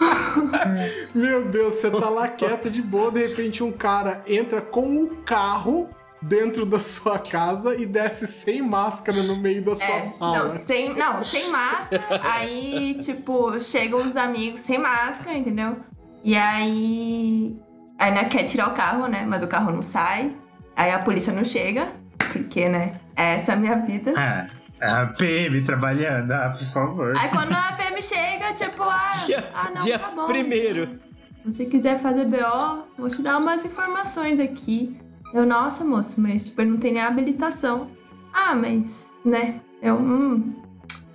Meu 1.14 1.47
Deus, 1.47 1.74
você 1.74 1.91
tá 1.91 2.09
lá 2.09 2.28
quieto 2.28 2.70
de 2.70 2.81
boa, 2.81 3.11
de 3.11 3.26
repente 3.26 3.62
um 3.62 3.72
cara 3.72 4.22
entra 4.26 4.61
com 4.61 5.03
o 5.03 5.16
carro 5.24 5.89
dentro 6.23 6.66
da 6.66 6.79
sua 6.79 7.18
casa 7.18 7.75
e 7.75 7.87
desce 7.87 8.27
sem 8.27 8.62
máscara 8.62 9.23
no 9.23 9.37
meio 9.37 9.64
da 9.64 9.75
sua 9.75 9.87
é, 9.97 10.03
sala. 10.03 10.39
não, 10.39 10.59
sem, 10.59 10.95
não, 10.95 11.23
sem 11.23 11.51
máscara. 11.51 12.03
aí, 12.23 12.99
tipo, 13.01 13.61
chegam 13.61 14.01
os 14.01 14.16
amigos 14.16 14.61
sem 14.61 14.79
máscara, 14.79 15.37
entendeu? 15.37 15.77
E 16.23 16.37
aí. 16.37 17.57
Aí 17.99 18.11
né, 18.12 18.25
quer 18.25 18.45
tirar 18.45 18.68
o 18.68 18.73
carro, 18.73 19.07
né? 19.07 19.25
Mas 19.27 19.43
o 19.43 19.47
carro 19.47 19.71
não 19.71 19.83
sai. 19.83 20.35
Aí 20.77 20.91
a 20.91 20.99
polícia 20.99 21.33
não 21.33 21.45
chega. 21.45 21.89
Porque, 22.33 22.68
né? 22.68 22.95
Essa 23.16 23.53
é 23.53 23.55
a 23.55 23.59
minha 23.59 23.77
vida. 23.77 24.12
Ah, 24.16 24.47
a 24.81 25.07
PM 25.07 25.62
trabalhando, 25.62 26.31
ah, 26.33 26.55
por 26.57 26.66
favor. 26.73 27.16
Aí 27.16 27.29
quando 27.29 27.53
a 27.53 27.73
PM 27.73 28.01
chega, 28.03 28.55
tipo, 28.55 28.83
ah, 28.83 29.11
Dia- 29.27 29.51
ah 29.53 29.71
não, 29.75 29.83
dia 29.83 29.99
tá 29.99 30.11
bom. 30.11 30.27
primeiro. 30.27 30.99
Se 31.29 31.37
você 31.45 31.64
quiser 31.66 31.99
fazer 31.99 32.25
BO, 32.27 32.85
vou 32.97 33.09
te 33.09 33.21
dar 33.23 33.39
umas 33.39 33.64
informações 33.64 34.41
aqui. 34.41 34.99
Eu, 35.33 35.47
nossa, 35.47 35.85
moço, 35.85 36.20
mas 36.20 36.47
tipo, 36.49 36.61
ele 36.61 36.70
não 36.70 36.78
tem 36.78 36.93
nem 36.93 37.03
habilitação. 37.03 37.91
Ah, 38.33 38.55
mas, 38.55 39.20
né? 39.24 39.61
Eu, 39.83 39.97
hum, 39.97 40.55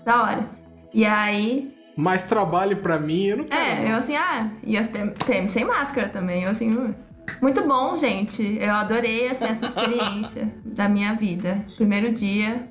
da 0.05 0.24
hora. 0.24 0.49
E 0.93 1.05
aí, 1.05 1.74
Mais 1.97 2.24
trabalho 2.24 2.78
pra 2.78 2.97
mim, 2.97 3.26
eu 3.26 3.38
não 3.38 3.45
quero. 3.45 3.61
é, 3.61 3.91
eu 3.91 3.97
assim, 3.97 4.16
ah, 4.16 4.49
e 4.63 4.78
as 4.78 4.88
PM, 4.89 5.11
PM 5.26 5.47
sem 5.47 5.66
máscara 5.66 6.07
também. 6.09 6.43
Eu 6.43 6.51
assim, 6.51 6.72
hum. 6.76 6.93
Muito 7.41 7.68
bom, 7.68 7.97
gente. 7.97 8.57
Eu 8.61 8.72
adorei 8.74 9.28
assim, 9.28 9.45
essa 9.45 9.66
experiência 9.66 10.53
da 10.63 10.88
minha 10.88 11.13
vida. 11.16 11.65
Primeiro 11.76 12.11
dia. 12.11 12.69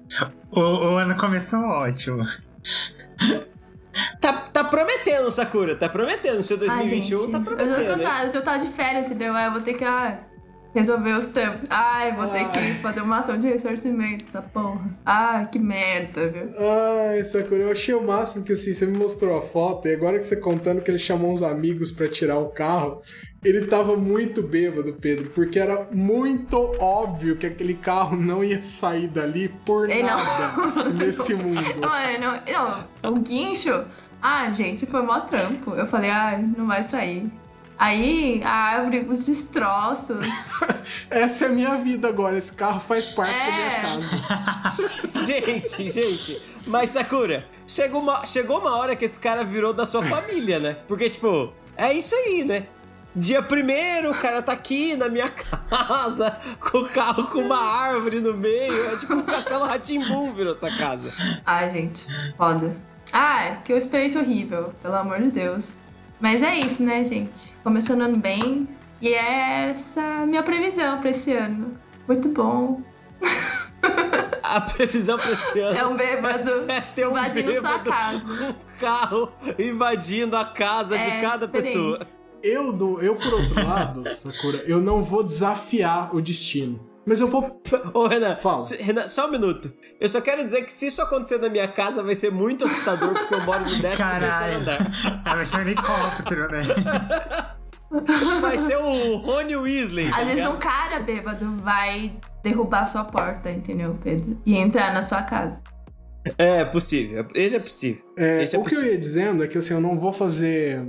O, 0.53 0.61
o 0.61 0.97
ano 0.97 1.17
começou 1.19 1.61
ótimo. 1.61 2.25
Tá, 4.21 4.33
tá 4.33 4.65
prometendo, 4.65 5.31
Sakura, 5.31 5.77
tá 5.77 5.89
prometendo. 5.89 6.43
Seu 6.43 6.57
Ah, 6.57 6.61
2021 6.61 7.19
gente, 7.19 7.31
tá 7.33 7.39
eu 7.39 7.45
tô 7.45 7.51
prometendo. 7.51 7.87
cansada, 7.87 8.31
eu 8.37 8.43
tava 8.43 8.59
de 8.65 8.71
férias, 8.73 9.07
entendeu? 9.07 9.35
Eu 9.37 9.53
vou 9.53 9.61
ter 9.61 9.75
que, 9.75 9.85
ah, 9.85 10.19
resolver 10.75 11.13
os 11.13 11.27
trampos. 11.29 11.69
Ai, 11.71 12.13
vou 12.13 12.27
ter 12.27 12.39
Ai. 12.39 12.51
que 12.51 12.75
fazer 12.81 13.01
uma 13.01 13.19
ação 13.19 13.39
de 13.39 13.47
ressarcimento, 13.49 14.25
essa 14.25 14.43
porra. 14.43 14.81
Ai, 15.07 15.49
que 15.49 15.59
merda, 15.59 16.29
viu? 16.29 16.51
Ai, 16.59 17.25
Sakura, 17.25 17.63
eu 17.63 17.71
achei 17.73 17.95
o 17.95 18.03
máximo 18.03 18.45
que 18.45 18.53
assim, 18.53 18.75
você 18.75 18.85
me 18.85 18.99
mostrou 18.99 19.39
a 19.39 19.43
foto 19.43 19.87
e 19.87 19.95
agora 19.95 20.19
que 20.19 20.27
você 20.27 20.37
contando 20.37 20.83
que 20.83 20.91
ele 20.91 20.99
chamou 20.99 21.33
uns 21.33 21.43
amigos 21.43 21.93
pra 21.93 22.09
tirar 22.09 22.39
o 22.39 22.49
carro, 22.49 23.01
ele 23.45 23.67
tava 23.67 23.97
muito 23.97 24.43
bêbado, 24.43 24.95
Pedro, 25.01 25.31
porque 25.31 25.59
era 25.59 25.87
muito 25.93 26.57
óbvio 26.81 27.37
que 27.37 27.47
aquele 27.47 27.75
carro 27.75 28.17
não 28.17 28.43
ia 28.43 28.61
sair 28.61 29.07
dali 29.07 29.49
por 29.65 29.87
não. 29.87 30.03
nada 30.03 30.91
nesse 30.93 31.35
mundo. 31.35 31.81
Mano, 31.81 32.41
não, 33.03 33.13
o 33.13 33.21
guincho. 33.21 33.85
Ah, 34.21 34.51
gente, 34.53 34.87
foi 34.87 35.03
mó 35.03 35.21
trampo. 35.21 35.75
Eu 35.75 35.87
falei, 35.87 36.11
ai, 36.11 36.43
não 36.57 36.67
vai 36.67 36.83
sair. 36.83 37.31
Aí 37.79 38.41
a 38.45 38.51
árvore, 38.51 39.07
os 39.11 39.27
destroços. 39.27 40.27
Essa 41.11 41.47
é 41.47 41.49
a 41.49 41.51
minha 41.51 41.77
vida 41.79 42.09
agora, 42.09 42.39
esse 42.39 42.53
carro 42.53 42.81
faz 42.81 43.09
parte 43.11 43.37
da 43.37 43.45
minha 43.53 43.67
É. 43.67 43.81
casa. 43.83 45.25
gente, 45.27 45.89
gente. 45.91 46.43
Mas, 46.67 46.91
Sakura, 46.91 47.47
chegou 47.67 48.01
uma, 48.01 48.25
chegou 48.27 48.61
uma 48.61 48.77
hora 48.77 48.95
que 48.97 49.05
esse 49.05 49.19
cara 49.19 49.43
virou 49.45 49.73
da 49.73 49.85
sua 49.85 50.03
família, 50.03 50.59
né? 50.61 50.77
Porque, 50.87 51.11
tipo, 51.11 51.53
é 51.77 51.93
isso 51.93 52.15
aí, 52.15 52.45
né? 52.45 52.67
Dia 53.17 53.41
primeiro, 53.43 54.11
o 54.11 54.15
cara 54.15 54.43
tá 54.43 54.51
aqui 54.53 54.97
na 54.97 55.09
minha 55.09 55.29
casa, 55.29 56.37
com 56.59 56.79
o 56.79 56.89
carro 56.89 57.29
com 57.29 57.39
uma 57.41 57.59
árvore 57.59 58.21
no 58.21 58.35
meio. 58.35 58.89
É 58.93 58.97
tipo 58.97 59.15
um 59.15 59.23
castelo 59.23 59.65
Ratimbum 59.67 60.33
virou 60.35 60.53
essa 60.53 60.69
casa. 60.71 61.13
Ai, 61.47 61.71
gente, 61.71 62.05
foda. 62.37 62.77
Ah, 63.13 63.59
que 63.65 63.73
experiência 63.73 64.21
horrível, 64.21 64.73
pelo 64.83 64.97
amor 64.97 65.23
de 65.23 65.31
Deus. 65.31 65.75
Mas 66.21 66.43
é 66.43 66.57
isso, 66.59 66.83
né, 66.83 67.05
gente? 67.05 67.55
Começando 67.63 68.03
ano 68.03 68.17
bem. 68.17 68.69
E 69.01 69.09
é 69.13 69.71
essa 69.71 70.01
a 70.23 70.27
minha 70.27 70.43
previsão 70.43 70.99
pra 71.01 71.11
esse 71.11 71.33
ano. 71.33 71.77
Muito 72.09 72.29
bom. 72.29 72.81
A 74.43 74.61
previsão 74.61 75.19
pra 75.19 75.31
esse 75.31 75.59
ano 75.59 75.77
É 75.77 75.87
um 75.87 75.97
bêbado 75.97 76.51
é 76.71 76.81
ter 76.81 77.07
um 77.07 77.11
invadindo 77.13 77.51
sua 77.61 77.79
bêbado 77.79 77.91
casa. 77.91 78.21
com 78.21 78.45
um 78.45 78.79
carro 78.79 79.33
invadindo 79.59 80.37
a 80.37 80.45
casa 80.45 80.99
de 80.99 81.09
É 81.11 81.21
cada 81.21 81.47
experiência. 81.47 81.81
pessoa. 81.81 82.07
Eu, 82.43 82.73
do, 82.73 83.01
eu, 83.01 83.17
por 83.17 83.33
outro 83.35 83.55
lado, 83.67 84.05
Sakura, 84.23 84.63
eu 84.67 84.81
não 84.81 85.03
vou 85.03 85.23
desafiar 85.23 86.15
o 86.15 86.21
destino. 86.21 86.79
Mas 87.07 87.21
eu 87.21 87.27
vou. 87.27 87.61
Ô, 87.93 88.07
Renan, 88.07 88.37
Fala. 88.37 88.59
se- 88.61 88.77
Renan, 88.77 89.07
só 89.09 89.27
um 89.27 89.31
minuto. 89.31 89.73
Eu 90.01 90.09
só 90.09 90.21
quero 90.21 90.45
dizer 90.45 90.63
que 90.63 90.73
se 90.73 90.87
isso 90.87 91.03
acontecer 91.03 91.39
na 91.39 91.49
minha 91.51 91.69
casa, 91.69 92.03
vai 92.03 92.15
ser 92.15 92.31
muito 92.33 92.65
assustador, 92.65 93.13
porque 93.13 93.35
eu 93.35 93.43
moro 93.45 93.61
no 93.61 93.67
13 93.67 93.81
terceiro 93.83 93.99
Caralho. 93.99 94.57
andar. 94.61 94.91
Ah, 95.25 95.35
vai 95.37 95.45
ser 95.47 95.57
um 95.59 95.61
helicóptero, 95.61 96.49
né? 96.51 96.61
Vai 98.41 98.59
ser 98.59 98.77
o 98.77 99.17
Rony 99.19 99.57
Weasley. 99.57 100.09
tá 100.11 100.17
Às 100.17 100.23
vezes 100.23 100.35
ligado? 100.37 100.55
um 100.55 100.59
cara 100.59 100.99
bêbado 101.01 101.57
vai 101.63 102.13
derrubar 102.43 102.87
sua 102.87 103.05
porta, 103.05 103.51
entendeu, 103.51 103.97
Pedro? 104.03 104.39
E 104.45 104.57
entrar 104.57 104.93
na 104.93 105.03
sua 105.03 105.23
casa. 105.23 105.63
É 106.39 106.65
possível. 106.65 107.27
Esse 107.35 107.57
é 107.57 107.61
possível. 107.61 108.03
É, 108.17 108.43
Esse 108.43 108.57
é 108.57 108.59
o 108.59 108.63
que 108.63 108.69
eu 108.69 108.71
possível. 108.77 108.93
ia 108.93 108.99
dizendo 108.99 109.45
é 109.45 109.47
que 109.49 109.59
assim, 109.59 109.75
eu 109.75 109.81
não 109.81 109.99
vou 109.99 110.13
fazer 110.13 110.85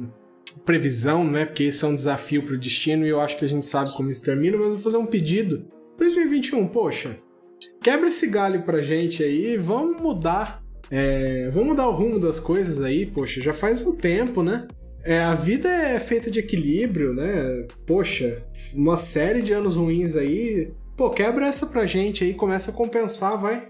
previsão, 0.65 1.23
né? 1.23 1.45
Porque 1.45 1.65
isso 1.65 1.85
é 1.85 1.89
um 1.89 1.93
desafio 1.93 2.41
pro 2.43 2.57
destino 2.57 3.05
e 3.05 3.09
eu 3.09 3.19
acho 3.19 3.37
que 3.37 3.45
a 3.45 3.47
gente 3.47 3.65
sabe 3.65 3.93
como 3.95 4.09
isso 4.09 4.23
termina, 4.23 4.55
mas 4.57 4.65
eu 4.67 4.73
vou 4.73 4.81
fazer 4.81 4.97
um 4.97 5.05
pedido. 5.05 5.67
2021, 5.97 6.67
poxa, 6.67 7.17
quebra 7.81 8.07
esse 8.07 8.27
galho 8.27 8.63
pra 8.63 8.81
gente 8.81 9.23
aí, 9.23 9.57
vamos 9.57 10.01
mudar. 10.01 10.61
é, 10.91 11.49
vamos 11.51 11.69
mudar 11.69 11.87
o 11.87 11.91
rumo 11.93 12.19
das 12.19 12.39
coisas 12.39 12.81
aí, 12.81 13.05
poxa, 13.05 13.41
já 13.41 13.53
faz 13.53 13.81
um 13.85 13.95
tempo, 13.95 14.43
né? 14.43 14.67
É, 15.03 15.21
a 15.21 15.33
vida 15.35 15.69
é 15.69 15.99
feita 15.99 16.31
de 16.31 16.39
equilíbrio, 16.39 17.13
né? 17.13 17.67
Poxa, 17.85 18.43
uma 18.73 18.97
série 18.97 19.41
de 19.43 19.53
anos 19.53 19.75
ruins 19.75 20.15
aí. 20.15 20.71
Pô, 20.97 21.09
quebra 21.11 21.45
essa 21.45 21.67
pra 21.67 21.85
gente 21.85 22.23
aí, 22.23 22.33
começa 22.33 22.71
a 22.71 22.73
compensar, 22.73 23.37
vai. 23.37 23.67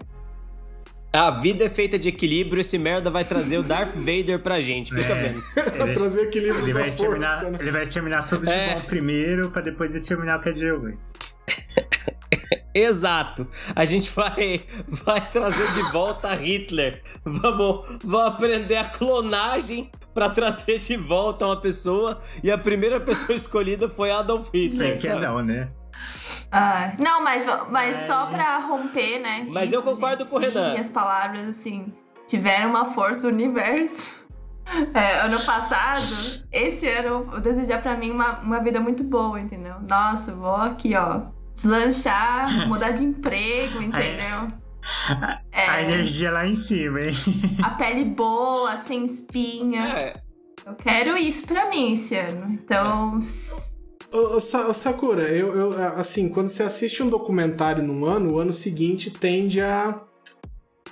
A 1.12 1.30
vida 1.30 1.64
é 1.64 1.68
feita 1.68 1.98
de 1.98 2.08
equilíbrio, 2.08 2.60
esse 2.60 2.78
merda 2.78 3.10
vai 3.10 3.24
trazer 3.24 3.58
o 3.58 3.62
Darth 3.62 3.94
Vader 3.96 4.38
pra 4.38 4.60
gente. 4.60 4.94
Fica 4.94 5.12
É. 5.12 5.28
vendo. 5.28 5.42
Pra 5.54 5.86
trazer 5.94 6.22
equilíbrio 6.22 6.62
Ele 6.64 6.72
pra 6.72 6.82
vai, 6.82 6.90
força, 6.90 7.04
terminar, 7.04 7.42
né? 7.50 7.58
ele 7.60 7.70
vai 7.70 7.86
terminar 7.86 8.26
tudo 8.26 8.46
de 8.46 8.52
É. 8.52 8.74
bom 8.74 8.80
primeiro, 8.82 9.50
pra 9.50 9.60
depois 9.62 9.94
ele 9.94 10.04
terminar 10.04 10.38
o 10.38 10.42
que 10.42 10.48
é 10.48 10.52
de 10.52 10.70
ruim. 10.70 10.94
Exato. 12.74 13.46
A 13.74 13.84
gente 13.84 14.10
vai, 14.10 14.64
vai 14.86 15.20
trazer 15.28 15.70
de 15.72 15.82
volta 15.90 16.34
Hitler. 16.34 17.02
Vamos, 17.24 17.98
vamos 18.04 18.26
aprender 18.26 18.76
a 18.76 18.84
clonagem 18.84 19.90
pra 20.12 20.30
trazer 20.30 20.78
de 20.78 20.96
volta 20.96 21.46
uma 21.46 21.60
pessoa. 21.60 22.18
E 22.42 22.50
a 22.50 22.58
primeira 22.58 23.00
pessoa 23.00 23.34
escolhida 23.36 23.88
foi 23.88 24.10
Adolf 24.10 24.50
Hitler. 24.52 24.98
É 25.04 25.14
não, 25.14 25.42
né? 25.42 25.70
Ah, 26.50 26.92
não, 26.98 27.22
mas, 27.22 27.44
mas 27.70 28.06
só 28.06 28.26
pra 28.26 28.58
romper, 28.58 29.18
né? 29.18 29.46
Mas 29.50 29.72
eu 29.72 29.82
concordo 29.82 30.18
gente, 30.18 30.30
com 30.30 30.36
o 30.36 30.38
Renan. 30.38 30.74
sim, 30.74 30.80
as 30.80 30.88
palavras, 30.88 31.48
assim, 31.48 31.92
tiveram 32.26 32.70
uma 32.70 32.92
força 32.92 33.22
do 33.22 33.28
universo. 33.28 34.14
É, 34.92 35.20
ano 35.20 35.40
passado, 35.44 36.04
esse 36.50 36.88
ano, 36.88 37.30
eu 37.32 37.40
desejar 37.40 37.80
pra 37.80 37.96
mim 37.96 38.10
uma, 38.10 38.40
uma 38.40 38.58
vida 38.58 38.80
muito 38.80 39.04
boa, 39.04 39.40
entendeu? 39.40 39.76
Nossa, 39.88 40.34
vou 40.34 40.56
aqui, 40.56 40.96
ó, 40.96 41.20
deslanchar, 41.56 42.48
mudar 42.68 42.92
de 42.92 43.02
emprego, 43.02 43.82
entendeu? 43.82 44.48
É. 45.50 45.68
A 45.68 45.82
energia 45.82 46.30
lá 46.30 46.46
em 46.46 46.54
cima, 46.54 47.00
hein? 47.00 47.10
A 47.62 47.70
pele 47.70 48.04
boa, 48.04 48.76
sem 48.76 49.04
espinha. 49.04 49.82
É, 49.82 50.20
Eu 50.64 50.74
quero 50.74 51.16
isso 51.16 51.44
pra 51.46 51.68
mim 51.68 51.94
esse 51.94 52.14
ano. 52.16 52.52
Então, 52.52 53.18
Ô, 54.12 54.36
ô, 54.36 54.40
Sa- 54.40 54.68
ô, 54.68 54.74
Sakura, 54.74 55.24
eu, 55.24 55.52
eu, 55.58 55.72
assim, 55.98 56.28
quando 56.28 56.48
você 56.48 56.62
assiste 56.62 57.02
um 57.02 57.08
documentário 57.08 57.82
num 57.82 58.04
ano, 58.04 58.34
o 58.34 58.38
ano 58.38 58.52
seguinte 58.52 59.10
tende 59.10 59.60
a, 59.60 60.00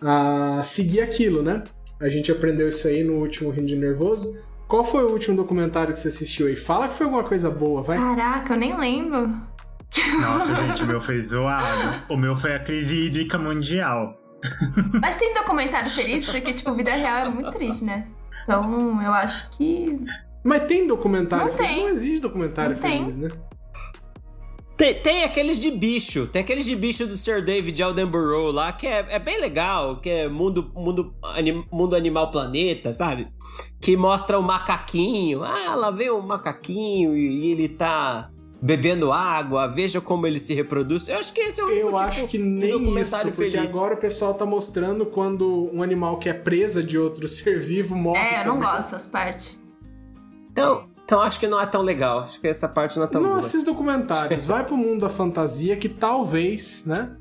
a 0.02 0.62
seguir 0.64 1.00
aquilo, 1.00 1.40
né? 1.42 1.62
A 2.00 2.08
gente 2.08 2.32
aprendeu 2.32 2.68
isso 2.68 2.88
aí 2.88 3.04
no 3.04 3.14
último 3.14 3.50
Rindo 3.50 3.68
de 3.68 3.76
Nervoso. 3.76 4.36
Qual 4.66 4.82
foi 4.82 5.04
o 5.04 5.12
último 5.12 5.36
documentário 5.36 5.92
que 5.92 5.98
você 6.00 6.08
assistiu 6.08 6.48
aí? 6.48 6.56
Fala 6.56 6.88
que 6.88 6.94
foi 6.94 7.06
alguma 7.06 7.22
coisa 7.22 7.48
boa, 7.48 7.80
vai. 7.82 7.96
caraca, 7.96 8.54
eu 8.54 8.58
nem 8.58 8.76
lembro. 8.76 9.30
Nossa, 10.20 10.54
gente, 10.54 10.82
o 10.82 10.86
meu 10.86 11.00
foi 11.00 11.20
zoado. 11.20 12.02
O 12.08 12.16
meu 12.16 12.34
foi 12.36 12.54
a 12.54 12.58
crise 12.60 12.96
hídrica 13.06 13.38
mundial. 13.38 14.16
Mas 15.00 15.16
tem 15.16 15.32
documentário 15.34 15.90
feliz, 15.90 16.26
porque, 16.26 16.52
tipo, 16.52 16.72
vida 16.74 16.92
real 16.92 17.26
é 17.26 17.28
muito 17.30 17.50
triste, 17.52 17.84
né? 17.84 18.08
Então, 18.44 19.00
eu 19.02 19.12
acho 19.12 19.50
que. 19.50 19.98
Mas 20.44 20.64
tem 20.66 20.86
documentário 20.86 21.46
Não 21.46 21.52
feliz? 21.52 21.72
tem. 21.72 21.82
Não 21.82 21.88
existe 21.88 22.18
documentário 22.20 22.76
Não 22.76 22.82
tem. 22.82 22.98
feliz, 22.98 23.16
né? 23.16 23.30
Tem, 24.76 24.92
tem 24.92 25.22
aqueles 25.22 25.60
de 25.60 25.70
bicho, 25.70 26.26
tem 26.26 26.42
aqueles 26.42 26.64
de 26.64 26.74
bicho 26.74 27.06
do 27.06 27.16
Sir 27.16 27.44
David 27.44 27.80
Aldenborough 27.80 28.50
lá, 28.50 28.72
que 28.72 28.88
é, 28.88 29.06
é 29.08 29.18
bem 29.20 29.40
legal, 29.40 30.00
que 30.00 30.10
é 30.10 30.28
mundo, 30.28 30.72
mundo, 30.74 31.14
anim- 31.22 31.64
mundo 31.72 31.94
Animal 31.94 32.28
Planeta, 32.32 32.92
sabe? 32.92 33.28
Que 33.80 33.96
mostra 33.96 34.36
o 34.36 34.42
macaquinho. 34.42 35.44
Ah, 35.44 35.76
lá 35.76 35.92
vem 35.92 36.10
o 36.10 36.20
macaquinho 36.20 37.16
e 37.16 37.52
ele 37.52 37.68
tá 37.68 38.30
bebendo 38.64 39.12
água, 39.12 39.66
veja 39.68 40.00
como 40.00 40.26
ele 40.26 40.40
se 40.40 40.54
reproduz. 40.54 41.06
Eu 41.08 41.18
acho 41.18 41.34
que 41.34 41.40
esse 41.42 41.60
é 41.60 41.64
o 41.64 41.66
único 41.66 41.80
Eu 41.80 41.86
tipo 41.88 41.98
acho 41.98 42.26
que 42.28 42.38
nem 42.38 42.70
documentário 42.70 43.28
isso, 43.28 43.36
porque 43.36 43.50
feliz. 43.50 43.70
agora 43.70 43.92
o 43.92 43.96
pessoal 43.98 44.32
tá 44.32 44.46
mostrando 44.46 45.04
quando 45.04 45.68
um 45.70 45.82
animal 45.82 46.18
que 46.18 46.30
é 46.30 46.32
presa 46.32 46.82
de 46.82 46.96
outro 46.96 47.28
ser 47.28 47.60
vivo 47.60 47.94
morre. 47.94 48.18
É, 48.18 48.40
eu 48.40 48.46
não 48.46 48.54
também. 48.54 48.68
gosto 48.70 48.90
dessas 48.92 49.06
partes. 49.06 49.60
Então, 50.50 50.86
então 51.04 51.20
acho 51.20 51.38
que 51.38 51.46
não 51.46 51.60
é 51.60 51.66
tão 51.66 51.82
legal. 51.82 52.20
Acho 52.20 52.40
que 52.40 52.48
essa 52.48 52.66
parte 52.66 52.96
não 52.96 53.04
é 53.04 53.06
tão 53.06 53.20
Não 53.20 53.28
boa. 53.30 53.40
assista 53.40 53.66
documentários, 53.70 54.46
vai 54.46 54.64
pro 54.64 54.78
mundo 54.78 55.00
da 55.02 55.10
fantasia 55.10 55.76
que 55.76 55.88
talvez, 55.90 56.84
né? 56.86 57.18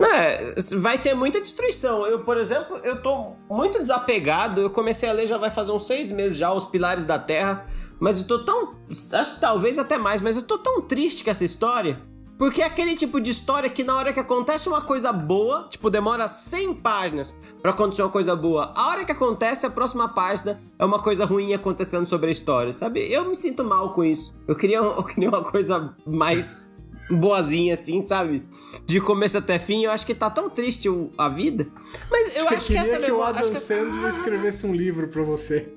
É, 0.00 0.54
vai 0.78 0.98
ter 0.98 1.14
muita 1.14 1.40
destruição. 1.40 2.04
Eu, 2.06 2.24
por 2.24 2.36
exemplo, 2.36 2.78
eu 2.78 3.00
tô 3.00 3.34
muito 3.48 3.78
desapegado. 3.78 4.62
Eu 4.62 4.70
comecei 4.70 5.08
a 5.08 5.12
ler 5.12 5.28
já 5.28 5.36
vai 5.38 5.50
fazer 5.50 5.70
uns 5.70 5.86
seis 5.86 6.10
meses 6.10 6.36
já, 6.36 6.52
Os 6.52 6.66
Pilares 6.66 7.04
da 7.06 7.18
Terra. 7.18 7.64
Mas 8.00 8.20
eu 8.20 8.26
tô 8.26 8.44
tão. 8.44 8.74
Acho 9.12 9.34
que 9.34 9.40
talvez 9.40 9.78
até 9.78 9.98
mais, 9.98 10.20
mas 10.20 10.36
eu 10.36 10.42
tô 10.42 10.58
tão 10.58 10.80
triste 10.80 11.22
com 11.22 11.30
essa 11.30 11.44
história. 11.44 12.00
Porque 12.40 12.62
é 12.62 12.64
aquele 12.64 12.94
tipo 12.94 13.20
de 13.20 13.30
história 13.30 13.68
que 13.68 13.84
na 13.84 13.94
hora 13.94 14.14
que 14.14 14.18
acontece 14.18 14.66
uma 14.66 14.80
coisa 14.80 15.12
boa, 15.12 15.66
tipo, 15.68 15.90
demora 15.90 16.26
100 16.26 16.72
páginas 16.72 17.36
pra 17.60 17.72
acontecer 17.72 18.00
uma 18.00 18.08
coisa 18.08 18.34
boa. 18.34 18.72
A 18.74 18.88
hora 18.88 19.04
que 19.04 19.12
acontece, 19.12 19.66
a 19.66 19.70
próxima 19.70 20.08
página 20.08 20.58
é 20.78 20.84
uma 20.86 20.98
coisa 20.98 21.26
ruim 21.26 21.52
acontecendo 21.52 22.06
sobre 22.06 22.30
a 22.30 22.32
história, 22.32 22.72
sabe? 22.72 23.12
Eu 23.12 23.26
me 23.26 23.34
sinto 23.34 23.62
mal 23.62 23.92
com 23.92 24.02
isso. 24.02 24.34
Eu 24.48 24.56
queria, 24.56 24.78
eu 24.80 25.04
queria 25.04 25.28
uma 25.28 25.44
coisa 25.44 25.94
mais 26.06 26.64
boazinha, 27.10 27.74
assim, 27.74 28.00
sabe? 28.00 28.42
De 28.86 29.02
começo 29.02 29.36
até 29.36 29.58
fim. 29.58 29.84
Eu 29.84 29.90
acho 29.90 30.06
que 30.06 30.14
tá 30.14 30.30
tão 30.30 30.48
triste 30.48 30.88
a 31.18 31.28
vida. 31.28 31.68
Mas 32.10 32.36
eu 32.36 32.44
Você 32.44 32.54
acho 32.54 32.66
que 32.68 32.72
queria 32.72 32.80
essa 32.80 32.96
é 32.96 33.00
que 33.00 33.12
o 33.12 33.16
memória. 33.16 33.38
Adam 33.38 33.52
que... 33.52 33.60
Sandler 33.60 34.08
escrevesse 34.08 34.66
um 34.66 34.74
livro 34.74 35.08
pra 35.08 35.22
você. 35.22 35.74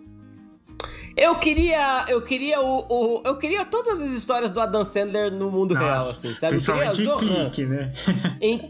Eu 1.16 1.36
queria. 1.36 2.06
Eu 2.08 2.22
queria 2.22 2.60
o, 2.62 2.86
o- 2.90 3.22
Eu 3.26 3.38
queria 3.38 3.64
todas 3.66 4.02
as 4.02 4.10
histórias 4.10 4.50
do 4.52 4.60
Adam 4.60 4.84
Sandler 4.84 5.32
no 5.32 5.52
mundo 5.52 5.74
real, 5.76 5.98
assim, 6.10 6.34
sabe? 6.36 6.56
Eu 6.58 6.62
queria 6.62 6.94
Zohan. 6.94 7.18
clique, 7.50 7.66
né? 7.66 7.90
Em, 8.42 8.70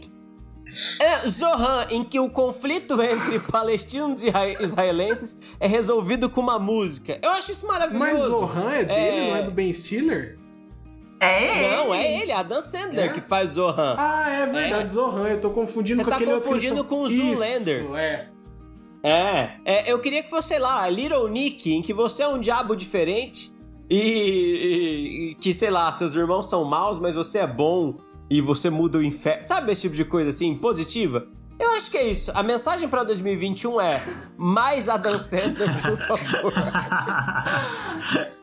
é, 1.00 1.18
Zohan, 1.28 1.86
em 1.90 2.02
que 2.04 2.18
o 2.20 2.28
conflito 2.28 3.00
entre 3.00 3.38
palestinos 3.50 4.22
e 4.22 4.28
isra- 4.28 4.62
israelenses 4.62 5.38
é 5.60 5.66
resolvido 5.66 6.28
com 6.28 6.40
uma 6.40 6.58
música. 6.58 7.18
Eu 7.22 7.30
acho 7.30 7.52
isso 7.52 7.66
maravilhoso. 7.66 8.10
Mas 8.12 8.20
Zohan 8.22 8.70
é 8.72 8.84
dele, 8.84 9.00
É. 9.00 9.30
não 9.30 9.36
é 9.36 9.42
do 9.44 9.50
Ben 9.50 9.72
Stiller? 9.72 10.38
É 11.20 11.44
ele. 11.68 11.76
Não, 11.76 11.94
é 11.94 12.20
ele, 12.22 12.32
Adam 12.32 12.60
Sandler, 12.60 13.04
É? 13.06 13.08
que 13.08 13.20
faz 13.20 13.50
Zohan. 13.50 13.94
Ah, 13.96 14.28
é 14.30 14.46
verdade, 14.46 14.90
Zohan. 14.90 15.28
Eu 15.28 15.40
tô 15.40 15.48
confundindo 15.50 15.96
Você 15.98 16.04
com 16.04 16.10
tá 16.10 16.16
aquele 16.16 16.32
outro. 16.32 16.48
confundindo 16.48 16.84
com 16.84 17.00
o 17.02 17.08
Zoolander. 17.08 17.84
Isso, 17.84 17.96
é. 17.96 18.28
É, 19.04 19.50
é, 19.66 19.92
eu 19.92 19.98
queria 19.98 20.22
que 20.22 20.30
fosse, 20.30 20.48
sei 20.48 20.58
lá, 20.58 20.88
Little 20.88 21.28
Nick, 21.28 21.70
em 21.70 21.82
que 21.82 21.92
você 21.92 22.22
é 22.22 22.28
um 22.28 22.40
diabo 22.40 22.74
diferente 22.74 23.52
e, 23.90 23.98
e- 23.98 25.30
e 25.30 25.34
que, 25.34 25.52
sei 25.52 25.70
lá, 25.70 25.92
seus 25.92 26.14
irmãos 26.14 26.48
são 26.48 26.64
maus, 26.64 26.98
mas 26.98 27.14
você 27.14 27.40
é 27.40 27.46
bom 27.46 27.96
e 28.30 28.40
você 28.40 28.70
muda 28.70 28.96
o 28.98 29.02
inferno. 29.02 29.46
Sabe 29.46 29.70
esse 29.72 29.82
tipo 29.82 29.94
de 29.94 30.06
coisa 30.06 30.30
assim, 30.30 30.54
positiva? 30.56 31.26
Eu 31.58 31.70
acho 31.72 31.90
que 31.90 31.98
é 31.98 32.06
isso. 32.08 32.32
A 32.34 32.42
mensagem 32.42 32.88
pra 32.88 33.04
2021 33.04 33.78
é 33.80 34.02
mais 34.38 34.88
Adam 34.88 35.18
Sandler, 35.18 35.68
por 35.82 35.98
favor. 35.98 36.52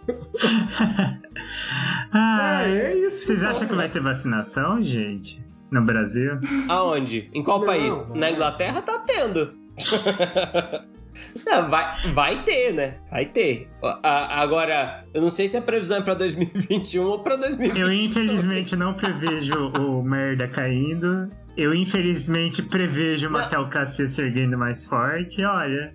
Ah, 2.14 2.64
É, 2.66 2.92
é 2.92 2.98
isso, 3.08 3.26
Vocês 3.28 3.40
então, 3.40 3.52
acham 3.52 3.68
que 3.68 3.74
né? 3.74 3.78
vai 3.78 3.90
ter 3.90 4.02
vacinação, 4.02 4.82
gente? 4.82 5.42
No 5.72 5.82
Brasil? 5.84 6.32
Aonde? 6.68 7.30
Em 7.34 7.42
qual 7.42 7.60
Não, 7.60 7.66
país? 7.66 8.10
Na 8.14 8.30
Inglaterra 8.32 8.82
tá 8.82 9.00
tendo. 9.00 9.54
Não, 11.46 11.70
vai, 11.70 12.08
vai 12.14 12.44
ter, 12.44 12.74
né? 12.74 12.96
Vai 13.12 13.26
ter. 13.26 13.68
A- 13.84 14.42
agora, 14.42 15.04
eu 15.14 15.22
não 15.22 15.30
sei 15.30 15.46
se 15.48 15.58
a 15.58 15.62
previsão 15.62 15.98
é 15.98 16.02
pra 16.02 16.14
2021 16.14 17.04
ou 17.04 17.20
pra 17.20 17.36
2022. 17.36 17.78
Eu 17.88 17.94
infelizmente 17.94 18.76
não 18.78 18.94
prevejo 18.94 19.72
o 19.78 20.02
merda 20.02 20.48
caindo. 20.48 21.30
Eu 21.58 21.76
infelizmente 21.76 22.64
prevejo 22.64 23.28
o 23.28 23.32
Matel 23.32 23.68
Cassia 23.68 24.08
se 24.08 24.22
erguendo 24.22 24.58
mais 24.58 24.86
forte. 24.86 25.44
Olha, 25.44 25.94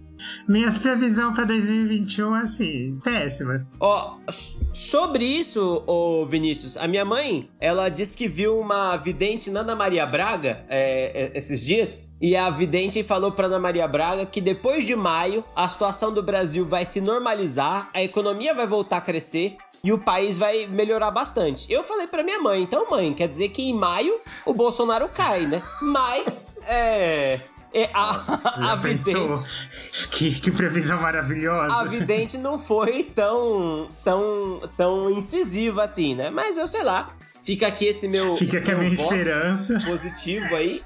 minhas 0.49 0.79
previsões 0.79 1.35
pra 1.35 1.45
2021 1.45 2.35
assim, 2.35 2.99
péssimas. 3.03 3.71
Ó, 3.81 4.17
s- 4.29 4.57
sobre 4.73 5.25
isso, 5.25 5.83
ô 5.87 6.27
Vinícius, 6.27 6.77
a 6.77 6.87
minha 6.87 7.05
mãe, 7.05 7.49
ela 7.61 7.89
disse 7.89 8.17
que 8.17 8.29
viu 8.29 8.59
uma 8.59 8.97
vidente 8.97 9.51
na 9.51 9.61
Ana 9.61 9.75
Maria 9.75 10.07
Braga 10.07 10.65
é, 10.69 11.31
é, 11.35 11.39
esses 11.39 11.61
dias, 11.61 12.13
e 12.21 12.37
a 12.37 12.49
vidente 12.51 13.03
falou 13.03 13.33
pra 13.33 13.47
Ana 13.47 13.59
Maria 13.59 13.87
Braga 13.89 14.27
que 14.27 14.41
depois 14.41 14.85
de 14.87 14.95
maio 14.97 15.45
a 15.55 15.67
situação 15.69 16.13
do 16.13 16.23
Brasil 16.23 16.67
vai 16.67 16.85
se 16.85 17.01
normalizar, 17.01 17.91
a 17.95 18.03
economia 18.03 18.55
vai 18.55 18.67
voltar 18.67 18.99
a 18.99 19.01
crescer 19.01 19.57
e 19.85 19.93
o 19.93 19.99
país 19.99 20.37
vai 20.39 20.67
melhorar 20.67 21.11
bastante. 21.11 21.71
Eu 21.73 21.85
falei 21.85 22.07
pra 22.07 22.23
minha 22.23 22.41
mãe, 22.41 22.63
então 22.63 22.91
mãe, 22.91 23.13
quer 23.13 23.29
dizer 23.29 23.51
que 23.51 23.63
em 23.63 23.75
maio 23.75 24.19
o 24.45 24.53
Bolsonaro 24.55 25.09
cai, 25.09 25.43
né? 25.47 25.63
Mas, 25.81 26.59
é... 26.67 27.41
é 27.83 27.91
a, 27.93 28.11
a 28.17 28.17
Já 28.17 28.77
pensou? 28.79 29.35
vidente... 29.35 30.09
Que, 30.11 30.41
que 30.41 30.51
previsão 30.51 31.01
maravilhosa. 31.01 31.75
A 31.75 31.85
vidente 31.85 32.39
não 32.39 32.59
foi 32.59 33.05
tão, 33.05 33.89
tão, 34.03 34.61
tão 34.77 35.11
incisiva 35.11 35.85
assim, 35.85 36.15
né? 36.15 36.31
Mas 36.31 36.57
eu 36.57 36.67
sei 36.67 36.83
lá. 36.83 37.11
Fica 37.43 37.67
aqui 37.69 37.85
esse 37.87 38.09
meu, 38.09 38.35
Fica 38.37 38.57
esse 38.57 38.65
aqui 38.65 38.73
a 38.73 38.75
meu 38.75 38.85
minha 38.89 38.97
voto 38.97 39.15
esperança. 39.15 39.81
positivo 39.87 40.55
aí. 40.57 40.83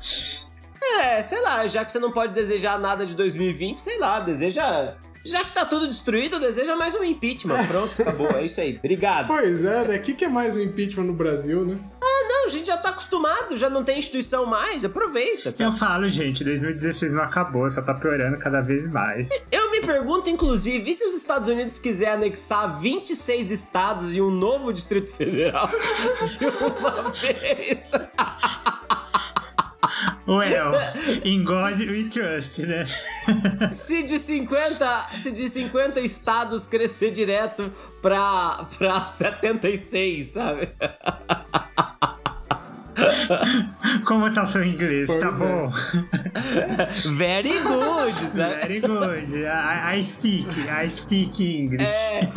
É, 0.82 1.22
sei 1.22 1.40
lá, 1.42 1.66
já 1.66 1.84
que 1.84 1.92
você 1.92 1.98
não 1.98 2.10
pode 2.10 2.32
desejar 2.32 2.78
nada 2.78 3.06
de 3.06 3.14
2020, 3.14 3.78
sei 3.78 3.98
lá, 3.98 4.20
deseja. 4.20 4.94
Já 5.24 5.44
que 5.44 5.52
tá 5.52 5.64
tudo 5.66 5.86
destruído, 5.86 6.40
deseja 6.40 6.74
mais 6.76 6.94
um 6.94 7.04
impeachment. 7.04 7.66
Pronto, 7.66 8.00
acabou. 8.00 8.30
É 8.32 8.44
isso 8.44 8.60
aí. 8.60 8.76
Obrigado. 8.78 9.26
Pois 9.26 9.64
é, 9.64 9.84
né? 9.88 9.96
O 9.96 10.02
que, 10.02 10.14
que 10.14 10.24
é 10.24 10.28
mais 10.28 10.56
um 10.56 10.60
impeachment 10.60 11.04
no 11.04 11.12
Brasil, 11.12 11.64
né? 11.64 11.78
Não, 12.40 12.46
a 12.46 12.48
gente 12.48 12.68
já 12.68 12.76
tá 12.78 12.88
acostumado, 12.88 13.54
já 13.54 13.68
não 13.68 13.84
tem 13.84 13.98
instituição 13.98 14.46
mais. 14.46 14.82
Aproveita, 14.82 15.50
Eu 15.50 15.52
sabe? 15.52 15.78
falo, 15.78 16.08
gente, 16.08 16.42
2016 16.42 17.12
não 17.12 17.22
acabou, 17.22 17.68
só 17.70 17.82
tá 17.82 17.92
piorando 17.92 18.38
cada 18.38 18.62
vez 18.62 18.90
mais. 18.90 19.28
Eu 19.52 19.70
me 19.70 19.82
pergunto, 19.82 20.30
inclusive, 20.30 20.90
e 20.90 20.94
se 20.94 21.04
os 21.04 21.12
Estados 21.14 21.48
Unidos 21.48 21.78
quiser 21.78 22.12
anexar 22.14 22.80
26 22.80 23.50
estados 23.50 24.14
e 24.14 24.22
um 24.22 24.30
novo 24.30 24.72
Distrito 24.72 25.12
Federal 25.12 25.68
de 26.38 26.46
uma 26.46 27.10
vez? 27.10 27.90
Well, 30.26 30.72
in 31.24 31.42
God 31.44 31.80
we 31.80 32.04
trust, 32.08 32.64
né? 32.64 32.86
Se 33.72 34.02
de 34.04 34.18
50, 34.18 35.06
se 35.16 35.32
de 35.32 35.48
50 35.48 36.00
estados 36.00 36.66
crescer 36.66 37.10
direto 37.10 37.70
pra, 38.00 38.64
pra 38.78 39.06
76, 39.06 40.26
sabe? 40.28 40.68
Como 44.04 44.32
tá 44.32 44.42
o 44.42 44.46
seu 44.46 44.64
inglês? 44.64 45.06
Pois 45.06 45.20
tá 45.20 45.28
é. 45.28 45.32
bom? 45.32 45.72
Very 47.16 47.58
good, 47.60 48.14
sabe? 48.34 48.66
Very 48.66 48.80
good. 48.80 49.44
I, 49.44 49.98
I 49.98 50.04
speak, 50.04 50.48
I 50.60 50.90
speak 50.90 51.42
English. 51.42 51.84
É, 51.84 52.28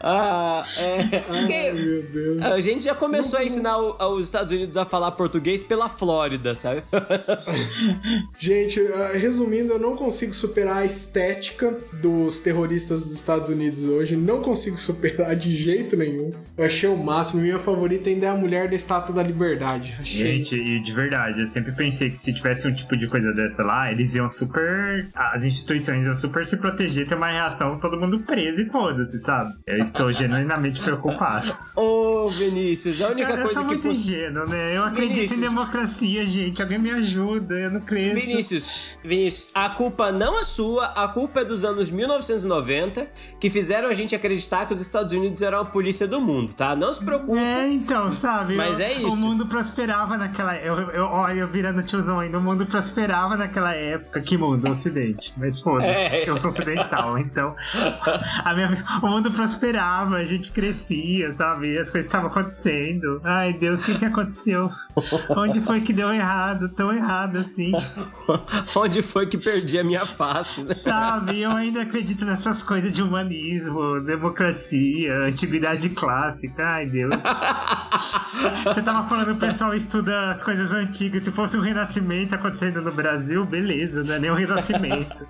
ah, 0.00 0.64
é, 0.78 1.24
Ai, 1.28 1.72
meu 1.72 2.02
Deus. 2.02 2.42
a 2.42 2.60
gente 2.60 2.84
já 2.84 2.94
começou 2.94 3.38
a 3.38 3.44
ensinar 3.44 3.78
os 3.78 4.26
Estados 4.26 4.52
Unidos 4.52 4.76
a 4.76 4.84
falar 4.84 5.12
português 5.12 5.62
pela 5.62 5.88
Flórida, 5.88 6.54
sabe? 6.54 6.82
Gente, 8.38 8.80
ah, 8.80 9.10
resumindo, 9.14 9.72
eu 9.72 9.78
não 9.78 9.96
consigo 9.96 10.34
superar 10.34 10.78
a 10.78 10.84
estética 10.84 11.76
dos 11.94 12.40
terroristas 12.40 13.04
dos 13.04 13.12
Estados 13.12 13.48
Unidos 13.48 13.84
hoje. 13.84 14.16
Não 14.16 14.40
consigo 14.40 14.76
superar 14.76 15.34
de 15.36 15.54
jeito 15.56 15.96
nenhum. 15.96 16.30
Eu 16.56 16.64
achei 16.64 16.88
o 16.88 16.96
máximo. 16.96 17.42
Minha 17.42 17.58
favorita 17.58 18.08
ainda 18.08 18.26
é 18.26 18.28
a 18.28 18.34
mulher 18.34 18.68
da 18.68 18.74
Estátua 18.74 19.14
da 19.14 19.22
Liberdade. 19.22 19.96
Gente, 20.08 20.54
e 20.56 20.80
de 20.80 20.92
verdade, 20.92 21.40
eu 21.40 21.46
sempre 21.46 21.72
pensei 21.72 22.10
que 22.10 22.18
se 22.18 22.32
tivesse 22.32 22.66
um 22.68 22.72
tipo 22.72 22.96
de 22.96 23.06
coisa 23.08 23.32
dessa 23.32 23.62
lá, 23.62 23.90
eles 23.92 24.14
iam 24.14 24.28
super. 24.28 25.08
As 25.14 25.44
instituições 25.44 26.06
iam 26.06 26.14
super 26.14 26.44
se 26.44 26.56
proteger, 26.56 27.06
ter 27.06 27.14
uma 27.14 27.28
reação, 27.30 27.78
todo 27.78 27.98
mundo 27.98 28.20
preso 28.20 28.60
e 28.60 28.64
foda-se, 28.66 29.20
sabe? 29.20 29.54
Eu 29.66 29.78
estou 29.78 30.10
genuinamente 30.12 30.80
preocupado. 30.80 31.52
Ô, 31.76 32.28
Vinícius, 32.28 33.00
a 33.00 33.08
única 33.08 33.28
Cara, 33.28 33.40
eu 33.40 33.44
coisa 33.44 33.60
sou 33.60 33.62
que 33.68 33.74
muito 33.74 33.88
fosse... 33.88 34.00
ingênuo, 34.14 34.46
né? 34.46 34.76
Eu 34.76 34.84
acredito 34.84 35.14
Vinícius. 35.14 35.38
em 35.38 35.42
democracia, 35.42 36.26
gente. 36.26 36.62
Alguém 36.62 36.78
me 36.78 36.90
ajuda, 36.90 37.54
eu 37.54 37.70
não 37.70 37.80
creio. 37.80 38.14
Vinícius, 38.14 38.96
Vinícius, 39.02 39.50
a 39.54 39.68
culpa 39.70 40.10
não 40.12 40.38
é 40.40 40.44
sua, 40.44 40.86
a 40.86 41.08
culpa 41.08 41.40
é 41.40 41.44
dos 41.44 41.64
anos 41.64 41.90
1990, 41.90 43.10
que 43.40 43.50
fizeram 43.50 43.88
a 43.88 43.94
gente 43.94 44.14
acreditar 44.14 44.66
que 44.66 44.74
os 44.74 44.80
Estados 44.80 45.12
Unidos 45.12 45.42
eram 45.42 45.60
a 45.60 45.64
polícia 45.64 46.06
do 46.06 46.20
mundo, 46.20 46.54
tá? 46.54 46.74
Não 46.76 46.92
se 46.92 47.04
preocupe. 47.04 47.38
É, 47.38 47.68
então, 47.68 48.10
sabe? 48.10 48.54
Mas 48.54 48.80
Eu- 48.80 48.86
é 48.86 48.92
isso. 48.94 49.08
O 49.08 49.16
mundo 49.16 49.46
prosperava 49.98 50.16
naquela 50.16 50.56
eu, 50.56 50.76
eu 50.90 51.04
Olha, 51.04 51.40
eu 51.40 51.48
virando 51.48 51.82
tiozão 51.82 52.20
ainda. 52.20 52.38
O 52.38 52.42
mundo 52.42 52.66
prosperava 52.66 53.36
naquela 53.36 53.74
época. 53.74 54.20
Que 54.20 54.36
mundo? 54.36 54.70
Ocidente. 54.70 55.32
Mas 55.36 55.60
foda-se. 55.60 55.88
É. 55.88 56.28
Eu 56.28 56.36
sou 56.36 56.50
ocidental, 56.50 57.18
então. 57.18 57.54
A 58.44 58.54
minha, 58.54 58.84
o 59.02 59.06
mundo 59.06 59.30
prosperava, 59.32 60.16
a 60.16 60.24
gente 60.24 60.52
crescia, 60.52 61.32
sabe? 61.32 61.76
As 61.78 61.90
coisas 61.90 62.06
estavam 62.06 62.30
acontecendo. 62.30 63.20
Ai, 63.24 63.52
Deus, 63.52 63.82
o 63.82 63.86
que, 63.86 63.98
que 63.98 64.04
aconteceu? 64.04 64.70
Onde 65.30 65.60
foi 65.60 65.80
que 65.80 65.92
deu 65.92 66.12
errado? 66.12 66.68
Tão 66.68 66.92
errado 66.92 67.38
assim. 67.38 67.72
Onde 68.76 69.02
foi 69.02 69.26
que 69.26 69.38
perdi 69.38 69.78
a 69.78 69.84
minha 69.84 70.06
face, 70.06 70.62
né? 70.62 70.74
Sabe, 70.74 71.40
eu 71.40 71.50
ainda 71.52 71.82
acredito 71.82 72.24
nessas 72.24 72.62
coisas 72.62 72.92
de 72.92 73.02
humanismo, 73.02 74.00
democracia, 74.00 75.14
antiguidade 75.24 75.88
clássica. 75.90 76.64
Ai, 76.64 76.86
Deus. 76.86 77.14
Você 78.64 78.82
tava 78.82 79.08
falando 79.08 79.36
pessoal 79.36 79.74
estuda 79.78 80.30
as 80.32 80.42
coisas 80.42 80.70
antigas. 80.72 81.24
Se 81.24 81.30
fosse 81.32 81.56
um 81.56 81.60
renascimento 81.60 82.34
acontecendo 82.34 82.82
no 82.82 82.92
Brasil, 82.92 83.44
beleza, 83.46 84.02
não 84.04 84.14
é 84.14 84.18
nem 84.18 84.30
um 84.30 84.34
renascimento. 84.34 85.26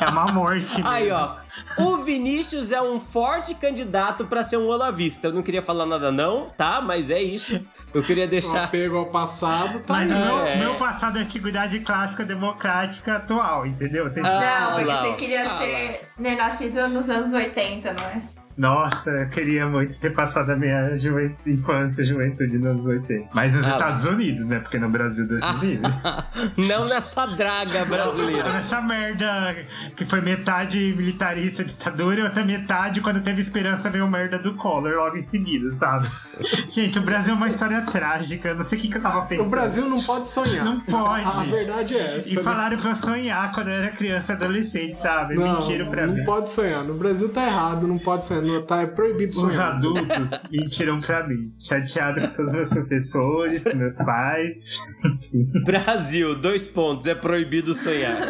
É 0.00 0.08
uma 0.10 0.32
morte 0.32 0.76
mesmo. 0.76 0.88
Aí, 0.88 1.10
ó. 1.10 1.36
O 1.78 1.98
Vinícius 1.98 2.72
é 2.72 2.80
um 2.80 2.98
forte 2.98 3.54
candidato 3.54 4.26
pra 4.26 4.42
ser 4.42 4.56
um 4.56 4.66
olavista. 4.68 5.26
Eu 5.28 5.32
não 5.34 5.42
queria 5.42 5.60
falar 5.62 5.84
nada 5.86 6.10
não, 6.10 6.46
tá? 6.48 6.80
Mas 6.80 7.10
é 7.10 7.20
isso. 7.22 7.60
Eu 7.92 8.02
queria 8.02 8.26
deixar... 8.26 8.64
apego 8.64 8.96
ao 8.96 9.06
passado, 9.06 9.80
tá 9.80 9.92
Mas 9.92 10.10
meu, 10.10 10.38
É. 10.46 10.56
meu 10.56 10.74
passado 10.76 11.18
é 11.18 11.22
antiguidade 11.22 11.78
clássica 11.80 12.24
democrática 12.24 13.16
atual, 13.16 13.66
entendeu? 13.66 14.10
Tem- 14.12 14.22
Ah, 14.26 14.60
Não, 14.60 14.72
porque 14.76 14.84
lá, 14.84 15.00
você 15.02 15.12
queria 15.12 15.44
Ah, 15.50 15.58
ser 15.58 16.36
nascido 16.36 16.88
nos 16.88 17.08
anos 17.10 17.32
80, 17.32 17.92
não 17.92 18.02
é? 18.02 18.22
Nossa, 18.56 19.10
eu 19.10 19.28
queria 19.28 19.66
muito 19.66 19.98
ter 19.98 20.12
passado 20.12 20.50
a 20.50 20.56
minha 20.56 20.94
juven- 20.96 21.34
infância, 21.46 22.04
juventude 22.04 22.56
nos 22.58 22.66
anos 22.68 22.86
80. 22.86 23.28
Mas 23.34 23.54
nos 23.54 23.64
Ah. 23.64 23.70
Estados 23.70 24.04
Unidos, 24.04 24.46
né? 24.46 24.60
Porque 24.60 24.78
no 24.78 24.88
Brasil, 24.88 25.26
me 25.26 25.40
livre. 25.60 25.92
não 26.68 26.84
nessa 26.86 27.26
draga 27.26 27.84
brasileira. 27.84 28.48
Essa 28.50 28.80
merda 28.80 29.56
que 29.96 30.04
foi 30.04 30.20
metade 30.20 30.94
militarista, 30.96 31.64
ditadura, 31.64 32.20
e 32.20 32.22
outra 32.22 32.44
metade, 32.44 33.00
quando 33.00 33.20
teve 33.22 33.40
esperança, 33.40 33.90
veio 33.90 34.06
merda 34.08 34.38
do 34.38 34.54
Collor 34.54 34.94
logo 34.96 35.16
em 35.16 35.22
seguida, 35.22 35.70
sabe? 35.72 36.08
Gente, 36.68 36.98
o 36.98 37.02
Brasil 37.02 37.34
é 37.34 37.36
uma 37.36 37.48
história 37.48 37.82
trágica. 37.82 38.50
Eu 38.50 38.54
não 38.56 38.64
sei 38.64 38.78
o 38.78 38.82
que, 38.82 38.88
que 38.88 38.96
eu 38.98 39.02
tava 39.02 39.22
pensando. 39.26 39.46
O 39.46 39.50
Brasil 39.50 39.88
não 39.88 40.00
pode 40.00 40.28
sonhar. 40.28 40.64
Não 40.64 40.80
pode. 40.80 41.24
A, 41.38 41.44
verdade 41.44 41.96
é 41.96 42.18
essa. 42.18 42.30
E 42.30 42.36
né? 42.36 42.42
falaram 42.42 42.76
pra 42.78 42.90
eu 42.90 42.96
sonhar 42.96 43.52
quando 43.52 43.68
eu 43.68 43.74
era 43.74 43.90
criança 43.90 44.32
e 44.32 44.36
adolescente, 44.36 44.94
sabe? 44.94 45.34
Não, 45.34 45.54
Mentiram 45.54 45.86
pra 45.90 46.06
não 46.06 46.14
mim. 46.14 46.24
pode 46.24 46.48
sonhar. 46.50 46.84
No 46.84 46.94
Brasil 46.94 47.28
tá 47.30 47.44
errado, 47.46 47.86
não 47.88 47.98
pode 47.98 48.24
sonhar. 48.24 48.43
Tá, 48.66 48.82
é 48.82 48.86
proibido 48.86 49.30
Os 49.30 49.36
sonhar. 49.52 49.76
adultos 49.76 50.30
mentiram 50.50 51.00
pra 51.00 51.26
mim. 51.26 51.52
Chateado 51.58 52.20
com 52.20 52.26
todos 52.28 52.46
os 52.46 52.52
meus 52.52 52.68
professores, 52.70 53.64
com 53.64 53.76
meus 53.76 53.96
pais. 53.98 54.78
Brasil, 55.64 56.34
dois 56.36 56.66
pontos. 56.66 57.06
É 57.06 57.14
proibido 57.14 57.74
sonhar. 57.74 58.16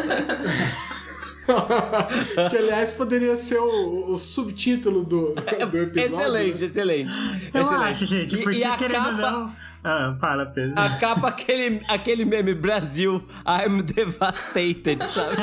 que 2.49 2.57
aliás 2.57 2.91
poderia 2.91 3.35
ser 3.35 3.59
o, 3.59 4.13
o 4.13 4.17
subtítulo 4.17 5.03
do, 5.03 5.33
do 5.35 5.41
episódio. 5.77 5.99
Excelente, 5.99 6.59
né? 6.59 6.65
excelente. 6.65 7.15
Eu 7.53 7.61
excelente. 7.61 7.83
acho, 7.89 8.05
gente, 8.05 8.35
E- 8.35 8.43
porque 8.43 8.57
e 8.57 8.63
a 8.63 8.75
querendo 8.75 9.03
capa, 9.03 9.31
não. 9.31 9.51
Ah, 9.87 10.17
fala, 10.19 10.47
Pedro. 10.47 10.73
A 10.75 10.89
capa, 10.97 11.27
aquele, 11.27 11.79
aquele 11.87 12.25
meme 12.25 12.55
Brasil, 12.55 13.23
I'm 13.47 13.83
devastated, 13.83 15.03
sabe? 15.03 15.35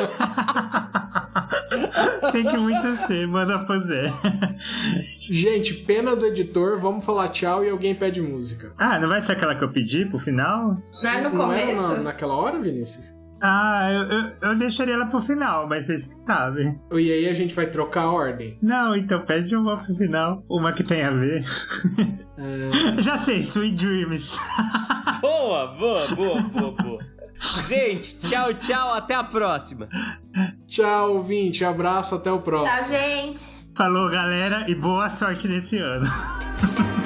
Tem 2.32 2.44
que 2.44 2.56
muito 2.56 2.96
ser, 3.06 3.26
manda 3.28 3.64
Zé. 3.80 4.04
Gente, 5.20 5.74
pena 5.74 6.16
do 6.16 6.26
editor, 6.26 6.80
vamos 6.80 7.04
falar 7.04 7.28
tchau 7.28 7.64
e 7.64 7.70
alguém 7.70 7.94
pede 7.94 8.20
música. 8.20 8.72
Ah, 8.78 8.98
não 8.98 9.08
vai 9.08 9.22
ser 9.22 9.32
aquela 9.32 9.54
que 9.54 9.62
eu 9.64 9.72
pedi 9.72 10.04
pro 10.06 10.18
final? 10.18 10.76
Não 11.02 11.10
é 11.10 11.20
no 11.22 11.30
Não 11.30 11.52
era 11.52 11.60
começo? 11.62 11.88
na- 11.94 12.00
naquela 12.02 12.34
hora, 12.34 12.60
Vinícius? 12.60 13.14
Ah, 13.42 13.88
eu, 13.92 14.02
eu, 14.04 14.32
eu 14.52 14.58
deixaria 14.58 14.94
ela 14.94 15.06
pro 15.06 15.20
final, 15.20 15.68
mas 15.68 15.84
vocês 15.86 16.06
que 16.06 16.14
sabem. 16.26 16.80
E 16.92 17.12
aí 17.12 17.28
a 17.28 17.34
gente 17.34 17.54
vai 17.54 17.66
trocar 17.66 18.02
a 18.04 18.10
ordem. 18.12 18.58
Não, 18.62 18.96
então 18.96 19.20
pede 19.24 19.54
uma 19.54 19.76
pro 19.76 19.94
final. 19.96 20.42
Uma 20.48 20.72
que 20.72 20.82
tem 20.82 21.04
a 21.04 21.10
ver. 21.10 21.44
É, 22.38 22.70
Já 23.02 23.18
sei, 23.18 23.40
Sweet 23.40 23.76
Dreams. 23.84 24.38
Boa, 25.20 25.66
boa, 25.78 26.06
boa, 26.16 26.40
boa, 26.42 26.72
boa. 26.72 26.98
Gente, 27.66 28.18
tchau, 28.20 28.54
tchau, 28.54 28.94
até 28.94 29.14
a 29.14 29.24
próxima. 29.24 29.88
Tchau, 30.66 31.16
ouvinte. 31.16 31.64
Abraço, 31.64 32.14
até 32.14 32.30
o 32.30 32.40
próximo. 32.40 32.76
Tchau, 32.76 32.88
gente. 32.88 33.42
Falou, 33.76 34.08
galera, 34.08 34.64
e 34.68 34.74
boa 34.74 35.10
sorte 35.10 35.48
nesse 35.48 35.78
ano. 35.78 36.06